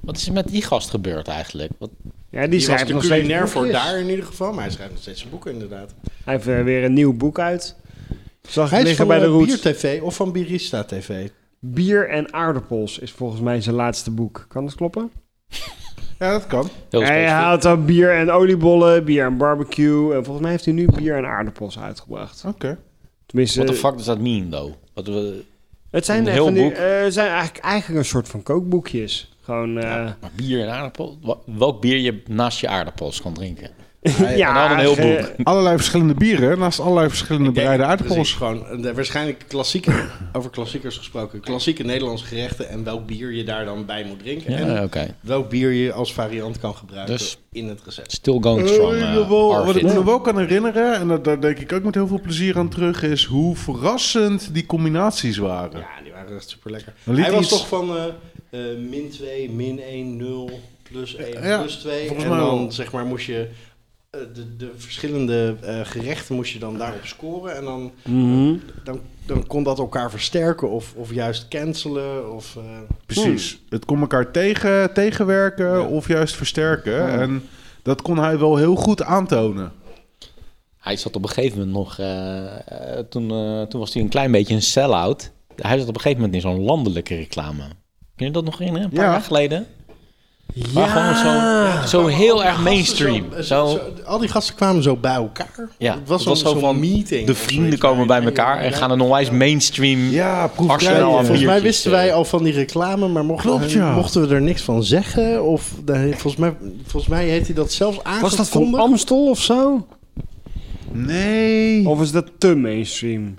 Wat 0.00 0.16
is 0.16 0.26
er 0.26 0.32
met 0.32 0.48
die 0.48 0.62
gast 0.62 0.90
gebeurd 0.90 1.28
eigenlijk? 1.28 1.72
Wat, 1.78 1.90
Ja, 2.30 2.46
die, 2.46 2.60
schrijft 2.60 2.88
nog 2.88 3.04
steeds 3.04 3.20
culinair 3.20 3.48
voor 3.48 3.68
daar 3.68 3.98
in 3.98 4.08
ieder 4.08 4.24
geval, 4.24 4.52
maar 4.52 4.62
hij 4.62 4.72
schrijft 4.72 4.92
nog 4.92 5.00
steeds 5.02 5.18
zijn 5.18 5.30
boeken 5.30 5.52
inderdaad. 5.52 5.94
Hij 6.24 6.34
heeft 6.34 6.46
eh, 6.46 6.62
weer 6.62 6.84
een 6.84 6.92
nieuw 6.92 7.12
boek 7.12 7.38
uit. 7.38 7.76
Zag 8.48 8.70
Hij 8.70 8.78
liggen 8.82 8.96
van 8.96 9.06
bij 9.06 9.18
de 9.18 9.24
eh, 9.24 9.30
roots. 9.30 9.60
Bier 9.62 9.74
TV 9.74 10.02
of 10.02 10.16
van 10.16 10.32
Birista 10.32 10.84
TV. 10.84 11.28
Bier 11.60 12.08
en 12.08 12.32
aardappels 12.32 12.98
is 12.98 13.10
volgens 13.12 13.40
mij 13.40 13.60
zijn 13.60 13.74
laatste 13.74 14.10
boek. 14.10 14.44
Kan 14.48 14.64
dat 14.64 14.74
kloppen? 14.74 15.10
Ja, 16.18 16.30
dat 16.32 16.46
kan. 16.46 16.70
Hij 16.90 17.28
haalt 17.28 17.62
dan 17.62 17.84
bier 17.84 18.10
en 18.14 18.30
oliebollen, 18.30 19.04
bier 19.04 19.24
en 19.24 19.36
barbecue. 19.36 20.14
En 20.14 20.24
volgens 20.24 20.40
mij 20.40 20.50
heeft 20.50 20.64
hij 20.64 20.74
nu 20.74 20.86
bier 20.94 21.16
en 21.16 21.26
aardappels 21.26 21.78
uitgebracht. 21.78 22.44
Oké. 22.46 22.78
Tenminste, 23.26 23.58
What 23.62 23.74
the 23.74 23.78
fuck 23.80 23.92
does 23.92 24.04
that 24.04 24.18
mean, 24.18 24.48
though? 24.50 24.74
Wat 24.94 25.06
we, 25.06 25.42
het 25.90 26.04
zijn, 26.04 26.18
Een 26.20 26.26
echt 26.26 26.34
heel 26.34 26.44
van 26.44 26.54
die, 26.54 26.62
boek? 26.62 26.72
eh, 26.72 27.04
zijn 27.08 27.28
eigenlijk, 27.28 27.64
eigenlijk 27.64 27.98
een 28.00 28.04
soort 28.06 28.28
van 28.28 28.42
kookboekjes. 28.42 29.35
Gewoon, 29.46 29.78
eh, 29.78 29.92
maar 30.20 30.30
bier 30.36 30.60
en 30.62 30.70
aardappel? 30.70 31.18
Welk 31.46 31.80
bier 31.80 31.96
je 31.98 32.22
naast 32.28 32.60
je 32.60 32.68
aardappels 32.68 33.22
kan 33.22 33.32
drinken? 33.34 33.70
ja, 34.36 34.70
een 34.72 34.78
heel 34.78 34.96
boek. 34.96 35.32
Allerlei 35.42 35.76
verschillende 35.76 36.14
bieren, 36.14 36.58
naast 36.58 36.80
allerlei 36.80 37.08
verschillende 37.08 37.50
bereide 37.52 37.84
aardappels. 37.84 38.32
gewoon 38.32 38.82
de, 38.82 38.94
waarschijnlijk 38.94 39.44
klassieke, 39.48 39.92
over 40.32 40.50
klassiekers 40.50 40.96
gesproken, 40.96 41.40
klassieke 41.40 41.82
Nederlandse 41.82 42.24
gerechten 42.24 42.68
en 42.68 42.84
welk 42.84 43.06
bier 43.06 43.32
je 43.32 43.44
daar 43.44 43.64
dan 43.64 43.86
bij 43.86 44.04
moet 44.04 44.18
drinken. 44.18 44.52
Ja, 44.52 44.58
en 44.58 44.82
oké. 44.84 45.14
welk 45.20 45.48
bier 45.50 45.70
je 45.72 45.92
als 45.92 46.12
variant 46.12 46.58
kan 46.58 46.74
gebruiken 46.74 47.16
Dus- 47.16 47.38
in 47.52 47.68
het 47.68 47.80
recept. 47.84 48.12
Still 48.12 48.38
going 48.40 48.66
Eh, 48.66 48.72
strong, 48.72 48.94
uh, 48.94 49.28
wel- 49.28 49.64
wat 49.64 49.76
ik 49.76 49.82
me 49.82 50.04
wel 50.04 50.20
kan 50.20 50.38
herinneren, 50.38 50.94
en 50.94 51.08
dat, 51.08 51.24
daar 51.24 51.40
denk 51.40 51.58
ik 51.58 51.72
ook 51.72 51.82
met 51.82 51.94
heel 51.94 52.06
veel 52.06 52.20
plezier 52.20 52.58
aan 52.58 52.68
terug, 52.68 53.02
is 53.02 53.24
hoe 53.24 53.56
verrassend 53.56 54.54
die 54.54 54.66
combinaties 54.66 55.36
waren. 55.36 55.78
Ja, 55.80 56.02
die 56.02 56.12
waren 56.12 56.36
echt 56.36 56.48
super 56.48 56.70
lekker. 56.70 56.92
Hij 57.04 57.30
was 57.32 57.40
iets- 57.40 57.48
toch 57.48 57.68
van 57.68 57.96
eh, 57.96 58.04
eh, 58.04 58.10
min 58.90 59.10
2, 59.10 59.50
min 59.50 59.80
1, 59.80 60.16
0, 60.16 60.50
plus 60.82 61.14
1, 61.16 61.42
Ja, 61.42 61.60
plus 61.60 61.74
2. 61.76 62.06
volgens 62.06 62.24
En 62.24 62.30
mij 62.30 62.38
dan 62.40 62.58
wel. 62.58 62.72
zeg 62.72 62.92
maar 62.92 63.04
moest 63.06 63.26
je 63.26 63.48
eh, 64.10 64.20
de, 64.34 64.56
de 64.56 64.70
verschillende 64.76 65.56
eh, 65.62 65.80
gerechten 65.84 66.34
moest 66.34 66.52
je 66.52 66.58
dan 66.58 66.78
daarop 66.78 67.04
scoren. 67.06 67.56
En 67.56 67.64
dan, 67.64 67.92
Mhm. 68.04 68.56
dan, 68.84 69.00
dan 69.26 69.46
kon 69.46 69.62
dat 69.62 69.78
elkaar 69.78 70.10
versterken 70.10 70.70
of, 70.70 70.94
of 70.96 71.12
juist 71.14 71.48
cancelen. 71.48 72.34
Of, 72.34 72.56
eh, 72.56 72.62
Precies. 73.06 73.60
Het 73.68 73.84
kon 73.84 74.00
elkaar 74.00 74.30
tegen, 74.30 74.92
tegenwerken 74.92 75.70
Ja. 75.70 75.80
of 75.86 76.08
juist 76.08 76.34
versterken. 76.34 77.08
En 77.08 77.42
dat 77.82 78.02
kon 78.02 78.18
hij 78.18 78.38
wel 78.38 78.56
heel 78.56 78.74
goed 78.76 79.02
aantonen. 79.02 79.72
Hij 80.76 80.96
zat 80.96 81.16
op 81.16 81.22
een 81.22 81.28
gegeven 81.28 81.58
moment 81.58 81.76
nog... 81.76 81.98
eh, 81.98 82.98
eh, 82.98 83.04
toen, 83.08 83.30
eh, 83.30 83.62
toen 83.62 83.80
was 83.80 83.94
hij 83.94 84.02
een 84.02 84.08
klein 84.08 84.30
beetje 84.32 84.54
een 84.54 84.62
sell-out. 84.62 85.30
Hij 85.56 85.78
zat 85.78 85.88
op 85.88 85.94
een 85.94 86.00
gegeven 86.00 86.22
moment 86.24 86.44
in 86.44 86.50
zo'n 86.50 86.64
landelijke 86.64 87.14
reclame. 87.16 87.62
Kun 88.16 88.26
je 88.26 88.32
dat 88.32 88.44
nog 88.44 88.58
herinneren? 88.58 88.88
Een 88.88 88.94
paar 88.94 89.04
Ja. 89.04 89.10
jaar 89.10 89.20
geleden? 89.20 89.66
Maar 90.74 90.88
gewoon 90.88 91.14
zo, 91.84 91.98
zo 91.98 92.06
heel 92.06 92.44
erg 92.44 92.62
mainstream. 92.62 93.24
Zo, 93.34 93.42
zo- 93.42 93.80
al 94.04 94.18
die 94.18 94.28
gasten 94.28 94.54
kwamen 94.54 94.82
zo 94.82 94.96
bij 94.96 95.14
elkaar. 95.14 95.68
ja, 95.78 95.94
het 95.94 96.08
was, 96.08 96.18
het 96.20 96.28
was 96.28 96.40
zo'n- 96.40 96.52
zo 96.52 96.58
van... 96.58 96.78
meeting. 96.80 97.26
De 97.26 97.34
vrienden 97.34 97.78
komen 97.78 98.06
bij 98.06 98.22
elkaar 98.22 98.58
en 98.58 98.70
ja, 98.70 98.76
gaan 98.76 98.90
een 98.90 99.00
onwijs 99.00 99.30
mainstream... 99.30 99.98
Ja, 100.10 100.40
aan 100.42 100.48
eh, 100.78 101.14
Volgens 101.14 101.42
mij 101.44 101.62
wisten 101.62 101.90
eh. 101.90 101.96
wij 101.96 102.12
al 102.14 102.24
van 102.24 102.42
die 102.42 102.52
reclame, 102.52 103.08
maar 103.08 103.24
mochten, 103.24 103.50
Klopt, 103.50 103.70
ja. 103.72 103.94
mochten 103.94 104.28
we 104.28 104.34
er 104.34 104.42
niks 104.42 104.62
van 104.62 104.84
zeggen? 104.84 105.44
Of 105.44 105.72
nee, 105.86 106.10
volgens, 106.12 106.36
mij, 106.36 106.54
volgens 106.86 107.12
mij 107.12 107.24
heeft 107.28 107.46
hij 107.46 107.54
dat 107.54 107.72
zelfs 107.72 107.96
aangekondigd. 108.02 108.36
Was 108.36 108.50
dat 108.50 108.62
van 108.62 108.74
Amstel 108.74 109.28
of 109.30 109.40
zo? 109.42 109.86
Nee. 110.92 111.88
Of 111.88 112.00
is 112.00 112.12
dat 112.12 112.30
te 112.38 112.54
mainstream? 112.54 113.38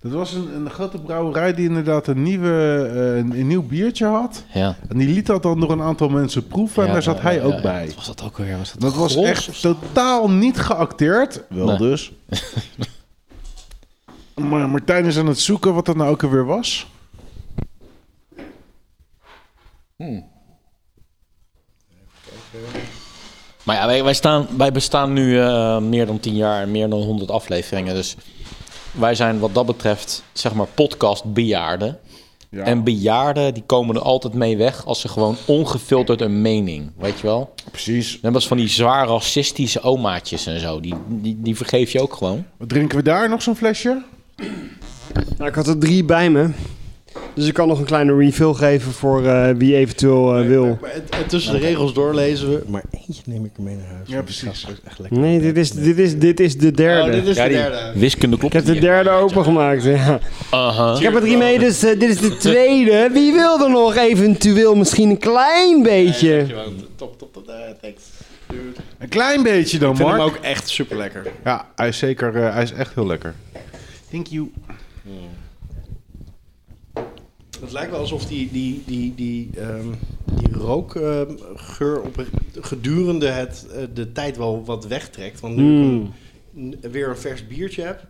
Dat 0.00 0.12
was 0.12 0.32
een, 0.32 0.54
een 0.54 0.70
grote 0.70 0.98
brouwerij 0.98 1.54
die 1.54 1.68
inderdaad 1.68 2.06
een, 2.06 2.22
nieuwe, 2.22 2.88
eh, 2.94 3.16
een, 3.16 3.38
een 3.38 3.46
nieuw 3.46 3.62
biertje 3.62 4.06
had. 4.06 4.44
Ja. 4.54 4.76
En 4.88 4.98
die 4.98 5.08
liet 5.08 5.26
dat 5.26 5.42
dan 5.42 5.60
door 5.60 5.70
een 5.70 5.82
aantal 5.82 6.08
mensen 6.08 6.46
proeven 6.46 6.86
en 6.86 6.92
daar 6.92 7.02
zat 7.02 7.20
hij 7.20 7.42
ook 7.42 7.62
bij. 7.62 7.86
Wat 7.86 7.94
was 7.94 8.06
dat 8.06 8.22
ook 8.22 8.36
weer? 8.36 8.58
Was 8.58 8.72
dat 8.72 8.80
Dat 8.80 8.94
was 8.94 9.16
echt 9.16 9.60
totaal 9.60 10.30
niet 10.30 10.58
geacteerd. 10.58 11.42
Wel 11.48 11.66
Nee. 11.66 11.78
dus. 11.78 12.12
maar 14.50 14.68
Martijn 14.68 15.04
is 15.04 15.18
aan 15.18 15.26
het 15.26 15.40
zoeken 15.40 15.74
wat 15.74 15.86
dat 15.86 15.96
nou 15.96 16.10
ook 16.10 16.22
alweer 16.22 16.44
was. 16.44 16.86
Maar 23.62 23.76
ja, 23.76 23.86
wij, 23.86 24.04
wij, 24.04 24.14
staan, 24.14 24.46
wij 24.56 24.72
bestaan 24.72 25.12
nu 25.12 25.40
eh, 25.40 25.78
meer 25.78 26.06
dan 26.06 26.20
10 26.20 26.34
jaar 26.34 26.62
en 26.62 26.70
meer 26.70 26.88
dan 26.88 27.02
100 27.02 27.30
afleveringen. 27.30 27.94
Dus 27.94 28.16
wij 28.98 29.14
zijn 29.14 29.38
wat 29.38 29.54
dat 29.54 29.66
betreft, 29.66 30.22
zeg 30.32 30.54
maar, 30.54 30.66
podcast 30.74 31.24
bejaarden. 31.24 31.98
Ja. 32.50 32.62
En 32.62 32.84
bejaarden, 32.84 33.54
die 33.54 33.62
komen 33.66 33.94
er 33.94 34.02
altijd 34.02 34.34
mee 34.34 34.56
weg 34.56 34.84
als 34.84 35.00
ze 35.00 35.08
gewoon 35.08 35.36
ongefilterd 35.46 36.20
een 36.20 36.42
mening, 36.42 36.90
weet 36.98 37.18
je 37.18 37.26
wel? 37.26 37.54
Precies. 37.70 38.18
Net 38.22 38.34
als 38.34 38.48
van 38.48 38.56
die 38.56 38.68
zwaar 38.68 39.06
racistische 39.06 39.80
omaatjes 39.80 40.46
en 40.46 40.60
zo. 40.60 40.80
Die, 40.80 40.94
die, 41.08 41.36
die 41.40 41.56
vergeef 41.56 41.92
je 41.92 42.00
ook 42.00 42.14
gewoon. 42.14 42.44
Wat 42.56 42.68
drinken 42.68 42.96
we 42.96 43.04
daar? 43.04 43.28
Nog 43.28 43.42
zo'n 43.42 43.56
flesje? 43.56 44.02
Nou, 45.36 45.48
ik 45.50 45.54
had 45.54 45.66
er 45.66 45.78
drie 45.78 46.04
bij 46.04 46.30
me. 46.30 46.50
Dus 47.34 47.46
ik 47.46 47.54
kan 47.54 47.68
nog 47.68 47.78
een 47.78 47.84
kleine 47.84 48.16
refill 48.16 48.52
geven 48.52 48.92
voor 48.92 49.26
eh, 49.26 49.48
wie 49.56 49.76
eventueel 49.76 50.36
eh, 50.38 50.46
wil. 50.46 50.78
Maar 50.80 50.90
het- 50.92 51.14
het 51.16 51.28
tussen 51.28 51.52
de 51.52 51.58
regels 51.58 51.94
doorlezen 51.94 52.50
we, 52.50 52.62
maar 52.68 52.82
eentje 52.90 53.22
neem 53.26 53.44
ik 53.44 53.50
er 53.56 53.62
mee 53.62 53.76
naar 53.76 53.86
huis. 53.94 54.08
Ja, 54.08 54.22
precies. 54.22 54.66
Echt 54.86 54.98
lekker. 54.98 55.18
Nee, 55.18 55.40
dit 55.40 55.56
is, 55.56 55.70
dit 55.70 55.98
is, 55.98 56.18
dit 56.18 56.40
is 56.40 56.56
de 56.58 56.70
derde. 56.70 57.06
Oh, 57.10 57.12
dit 57.14 57.26
is 57.26 57.36
Ja, 57.36 57.44
de 57.44 57.50
derde. 57.52 57.92
wiskunde 57.94 58.34
Ik 58.34 58.40
klopt 58.40 58.54
heb 58.54 58.64
de 58.64 58.78
derde 58.78 59.10
opengemaakt. 59.10 59.82
Ja. 59.84 60.18
Aha. 60.50 60.94
Ik 60.96 61.02
heb 61.02 61.14
er 61.14 61.20
drie 61.20 61.36
mee, 61.36 61.58
dus 61.58 61.82
eh, 61.84 61.98
dit 61.98 62.08
is 62.10 62.18
de 62.20 62.36
tweede. 62.36 63.10
Wie 63.12 63.32
wil 63.32 63.60
er 63.64 63.70
nog 63.70 63.96
eventueel 63.96 64.74
misschien 64.76 65.10
een 65.10 65.18
klein 65.18 65.82
beetje? 65.82 66.46
Top, 66.96 67.18
top, 67.18 67.32
top. 67.32 67.48
eh, 67.48 67.54
thanks. 67.82 68.02
Dude. 68.48 68.62
Een 68.98 69.08
klein 69.08 69.42
beetje 69.42 69.78
dan, 69.78 69.90
Ik 69.90 69.96
vind 69.96 70.08
Mark. 70.08 70.20
hem 70.22 70.30
ook 70.30 70.36
echt 70.44 70.68
super 70.68 70.96
lekker. 70.96 71.22
Ja, 71.44 71.66
hij 71.76 71.88
is 71.88 71.98
zeker, 71.98 72.36
eh, 72.36 72.52
hij 72.52 72.62
is 72.62 72.72
echt 72.72 72.94
heel 72.94 73.06
lekker. 73.06 73.34
Thank 74.10 74.26
you. 74.26 74.50
Het 77.66 77.74
lijkt 77.74 77.90
wel 77.90 78.00
alsof 78.00 78.26
die, 78.26 78.48
die, 78.52 78.82
die, 78.86 79.12
die, 79.16 79.50
ehm, 79.58 79.86
die 80.24 80.52
rookgeur 80.58 82.00
op 82.00 82.24
gedurende 82.60 83.26
het, 83.28 83.66
eh, 83.74 83.82
de 83.94 84.12
tijd 84.12 84.36
wel 84.36 84.62
wat 84.64 84.86
wegtrekt. 84.86 85.40
Want 85.40 85.56
nu 85.56 85.62
Mm. 85.62 86.02
ik 86.02 86.10
een- 86.56 86.68
n- 86.84 86.90
weer 86.90 87.08
een 87.08 87.16
vers 87.16 87.46
biertje 87.46 87.82
heb, 87.82 88.00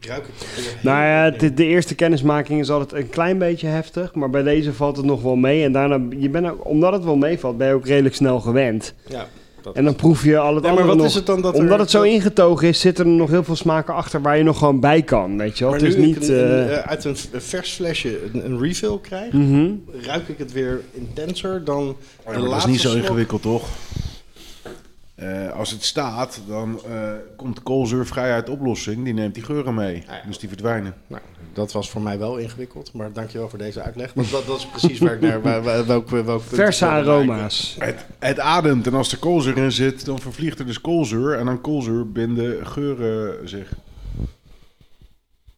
ruik 0.00 0.26
ik 0.26 0.32
het 0.38 0.64
weer 0.64 0.74
Nou 0.82 1.02
ja, 1.04 1.30
de, 1.30 1.54
de 1.54 1.64
eerste 1.64 1.94
kennismaking 1.94 2.60
is 2.60 2.70
altijd 2.70 3.02
een 3.02 3.10
klein 3.10 3.38
beetje 3.38 3.66
heftig, 3.66 4.14
maar 4.14 4.30
bij 4.30 4.42
deze 4.42 4.72
valt 4.72 4.96
het 4.96 5.06
nog 5.06 5.22
wel 5.22 5.36
mee. 5.36 5.64
En 5.64 5.72
daarna, 5.72 6.00
je 6.18 6.28
bent 6.30 6.46
ook, 6.50 6.68
omdat 6.68 6.92
het 6.92 7.04
wel 7.04 7.16
meevalt, 7.16 7.56
ben 7.58 7.68
je 7.68 7.74
ook 7.74 7.86
redelijk 7.86 8.14
snel 8.14 8.40
gewend. 8.40 8.94
Ja, 9.08 9.26
dat 9.66 9.74
En 9.76 9.84
dan 9.84 9.96
proef 9.96 10.24
je 10.24 10.38
al 10.38 10.54
het 10.54 10.62
Nee, 10.62 10.62
maar 10.62 10.70
andere 10.70 10.86
wat 10.88 10.96
nog. 10.96 11.06
is 11.06 11.14
het 11.14 11.26
dan 11.26 11.42
dat 11.42 11.54
er- 11.54 11.60
omdat 11.60 11.78
het 11.78 11.90
zo 11.90 11.98
dat- 12.02 12.08
ingetogen 12.08 12.68
is, 12.68 12.80
zitten 12.80 13.04
er 13.06 13.10
nog 13.10 13.30
heel 13.30 13.44
veel 13.44 13.56
smaken 13.56 13.94
achter 13.94 14.22
waar 14.22 14.36
je 14.36 14.42
nog 14.42 14.58
gewoon 14.58 14.80
bij 14.80 15.02
kan, 15.02 15.38
weet 15.38 15.58
je 15.58 15.64
wel. 15.64 15.72
Maar 15.72 15.80
het 15.82 15.88
is 15.88 15.96
nu 15.96 16.06
niet... 16.06 16.16
ik 16.16 16.22
een, 16.22 16.34
een, 16.34 16.68
eh, 16.68 16.76
eh, 16.78 16.84
uit 16.86 17.04
een 17.04 17.16
vers 17.32 17.72
flesje 17.72 18.18
een, 18.32 18.44
een 18.44 18.60
refill 18.60 18.98
krijg, 19.02 19.32
mhm. 19.32 19.70
ruik 20.06 20.28
ik 20.28 20.38
het 20.38 20.52
weer 20.52 20.80
intenser 20.92 21.64
dan 21.64 21.86
de 21.86 21.92
Ja, 21.92 22.24
maar 22.24 22.34
dat 22.34 22.42
is 22.44 22.50
laatste 22.50 22.70
niet 22.70 22.80
zo 22.80 22.88
slok. 22.88 23.02
ingewikkeld, 23.02 23.42
toch? 23.42 23.68
Eh, 25.16 25.52
als 25.52 25.70
het 25.70 25.84
staat, 25.84 26.40
dan 26.48 26.80
eh, 26.86 27.10
komt 27.36 27.62
koolzuurvrij 27.62 28.32
uit 28.32 28.46
de 28.46 28.52
oplossing. 28.52 29.04
Die 29.04 29.14
neemt 29.14 29.34
die 29.34 29.42
geuren 29.42 29.74
mee. 29.74 30.04
ja. 30.06 30.22
Dus 30.26 30.38
die 30.38 30.48
verdwijnen. 30.48 30.94
Nou, 31.06 31.22
dat 31.52 31.72
was 31.72 31.90
voor 31.90 32.00
mij 32.00 32.18
wel 32.18 32.36
ingewikkeld, 32.36 32.92
maar 32.92 33.12
dankjewel 33.12 33.48
voor 33.48 33.58
deze 33.58 33.82
uitleg. 33.82 34.12
Want 34.14 34.30
dat, 34.30 34.46
dat 34.46 34.58
is 34.58 34.66
precies 34.66 34.98
waar 34.98 35.12
ik 35.14 35.20
naar 35.30 35.42
waar, 35.42 35.62
waar, 35.62 35.86
welk, 35.86 36.08
welk 36.08 36.26
punt 36.26 36.42
Verse 36.54 36.86
aroma's. 36.86 37.76
Het, 37.78 38.06
het 38.18 38.40
ademt 38.40 38.86
en 38.86 38.94
als 38.94 39.12
er 39.12 39.18
koolzuur 39.18 39.56
in 39.56 39.72
zit, 39.72 40.04
dan 40.04 40.18
vervliegt 40.18 40.58
er 40.58 40.66
dus 40.66 40.80
koolzuur. 40.80 41.38
En 41.38 41.48
aan 41.48 41.60
koolzuur 41.60 42.12
binden 42.12 42.66
geuren 42.66 43.48
zich. 43.48 43.72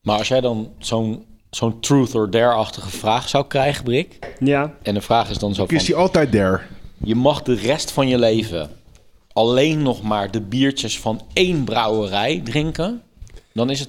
Maar 0.02 0.18
als 0.18 0.28
jij 0.28 0.40
dan 0.40 0.72
zo'n 0.78 1.24
zo'n 1.50 1.80
truth 1.80 2.14
or 2.14 2.30
dare-achtige 2.30 2.90
vraag 2.90 3.28
zou 3.28 3.46
krijgen, 3.46 3.84
Brik. 3.84 4.18
Ja. 4.38 4.74
En 4.82 4.94
de 4.94 5.00
vraag 5.00 5.30
is 5.30 5.38
dan 5.38 5.54
zo 5.54 5.64
Is 5.68 5.84
die 5.84 5.94
altijd 5.94 6.30
there? 6.30 6.60
Je 6.96 7.14
mag 7.14 7.42
de 7.42 7.54
rest 7.54 7.90
van 7.90 8.08
je 8.08 8.18
leven 8.18 8.70
alleen 9.38 9.82
nog 9.82 10.02
maar 10.02 10.30
de 10.30 10.40
biertjes 10.40 10.98
van 11.00 11.20
één 11.32 11.64
brouwerij 11.64 12.40
drinken. 12.44 13.02
Dan 13.52 13.70
is 13.70 13.80
het 13.80 13.88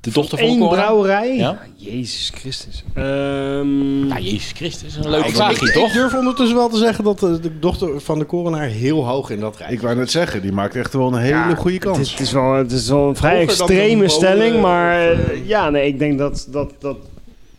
de 0.00 0.10
dochter 0.10 0.38
van 0.38 0.58
Corona. 0.58 0.82
brouwerij? 0.82 1.36
Ja. 1.36 1.58
Jezus 1.76 2.30
Christus. 2.34 2.84
Ehm, 2.94 4.06
Nou, 4.06 4.20
Jezus 4.20 4.52
Christus, 4.52 4.96
een 4.96 5.10
leuke 5.10 5.28
Ik, 5.28 5.34
vraagje, 5.34 5.72
toch? 5.72 5.86
ik 5.88 5.92
durf 5.92 6.14
ondertussen 6.14 6.56
wel 6.56 6.68
te 6.68 6.76
zeggen 6.78 7.04
dat 7.04 7.18
de, 7.18 7.40
de 7.40 7.58
dochter 7.58 8.00
van 8.00 8.18
de 8.18 8.26
coronaar 8.26 8.66
heel 8.66 9.06
hoog 9.06 9.30
in 9.30 9.40
dat 9.40 9.56
rijtje 9.56 9.74
Ik 9.76 9.82
wou 9.82 9.96
net 9.96 10.10
zeggen, 10.10 10.42
die 10.42 10.52
maakt 10.52 10.76
echt 10.76 10.92
wel 10.92 11.06
een 11.06 11.20
hele 11.20 11.28
ja, 11.34 11.54
goede 11.54 11.76
Het 11.76 11.84
is, 11.84 11.92
kans. 11.92 12.10
het 12.10 12.20
is 12.20 12.32
wel, 12.32 12.52
het 12.54 12.72
is 12.72 12.88
wel 12.88 13.08
een 13.08 13.16
vrij 13.16 13.30
Hoger 13.36 13.48
extreme 13.48 14.02
de 14.02 14.08
stelling, 14.08 14.60
maar 14.60 15.12
of, 15.12 15.18
eh, 15.18 15.30
eh, 15.30 15.46
ja, 15.46 15.70
nee, 15.70 15.86
ik 15.88 15.98
denk 15.98 16.18
dat, 16.18 16.46
dat, 16.50 16.72
dat 16.78 16.96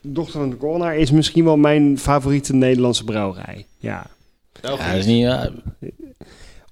Dochter 0.02 0.40
van 0.40 0.50
de 0.50 0.58
Corona 0.58 0.92
is 0.92 1.12
misschien 1.12 1.44
wel 1.44 1.58
mijn 1.58 2.00
favoriete 2.00 2.54
Nederlandse 2.56 3.04
brouwerij. 3.04 3.66
Ja. 3.78 4.06
Ja, 4.62 4.70
dat 4.70 4.96
is 4.98 5.06
niet... 5.06 5.22
ja, 5.22 5.50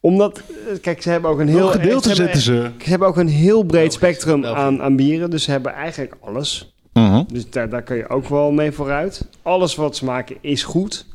Omdat, 0.05 0.37
eh, 0.39 0.79
kijk, 0.81 1.01
ze 1.01 1.09
hebben 1.09 1.31
ook 1.31 1.39
een 1.39 1.47
heel... 1.47 1.67
Gedeelte 1.67 2.09
ze 2.15 2.21
hebben- 2.21 2.41
zetten 2.41 2.41
ze? 2.41 2.71
Ze 2.83 2.89
hebben 2.89 3.07
ook 3.07 3.17
een 3.17 3.27
heel 3.27 3.59
breed 3.63 3.71
Belgisch, 3.71 3.93
spectrum 3.93 4.45
aan, 4.45 4.81
aan 4.81 4.95
bieren, 4.95 5.29
dus 5.29 5.43
ze 5.43 5.51
hebben 5.51 5.73
eigenlijk 5.73 6.15
alles. 6.21 6.73
mhm. 6.93 7.23
Dus 7.27 7.49
daar, 7.49 7.69
daar 7.69 7.81
kun 7.83 7.95
je 7.95 8.09
ook 8.09 8.27
wel 8.27 8.51
mee 8.51 8.71
vooruit. 8.71 9.27
Alles 9.41 9.75
wat 9.75 9.95
ze 9.95 10.05
maken 10.05 10.35
is 10.41 10.63
goed. 10.63 11.05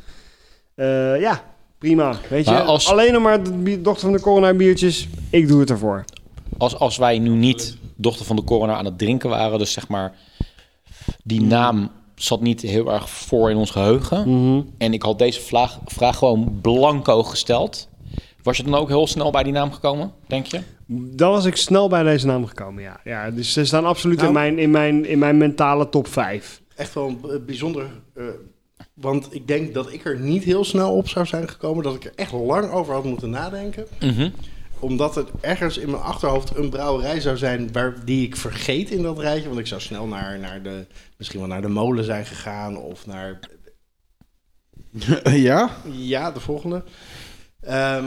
Eh, 0.74 1.20
ja, 1.20 1.43
prima. 1.78 2.15
Weet 2.31 2.44
je, 2.48 2.60
als- 2.62 2.90
alleen 2.90 3.12
nog 3.12 3.23
maar 3.23 3.43
de 3.43 3.81
dochter 3.81 4.02
van 4.09 4.12
de 4.12 4.20
corona 4.23 4.55
biertjes. 4.55 5.09
Ik 5.31 5.48
doe 5.48 5.60
het 5.60 5.70
ervoor. 5.70 6.05
als, 6.59 6.78
als 6.78 6.97
wij 6.97 7.19
nu 7.19 7.31
niet 7.31 7.77
dochter 7.97 8.27
van 8.27 8.36
de 8.36 8.44
corona 8.44 8.77
aan 8.77 8.85
het 8.85 8.98
drinken 8.98 9.28
waren, 9.31 9.59
dus 9.59 9.73
zeg 9.73 9.89
maar, 9.89 10.12
die 11.24 11.43
naam 11.43 11.90
zat 12.15 12.40
niet 12.40 12.60
heel 12.60 12.93
erg 12.93 13.10
voor 13.10 13.51
in 13.51 13.56
ons 13.56 13.70
geheugen. 13.70 14.28
Mhm. 14.28 14.60
En 14.78 14.93
ik 14.93 15.02
had 15.02 15.19
deze 15.19 15.40
vraag, 15.40 15.78
vraag 15.86 16.16
gewoon 16.16 16.59
blanco 16.62 17.23
gesteld. 17.23 17.89
Was 18.49 18.57
je 18.57 18.62
dan 18.62 18.75
ook 18.75 18.89
heel 18.89 19.07
snel 19.07 19.31
bij 19.31 19.43
die 19.43 19.53
naam 19.53 19.73
gekomen, 19.73 20.12
denk 20.27 20.47
je? 20.47 20.61
Dan 20.87 21.31
was 21.31 21.45
ik 21.45 21.57
snel 21.57 21.89
bij 21.89 22.03
deze 22.03 22.27
naam 22.27 22.47
gekomen, 22.47 22.83
ja. 22.83 23.01
ja 23.05 23.31
dus 23.31 23.53
ze 23.53 23.65
staan 23.65 23.85
absoluut 23.85 24.16
Nou- 24.16 24.29
in, 24.29 24.35
mijn, 24.35 24.59
in, 24.59 24.70
mijn, 24.70 25.05
in 25.07 25.19
mijn 25.19 25.37
mentale 25.37 25.89
top 25.89 26.07
5. 26.09 26.62
echt 26.77 26.95
wel 26.95 27.09
een 27.09 27.20
b- 27.20 27.47
bijzonder. 27.47 27.87
eh, 28.15 28.25
want 28.95 29.35
ik 29.35 29.47
denk 29.49 29.75
dat 29.75 29.93
ik 29.93 30.05
er 30.05 30.19
niet 30.20 30.45
heel 30.45 30.65
snel 30.65 30.97
op 30.97 31.09
zou 31.09 31.27
zijn 31.27 31.49
gekomen. 31.49 31.85
Dat 31.85 31.95
ik 31.95 32.05
er 32.05 32.12
echt 32.15 32.33
lang 32.33 32.70
over 32.70 32.95
had 32.95 33.05
moeten 33.05 33.31
nadenken. 33.31 33.87
Omdat 34.79 35.15
het 35.15 35.29
ergens 35.41 35.79
in 35.79 35.91
mijn 35.91 36.03
achterhoofd 36.03 36.57
een 36.57 36.70
brouwerij 36.70 37.20
zou 37.20 37.37
zijn 37.37 37.73
waar, 37.73 37.95
die 38.05 38.27
ik 38.27 38.37
vergeet 38.37 38.91
in 38.91 39.03
dat 39.03 39.19
rijtje. 39.19 39.49
Want 39.49 39.61
ik 39.61 39.66
zou 39.66 39.81
snel 39.81 40.07
naar, 40.07 40.39
naar 40.39 40.62
de, 40.62 40.87
misschien 41.16 41.39
wel 41.41 41.49
naar 41.49 41.62
de 41.62 41.69
molen 41.69 42.05
zijn 42.05 42.27
gegaan. 42.27 42.77
Of 42.77 43.07
naar, 43.07 43.39
ja? 45.49 45.70
ja, 45.91 46.31
de 46.31 46.41
volgende. 46.41 46.83
Ehm, 47.61 48.05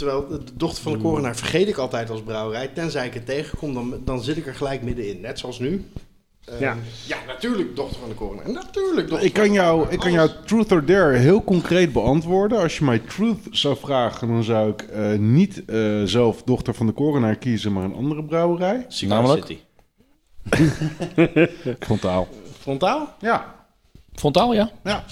terwijl 0.00 0.28
de 0.28 0.40
dochter 0.54 0.82
van 0.82 0.92
de 0.92 0.98
korenaar 0.98 1.36
vergeet 1.36 1.68
ik 1.68 1.76
altijd 1.76 2.10
als 2.10 2.22
brouwerij. 2.22 2.68
Tenzij 2.68 3.06
ik 3.06 3.14
het 3.14 3.26
tegenkom, 3.26 3.74
dan, 3.74 4.00
dan 4.04 4.22
zit 4.22 4.36
ik 4.36 4.46
er 4.46 4.54
gelijk 4.54 4.82
middenin. 4.82 5.20
Net 5.20 5.38
zoals 5.38 5.58
nu. 5.58 5.90
Ehm, 6.44 6.62
Ja. 6.62 6.76
ja, 7.06 7.16
natuurlijk 7.26 7.76
dochter 7.76 8.00
van 8.00 8.08
de 8.08 8.14
korenaar. 8.14 8.50
Natuurlijk 8.50 9.08
dochter 9.08 9.26
Ik 9.26 9.32
kan, 9.32 9.44
van 9.44 9.52
de 9.54 9.60
jou, 9.60 9.70
korenaar. 9.70 9.92
ik 9.92 10.00
kan 10.00 10.12
jou 10.12 10.30
truth 10.46 10.72
or 10.72 10.84
dare 10.84 11.16
heel 11.16 11.44
concreet 11.44 11.92
beantwoorden. 11.92 12.58
Als 12.58 12.78
je 12.78 12.84
mij 12.84 12.98
truth 12.98 13.38
zou 13.50 13.76
vragen, 13.76 14.28
dan 14.28 14.42
zou 14.42 14.70
ik 14.70 14.82
eh, 14.82 15.12
niet 15.12 15.64
eh, 15.64 16.02
zelf 16.04 16.42
dochter 16.42 16.74
van 16.74 16.86
de 16.86 16.92
coronaar 16.92 17.36
kiezen, 17.36 17.72
maar 17.72 17.84
een 17.84 17.94
andere 17.94 18.24
brouwerij. 18.24 18.84
Cigar 18.88 19.22
Namelijk? 19.22 19.46
City. 19.46 19.58
Frontaal. 21.86 22.28
Frontaal? 22.60 23.14
Ja, 23.18 23.54
Frontaal, 24.14 24.54
ja? 24.54 24.70
ja. 24.84 25.04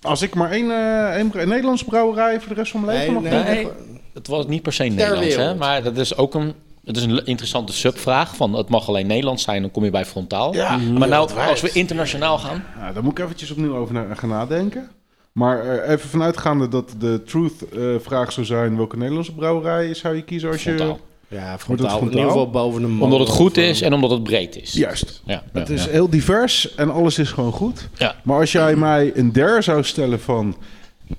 Als 0.00 0.22
ik 0.22 0.34
maar 0.34 0.50
één, 0.50 0.70
eh, 0.70 1.46
Nederlandse 1.46 1.84
brouwerij 1.84 2.40
voor 2.40 2.48
de 2.48 2.54
rest 2.54 2.72
van 2.72 2.84
mijn 2.84 2.98
leven 2.98 3.12
mag 3.12 3.22
nee, 3.22 3.44
nee. 3.44 3.68
Het 4.14 4.26
was 4.26 4.46
niet 4.46 4.62
per 4.62 4.72
se 4.72 4.84
Nederlands, 4.84 5.34
hè? 5.36 5.54
maar 5.54 5.82
dat 5.82 5.96
is 5.96 6.16
ook 6.16 6.34
een, 6.34 6.54
het 6.84 6.96
is 6.96 7.02
een 7.02 7.26
interessante 7.26 7.72
subvraag. 7.72 8.36
Van 8.36 8.54
het 8.54 8.68
mag 8.68 8.88
alleen 8.88 9.06
Nederlands 9.06 9.42
zijn, 9.42 9.62
dan 9.62 9.70
kom 9.70 9.84
je 9.84 9.90
bij 9.90 10.04
frontaal. 10.04 10.54
Ja, 10.54 10.76
maar 10.76 11.08
nou, 11.08 11.30
als 11.48 11.60
we 11.60 11.70
internationaal 11.72 12.38
gaan, 12.38 12.64
Nou, 12.78 12.94
daar 12.94 13.02
moet 13.02 13.18
ik 13.18 13.24
eventjes 13.24 13.50
opnieuw 13.50 13.76
over 13.76 13.94
na- 13.94 14.14
gaan 14.14 14.28
nadenken. 14.28 14.88
Maar 15.32 15.64
eh, 15.64 15.92
even 15.92 16.08
vanuitgaande 16.08 16.68
dat 16.68 16.94
de 16.98 17.22
truth-vraag 17.26 18.32
zou 18.32 18.46
zijn... 18.46 18.76
welke 18.76 18.96
Nederlandse 18.96 19.34
brouwerij 19.34 19.94
zou 19.94 20.16
je 20.16 20.22
kiezen 20.22 20.50
als 20.50 20.64
je... 20.64 20.94
Ja, 21.28 21.58
frontaal. 21.58 21.98
In 22.00 22.04
ieder 22.10 22.24
geval 22.24 22.50
boven 22.50 22.80
de 22.80 22.86
molen. 22.86 23.04
Omdat 23.04 23.18
het 23.28 23.36
goed 23.36 23.50
of, 23.50 23.56
eh, 23.56 23.68
is 23.68 23.80
en 23.80 23.92
omdat 23.92 24.10
het 24.10 24.22
breed 24.22 24.56
is. 24.62 24.72
Juist. 24.72 25.22
Ja, 25.24 25.42
Het 25.52 25.68
ja, 25.68 25.74
is 25.74 25.84
ja. 25.84 25.90
heel 25.90 26.10
divers 26.10 26.74
en 26.74 26.90
alles 26.92 27.18
is 27.18 27.30
gewoon 27.30 27.52
goed. 27.52 27.88
Ja. 27.94 28.14
Maar 28.22 28.38
als 28.40 28.52
jij 28.52 28.76
mij 28.76 29.12
een 29.14 29.32
dare 29.32 29.62
zou 29.62 29.84
stellen 29.84 30.20
van... 30.20 30.56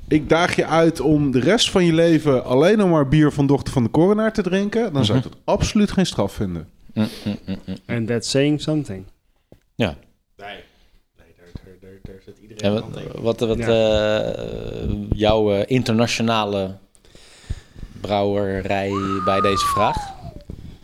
Ik 0.08 0.30
daag 0.30 0.56
je 0.56 0.66
uit 0.66 1.00
om 1.00 1.32
de 1.32 1.40
rest 1.40 1.70
van 1.70 1.86
je 1.86 1.94
leven 1.94 2.46
alleen 2.46 2.78
nog 2.78 2.90
maar 2.90 3.08
bier 3.08 3.32
van 3.32 3.48
dochter 3.48 3.74
van 3.74 3.84
de 3.84 3.90
coronaar 3.90 4.34
te 4.34 4.42
drinken... 4.42 4.94
dan 4.94 5.06
zou 5.06 5.18
ik 5.18 5.24
dat 5.24 5.36
absoluut 5.44 5.92
geen 5.92 6.06
straf 6.06 6.34
vinden. 6.34 6.70
And 7.86 8.08
that's 8.08 8.30
saying 8.30 8.62
something. 8.62 9.06
ja. 9.76 9.96
Nee, 10.38 10.48
nee 11.18 11.26
daar, 11.38 11.46
daar, 11.64 11.74
daar, 11.82 12.00
daar 12.04 12.22
zit 12.26 12.38
iedereen 12.42 12.64
En 12.64 12.84
aan 12.84 12.92
wat, 13.22 13.40
wat, 13.40 13.48
wat 13.48 13.58
Ja. 13.58 14.22
eh, 14.22 14.90
jouw 15.12 15.54
eh, 15.54 15.64
internationale 15.68 16.76
brouwerij 18.02 18.92
bij 19.26 19.42
deze 19.42 19.66
vraag? 19.66 19.98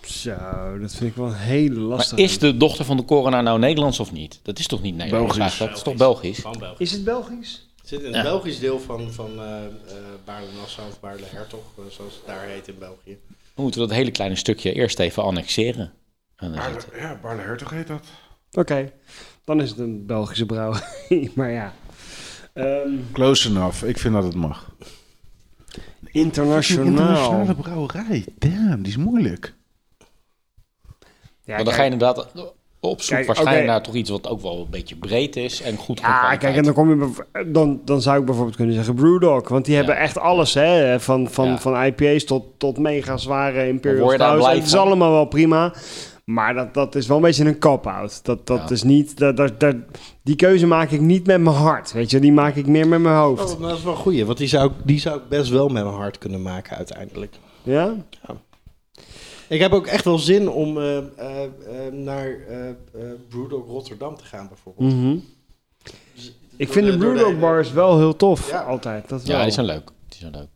Zo, 0.02 0.36
dat 0.82 0.96
vind 0.96 1.10
ik 1.10 1.16
wel 1.16 1.26
een 1.28 1.34
hele 1.34 1.80
lastige. 1.80 2.16
Maar 2.16 2.24
is 2.24 2.40
de 2.40 2.58
dochter 2.58 2.86
van 2.86 2.98
de 2.98 3.06
corona 3.06 3.42
nou 3.42 3.60
Nederlands 3.60 4.00
of 4.00 4.12
niet? 4.12 4.40
Dat 4.44 4.60
is 4.60 4.68
toch 4.68 4.82
niet 4.82 4.96
Nederlands 4.96 5.38
Belgisch. 5.38 5.58
Dat 5.58 5.76
is 5.76 5.82
toch 5.82 5.96
Belgisch? 5.96 6.40
Van 6.40 6.56
België. 6.60 6.84
Is 6.84 6.92
het 6.92 7.04
Belgisch? 7.04 7.66
Het 7.88 7.95
zit 7.95 8.05
in 8.05 8.14
het 8.14 8.23
Ja. 8.26 8.30
Belgisch 8.31 8.59
deel 8.59 8.80
van, 8.80 9.11
van 9.11 9.39
eh 9.39 9.65
eh 9.65 9.72
Baarle-Nassau 10.26 10.88
of 10.89 10.99
Baarle-Hertog, 10.99 11.64
eh, 11.77 11.84
zoals 11.89 12.14
het 12.15 12.26
daar 12.26 12.41
heet 12.47 12.68
in 12.68 12.76
België. 12.80 13.18
We 13.55 13.61
moeten 13.61 13.80
dat 13.80 13.91
hele 13.91 14.11
kleine 14.11 14.35
stukje 14.35 14.73
eerst 14.73 14.99
even 14.99 15.23
annexeren. 15.23 15.93
En 16.35 16.51
dan 16.51 16.61
zit- 16.64 16.88
Ja, 16.99 17.19
Barle 17.22 17.41
Hertog 17.41 17.69
heet 17.69 17.88
dat. 17.88 18.05
Oké, 18.51 18.91
dan 19.43 19.61
is 19.61 19.69
het 19.69 19.80
een 19.80 20.05
Belgische 20.05 20.45
brouwerij. 20.45 21.31
maar 21.35 21.51
ja. 21.51 21.73
Ehm, 22.53 22.91
Close 23.11 23.49
enough. 23.49 23.84
Ik 23.84 23.97
vind 23.97 24.14
dat 24.14 24.23
het 24.23 24.35
mag. 24.35 24.72
internationaal. 26.11 26.85
Internationale 26.88 27.55
brouwerij. 27.55 28.26
Damn, 28.38 28.81
die 28.81 28.91
is 28.91 28.97
moeilijk. 28.97 29.53
Ja, 31.43 31.55
Maar 31.55 31.64
dan 31.64 31.73
ga 31.73 31.84
je 31.84 31.91
inderdaad 31.91 32.31
op 32.80 33.02
zoek 33.02 33.16
Kijk, 33.16 33.28
waarschijnlijk 33.28 33.68
naar 33.68 33.82
toch 33.84 33.94
iets 33.94 34.10
wat 34.10 34.28
ook 34.28 34.41
wel 34.41 34.60
een 34.60 34.70
beetje 34.70 34.95
breed 34.95 35.36
is 35.36 35.62
en 35.62 35.76
goed 35.78 35.99
Ja, 35.99 36.06
kwaliteit. 36.06 36.40
kijk, 36.40 36.56
en 36.56 36.64
dan, 36.64 36.74
kom 36.74 36.90
je, 36.90 37.12
dan, 37.48 37.82
dan 37.86 38.02
zou 38.02 38.20
ik 38.20 38.26
bijvoorbeeld 38.26 38.56
kunnen 38.56 38.76
zeggen 38.76 38.95
Brewdog. 38.95 39.48
Want 39.49 39.66
die 39.66 39.74
Ja. 39.74 39.80
hebben 39.80 39.98
echt 39.98 40.18
alles, 40.18 40.54
hè. 40.54 40.99
Van, 40.99 41.28
van, 41.30 41.48
Ja. 41.48 41.58
van 41.58 41.84
IPA's 41.84 42.24
tot, 42.24 42.44
tot 42.58 42.78
mega 42.78 43.18
zware 43.18 43.68
Imperial 43.68 44.10
Stouts. 44.12 44.48
Het 44.48 44.66
is 44.66 44.76
allemaal 44.76 45.12
wel 45.12 45.26
prima. 45.26 45.74
Maar 46.26 46.54
dat, 46.54 46.74
dat 46.74 46.95
is 46.95 47.08
wel 47.08 47.18
een 47.18 47.24
beetje 47.24 47.45
een 47.45 47.60
cop-out. 47.60 48.20
Dat, 48.26 48.48
dat 48.48 48.60
Ja. 48.68 48.70
is 48.70 48.84
niet... 48.84 49.18
Dat, 49.18 49.38
dat, 49.38 49.60
dat, 49.60 49.76
die 50.24 50.36
keuze 50.36 50.68
maak 50.68 50.91
ik 50.91 51.02
niet 51.02 51.26
met 51.26 51.41
mijn 51.41 51.56
hart, 51.56 51.91
weet 51.94 52.12
je. 52.12 52.20
Die 52.20 52.34
maak 52.34 52.56
ik 52.56 52.68
meer 52.68 52.88
met 52.88 52.99
mijn 52.99 53.16
hoofd. 53.16 53.56
Oh, 53.56 53.62
dat 53.62 53.78
is 53.78 53.84
wel 53.84 53.94
een 53.94 53.99
goeie, 53.99 54.26
want 54.26 54.38
die 54.38 54.48
zou, 54.48 54.68
ik- 54.70 54.76
die 54.84 54.99
zou 54.99 55.18
ik 55.18 55.28
best 55.30 55.49
wel 55.49 55.68
met 55.70 55.84
mijn 55.84 55.95
hart 55.95 56.18
kunnen 56.18 56.41
maken 56.41 56.78
uiteindelijk. 56.78 57.36
Ja? 57.64 57.94
Ja. 59.48 59.56
Ik 59.56 59.61
heb 59.61 59.72
ook 59.72 59.88
echt 59.88 60.06
wel 60.06 60.18
zin 60.18 60.49
om 60.49 60.78
eh, 60.78 60.98
eh, 60.98 61.03
eh, 61.44 61.94
naar 61.94 62.28
eh 62.48 62.69
eh 62.69 62.76
Brewdog 63.30 63.68
Rotterdam 63.68 64.15
te 64.15 64.24
gaan, 64.24 64.48
bijvoorbeeld. 64.48 64.94
Mhm. 64.94 65.18
Ik 66.56 66.72
vind 66.72 66.86
de 66.88 66.98
Brewdog 66.98 67.40
bars 67.40 67.72
wel 67.72 67.98
heel 67.98 68.15
tof, 68.15 68.49
Ja. 68.49 68.60
altijd. 68.61 69.10
Dat 69.10 69.28
Ja, 69.28 69.44
die 69.44 69.52
zijn 69.52 69.65
leuk. 69.65 69.90
Die 70.07 70.19
zijn 70.19 70.32
leuk. 70.32 70.48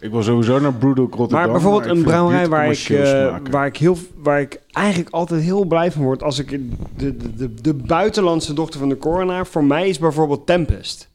Ik 0.00 0.10
wil 0.10 0.22
sowieso 0.22 0.58
naar 0.58 0.74
Brewdog 0.74 1.14
Rotterdam. 1.14 1.38
Maar 1.40 1.50
bijvoorbeeld 1.60 1.96
een 1.96 2.02
brouwerij 2.02 2.48
waar 2.48 2.70
ik, 2.70 2.88
eh, 2.88 3.06
smaken. 3.06 3.50
waar, 3.50 3.66
ik 3.66 3.76
heel, 3.76 3.96
waar 4.16 4.40
ik 4.40 4.60
eigenlijk 4.70 5.14
altijd 5.14 5.42
heel 5.42 5.64
blij 5.64 5.92
van 5.92 6.02
word... 6.02 6.22
als 6.22 6.38
ik 6.38 6.48
de, 6.50 7.16
de, 7.16 7.34
de, 7.36 7.54
de 7.54 7.74
buitenlandse 7.74 8.52
dochter 8.52 8.80
van 8.80 8.88
de 8.88 8.98
coroner... 8.98 9.46
voor 9.46 9.64
mij 9.64 9.88
is 9.88 9.98
bijvoorbeeld 9.98 10.46
Tempest. 10.46 11.08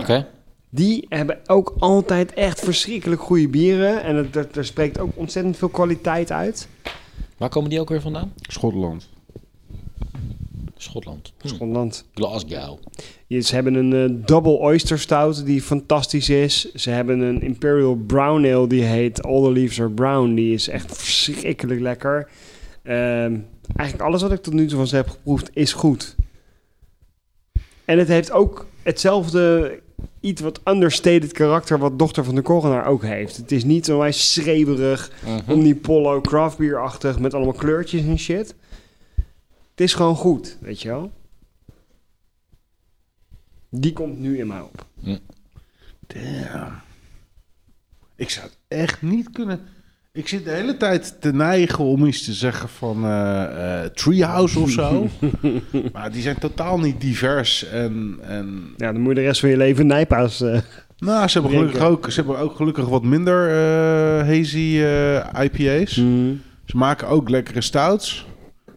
Oké. 0.00 0.26
Die 0.70 1.06
hebben 1.08 1.38
ook 1.46 1.74
altijd 1.78 2.32
echt 2.32 2.60
verschrikkelijk 2.60 3.20
goede 3.20 3.48
bieren. 3.48 4.02
En 4.02 4.16
het, 4.16 4.36
er, 4.36 4.48
er 4.54 4.64
spreekt 4.64 4.98
ook 4.98 5.10
ontzettend 5.14 5.56
veel 5.56 5.68
kwaliteit 5.68 6.32
uit. 6.32 6.68
Waar 7.36 7.48
komen 7.48 7.70
die 7.70 7.80
ook 7.80 7.88
weer 7.88 8.00
vandaan? 8.00 8.32
Schotland. 8.40 9.08
Schotland. 10.76 11.32
Hm. 11.40 11.48
Schotland. 11.48 12.04
Glasgow. 12.14 12.78
Ja, 13.26 13.40
Ze 13.40 13.54
hebben 13.54 13.74
een 13.74 13.92
eh, 13.92 14.26
Double 14.26 14.58
Oyster 14.58 14.98
Stout 14.98 15.46
die 15.46 15.62
fantastisch 15.62 16.28
is. 16.28 16.72
Ze 16.74 16.90
hebben 16.90 17.20
een 17.20 17.42
Imperial 17.42 17.94
Brown 17.94 18.46
Ale 18.46 18.66
die 18.66 18.82
heet 18.82 19.22
All 19.22 19.42
the 19.42 19.52
Leaves 19.52 19.80
Are 19.80 19.90
Brown. 19.90 20.34
Die 20.34 20.54
is 20.54 20.68
echt 20.68 20.96
verschrikkelijk 20.96 21.80
lekker. 21.80 22.28
Ehm, 22.82 23.38
eigenlijk 23.76 24.08
alles 24.08 24.22
wat 24.22 24.32
ik 24.32 24.42
tot 24.42 24.52
nu 24.52 24.66
toe 24.66 24.76
van 24.76 24.86
ze 24.86 24.96
heb 24.96 25.08
geproefd 25.08 25.50
is 25.52 25.72
goed. 25.72 26.16
En 27.84 27.98
het 27.98 28.08
heeft 28.08 28.30
ook 28.30 28.66
hetzelfde 28.82 29.80
iets 30.20 30.40
wat 30.40 30.60
understated 30.64 31.32
karakter 31.32 31.78
wat 31.78 31.98
Dochter 31.98 32.24
van 32.24 32.34
de 32.34 32.42
Coroner 32.42 32.84
ook 32.84 33.02
heeft. 33.02 33.36
Het 33.36 33.52
is 33.52 33.64
niet 33.64 33.84
zo 33.84 33.98
wij 33.98 34.12
schreeuwerig, 34.12 35.10
Mhm. 35.24 35.50
omnipollo, 35.52 36.20
craft 36.20 36.58
beer-achtig 36.58 37.18
met 37.18 37.34
allemaal 37.34 37.52
kleurtjes 37.54 38.02
en 38.02 38.18
shit. 38.18 38.54
Het 39.70 39.80
is 39.84 39.94
gewoon 39.94 40.16
goed, 40.16 40.56
weet 40.60 40.82
je 40.82 40.88
wel. 40.88 41.10
Die 43.70 43.92
komt 43.92 44.18
nu 44.18 44.38
in 44.38 44.46
mij 44.46 44.60
op. 44.60 44.84
Damn. 46.06 46.72
Ik 48.16 48.30
zou 48.30 48.46
het 48.46 48.56
echt 48.68 49.02
niet 49.02 49.30
kunnen. 49.30 49.60
Ik 50.16 50.28
zit 50.28 50.44
de 50.44 50.50
hele 50.50 50.76
tijd 50.76 51.16
te 51.20 51.32
neigen 51.32 51.84
om 51.84 52.06
iets 52.06 52.24
te 52.24 52.32
zeggen 52.32 52.68
van 52.68 53.04
eh, 53.04 53.82
eh, 53.82 53.90
Treehouse 53.90 54.58
of 54.58 54.70
zo. 54.70 55.08
maar 55.92 56.12
die 56.12 56.22
zijn 56.22 56.38
totaal 56.38 56.78
niet 56.78 57.00
divers. 57.00 57.64
En, 57.64 58.18
en 58.22 58.74
Ja, 58.76 58.92
dan 58.92 59.00
moet 59.00 59.08
je 59.08 59.20
de 59.20 59.26
rest 59.26 59.40
van 59.40 59.48
je 59.48 59.56
leven 59.56 59.86
nijpaas... 59.86 60.40
eh 60.40 60.58
nou, 60.98 61.28
ze 61.28 61.40
hebben, 61.40 61.58
gelukkig 61.58 61.82
ook, 61.82 62.10
ze 62.10 62.20
hebben 62.20 62.38
ook 62.38 62.56
gelukkig 62.56 62.88
wat 62.88 63.02
minder 63.02 63.48
eh, 63.48 64.26
hazy 64.26 64.80
eh, 64.82 65.44
IPA's. 65.44 65.94
Ze 66.64 66.76
maken 66.76 67.08
ook 67.08 67.28
lekkere 67.28 67.60
stouts. 67.60 68.26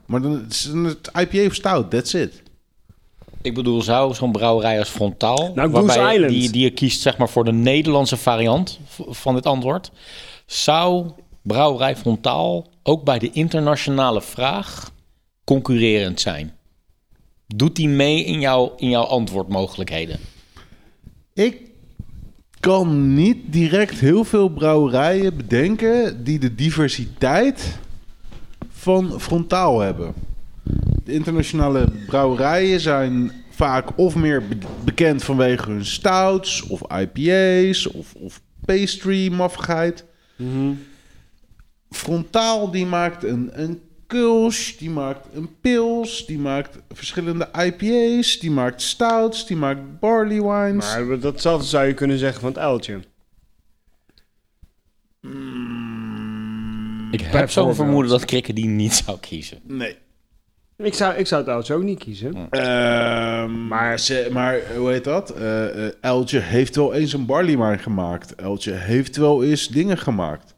Maar 0.05 0.21
dan 0.21 0.31
het 0.31 0.51
is 0.51 0.63
het 0.63 1.11
IPA 1.19 1.45
of 1.45 1.53
stout, 1.53 1.89
that's 1.89 2.13
it. 2.13 2.43
Ik 3.41 3.53
bedoel, 3.53 3.81
zou 3.81 4.13
zo'n 4.13 4.31
brouwerij 4.31 4.79
als 4.79 4.89
Frontaal... 4.89 5.51
Nou, 5.55 5.69
waarbij 5.69 6.15
Island. 6.15 6.31
Die, 6.31 6.51
die 6.51 6.63
je 6.63 6.69
kiest 6.69 7.01
zeg 7.01 7.17
maar, 7.17 7.29
voor 7.29 7.45
de 7.45 7.51
Nederlandse 7.51 8.17
variant 8.17 8.79
van 9.09 9.35
dit 9.35 9.45
antwoord... 9.45 9.91
zou 10.45 11.11
brouwerij 11.49 11.95
Frontaal 11.95 12.67
ook 12.84 13.03
bij 13.03 13.19
de 13.19 13.31
internationale 13.31 14.21
vraag 14.21 14.91
concurrerend 15.43 16.21
zijn? 16.21 16.53
Doet 17.47 17.76
die 17.76 17.88
mee 17.88 18.23
in, 18.23 18.39
jouw 18.39 18.73
in 18.77 18.89
jouw 18.89 19.03
antwoordmogelijkheden? 19.03 20.19
Ik 21.34 21.61
kan 22.59 23.13
niet 23.13 23.38
direct 23.45 23.99
heel 23.99 24.23
veel 24.23 24.49
brouwerijen 24.49 25.38
bedenken 25.38 26.23
die 26.23 26.39
de 26.39 26.55
diversiteit 26.55 27.77
van 28.69 29.19
frontaal 29.19 29.80
hebben. 29.80 30.13
De 31.03 31.13
internationale 31.13 31.88
brouwerijen 32.07 32.80
zijn 32.80 33.31
vaak 33.49 33.97
of 33.97 34.15
meer 34.15 34.47
be- 34.47 34.57
bekend 34.84 35.23
vanwege 35.23 35.71
hun 35.71 35.85
stouts 35.85 36.63
of 36.63 36.81
IPA's 36.91 37.88
of, 37.88 38.13
of 38.13 38.41
pastry 38.65 39.31
maffigheid. 39.31 40.05
Frontaal 41.89 42.71
die 42.71 42.85
maakt 42.85 43.23
een, 43.23 43.49
een 43.53 43.81
Kulsch, 44.07 44.77
die 44.77 44.89
maakt 44.89 45.27
een 45.33 45.49
pils, 45.61 46.25
die 46.25 46.39
maakt 46.39 46.77
verschillende 46.91 47.49
IPA's, 47.65 48.39
die 48.39 48.51
maakt 48.51 48.81
stouts, 48.81 49.47
die 49.47 49.57
maakt 49.57 49.99
barley 49.99 50.41
wines. 50.41 50.95
Maar 50.95 51.19
datzelfde 51.19 51.67
zou 51.67 51.87
je 51.87 51.93
kunnen 51.93 52.17
zeggen 52.17 52.41
van 52.41 52.49
het 52.49 52.59
uiltje. 52.59 52.99
Ik 57.11 57.21
heb 57.21 57.49
zo'n 57.49 57.75
vermoeden 57.75 58.11
dat 58.11 58.25
Krikke 58.25 58.53
die 58.53 58.67
niet 58.67 58.93
zou 58.93 59.19
kiezen. 59.19 59.59
Nee. 59.63 59.97
Ik 60.77 60.93
zou, 60.93 61.15
ik 61.15 61.27
zou 61.27 61.41
het 61.41 61.49
uiltje 61.49 61.73
ook 61.73 61.83
niet 61.83 61.99
kiezen. 61.99 62.49
Ehm, 62.49 63.67
maar, 63.67 63.99
ze, 63.99 64.29
maar 64.31 64.61
hoe 64.77 64.89
heet 64.89 65.03
dat? 65.03 65.29
Eh 65.29 65.85
eh, 65.85 65.93
Eltje 66.01 66.39
heeft 66.39 66.75
wel 66.75 66.93
eens 66.93 67.13
een 67.13 67.25
barley 67.25 67.57
wine 67.57 67.77
gemaakt. 67.77 68.35
Eltje 68.35 68.71
heeft 68.71 69.15
wel 69.15 69.43
eens 69.43 69.67
dingen 69.67 69.97
gemaakt. 69.97 70.55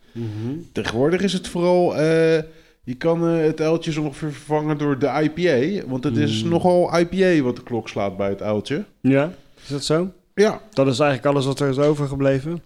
Tegenwoordig 0.72 1.22
is 1.22 1.34
het 1.34 1.48
vooral... 1.48 1.96
eh, 1.98 2.44
je 2.84 2.94
kan 2.98 3.28
eh, 3.28 3.44
het 3.46 3.62
uiltje 3.62 3.92
zo 3.92 4.02
ongeveer 4.02 4.32
vervangen 4.32 4.78
door 4.78 5.00
de 5.00 5.30
IPA. 5.34 5.88
Want 5.88 6.04
het 6.04 6.18
is 6.18 6.44
nogal 6.44 7.00
IPA 7.00 7.44
wat 7.44 7.56
de 7.56 7.64
klok 7.64 7.90
slaat 7.90 8.18
bij 8.18 8.30
het 8.30 8.42
uiltje. 8.42 8.86
Ja, 9.02 9.32
is 9.64 9.70
dat 9.70 9.84
zo? 9.84 10.12
Ja. 10.36 10.62
Dat 10.74 10.88
is 10.88 11.00
eigenlijk 11.00 11.34
alles 11.34 11.46
wat 11.46 11.60
er 11.60 11.70
is 11.70 11.78
overgebleven. 11.78 12.62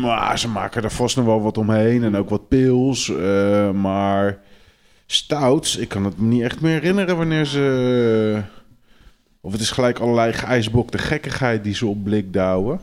Maar 0.00 0.38
ze 0.38 0.48
maken 0.48 0.82
er 0.82 0.90
vast 0.90 1.16
nog 1.16 1.24
wel 1.24 1.42
wat 1.42 1.58
omheen. 1.58 2.04
En 2.04 2.16
ook 2.16 2.28
wat 2.28 2.48
pils. 2.48 3.08
eh, 3.08 3.70
maar 3.70 4.38
stouts, 5.06 5.76
ik 5.76 5.88
kan 5.88 6.04
het 6.04 6.18
me 6.18 6.26
niet 6.26 6.42
echt 6.42 6.60
meer 6.60 6.72
herinneren 6.72 7.16
wanneer 7.16 7.44
ze... 7.44 8.40
Of 9.40 9.52
het 9.52 9.60
is 9.60 9.70
gelijk 9.70 9.98
allerlei 9.98 10.32
geijsbokte 10.32 10.98
gekkigheid 10.98 11.64
die 11.64 11.74
ze 11.74 11.86
op 11.86 12.04
blik 12.04 12.32
douwen. 12.32 12.80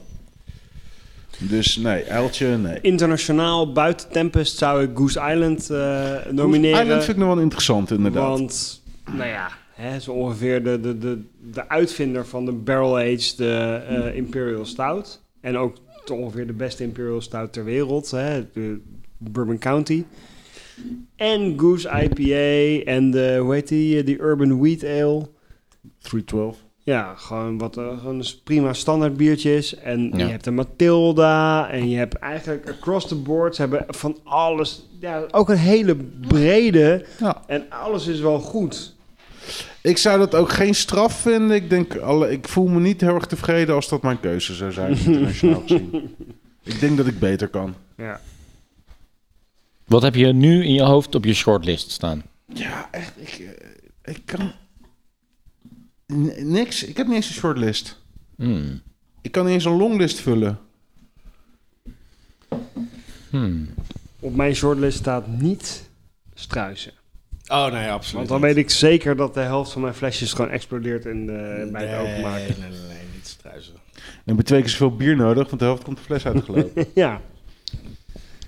Dus 1.39 1.77
nee, 1.77 2.03
Eltje, 2.03 2.47
nee. 2.47 2.77
Internationaal, 2.81 3.71
buiten 3.71 4.09
Tempest, 4.11 4.57
zou 4.57 4.83
ik 4.83 4.89
Goose 4.93 5.19
Island 5.31 5.69
eh, 5.69 6.15
nomineren. 6.31 6.81
Island 6.81 7.03
vind 7.03 7.17
ik 7.17 7.23
nog 7.23 7.33
wel 7.33 7.43
interessant, 7.43 7.91
inderdaad. 7.91 8.29
Want, 8.29 8.83
nou 9.11 9.29
ja, 9.29 9.49
hè, 9.73 9.99
zo 9.99 10.11
ongeveer 10.11 10.63
de, 10.63 10.79
de, 10.79 10.97
de, 10.97 11.21
de 11.51 11.69
uitvinder 11.69 12.25
van 12.25 12.45
de 12.45 12.51
barrel-aged 12.51 13.37
de, 13.37 13.81
eh, 13.87 14.15
Imperial 14.15 14.65
Stout. 14.65 15.21
En 15.41 15.57
ook 15.57 15.77
ongeveer 16.11 16.47
de 16.47 16.53
beste 16.53 16.83
Imperial 16.83 17.21
Stout 17.21 17.53
ter 17.53 17.63
wereld, 17.63 18.11
hè, 18.11 18.51
de 18.53 18.81
Bourbon 19.17 19.57
County. 19.57 20.03
En 21.15 21.59
Goose 21.59 21.89
IPA 21.89 22.91
en 22.91 23.11
de, 23.11 23.37
hoe 23.41 23.53
heet 23.53 23.67
die, 23.67 23.99
eh, 23.99 24.05
die 24.05 24.19
Urban 24.19 24.59
Wheat 24.59 24.83
Ale. 24.83 25.27
312. 25.97 26.57
Ja, 26.89 27.13
gewoon 27.15 27.57
wat 27.57 27.77
eh, 27.77 27.97
gewoon 27.99 28.15
een 28.19 28.25
prima 28.43 28.73
standaard 28.73 29.17
biertjes. 29.17 29.75
En 29.75 30.09
Ja. 30.11 30.17
je 30.17 30.31
hebt 30.31 30.45
een 30.45 30.53
Matilda 30.55 31.69
en 31.69 31.89
je 31.89 31.97
hebt 31.97 32.13
eigenlijk 32.15 32.69
across 32.69 33.07
the 33.07 33.15
board. 33.15 33.55
Ze 33.55 33.61
hebben 33.61 33.85
van 33.87 34.17
alles, 34.23 34.85
ja, 34.99 35.23
ook 35.31 35.49
een 35.49 35.57
hele 35.57 35.95
brede. 36.27 37.05
Ja. 37.19 37.41
En 37.47 37.65
alles 37.69 38.07
is 38.07 38.19
wel 38.19 38.39
goed. 38.39 38.95
Ik 39.81 39.97
zou 39.97 40.17
dat 40.19 40.35
ook 40.35 40.49
geen 40.51 40.75
straf 40.75 41.13
vinden. 41.21 41.55
Ik 41.55 41.69
denk, 41.69 41.97
alle, 41.97 42.31
ik 42.31 42.47
voel 42.47 42.67
me 42.67 42.79
niet 42.79 43.01
heel 43.01 43.15
erg 43.15 43.25
tevreden 43.25 43.75
als 43.75 43.89
dat 43.89 44.01
mijn 44.01 44.19
keuze 44.19 44.53
zou 44.55 44.71
zijn, 44.71 44.97
internationaal 45.05 45.61
gezien. 45.61 46.15
Ik 46.63 46.79
denk 46.79 46.97
dat 46.97 47.07
ik 47.07 47.19
beter 47.19 47.47
kan. 47.47 47.75
Ja. 47.97 48.19
Wat 49.85 50.01
heb 50.01 50.15
je 50.15 50.33
nu 50.33 50.63
in 50.65 50.73
je 50.73 50.83
hoofd 50.83 51.15
op 51.15 51.25
je 51.25 51.33
shortlist 51.33 51.91
staan? 51.91 52.23
Ja, 52.53 52.87
echt. 52.91 53.13
Ik, 53.15 53.39
eh, 54.03 54.13
ik 54.13 54.21
kan. 54.25 54.51
N- 56.13 56.51
niks. 56.51 56.83
Ik 56.83 56.97
heb 56.97 57.07
niet 57.07 57.15
eens 57.15 57.27
een 57.27 57.33
shortlist. 57.33 58.01
Hmm. 58.35 58.81
Ik 59.21 59.31
kan 59.31 59.45
niet 59.45 59.53
eens 59.53 59.65
een 59.65 59.77
longlist 59.77 60.19
vullen. 60.19 60.59
Op 64.19 64.35
mijn 64.35 64.55
shortlist 64.55 64.97
staat 64.97 65.27
niet 65.27 65.89
struisen. 66.33 66.91
Oh 67.47 67.71
nee, 67.71 67.89
absoluut. 67.89 68.15
Want 68.15 68.27
dan 68.27 68.41
weet 68.41 68.57
ik 68.57 68.69
zeker 68.69 69.15
dat 69.15 69.33
de 69.33 69.39
helft 69.39 69.71
van 69.71 69.81
mijn 69.81 69.93
flesjes 69.93 70.33
gewoon 70.33 70.51
explodeert 70.51 71.05
in 71.05 71.25
de, 71.25 71.69
bij 71.71 71.85
het 71.87 71.99
openmaken. 71.99 72.39
Nee, 72.59 72.69
nee, 72.69 72.79
nee, 72.79 72.87
nee, 72.87 73.03
niet 73.13 73.27
struisen. 73.27 73.73
Dan 73.93 74.01
heb 74.25 74.37
je 74.37 74.43
twee 74.43 74.61
keer 74.61 74.69
zoveel 74.69 74.95
bier 74.95 75.15
nodig, 75.15 75.47
want 75.47 75.59
de 75.59 75.65
helft 75.65 75.83
komt 75.83 75.97
de 75.97 76.03
fles 76.03 76.25
uitgelopen. 76.25 76.85
Ja, 76.95 77.21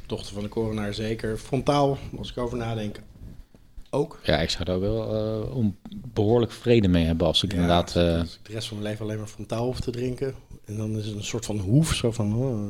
Dochter 0.08 0.34
van 0.34 0.44
de 0.44 0.50
coronaar 0.50 0.94
zeker. 0.94 1.38
Frontaal, 1.38 1.98
als 2.18 2.32
ik 2.32 2.38
over 2.38 2.58
nadenk. 2.58 2.96
Ook. 3.94 4.20
Ja, 4.24 4.38
ik 4.40 4.50
zou 4.50 4.70
ook 4.70 4.82
wel 4.82 5.16
eh, 5.16 5.56
om 5.56 5.76
behoorlijk 6.14 6.52
vrede 6.52 6.88
mee 6.88 7.06
hebben 7.06 7.28
als 7.28 7.44
ik 7.44 7.54
inderdaad... 7.54 7.96
Eh, 7.96 8.20
Als 8.20 8.34
ik 8.34 8.46
de 8.48 8.54
rest 8.54 8.68
van 8.68 8.78
mijn 8.78 8.90
leven 8.90 9.06
alleen 9.06 9.18
maar 9.18 9.28
frontaal 9.28 9.66
hoef 9.66 9.80
te 9.80 9.92
drinken. 9.92 10.34
En 10.66 10.78
dan 10.78 10.98
is 10.98 11.06
het 11.06 11.16
een 11.16 11.24
soort 11.24 11.46
van 11.46 11.58
hoef. 11.60 11.94
Zo 11.94 12.12
van, 12.12 12.36
oh, 12.36 12.70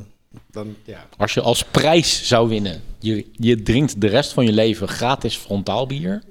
dan, 0.52 0.76
ja. 0.84 1.06
als 1.18 1.34
je 1.34 1.41
als 1.41 1.64
prijs 1.65 2.27
zou 2.27 2.49
winnen, 2.49 2.81
je, 2.99 3.26
je 3.31 3.61
drinkt 3.61 4.02
de 4.02 4.07
rest 4.07 4.34
van 4.34 4.45
je 4.45 4.52
leven 4.52 4.88
gratis 4.88 5.35
frontaal 5.35 5.88
bier... 5.88 6.23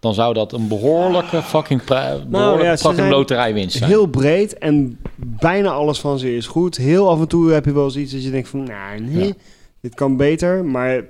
dan 0.00 0.14
zou 0.14 0.34
dat 0.34 0.52
een 0.52 0.68
behoorlijke 0.68 1.42
fucking, 1.42 1.84
pri- 1.84 2.24
behoorlijke 2.28 2.64
ja, 2.64 2.76
ze 2.76 2.82
fucking 2.82 2.96
zijn 3.00 3.10
loterijwinst 3.10 3.76
zijn. 3.76 3.90
heel 3.90 4.06
breed 4.06 4.58
en 4.58 4.98
bijna 5.16 5.70
alles 5.70 5.98
van 6.00 6.18
ze 6.18 6.36
is 6.36 6.46
goed. 6.46 6.76
Heel 6.76 7.08
af 7.10 7.20
en 7.20 7.28
toe 7.28 7.50
heb 7.50 7.64
je 7.64 7.72
wel 7.72 7.84
eens 7.84 7.96
iets 7.96 8.12
dat 8.12 8.22
je 8.24 8.30
denkt 8.30 8.48
van, 8.48 8.62
nou 8.64 9.00
nee, 9.00 9.26
Ja. 9.26 9.32
dit 9.80 9.94
kan 9.94 10.16
beter. 10.16 10.64
Maar 10.64 11.04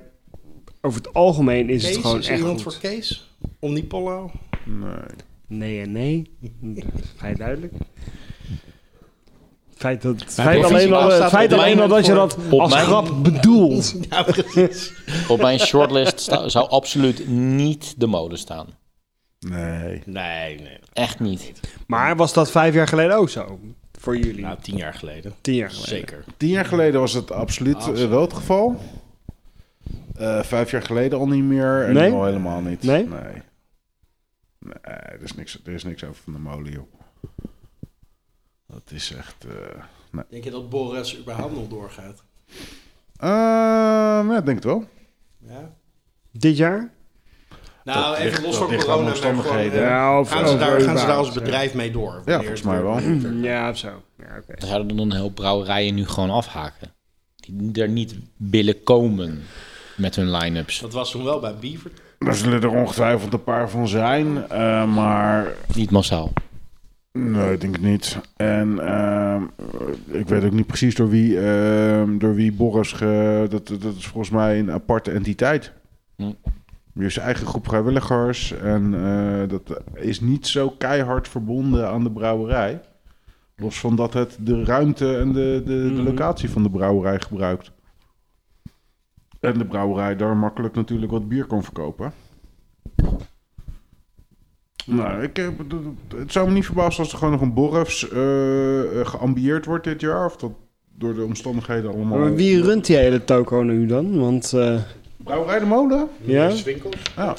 over 0.81 1.01
het 1.01 1.13
algemeen 1.13 1.69
is 1.69 1.83
Kees, 1.83 1.91
het 1.95 2.01
gewoon 2.05 2.19
is 2.19 2.25
er 2.25 2.31
echt 2.31 2.41
iemand 2.41 2.61
goed. 2.61 2.73
voor 2.73 2.81
Kees? 2.81 3.29
Omnipollo? 3.59 4.31
Nee. 4.65 4.93
Nee 5.47 5.81
en 5.81 5.91
nee. 5.91 6.31
Vrij 7.15 7.33
duidelijk. 7.35 7.73
Feit, 9.75 10.01
dat, 10.01 10.23
feit 10.27 10.63
alleen 10.63 10.93
al, 10.93 11.09
het 11.11 11.29
feit 11.29 11.53
alleen 11.53 11.79
al 11.79 11.87
dat 11.87 12.05
je 12.05 12.13
dat 12.13 12.37
op 12.49 12.59
als 12.59 12.73
mijn- 12.73 12.85
grap 12.85 13.23
bedoelt. 13.23 13.95
Ja, 14.09 14.23
precies. 14.23 14.93
Op 15.27 15.41
mijn 15.41 15.59
shortlist 15.59 16.19
sta- 16.19 16.49
zou 16.49 16.69
absoluut 16.69 17.27
niet 17.27 17.93
de 17.97 18.07
mode 18.07 18.37
staan. 18.37 18.67
Nee. 19.39 20.01
Nee, 20.05 20.59
nee. 20.59 20.79
Echt 20.93 21.19
niet. 21.19 21.51
Maar 21.87 22.15
was 22.15 22.33
dat 22.33 22.51
vijf 22.51 22.73
jaar 22.73 22.87
geleden 22.87 23.15
ook 23.17 23.29
zo? 23.29 23.59
Voor 23.99 24.17
jullie? 24.17 24.41
Nou, 24.41 24.57
tien 24.61 24.77
jaar 24.77 24.93
geleden. 24.93 25.33
Tien 25.41 25.55
jaar 25.55 25.69
geleden. 25.69 25.89
Zeker. 25.89 26.23
Tien 26.37 26.49
jaar 26.49 26.65
geleden 26.65 26.99
was 26.99 27.13
het 27.13 27.31
absoluut, 27.31 27.75
eh, 27.77 27.85
Absoluut. 27.87 28.09
wel 28.09 28.21
het 28.21 28.33
geval. 28.33 28.79
Eh, 30.21 30.43
vijf 30.43 30.71
jaar 30.71 30.81
geleden 30.83 31.19
al 31.19 31.27
niet 31.27 31.43
meer. 31.43 31.83
En 31.85 31.93
Nee? 31.93 32.09
nu 32.09 32.15
al 32.15 32.25
helemaal 32.25 32.61
niet. 32.61 32.83
Nee? 32.83 33.07
Nee. 33.07 33.41
Nee, 34.59 34.73
er 34.83 35.21
is 35.21 35.35
niks, 35.35 35.59
er 35.65 35.73
is 35.73 35.83
niks 35.83 36.03
over 36.03 36.21
van 36.23 36.33
de 36.33 36.39
molen, 36.39 36.71
joh. 36.71 36.93
Dat 38.67 38.81
is 38.91 39.13
echt... 39.13 39.45
eh 39.45 39.83
nee. 40.11 40.23
Denk 40.29 40.43
je 40.43 40.51
dat 40.51 40.69
Boris 40.69 41.19
überhaupt 41.19 41.55
nog 41.55 41.67
doorgaat? 41.67 42.23
Eh, 43.17 43.27
ja, 44.29 44.37
ik 44.37 44.45
denk 44.45 44.57
het 44.57 44.63
wel. 44.65 44.85
Ja. 45.47 45.73
Dit 46.31 46.57
jaar? 46.57 46.91
Nou, 47.83 48.09
Dat 48.15 48.17
even 48.17 48.43
los 48.43 48.57
van 48.57 48.65
corona. 48.67 48.83
gewoon, 48.83 49.07
omstandigheden. 49.07 49.81
Ja, 49.81 50.19
of- 50.19 50.29
gaan, 50.29 50.47
ze 50.47 50.53
of 50.53 50.59
daar, 50.59 50.81
gaan 50.81 50.97
ze 50.97 51.05
daar 51.05 51.15
als 51.15 51.31
bedrijf 51.31 51.73
mee 51.73 51.91
door? 51.91 52.21
Ja, 52.25 52.37
volgens 52.37 52.61
mij 52.61 52.81
wel. 52.83 52.99
Ja, 53.41 53.69
of 53.69 53.77
zo. 53.77 54.01
Ja, 54.17 54.37
oké. 54.37 54.55
Dan 54.57 54.67
zouden 54.69 54.97
dan 54.97 55.11
een 55.11 55.15
heel 55.17 55.29
brouwerijen 55.31 55.95
nu 55.95 56.05
gewoon 56.05 56.29
afhaken. 56.29 56.93
Die 57.35 57.81
er 57.81 57.89
niet 57.89 58.15
willen 58.37 58.83
komen 58.83 59.41
met 60.01 60.15
hun 60.15 60.31
line-ups. 60.31 60.79
Dat 60.79 60.93
was 60.93 61.11
toen 61.11 61.23
wel 61.23 61.39
bij 61.39 61.55
Beaver. 61.61 61.91
Daar 62.19 62.35
zullen 62.35 62.61
er 62.61 62.69
ongetwijfeld 62.69 63.33
een 63.33 63.43
paar 63.43 63.69
van 63.69 63.87
zijn. 63.87 64.47
eh, 64.49 64.93
maar 64.93 65.47
Niet 65.75 65.91
massaal. 65.91 66.33
Nee, 67.13 67.53
ik 67.53 67.61
denk 67.61 67.73
het 67.75 67.83
niet. 67.83 68.17
En 68.35 68.79
ehm, 68.87 69.43
ik 70.07 70.27
weet 70.27 70.43
ook 70.43 70.51
niet 70.51 70.67
precies 70.67 70.95
door 70.95 71.09
wie, 71.09 71.39
ehm, 71.39 72.17
door 72.17 72.35
wie 72.35 72.51
Boris... 72.53 72.91
Ge, 72.91 73.45
dat, 73.49 73.67
dat 73.67 73.95
is 73.97 74.07
volgens 74.07 74.29
mij 74.33 74.59
een 74.59 74.71
aparte 74.71 75.11
entiteit. 75.11 75.71
Hm. 76.15 76.23
Die 76.93 77.01
heeft 77.03 77.13
zijn 77.13 77.25
eigen 77.25 77.47
groep 77.47 77.67
vrijwilligers. 77.67 78.51
En 78.51 78.93
eh, 79.03 79.49
dat 79.49 79.81
is 79.93 80.21
niet 80.21 80.47
zo 80.47 80.69
keihard 80.69 81.27
verbonden 81.27 81.89
aan 81.89 82.03
de 82.03 82.11
brouwerij. 82.11 82.81
Los 83.55 83.79
van 83.79 83.95
dat 83.95 84.13
het 84.13 84.37
de 84.39 84.63
ruimte 84.63 85.17
en 85.17 85.31
de, 85.31 85.61
de, 85.65 85.83
de 85.85 85.91
Mhm. 85.93 86.03
locatie 86.03 86.49
van 86.49 86.63
de 86.63 86.69
brouwerij 86.69 87.19
gebruikt. 87.19 87.71
En 89.41 89.57
de 89.57 89.65
brouwerij 89.65 90.15
daar 90.15 90.37
makkelijk 90.37 90.75
natuurlijk 90.75 91.11
wat 91.11 91.27
bier 91.27 91.45
kan 91.45 91.63
verkopen. 91.63 92.13
Nou, 94.85 95.23
ik, 95.23 95.35
heb- 95.37 95.59
het 96.17 96.31
zou 96.31 96.47
me 96.47 96.53
niet 96.53 96.65
verbazen 96.65 96.99
als 97.03 97.11
er 97.11 97.17
gewoon 97.17 97.33
nog 97.33 97.41
een 97.41 97.53
Borrefs 97.53 98.09
eh, 98.09 98.99
eh, 98.99 99.07
geambieerd 99.07 99.65
wordt 99.65 99.83
dit 99.83 100.01
jaar. 100.01 100.25
Of 100.25 100.35
dat 100.37 100.51
door 100.97 101.13
de 101.13 101.23
omstandigheden 101.23 101.91
allemaal... 101.93 102.17
Maar 102.19 102.35
wie 102.35 102.61
runt 102.61 102.85
die 102.85 102.95
hele 102.95 103.23
toko 103.23 103.61
nu 103.63 103.85
dan? 103.85 104.19
Want 104.19 104.53
eh, 104.53 104.79
Brouwerij 105.17 105.59
de 105.59 105.65
Molen? 105.65 106.07
ja, 106.21 106.49
Swinkels. 106.49 106.95
Ja. 107.15 107.35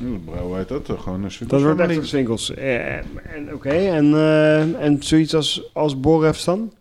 De 0.00 0.18
brouwerij 0.24 0.64
dat, 0.66 0.88
eh, 0.88 1.00
gewoon 1.00 1.24
een 1.24 1.30
dat 1.48 1.62
wordt 1.62 1.80
echt 1.80 1.94
voor 1.94 2.04
Swinkels. 2.04 2.54
Eh, 2.54 2.96
en 2.96 3.04
Oké, 3.52 3.68
en, 3.70 4.14
eh, 4.14 4.84
en 4.84 5.02
zoiets 5.02 5.34
als, 5.34 5.70
als 5.72 6.00
Borefs 6.00 6.44
dan? 6.44 6.72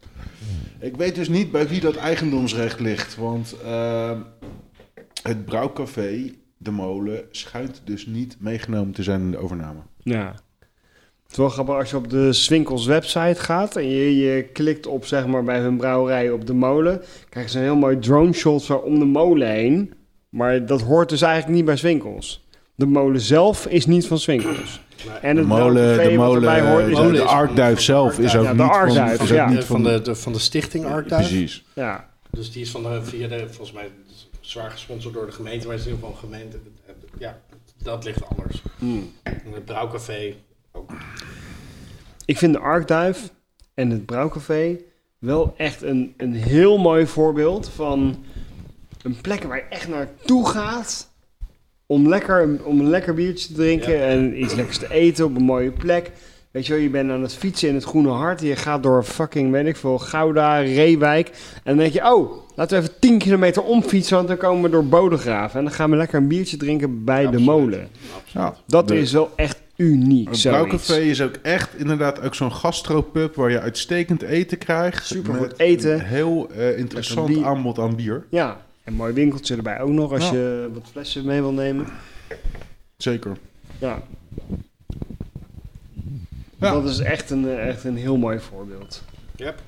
Ik 0.81 0.95
weet 0.95 1.15
dus 1.15 1.29
niet 1.29 1.51
bij 1.51 1.67
wie 1.67 1.79
dat 1.79 1.95
eigendomsrecht 1.95 2.79
ligt. 2.79 3.15
Want 3.15 3.55
eh, 3.63 4.19
het 5.23 5.45
brouwcafé, 5.45 6.31
de 6.57 6.71
molen, 6.71 7.23
schijnt 7.31 7.81
dus 7.85 8.05
niet 8.05 8.35
meegenomen 8.39 8.93
te 8.93 9.03
zijn 9.03 9.21
in 9.21 9.31
de 9.31 9.37
overname. 9.37 9.79
Ja. 9.97 10.35
Het 11.23 11.31
is 11.31 11.37
wel 11.37 11.49
grappig 11.49 11.75
als 11.75 11.89
je 11.89 11.97
op 11.97 12.09
de 12.09 12.33
Swinkels 12.33 12.85
website 12.85 13.41
gaat 13.41 13.75
en 13.75 13.89
je, 13.89 14.43
klikt 14.53 14.87
op 14.87 15.05
zeg 15.05 15.27
maar 15.27 15.43
bij 15.43 15.59
hun 15.59 15.77
brouwerij 15.77 16.31
op 16.31 16.45
de 16.45 16.53
molen, 16.53 17.01
krijg 17.29 17.45
je 17.45 17.51
zo'n 17.51 17.61
heel 17.61 17.75
mooi 17.75 17.99
drone 17.99 18.33
shot 18.33 18.61
zo 18.61 18.75
om 18.75 18.99
de 18.99 19.05
molen 19.05 19.49
heen. 19.49 19.93
Maar 20.29 20.65
dat 20.65 20.81
hoort 20.81 21.09
dus 21.09 21.21
eigenlijk 21.21 21.55
niet 21.55 21.65
bij 21.65 21.77
Swinkels. 21.77 22.45
De 22.75 22.85
molen 22.85 23.21
zelf 23.21 23.67
is 23.67 23.85
niet 23.85 24.07
van 24.07 24.19
Swinkels. 24.19 24.81
En 25.21 25.35
De 25.35 25.39
het 25.41 25.49
molen, 25.49 26.03
de 26.09 26.15
molen, 26.15 26.35
erbij 26.35 26.61
hoort 26.71 26.83
is 26.87 26.89
de, 26.95 27.01
molen 27.01 27.13
de 27.15 27.21
is- 27.21 27.27
Arkduif 27.29 27.81
zelf 27.81 28.19
is 28.19 28.35
ook 28.35 28.43
Ja, 28.43 28.51
niet 28.51 28.57
van... 28.61 28.69
Arkduif, 28.69 29.21
is 29.21 29.29
ook 29.31 29.37
ja. 29.37 29.49
niet 29.49 29.63
van, 29.63 29.83
de, 29.83 30.15
van 30.15 30.33
de 30.33 30.39
stichting 30.39 30.85
Arkduif. 30.85 31.27
Precies. 31.27 31.63
Ja, 31.73 32.09
Dus 32.29 32.51
die 32.51 32.61
is 32.61 32.69
van 32.71 32.83
de, 32.83 32.99
via 33.03 33.27
de, 33.27 33.45
volgens 33.47 33.71
mij 33.71 33.89
zwaar 34.39 34.71
gesponsord 34.71 35.13
door 35.13 35.25
de 35.25 35.31
gemeente, 35.31 35.67
maar 35.67 35.75
het 35.75 35.85
is 35.85 35.91
in 35.91 35.95
ieder 35.95 36.09
geval 36.09 36.29
een 36.29 36.29
gemeente. 36.33 36.57
Ja, 37.19 37.39
dat 37.83 38.03
ligt 38.03 38.21
anders. 38.29 38.61
En 39.23 39.41
het 39.53 39.65
brouwcafé 39.65 40.33
ook. 40.71 40.91
ik 42.25 42.37
vind 42.37 42.53
de 42.53 42.59
Arkduif 42.59 43.29
en 43.73 43.89
het 43.89 44.05
brouwcafé 44.05 44.77
wel 45.17 45.53
echt 45.57 45.81
een, 45.81 46.13
een 46.17 46.33
heel 46.33 46.77
mooi 46.77 47.07
voorbeeld 47.07 47.69
van 47.69 48.23
een 49.01 49.21
plek 49.21 49.43
waar 49.43 49.57
je 49.57 49.63
echt 49.69 49.87
naartoe 49.87 50.47
gaat 50.49 51.09
om, 51.91 52.07
lekker, 52.07 52.59
om 52.63 52.79
een 52.79 52.89
lekker 52.89 53.13
biertje 53.13 53.47
te 53.47 53.53
drinken 53.53 53.93
Ja. 53.93 53.99
en 53.99 54.41
iets 54.43 54.53
lekkers 54.53 54.77
te 54.77 54.93
eten 54.93 55.25
op 55.25 55.35
een 55.35 55.43
mooie 55.43 55.71
plek. 55.71 56.11
Weet 56.51 56.65
je 56.67 56.73
wel, 56.73 56.81
je 56.81 56.89
bent 56.89 57.11
aan 57.11 57.21
het 57.21 57.33
fietsen 57.33 57.67
in 57.69 57.75
het 57.75 57.83
Groene 57.83 58.09
Hart. 58.09 58.41
Je 58.41 58.55
gaat 58.55 58.83
door 58.83 59.03
fucking, 59.03 59.51
weet 59.51 59.65
ik 59.65 59.75
veel, 59.75 59.97
Gouda, 59.99 60.57
Reewijk. 60.59 61.27
En 61.27 61.61
dan 61.63 61.77
denk 61.77 61.93
je, 61.93 62.13
oh, 62.13 62.31
laten 62.55 62.77
we 62.77 62.83
even 62.83 62.99
10 62.99 63.17
kilometer 63.17 63.63
omfietsen, 63.63 64.15
want 64.15 64.27
dan 64.27 64.37
komen 64.37 64.63
we 64.63 64.69
door 64.69 64.85
Bodegraven. 64.85 65.57
En 65.59 65.65
dan 65.65 65.73
gaan 65.73 65.89
we 65.89 65.95
lekker 65.95 66.17
een 66.17 66.27
biertje 66.27 66.57
drinken 66.57 67.03
bij 67.03 67.29
de 67.29 67.39
molen. 67.39 67.87
Ja. 68.25 68.55
Dat 68.67 68.87
De- 68.87 68.99
is 68.99 69.11
wel 69.11 69.29
echt 69.35 69.59
uniek, 69.75 70.29
Het 70.29 70.41
brouwcafé 70.41 70.97
is 70.99 71.21
ook 71.21 71.35
echt 71.41 71.69
inderdaad 71.77 72.21
ook 72.21 72.35
zo'n 72.35 72.51
gastropub 72.51 73.35
waar 73.35 73.51
je 73.51 73.59
uitstekend 73.59 74.21
eten 74.21 74.57
krijgt. 74.57 75.05
Supergoed 75.05 75.41
Met 75.41 75.59
eten. 75.59 75.93
Een 75.93 75.99
heel 76.05 76.47
eh, 76.57 76.77
interessant 76.77 77.43
aanbod 77.43 77.79
aan 77.79 77.95
bier. 77.95 78.25
Ja, 78.29 78.57
een 78.91 78.97
mooi 78.97 79.13
winkeltje 79.13 79.55
erbij 79.55 79.81
ook 79.81 79.89
nog 79.89 80.11
als 80.11 80.29
Ja. 80.29 80.33
je 80.33 80.69
wat 80.73 80.87
flessen 80.91 81.25
mee 81.25 81.41
wil 81.41 81.51
nemen. 81.53 81.87
Zeker. 82.97 83.37
Ja. 83.79 84.01
Ja. 86.59 86.71
Dat 86.71 86.85
is 86.89 86.99
echt 86.99 87.29
een, 87.29 87.57
echt 87.57 87.83
een 87.83 87.97
heel 87.97 88.17
mooi 88.17 88.39
voorbeeld. 88.39 89.03
Yep. 89.35 89.59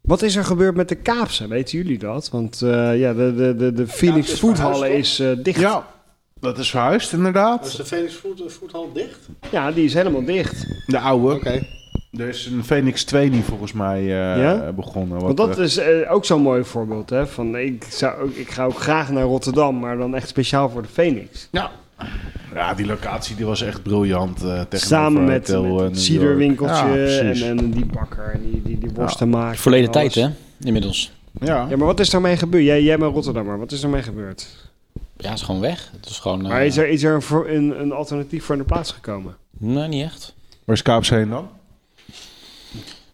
Wat 0.00 0.22
is 0.22 0.36
er 0.36 0.44
gebeurd 0.44 0.76
met 0.76 0.88
de 0.88 0.94
Kaapse? 0.94 1.48
Weten 1.48 1.78
jullie 1.78 1.98
dat? 1.98 2.30
Want 2.30 2.62
eh, 2.62 2.98
ja, 2.98 3.12
de, 3.14 3.34
de, 3.34 3.56
de, 3.56 3.72
de 3.72 3.86
Phoenix 3.86 4.32
is 4.32 4.38
verhuisd, 4.38 4.82
is 4.82 5.18
eh, 5.20 5.30
dicht. 5.42 5.60
Ja, 5.60 5.86
dat 6.40 6.58
is 6.58 6.70
verhuisd 6.70 7.06
Is 7.06 7.18
inderdaad. 7.18 7.76
de 7.76 7.84
Phoenix 7.84 8.14
Food, 8.14 8.42
Foodhall 8.52 8.86
dicht? 8.94 9.28
Ja, 9.50 9.72
die 9.72 9.84
is 9.84 9.94
helemaal 9.94 10.24
dicht. 10.24 10.66
De 10.86 10.98
oude. 10.98 11.34
Oké. 11.34 11.66
Er 12.10 12.28
is 12.28 12.46
een 12.46 12.64
Phoenix 12.64 13.04
2 13.04 13.30
die 13.30 13.42
volgens 13.42 13.72
mij 13.72 13.98
eh, 14.00 14.42
Ja? 14.42 14.72
begonnen. 14.72 15.20
Want 15.20 15.36
dat 15.36 15.58
eh, 15.58 15.64
is 15.64 15.76
eh, 15.76 16.12
ook 16.12 16.24
zo'n 16.24 16.42
mooi 16.42 16.64
voorbeeld. 16.64 17.10
Hè? 17.10 17.26
Van, 17.26 17.56
ik, 17.56 17.84
zou 17.90 18.22
ook, 18.22 18.34
ik 18.34 18.50
ga 18.50 18.64
ook 18.64 18.78
graag 18.80 19.10
naar 19.10 19.22
Rotterdam, 19.22 19.78
maar 19.78 19.96
dan 19.96 20.14
echt 20.14 20.28
speciaal 20.28 20.70
voor 20.70 20.82
de 20.82 20.88
Phoenix. 20.88 21.48
ja. 21.50 21.70
ja, 22.54 22.74
die 22.74 22.86
locatie 22.86 23.36
die 23.36 23.46
was 23.46 23.62
echt 23.62 23.82
briljant. 23.82 24.36
eh 24.42 24.48
tegenover 24.48 24.78
Samen 24.78 25.24
met, 25.24 25.48
met 25.48 25.80
het 25.80 26.00
ciderwinkeltje. 26.00 26.88
Ja, 26.88 27.18
en, 27.18 27.42
en 27.58 27.70
die 27.70 27.86
bakker 27.86 28.30
en 28.32 28.40
die, 28.50 28.62
die, 28.62 28.78
die 28.78 28.90
worsten 28.94 29.28
maken. 29.28 29.58
Verleden 29.58 29.86
en 29.86 29.92
tijd, 29.92 30.14
hè? 30.14 30.28
Inmiddels. 30.60 31.12
Ja. 31.40 31.66
Ja, 31.70 31.76
maar 31.76 31.86
wat 31.86 32.00
is 32.00 32.10
daarmee 32.10 32.36
gebeurd? 32.36 32.64
Jij, 32.64 32.82
jij 32.82 32.98
bent 32.98 33.14
Rotterdammer, 33.14 33.58
wat 33.58 33.72
is 33.72 33.82
ermee 33.82 34.02
gebeurd? 34.02 34.46
Ja, 35.16 35.28
het 35.28 35.38
is 35.38 35.44
gewoon 35.44 35.60
weg. 35.60 35.90
Het 35.96 36.10
is 36.10 36.18
gewoon... 36.18 36.42
Maar 36.42 36.64
is 36.64 36.76
er, 36.76 36.88
is 36.88 37.02
er 37.02 37.22
een, 37.54 37.80
een 37.80 37.92
alternatief 37.92 38.44
voor 38.44 38.54
in 38.54 38.60
de 38.60 38.66
plaats 38.66 38.92
gekomen? 38.92 39.36
Nee, 39.58 39.88
niet 39.88 40.04
echt. 40.04 40.34
Waar 40.64 40.76
is 40.76 40.82
Kaaps 40.82 41.10
heen 41.10 41.28
dan? 41.28 41.48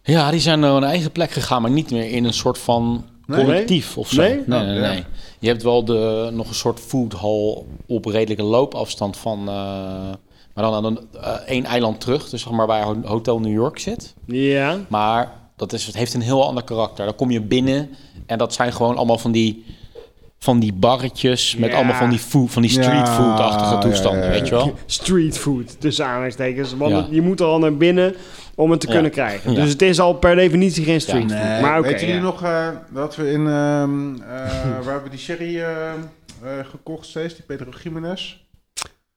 Ja, 0.05 0.31
die 0.31 0.39
zijn 0.39 0.59
naar 0.59 0.71
een 0.71 0.83
eigen 0.83 1.11
plek 1.11 1.31
gegaan, 1.31 1.61
maar 1.61 1.71
niet 1.71 1.91
meer 1.91 2.09
in 2.11 2.23
een 2.25 2.33
soort 2.33 2.57
van 2.57 3.05
Nee? 3.27 3.43
collectief 3.43 3.97
of 3.97 4.09
zo. 4.09 4.21
Nee? 4.21 4.41
Nee, 4.45 4.59
Oh, 4.59 4.65
nee, 4.67 4.79
nee. 4.79 5.03
Je 5.39 5.47
hebt 5.47 5.63
wel 5.63 5.85
de, 5.85 6.29
nog 6.33 6.47
een 6.47 6.55
soort 6.55 6.79
foodhall 6.79 7.63
op 7.87 8.05
redelijke 8.05 8.43
loopafstand 8.43 9.17
van... 9.17 9.39
eh, 9.39 9.53
maar 10.53 10.63
dan 10.63 10.73
aan 10.73 10.85
een, 10.85 10.99
eh, 11.21 11.31
één 11.45 11.65
eiland 11.65 11.99
terug, 12.01 12.29
dus 12.29 12.41
zeg 12.41 12.51
maar 12.51 12.67
waar 12.67 12.83
Ho- 12.83 13.01
Hotel 13.03 13.39
New 13.39 13.53
York 13.53 13.79
zit. 13.79 14.13
Ja. 14.25 14.77
Maar 14.87 15.31
dat 15.55 15.73
is, 15.73 15.85
het 15.85 15.95
heeft 15.95 16.13
een 16.13 16.21
heel 16.21 16.47
ander 16.47 16.63
karakter. 16.63 17.05
Dan 17.05 17.15
kom 17.15 17.31
je 17.31 17.41
binnen 17.41 17.89
en 18.25 18.37
dat 18.37 18.53
zijn 18.53 18.73
gewoon 18.73 18.97
allemaal 18.97 19.17
van 19.17 19.31
die, 19.31 19.65
van 20.39 20.59
die 20.59 20.73
barretjes... 20.73 21.55
met 21.55 21.69
Ja. 21.69 21.75
allemaal 21.75 21.95
van 21.95 22.09
die, 22.09 22.19
food, 22.19 22.51
van 22.51 22.61
die 22.61 22.71
street 22.71 23.09
food-achtige 23.09 23.77
toestanden, 23.77 24.21
ja, 24.21 24.25
ja. 24.27 24.31
weet 24.39 24.47
je 24.47 24.55
wel? 24.55 24.73
Street 24.85 25.37
food, 25.37 25.81
tussen 25.81 26.05
aanhalingstekens. 26.05 26.75
Want 26.77 27.07
je 27.09 27.21
moet 27.21 27.39
er 27.39 27.45
al 27.45 27.59
naar 27.59 27.77
binnen 27.77 28.15
om 28.55 28.71
het 28.71 28.79
te 28.79 28.87
Ja. 28.87 28.93
kunnen 28.93 29.11
krijgen. 29.11 29.51
Ja. 29.51 29.61
Dus 29.61 29.69
het 29.71 29.81
is 29.81 29.99
al 29.99 30.13
per 30.13 30.35
definitie 30.35 30.83
geen 30.83 31.01
street 31.01 31.29
Ja. 31.29 31.37
food. 31.51 31.61
Maar 31.61 31.79
oké, 31.79 31.87
Weet 31.89 31.99
jullie 31.99 32.15
ja. 32.15 32.21
nog 32.21 32.43
eh, 32.43 32.67
dat 32.93 33.15
we 33.15 33.31
in... 33.31 33.47
ehm 33.47 34.15
eh, 34.15 34.27
waar 34.63 34.83
hebben 34.83 35.03
we 35.03 35.09
die 35.09 35.19
sherry 35.19 35.59
eh, 35.59 35.87
eh, 35.93 35.95
gekocht 36.69 37.05
steeds? 37.05 37.35
Die 37.35 37.43
Pedro 37.45 37.69
Jiménez? 37.83 38.43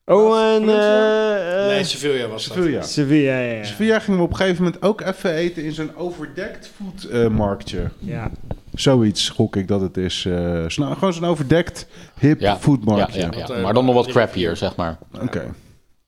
Oh, 0.04 0.54
en... 0.54 0.68
Eh, 0.68 1.62
eh, 1.64 1.66
nee, 1.70 1.84
Sevilla 1.84 2.26
was 2.28 2.44
dat. 2.46 2.56
Sevilla. 2.56 2.82
Sevilla, 2.82 3.38
ja, 3.38 3.52
ja. 3.52 3.64
Sevilla 3.64 3.98
gingen 3.98 4.18
we 4.18 4.24
op 4.24 4.30
een 4.30 4.36
gegeven 4.36 4.64
moment 4.64 4.82
ook 4.82 5.00
even 5.00 5.32
eten 5.34 5.64
in 5.64 5.72
zo'n 5.72 5.96
overdekt 5.96 6.70
foodmarktje. 7.10 7.88
ja. 7.98 8.30
Zoiets 8.74 9.28
gok 9.28 9.56
ik 9.56 9.68
dat 9.68 9.80
het 9.80 9.96
is. 9.96 10.24
eh, 10.28 10.64
zo- 10.68 10.94
gewoon 10.94 11.12
zo'n 11.12 11.24
overdekt 11.24 11.86
hip 12.18 12.40
Ja, 12.40 12.56
foodmarktje. 12.58 13.20
ja, 13.20 13.46
ja. 13.48 13.60
maar 13.60 13.74
dan 13.74 13.84
nog 13.84 13.94
wat 13.94 14.06
crappier, 14.06 14.56
zeg 14.56 14.76
maar. 14.76 14.98
Oké. 15.22 15.44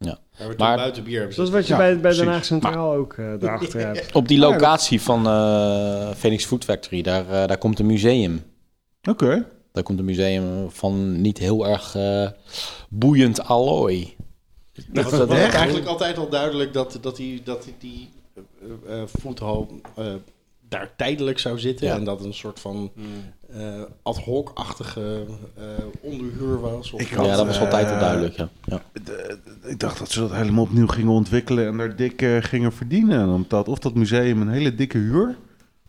Ja. 0.04 0.18
Maar- 0.58 0.76
buiten 0.76 1.04
bier 1.04 1.16
hebben 1.18 1.34
Zoals 1.34 1.50
zitten. 1.50 1.68
wat 1.68 1.78
je 1.78 1.84
Ja, 1.84 1.92
bij, 1.92 2.00
bij 2.00 2.14
Den. 2.24 2.32
Haag 2.32 2.44
Centraal 2.44 2.92
ook 2.92 3.12
eh 3.12 3.32
daarachter 3.38 3.80
hebt. 3.86 4.12
Op 4.14 4.28
die 4.28 4.40
dat- 4.40 4.50
locatie 4.50 5.00
van 5.00 5.26
eh 5.26 6.10
Phoenix 6.16 6.44
Food 6.44 6.64
Factory, 6.64 7.02
daar, 7.02 7.24
eh, 7.24 7.46
daar 7.46 7.58
komt 7.58 7.78
een 7.78 7.86
museum. 7.86 8.42
Oké. 9.08 9.46
Daar 9.72 9.82
komt 9.82 9.98
een 9.98 10.04
museum 10.04 10.70
van 10.70 11.20
niet 11.20 11.38
heel 11.38 11.66
erg 11.66 11.94
eh, 11.94 12.28
boeiend 12.88 13.44
allooi. 13.44 14.16
Het 14.92 15.10
was 15.10 15.28
eigenlijk 15.38 15.86
altijd 15.86 16.18
al 16.18 16.28
duidelijk 16.28 16.72
dat, 16.72 16.98
dat 17.00 17.16
die, 17.16 17.42
dat 17.42 17.62
die, 17.64 17.74
die 17.78 18.08
foodhall 19.20 19.66
eh, 19.96 20.04
daar 20.68 20.90
tijdelijk 20.96 21.38
zou 21.38 21.58
zitten. 21.58 21.86
Ja. 21.86 21.94
En 21.94 22.04
dat 22.04 22.24
een 22.24 22.34
soort 22.34 22.60
van 22.60 22.92
eh, 23.52 23.82
ad 24.02 24.18
hoc-achtige 24.18 25.24
eh, 25.56 25.64
onderhuur 26.00 26.60
was. 26.60 26.92
Of 26.92 27.00
Ik 27.00 27.10
Ja, 27.10 27.36
dat 27.36 27.46
was 27.46 27.60
altijd 27.60 27.90
al 27.90 27.98
duidelijk, 27.98 28.36
ja. 28.36 28.48
ja. 28.64 28.82
Ik 29.70 29.78
dacht 29.78 29.98
dat 29.98 30.10
ze 30.10 30.20
dat 30.20 30.30
helemaal 30.32 30.64
opnieuw 30.64 30.86
gingen 30.86 31.12
ontwikkelen 31.12 31.66
en 31.66 31.76
daar 31.76 31.96
dik 31.96 32.22
eh, 32.22 32.36
gingen 32.40 32.72
verdienen. 32.72 33.20
En 33.20 33.28
Omdat, 33.28 33.68
of 33.68 33.78
dat 33.78 33.94
museum 33.94 34.40
een 34.40 34.48
hele 34.48 34.74
dikke 34.74 34.98
huur, 34.98 35.36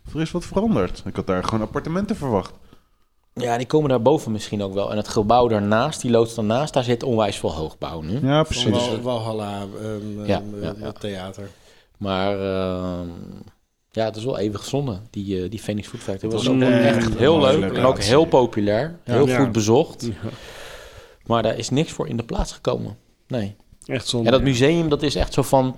of 0.06 0.14
er 0.14 0.20
is 0.20 0.30
wat 0.30 0.44
veranderd. 0.44 1.02
Ik 1.06 1.16
had 1.16 1.26
daar 1.26 1.44
gewoon 1.44 1.60
appartementen 1.60 2.16
verwacht. 2.16 2.52
Ja, 3.34 3.56
die 3.56 3.66
komen 3.66 3.88
daarboven 3.88 4.32
misschien 4.32 4.62
ook 4.62 4.74
wel. 4.74 4.90
En 4.90 4.96
het 4.96 5.08
gebouw 5.08 5.48
daarnaast, 5.48 6.00
die 6.00 6.10
loods 6.10 6.34
daarnaast, 6.34 6.72
daar 6.74 6.84
zit 6.84 7.02
onwijs 7.02 7.36
veel 7.36 7.54
hoogbouw 7.54 8.00
nu. 8.00 8.12
Ja, 8.22 8.44
Van 8.44 8.44
precies. 8.44 8.70
Wal- 8.88 9.00
Walhalla 9.00 9.60
ehm, 9.82 10.24
Ja, 10.26 10.40
ehm, 10.52 10.62
ja, 10.62 10.74
ja. 10.78 10.92
theater. 10.92 11.48
Maar 11.96 12.32
ehm, 12.40 13.08
ja, 13.90 14.04
het 14.04 14.16
is 14.16 14.24
wel 14.24 14.38
even 14.38 14.64
zonde, 14.64 14.98
die, 15.10 15.42
eh, 15.42 15.50
die 15.50 15.58
Phoenix 15.60 15.88
Food 15.88 16.00
Factory. 16.00 16.32
Het 16.34 16.44
was 16.44 16.54
ook 16.54 16.60
echt 16.62 17.14
heel 17.18 17.38
mooie 17.38 17.58
leuk 17.58 17.72
en 17.72 17.84
ook 17.84 17.98
heel 18.00 18.24
populair. 18.24 18.98
Heel 19.04 19.26
Ja. 19.28 19.38
goed 19.38 19.52
bezocht. 19.52 20.08
Maar 21.26 21.42
daar 21.42 21.58
is 21.58 21.70
niks 21.70 21.92
voor 21.92 22.08
in 22.08 22.16
de 22.16 22.24
plaats 22.24 22.52
gekomen. 22.52 22.96
Nee. 23.26 23.56
Echt 23.86 24.06
zonde. 24.08 24.24
Ja, 24.26 24.30
dat 24.32 24.42
museum, 24.42 24.88
dat 24.88 25.02
is 25.02 25.14
echt 25.14 25.32
zo 25.32 25.42
van... 25.42 25.76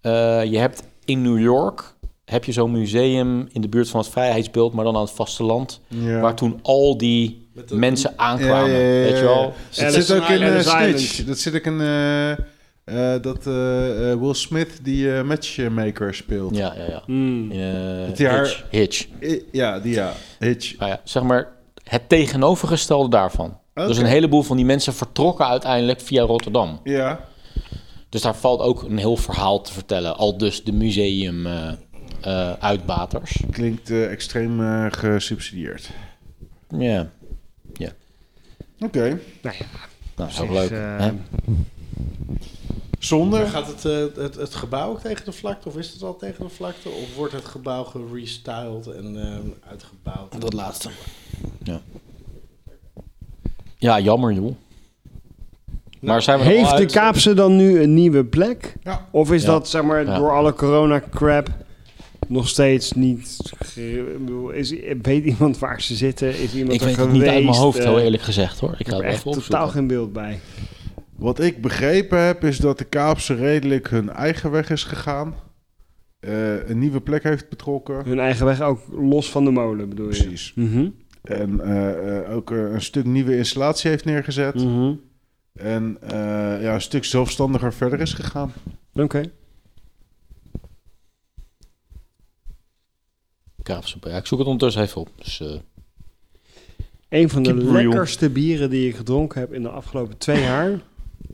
eh, 0.00 0.44
je 0.44 0.58
hebt 0.58 0.82
in 1.04 1.22
New 1.22 1.40
York... 1.40 1.94
heb 2.24 2.44
je 2.44 2.52
zo'n 2.52 2.70
museum 2.70 3.48
in 3.52 3.60
de 3.60 3.68
buurt 3.68 3.88
van 3.88 4.00
het 4.00 4.08
Vrijheidsbeeld... 4.08 4.72
maar 4.72 4.84
dan 4.84 4.94
aan 4.96 5.00
het 5.02 5.10
vasteland... 5.10 5.80
Ja. 5.88 6.20
waar 6.20 6.34
toen 6.34 6.58
al 6.62 6.96
die 6.96 7.48
mensen 7.72 8.12
aankwamen. 8.16 8.70
Ja, 8.70 8.76
ja, 8.76 8.82
ja, 8.84 8.94
ja. 8.98 9.02
Weet 9.10 9.18
je 9.18 9.24
wel? 9.24 9.52
Dat 9.70 9.84
Alice 9.84 10.02
zit 10.02 10.16
ook 10.20 10.28
in 10.28 10.42
eh. 10.42 10.60
Snitch. 10.60 11.24
Dat 11.24 11.38
zit 11.38 11.54
ook 11.54 11.64
in 11.64 11.80
eh, 11.80 12.30
eh, 12.32 12.38
dat 13.22 13.46
eh, 13.46 14.10
eh, 14.12 14.18
Will 14.20 14.34
Smith 14.34 14.78
die 14.82 15.12
eh, 15.16 15.22
matchmaker 15.22 16.14
speelt. 16.14 16.56
Ja, 16.56 16.74
ja, 16.76 16.84
ja. 16.88 17.02
Mm. 17.06 17.50
Eh, 17.50 17.58
Het 18.06 18.18
jaar- 18.18 18.64
Hitch. 18.70 19.06
Hitch. 19.20 19.32
I- 19.32 19.44
Ja, 19.52 19.80
die 19.80 19.94
ja. 19.94 20.12
Hitch. 20.38 20.78
Nou 20.78 20.90
ja, 20.90 21.00
zeg 21.04 21.22
maar 21.22 21.48
het 21.84 22.08
tegenovergestelde 22.08 23.08
daarvan. 23.08 23.58
Dus 23.84 23.98
een 23.98 24.06
heleboel 24.06 24.42
van 24.42 24.56
die 24.56 24.64
mensen 24.66 24.94
vertrokken 24.94 25.46
uiteindelijk 25.46 26.00
via 26.00 26.22
Rotterdam. 26.22 26.80
Ja. 26.84 27.20
Dus 28.08 28.20
daar 28.22 28.36
valt 28.36 28.60
ook 28.60 28.82
een 28.82 28.98
heel 28.98 29.16
verhaal 29.16 29.60
te 29.60 29.72
vertellen. 29.72 30.16
Al 30.16 30.38
dus 30.38 30.64
de 30.64 30.72
museum 30.72 31.46
eh, 31.46 31.72
eh, 32.20 32.52
uitbaters. 32.52 33.42
Klinkt 33.50 33.90
eh, 33.90 34.10
extreem 34.10 34.60
eh, 34.60 34.86
gesubsidieerd. 34.90 35.90
Ja, 36.78 37.10
Oké. 38.80 39.20
Nou 39.42 39.56
ja, 39.58 39.66
nou, 40.16 40.30
is 40.30 40.40
ook 40.40 40.50
leuk. 40.50 40.70
hè? 40.70 41.10
Zonder. 42.98 43.46
Gaat 43.46 43.66
het, 43.66 43.82
het, 44.16 44.34
het 44.34 44.54
gebouw 44.54 44.90
ook 44.90 45.00
tegen 45.00 45.24
de 45.24 45.32
vlakte? 45.32 45.68
Of 45.68 45.76
is 45.76 45.92
het 45.92 46.02
al 46.02 46.16
tegen 46.16 46.44
de 46.44 46.50
vlakte? 46.50 46.88
Of 46.88 47.14
wordt 47.14 47.32
het 47.32 47.44
gebouw 47.44 47.84
gerestyled 47.84 48.86
en 48.86 49.16
eh, 49.22 49.68
uitgebouwd? 49.70 50.40
Dat 50.40 50.52
laatste. 50.52 50.88
Ja. 51.62 51.80
Ja, 53.78 54.00
jammer 54.00 54.32
joh. 54.32 54.54
Maar 56.00 56.22
zijn 56.22 56.38
we 56.38 56.44
er 56.44 56.50
al 56.50 56.56
Heeft 56.56 56.70
de 56.70 56.76
uit? 56.76 56.92
Kaapse 56.92 57.34
dan 57.34 57.56
nu 57.56 57.80
een 57.82 57.94
nieuwe 57.94 58.24
plek? 58.24 58.74
Ja. 58.82 59.06
Of 59.10 59.32
is 59.32 59.42
Ja. 59.42 59.48
dat, 59.48 59.68
zeg 59.68 59.82
maar, 59.82 60.04
Ja. 60.04 60.18
door 60.18 60.30
alle 60.30 60.54
corona-crap 60.54 61.48
nog 62.28 62.48
steeds 62.48 62.92
niet... 62.92 63.36
ge- 63.58 64.12
ik 64.14 64.24
bedoel, 64.24 64.50
Is, 64.50 64.74
weet 65.02 65.24
iemand 65.24 65.58
waar 65.58 65.82
ze 65.82 65.94
zitten? 65.94 66.38
Is 66.38 66.54
iemand 66.54 66.74
Ik 66.74 66.80
er 66.80 66.86
weet 66.86 66.96
het 66.96 67.04
geweest? 67.06 67.24
niet 67.24 67.34
uit 67.34 67.44
mijn 67.44 67.56
hoofd, 67.56 67.78
Eh, 67.78 67.84
heel 67.84 68.00
eerlijk 68.00 68.22
gezegd 68.22 68.60
hoor. 68.60 68.74
Ik 68.78 68.86
heb 68.86 68.86
het 68.86 68.94
er 68.94 69.00
even 69.02 69.12
echt 69.16 69.26
opzoeken. 69.26 69.50
totaal 69.50 69.68
geen 69.68 69.86
beeld 69.86 70.12
bij. 70.12 70.38
Wat 71.16 71.40
ik 71.40 71.60
begrepen 71.62 72.18
heb, 72.20 72.44
is 72.44 72.58
dat 72.58 72.78
de 72.78 72.84
Kaapse 72.84 73.34
redelijk 73.34 73.88
hun 73.90 74.10
eigen 74.10 74.50
weg 74.50 74.70
is 74.70 74.84
gegaan. 74.84 75.34
Eh, 76.20 76.68
een 76.68 76.78
nieuwe 76.78 77.00
plek 77.00 77.22
heeft 77.22 77.48
betrokken. 77.48 78.04
Hun 78.04 78.20
eigen 78.20 78.46
weg 78.46 78.60
ook 78.60 78.80
los 78.98 79.30
van 79.30 79.44
de 79.44 79.50
molen, 79.50 79.88
bedoel 79.88 80.10
je? 80.10 80.16
Precies. 80.22 80.52
Mhm. 80.54 80.88
En 81.28 81.60
eh, 81.60 82.18
eh, 82.20 82.34
ook 82.36 82.50
eh, 82.50 82.58
een 82.72 82.82
stuk 82.82 83.04
nieuwe 83.04 83.36
installatie 83.36 83.90
heeft 83.90 84.04
neergezet. 84.04 84.54
Mhm. 84.54 84.92
En 85.52 85.96
eh, 86.00 86.62
ja, 86.62 86.74
een 86.74 86.80
stuk 86.80 87.04
zelfstandiger 87.04 87.72
verder 87.72 88.00
is 88.00 88.12
gegaan. 88.12 88.52
Oké. 88.94 89.22
Kaapse 93.62 93.96
ja, 94.00 94.16
ik 94.16 94.26
zoek 94.26 94.38
het 94.38 94.46
ondertussen 94.48 94.82
even 94.82 95.00
op. 95.00 95.08
Dus, 95.16 95.40
eh, 95.40 95.58
Een 97.08 97.28
van 97.28 97.42
de 97.42 97.54
Keep 97.54 97.62
real. 97.62 97.72
lekkerste 97.72 98.30
bieren 98.30 98.70
die 98.70 98.88
ik 98.88 98.96
gedronken 98.96 99.40
heb 99.40 99.52
in 99.52 99.62
de 99.62 99.68
afgelopen 99.68 100.18
twee 100.18 100.40
jaar... 100.42 100.70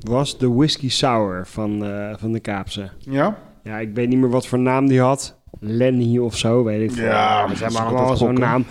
was 0.00 0.38
de 0.38 0.48
Whisky 0.48 0.88
Sour 0.88 1.46
van, 1.46 1.84
eh, 1.84 2.14
van 2.18 2.32
de 2.32 2.40
Kaapse. 2.40 2.88
Ja? 2.98 3.38
Ja, 3.64 3.78
ik 3.78 3.94
weet 3.94 4.08
niet 4.08 4.18
meer 4.18 4.30
wat 4.30 4.46
voor 4.46 4.58
naam 4.58 4.88
die 4.88 5.00
had. 5.00 5.40
Lenny 5.60 6.18
of 6.18 6.36
zo, 6.36 6.64
weet 6.64 6.90
ik 6.90 6.96
veel. 6.96 7.04
Ja, 7.04 7.42
we 7.44 7.48
dat 7.50 7.58
hebben 7.58 7.80
allemaal 7.80 8.00
altijd 8.00 8.18
zo'n 8.18 8.34
naam. 8.34 8.64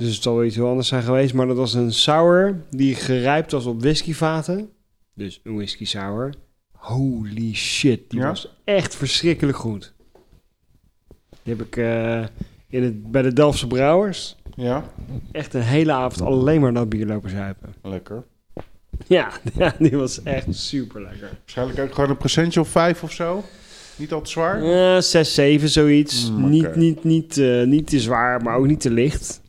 Dus 0.00 0.14
het 0.14 0.22
zal 0.22 0.34
wel 0.34 0.44
iets 0.44 0.54
heel 0.56 0.68
anders 0.68 0.88
zijn 0.88 1.02
geweest. 1.02 1.34
Maar 1.34 1.46
dat 1.46 1.56
was 1.56 1.74
een 1.74 1.92
sour 1.92 2.60
die 2.70 2.94
gerijpt 2.94 3.52
was 3.52 3.66
op 3.66 3.80
whiskyvaten. 3.80 4.68
Dus 5.14 5.40
een 5.44 5.54
whisky 5.54 5.84
sour. 5.84 6.34
Holy 6.72 7.54
shit, 7.54 8.10
die 8.10 8.20
Ja? 8.20 8.26
was 8.28 8.54
echt 8.64 8.94
verschrikkelijk 8.94 9.58
goed. 9.58 9.92
Die 11.42 11.54
heb 11.56 11.66
ik 11.66 11.76
eh, 11.76 12.24
in 12.68 12.82
het, 12.82 13.10
bij 13.10 13.22
de 13.22 13.32
Delftse 13.32 13.66
Brouwers 13.66 14.36
Ja? 14.56 14.84
echt 15.32 15.54
een 15.54 15.62
hele 15.62 15.92
avond 15.92 16.20
alleen 16.20 16.60
maar 16.60 16.72
dat 16.72 16.88
bier 16.88 17.06
lopen 17.06 17.30
zuipen. 17.30 17.74
Lekker. 17.82 18.24
Ja, 19.06 19.30
ja 19.58 19.74
die 19.78 19.96
was 19.96 20.22
echt 20.22 20.46
super 20.50 21.02
lekker. 21.02 21.28
Waarschijnlijk 21.38 21.78
ook 21.78 21.94
gewoon 21.94 22.10
een 22.10 22.16
procentje 22.16 22.60
of 22.60 22.68
vijf 22.68 23.02
of 23.02 23.12
zo. 23.12 23.44
Niet 23.96 24.12
al 24.12 24.20
te 24.22 24.30
zwaar. 24.30 24.64
Ja, 24.64 25.00
6, 25.00 25.34
7, 25.34 25.68
zoiets. 25.68 26.30
Mm, 26.30 26.50
niet, 26.50 26.74
niet, 26.76 27.04
niet, 27.04 27.38
eh, 27.38 27.62
niet 27.62 27.86
te 27.86 28.00
zwaar, 28.00 28.42
maar 28.42 28.56
ook 28.56 28.66
niet 28.66 28.80
te 28.80 28.90
licht. 28.90 29.39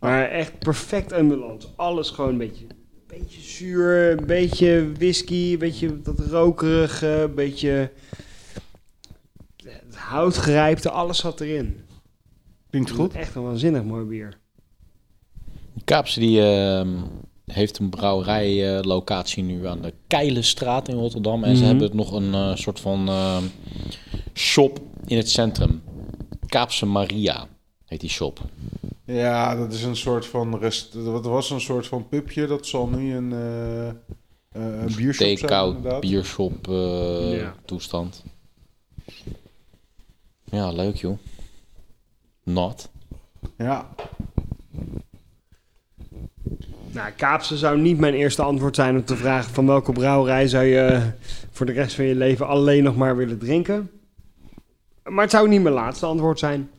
Maar 0.00 0.28
echt 0.28 0.58
perfect 0.58 1.12
in 1.12 1.28
balans. 1.28 1.68
Alles 1.76 2.10
gewoon 2.10 2.30
een 2.30 2.38
beetje, 2.38 2.66
beetje 3.06 3.40
zuur, 3.40 4.10
een 4.18 4.26
beetje 4.26 4.92
whisky, 4.92 5.52
een 5.52 5.58
beetje 5.58 6.02
dat 6.02 6.18
rokerige, 6.18 7.06
een 7.06 7.34
beetje 7.34 7.90
het 9.64 9.96
houtgerijpte. 9.96 10.90
Alles 10.90 11.18
zat 11.18 11.40
erin. 11.40 11.80
Klinkt 12.70 12.90
goed. 12.90 13.14
Echt 13.14 13.34
een 13.34 13.42
waanzinnig 13.42 13.82
mooi 13.84 14.04
bier. 14.04 14.38
Kaapse 15.84 16.20
die 16.20 16.42
ehm, 16.42 16.88
heeft 17.44 17.78
een 17.78 17.88
brouwerijlocatie 17.90 19.42
nu 19.42 19.66
aan 19.66 19.82
de 19.82 19.94
Keilenstraat 20.06 20.88
in 20.88 20.96
Rotterdam. 20.96 21.44
En 21.44 21.56
ze 21.56 21.62
Mhm. 21.62 21.70
hebben 21.70 21.96
nog 21.96 22.12
een 22.12 22.34
eh, 22.34 22.54
soort 22.54 22.80
van 22.80 23.08
ehm, 23.08 23.42
shop 24.34 24.80
in 25.06 25.16
het 25.16 25.30
centrum. 25.30 25.82
Kaapse 26.46 26.86
Maria 26.86 27.46
heet 27.86 28.00
die 28.00 28.10
shop. 28.10 28.40
Ja, 29.14 29.56
dat 29.56 29.72
is 29.72 29.82
een 29.82 29.96
soort 29.96 30.26
van 30.26 30.58
rest. 30.58 30.92
Dat 30.92 31.24
was 31.24 31.50
een 31.50 31.60
soort 31.60 31.86
van 31.86 32.08
pubje. 32.08 32.46
Dat 32.46 32.66
zal 32.66 32.88
nu 32.88 33.14
een, 33.16 33.32
eh 33.32 33.88
eh, 33.88 33.94
een 34.52 34.94
biershop 34.96 35.38
zijn. 35.38 36.00
Biershop 36.00 36.68
eh, 36.68 37.38
Ja. 37.40 37.54
toestand. 37.64 38.24
Ja, 40.44 40.72
leuk 40.72 40.96
joh. 40.96 41.18
Not. 42.44 42.90
Ja. 43.56 43.88
Nou, 46.92 47.10
Kaapse 47.16 47.56
zou 47.56 47.80
niet 47.80 47.98
mijn 47.98 48.14
eerste 48.14 48.42
antwoord 48.42 48.74
zijn 48.74 48.96
om 48.96 49.04
te 49.04 49.16
vragen 49.16 49.54
van 49.54 49.66
welke 49.66 49.92
brouwerij 49.92 50.48
zou 50.48 50.64
je 50.64 51.10
voor 51.50 51.66
de 51.66 51.72
rest 51.72 51.94
van 51.94 52.04
je 52.04 52.14
leven 52.14 52.46
alleen 52.46 52.82
nog 52.82 52.96
maar 52.96 53.16
willen 53.16 53.38
drinken. 53.38 53.90
Maar 55.04 55.22
het 55.22 55.30
zou 55.30 55.48
niet 55.48 55.62
mijn 55.62 55.74
laatste 55.74 56.06
antwoord 56.06 56.38
zijn. 56.38 56.70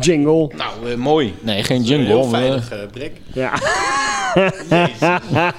Jingle. 0.00 0.50
Nou, 0.56 0.90
eh, 0.90 0.96
mooi. 0.96 1.34
Nee, 1.40 1.62
geen 1.62 1.82
jingle. 1.82 2.06
Heel 2.06 2.22
eh, 2.22 2.28
veilig, 2.30 2.70
eh, 2.70 2.78
Brek. 2.92 3.20
Ja. 3.32 3.52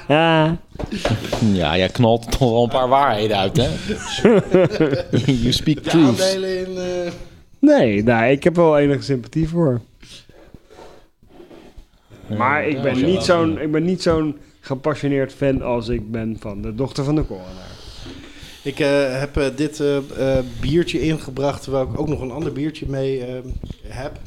ja, 1.53 1.77
jij 1.77 1.89
knalt 1.89 2.31
toch 2.31 2.39
wel 2.51 2.63
een 2.63 2.69
paar 2.69 2.87
waarheden 2.87 3.37
uit, 3.37 3.57
hè? 3.57 3.69
you 5.41 5.51
speak 5.51 5.87
aandelen 5.87 6.57
in... 6.67 6.77
eh, 6.77 7.11
Nee, 7.59 8.03
nou, 8.03 8.25
ik 8.31 8.43
heb 8.43 8.55
wel 8.55 8.77
enige 8.77 9.01
sympathie 9.03 9.49
voor. 9.49 9.81
Maar 12.37 12.67
ik 12.67 12.81
ben 12.81 13.05
niet 13.05 13.21
zo'n 13.23 13.59
ik 13.61 13.71
ben 13.71 13.83
niet 13.83 14.01
zo'n 14.01 14.37
gepassioneerd 14.61 15.33
fan 15.33 15.61
als 15.61 15.87
ik 15.87 16.11
ben 16.11 16.37
van 16.39 16.61
de 16.61 16.75
dochter 16.75 17.03
van 17.03 17.15
de 17.15 17.25
coroner. 17.25 17.71
Ik 18.63 18.79
eh, 18.79 19.19
heb 19.19 19.37
eh, 19.37 19.45
dit 19.55 19.79
eh, 19.79 19.97
eh, 20.37 20.43
biertje 20.61 21.01
ingebracht, 21.01 21.63
terwijl 21.63 21.83
ik 21.85 21.99
ook 21.99 22.07
nog 22.07 22.21
een 22.21 22.31
ander 22.31 22.53
biertje 22.53 22.85
mee 22.89 23.23
eh, 23.25 23.33
heb. 23.87 24.19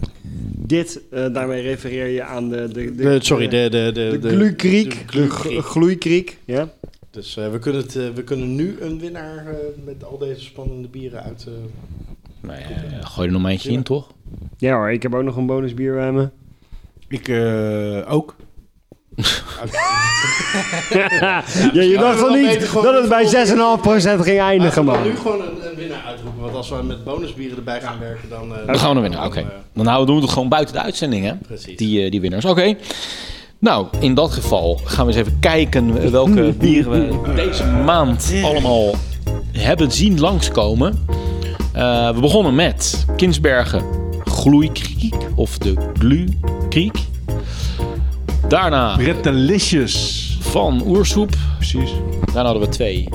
Dit, 0.59 1.01
eh, 1.11 1.33
daarmee 1.33 1.63
refereer 1.63 2.07
je 2.07 2.23
aan 2.23 2.49
de... 2.49 2.69
de, 2.73 2.95
de 2.95 3.03
De- 3.03 3.19
sorry, 3.25 3.49
de... 3.49 3.69
De, 3.71 3.91
de, 3.95 4.19
De, 4.19 4.29
glukriek. 4.29 4.91
de 4.91 4.97
De, 4.99 5.05
glukriek. 5.07 5.53
gl- 5.63 5.69
gloeikriek, 5.69 6.39
ja. 6.45 6.69
Dus 7.11 7.37
eh, 7.37 7.51
we, 7.51 7.59
kunnen 7.59 7.83
het, 7.83 7.93
we 8.15 8.23
kunnen 8.25 8.55
nu 8.55 8.77
een 8.81 8.99
winnaar 8.99 9.47
eh, 9.47 9.55
met 9.85 10.05
al 10.05 10.19
deze 10.19 10.41
spannende 10.41 10.89
bieren 10.89 11.23
uit... 11.23 11.47
eh, 11.49 11.53
Nou 12.49 12.59
ja, 12.61 13.01
gooi 13.05 13.27
er 13.27 13.33
nog 13.33 13.43
maar 13.43 13.51
eentje 13.51 13.71
in, 13.71 13.83
toch? 13.83 14.13
Ja 14.57 14.77
hoor, 14.77 14.91
ik 14.91 15.03
heb 15.03 15.15
ook 15.15 15.23
nog 15.25 15.37
een 15.37 15.47
bonusbier 15.47 15.95
bij 15.95 16.13
me. 16.13 16.29
Ik 17.09 17.29
eh, 17.29 18.13
ook. 18.15 18.37
Ja, 21.73 21.83
je 21.83 21.97
dacht 22.01 22.21
we 22.21 22.27
wel 22.27 22.35
niet 22.35 22.73
dat 22.73 22.95
het 23.01 23.09
bij 23.09 23.25
6,5% 24.19 24.23
ging 24.23 24.41
eindigen, 24.41 24.85
we 24.85 24.91
gaan 24.91 25.01
man. 25.01 25.03
nu 25.03 25.17
gewoon 25.17 25.41
een, 25.41 25.71
een 25.71 25.77
winnaar 25.77 26.03
uitroepen, 26.07 26.43
want 26.43 26.55
als 26.55 26.69
we 26.69 26.83
met 26.83 27.05
bonusbieren 27.05 27.57
erbij 27.57 27.81
gaan 27.81 27.99
werken, 28.01 28.29
dan... 28.29 28.55
eh, 28.55 28.67
Dan 28.67 28.79
gaan 28.79 28.91
we 28.91 28.97
er 28.97 29.03
winnen. 29.03 29.25
Oké. 29.25 29.41
dan, 29.41 29.51
eh, 29.51 29.57
Dan 29.75 29.87
houden 29.87 30.07
doen 30.07 30.17
we 30.17 30.23
het 30.23 30.33
gewoon 30.33 30.49
buiten 30.49 30.75
de 30.75 30.81
uitzending, 30.83 31.25
hè? 31.25 31.35
Precies. 31.35 31.77
Die, 31.77 32.05
eh, 32.05 32.11
die 32.11 32.21
winnaars. 32.21 32.45
Oké. 32.45 32.75
Nou, 33.59 33.87
in 34.01 34.15
dat 34.15 34.33
geval 34.33 34.81
gaan 34.85 35.07
we 35.07 35.13
eens 35.13 35.21
even 35.21 35.39
kijken 35.41 36.11
welke 36.11 36.53
bieren 36.59 36.91
we 37.25 37.33
deze 37.35 37.65
maand 37.65 38.33
allemaal 38.43 38.95
hebben 39.53 39.91
zien 39.93 40.21
langskomen. 40.21 41.07
Eh, 41.73 42.11
we 42.15 42.21
begonnen 42.21 42.55
met 42.55 43.07
Kinsbergen 43.17 43.83
Gloeikriek, 44.25 45.15
of 45.35 45.59
de 45.59 45.75
Glukriek. 45.99 46.99
Daarna 48.49 48.97
Bretelicious. 48.97 50.37
van 50.41 50.83
Oersoep. 50.87 51.35
Precies. 51.57 51.91
Daarna 52.25 52.43
hadden 52.51 52.63
we 52.63 52.69
twee 52.69 53.09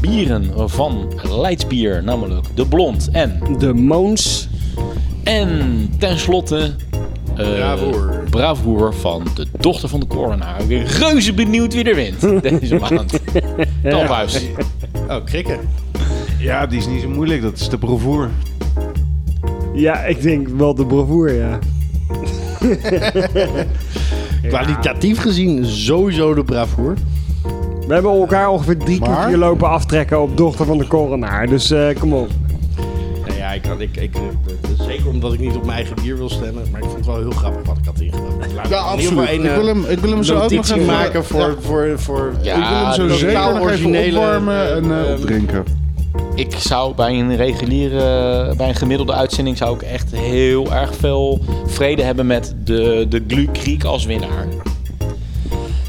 bieren 0.00 0.70
van 0.70 1.12
Leidsbier, 1.30 2.02
namelijk 2.02 2.46
de 2.54 2.66
Blond 2.66 3.08
en 3.12 3.40
De 3.58 3.74
Moons. 3.74 4.48
En 5.24 5.90
tenslotte... 5.98 6.74
eh 7.36 7.54
Bravoer. 7.54 8.24
Bravoer 8.30 8.94
van 8.94 9.26
de 9.34 9.46
dochter 9.60 9.88
van 9.88 10.00
de 10.00 10.06
coroner. 10.06 10.46
Ik 10.58 10.68
ben 10.68 10.84
reuze 10.86 11.32
benieuwd 11.32 11.74
wie 11.74 11.84
er 11.84 11.94
wint 11.94 12.20
deze 12.60 12.74
maand. 12.76 13.20
Kamphuis. 13.82 14.46
Oh, 15.08 15.24
krikken. 15.24 15.58
Ja, 16.38 16.66
die 16.66 16.78
is 16.78 16.86
niet 16.86 17.02
zo 17.02 17.08
moeilijk. 17.08 17.42
Dat 17.42 17.58
is 17.58 17.68
de 17.68 17.78
bravoer. 17.78 18.30
Ja, 19.74 20.04
ik 20.04 20.22
denk 20.22 20.48
wel 20.48 20.74
de 20.74 20.86
bravoer, 20.86 21.32
ja. 21.34 21.58
Kwalitatief 24.48 25.18
gezien 25.20 25.64
sowieso 25.64 26.34
de 26.34 26.44
bravoer. 26.44 26.94
We 27.86 27.92
hebben 27.94 28.12
elkaar 28.12 28.48
ongeveer 28.50 28.76
drie 28.76 29.00
Maar? 29.00 29.08
kwartier 29.10 29.36
lopen 29.36 29.68
aftrekken 29.68 30.20
op 30.22 30.36
dochter 30.36 30.66
van 30.66 30.78
de 30.78 30.86
coronaar. 30.86 31.46
Dus 31.46 31.70
eh, 31.70 31.86
kom 32.00 32.12
op. 32.12 32.28
Nou 33.26 33.38
ja, 33.38 33.52
ik 33.52 33.64
had, 33.64 33.80
ik, 33.80 33.96
ik, 33.96 34.14
eh, 34.14 34.86
zeker 34.86 35.08
omdat 35.08 35.32
ik 35.32 35.40
niet 35.40 35.54
op 35.54 35.64
mijn 35.64 35.76
eigen 35.76 35.96
bier 36.02 36.16
wil 36.16 36.28
stemmen. 36.28 36.62
Maar 36.70 36.80
ik 36.80 36.86
vond 36.86 36.96
het 36.96 37.06
wel 37.06 37.16
heel 37.18 37.30
grappig 37.30 37.66
wat 37.66 37.76
ik 37.78 37.84
had 37.84 38.00
ingebracht. 38.00 38.52
Laat 38.54 38.68
Ja, 38.68 38.76
absoluut. 38.78 39.28
een, 39.28 39.44
ik, 39.44 39.50
wil 39.54 39.66
hem, 39.66 39.84
ik 39.84 39.98
wil 39.98 40.10
hem 40.10 40.22
zo 40.22 40.34
ook 40.38 40.50
nog 40.50 40.70
even 40.70 40.84
maken 40.84 41.24
voor... 41.24 41.40
Ja, 41.40 41.54
voor, 41.60 41.92
voor 41.96 42.32
Ja, 42.42 42.54
ik 42.56 42.68
wil 42.68 42.84
hem 42.84 42.92
zo 42.92 43.06
dat- 43.08 43.18
zeker 43.18 43.38
nog 43.38 43.48
even 43.50 43.60
originele, 43.62 44.18
opwarmen 44.18 44.74
en 44.74 44.90
eh, 44.90 45.10
eh, 45.12 45.18
opdrinken. 45.18 45.64
Ik 46.34 46.54
zou 46.58 46.94
bij 46.94 47.18
een 47.18 47.36
reguliere, 47.36 48.54
bij 48.56 48.68
een 48.68 48.74
gemiddelde 48.74 49.12
uitzending 49.12 49.56
zou 49.56 49.74
ik 49.74 49.82
echt 49.82 50.10
heel 50.14 50.72
erg 50.72 50.94
veel 50.96 51.40
vrede 51.66 52.02
hebben 52.02 52.26
met 52.26 52.54
de, 52.64 53.06
de 53.08 53.48
Glu 53.52 53.78
als 53.86 54.04
winnaar. 54.04 54.46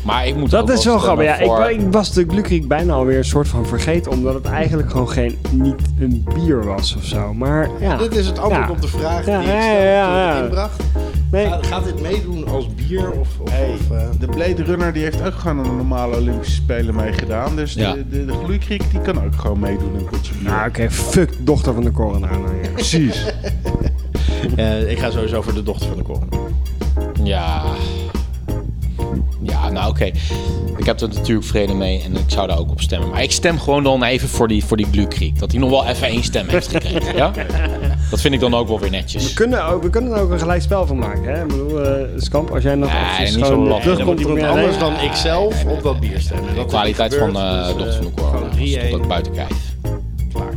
Maar 0.06 0.28
ik 0.28 0.36
moet 0.36 0.50
Dat 0.52 0.70
is 0.70 0.86
wel 0.86 0.98
grappig. 1.00 1.26
Ja, 1.26 1.38
voor- 1.46 1.70
ik, 1.70 1.80
ik 1.82 1.92
was 1.92 2.12
de 2.14 2.26
Glukriek 2.28 2.68
bijna 2.68 2.94
alweer 2.94 3.18
een 3.18 3.26
soort 3.26 3.48
van 3.48 3.66
vergeten. 3.66 4.12
Omdat 4.12 4.34
het 4.34 4.46
eigenlijk 4.46 4.92
gewoon 4.92 5.10
geen, 5.10 5.38
niet 5.52 5.76
een 6.00 6.26
bier 6.34 6.66
was 6.66 6.96
of 6.96 7.04
zo. 7.04 7.34
Maar 7.34 7.70
ja. 7.80 7.98
Dit 7.98 8.16
is 8.16 8.26
het 8.28 8.40
antwoord 8.40 8.66
Ja. 8.68 8.72
op 8.72 8.82
de 8.82 8.88
vraag 8.88 9.26
Ja, 9.26 9.40
die 9.40 9.48
ik 9.48 9.56
ja, 9.82 10.44
inbracht. 10.44 10.84
Nee. 11.32 11.48
Gaat, 11.48 11.68
gaat 11.68 11.84
dit 11.84 12.02
meedoen 12.02 12.48
als 12.48 12.68
bier 12.88 13.12
of... 13.12 13.28
of, 13.40 13.50
Hey, 13.52 13.70
of, 13.70 13.92
eh, 13.98 14.08
de 14.20 14.26
Blade 14.28 14.64
Runner 14.64 14.94
die 14.94 15.04
heeft 15.04 15.22
ook 15.26 15.34
gewoon 15.34 15.58
een 15.66 15.76
normale 15.76 16.16
Olympische 16.18 16.56
Spelen 16.56 16.96
meegedaan. 16.96 17.56
Dus 17.56 17.74
Ja. 17.74 17.94
de, 17.94 18.10
de, 18.10 18.26
de 18.26 18.34
gloeikriek 18.44 18.84
die 18.92 19.02
kan 19.02 19.24
ook 19.24 19.36
gewoon 19.36 19.60
meedoen 19.60 19.96
in 19.98 20.06
potje 20.06 20.34
bier. 20.34 20.50
Nou, 20.50 20.68
oké, 20.70 20.92
fuck 20.92 21.32
dochter 21.40 21.74
van 21.74 21.84
de 21.84 21.92
coronaar. 21.92 22.40
Nou, 22.40 22.56
ja. 22.64 22.70
Precies. 22.74 23.26
eh, 24.56 24.92
ik 24.92 25.00
ga 25.00 25.10
sowieso 25.12 25.42
voor 25.42 25.54
de 25.54 25.64
dochter 25.64 25.88
van 25.88 25.98
de 25.98 26.04
koren. 26.04 26.28
Ja. 27.24 27.64
Ja, 29.42 29.70
nou 29.70 29.90
oké. 29.90 30.12
Ik 30.78 30.86
heb 30.86 31.00
er 31.02 31.08
natuurlijk 31.08 31.46
vrede 31.46 31.74
mee 31.74 32.02
en 32.04 32.16
ik 32.16 32.24
zou 32.28 32.48
daar 32.48 32.58
ook 32.58 32.70
op 32.72 32.82
stemmen. 32.82 33.10
Maar 33.10 33.24
ik 33.24 33.32
stem 33.32 33.60
gewoon 33.60 33.84
dan 33.84 34.04
even 34.04 34.30
voor 34.30 34.48
die, 34.48 34.64
voor 34.66 34.78
die 34.78 34.86
Glukriek. 34.92 35.40
Dat 35.40 35.52
hij 35.52 35.60
nog 35.60 35.70
wel 35.70 35.86
even 35.86 36.08
één 36.08 36.24
stem 36.24 36.48
heeft 36.48 36.68
gekregen. 36.68 37.16
ja? 37.22 37.32
Dat 38.10 38.22
vind 38.22 38.34
ik 38.34 38.40
dan 38.40 38.54
ook 38.56 38.68
wel 38.68 38.80
weer 38.80 38.90
netjes. 38.90 39.28
We 39.28 39.34
kunnen, 39.34 39.66
ook, 39.66 39.84
we 39.84 39.90
kunnen 39.90 40.12
er 40.14 40.22
ook 40.22 40.32
een 40.32 40.40
gelijk 40.40 40.62
spel 40.62 40.86
van 40.88 40.98
maken. 40.98 41.24
Hè? 41.24 41.42
Ik 41.42 41.48
bedoel, 41.48 41.82
eh 41.84 42.02
Skamp, 42.18 42.52
als 42.52 42.64
jij 42.64 42.76
nog 42.76 42.92
Nee, 43.20 43.36
niet 43.36 43.46
zo 43.46 43.60
moet 43.60 43.82
terugkomt 43.82 44.20
iemand 44.20 44.42
anders 44.44 44.78
dan 44.80 44.94
ikzelf 45.00 45.66
op 45.66 45.84
dat 45.84 46.00
bier 46.00 46.20
stemmen. 46.20 46.56
De 46.56 46.66
kwaliteit 46.66 47.16
van 47.16 47.36
eh 47.38 47.66
dus, 47.66 47.76
dochter 47.76 47.94
van 47.94 48.04
de 48.16 48.22
eh, 48.22 48.24
corona. 48.24 48.50
Dat 48.50 48.58
is 48.60 48.78
3-1. 48.78 48.94
ook 48.94 49.08
buiten 49.08 49.32
kijf. 49.34 49.76
Klaar. 50.34 50.54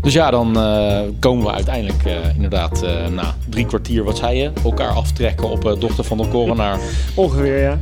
Dus 0.00 0.12
ja, 0.12 0.30
dan 0.30 0.58
eh, 0.58 1.00
komen 1.18 1.44
we 1.44 1.52
uiteindelijk 1.52 2.04
eh, 2.04 2.12
inderdaad 2.34 2.82
eh, 2.82 3.06
na 3.06 3.34
drie 3.48 3.66
kwartier, 3.66 4.04
wat 4.04 4.16
zei 4.18 4.38
je, 4.38 4.50
elkaar 4.64 4.88
aftrekken 4.90 5.50
op 5.50 5.64
eh, 5.66 5.72
dochter 5.80 6.04
van 6.04 6.16
de 6.18 6.28
coroner. 6.28 6.78
Ongeveer, 7.14 7.58
ja. 7.60 7.78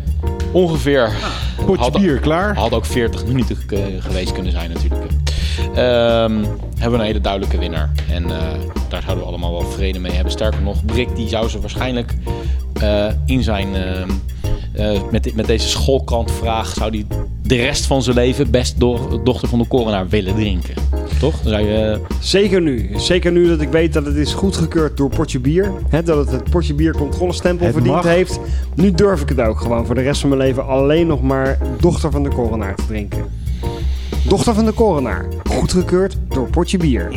Ongeveer. 0.52 1.12
Potje 1.66 1.82
Had- 1.82 1.92
bier, 2.00 2.18
klaar. 2.18 2.56
Had 2.56 2.72
ook 2.72 2.86
40 2.86 3.26
minuten 3.26 3.56
eh, 3.68 3.78
geweest 3.98 4.32
kunnen 4.32 4.52
zijn 4.52 4.70
natuurlijk. 4.72 5.10
Ehm, 5.74 6.44
hebben 6.82 6.98
we 6.98 7.04
een 7.04 7.10
hele 7.10 7.20
duidelijke 7.24 7.58
winnaar. 7.58 7.90
En 8.10 8.24
eh, 8.24 8.38
daar 8.88 9.02
zouden 9.02 9.24
we 9.24 9.30
allemaal 9.30 9.52
wel 9.52 9.70
vrede 9.70 9.98
mee 9.98 10.12
hebben. 10.12 10.32
Sterker 10.32 10.62
nog, 10.62 10.84
Brik 10.84 11.16
die 11.16 11.28
zou 11.28 11.48
ze 11.48 11.60
waarschijnlijk 11.60 12.14
eh, 12.80 13.06
in 13.26 13.42
zijn... 13.42 13.74
ehm, 13.74 14.10
eh, 14.72 15.00
met, 15.10 15.34
met 15.34 15.46
deze 15.46 15.68
schoolkrantvraag 15.68 16.72
zou 16.74 16.90
hij 16.90 17.06
de 17.42 17.56
rest 17.56 17.86
van 17.86 18.02
zijn 18.02 18.16
leven 18.16 18.50
best 18.50 18.80
door, 18.80 19.24
dochter 19.24 19.48
van 19.48 19.58
de 19.58 19.66
coroner 19.68 20.08
willen 20.08 20.34
drinken. 20.34 20.74
Toch? 21.20 21.40
Dan 21.40 21.52
zou 21.52 21.66
je, 21.66 21.78
eh, 21.78 22.16
Zeker 22.20 22.60
nu. 22.60 22.90
Zeker 22.96 23.32
nu 23.32 23.48
dat 23.48 23.60
ik 23.60 23.68
weet 23.68 23.92
dat 23.92 24.06
het 24.06 24.16
is 24.16 24.32
goedgekeurd 24.32 24.96
door 24.96 25.08
Potje 25.10 25.40
Bier. 25.40 25.72
Hè, 25.88 26.02
dat 26.02 26.16
het 26.18 26.30
het 26.30 26.50
Potje 26.50 26.74
Bier 26.74 26.96
controlestempel 26.96 27.64
Het 27.64 27.74
verdiend 27.74 27.94
mag. 27.94 28.04
heeft. 28.04 28.40
Nu 28.74 28.92
durf 28.92 29.20
ik 29.20 29.28
het 29.28 29.40
ook 29.40 29.60
gewoon 29.60 29.86
voor 29.86 29.94
de 29.94 30.00
rest 30.02 30.20
van 30.20 30.28
mijn 30.28 30.40
leven 30.40 30.66
alleen 30.66 31.06
nog 31.06 31.22
maar 31.22 31.58
dochter 31.80 32.10
van 32.10 32.22
de 32.22 32.30
coronaar 32.30 32.74
te 32.74 32.86
drinken. 32.86 33.24
Dochter 34.28 34.54
van 34.54 34.64
de 34.64 34.74
coronaar. 34.74 35.24
Goedgekeurd 35.44 36.16
door 36.28 36.50
Potje 36.50 36.76
Bier. 36.78 37.12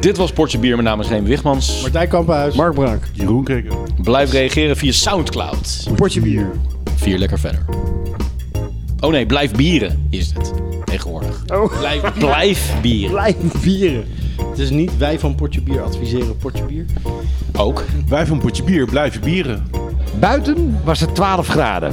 dit 0.00 0.16
was 0.16 0.32
Portje 0.32 0.58
Bier. 0.58 0.72
Mijn 0.72 0.84
naam 0.84 1.00
is 1.00 1.08
Remy 1.08 1.28
Wigmans. 1.28 1.80
Martijn 1.82 2.08
Kampenhuis. 2.08 2.54
Mark 2.54 2.74
Brak. 2.74 3.02
Jeroen 3.12 3.44
Krikken. 3.44 3.76
Blijf 4.02 4.30
reageren 4.32 4.76
via 4.76 4.92
Soundcloud. 4.92 5.88
Potje 5.96 6.20
Bier. 6.20 6.50
Vier 6.96 7.18
lekker 7.18 7.38
verder. 7.38 7.64
Oh 9.00 9.10
nee, 9.10 9.26
blijf 9.26 9.52
bieren 9.52 10.06
is 10.10 10.32
het 10.34 10.52
tegenwoordig. 10.84 11.42
Oh, 11.52 11.78
Blijf 11.78 12.12
Blijf 12.18 12.74
bieren. 12.82 13.10
blijf 13.10 13.36
bieren. 13.62 14.04
Het 14.50 14.58
is 14.58 14.70
niet 14.70 14.96
wij 14.96 15.18
van 15.18 15.34
Potje 15.34 15.60
Bier 15.62 15.82
adviseren 15.82 16.36
Potje 16.36 16.64
Bier. 16.64 16.84
Ook. 17.56 17.84
Wij 18.08 18.26
van 18.26 18.38
potje 18.38 18.62
bier 18.62 18.86
blijven 18.86 19.20
bieren. 19.20 19.66
Buiten 20.20 20.78
was 20.84 21.00
het 21.00 21.14
12 21.14 21.46
graden. 21.48 21.92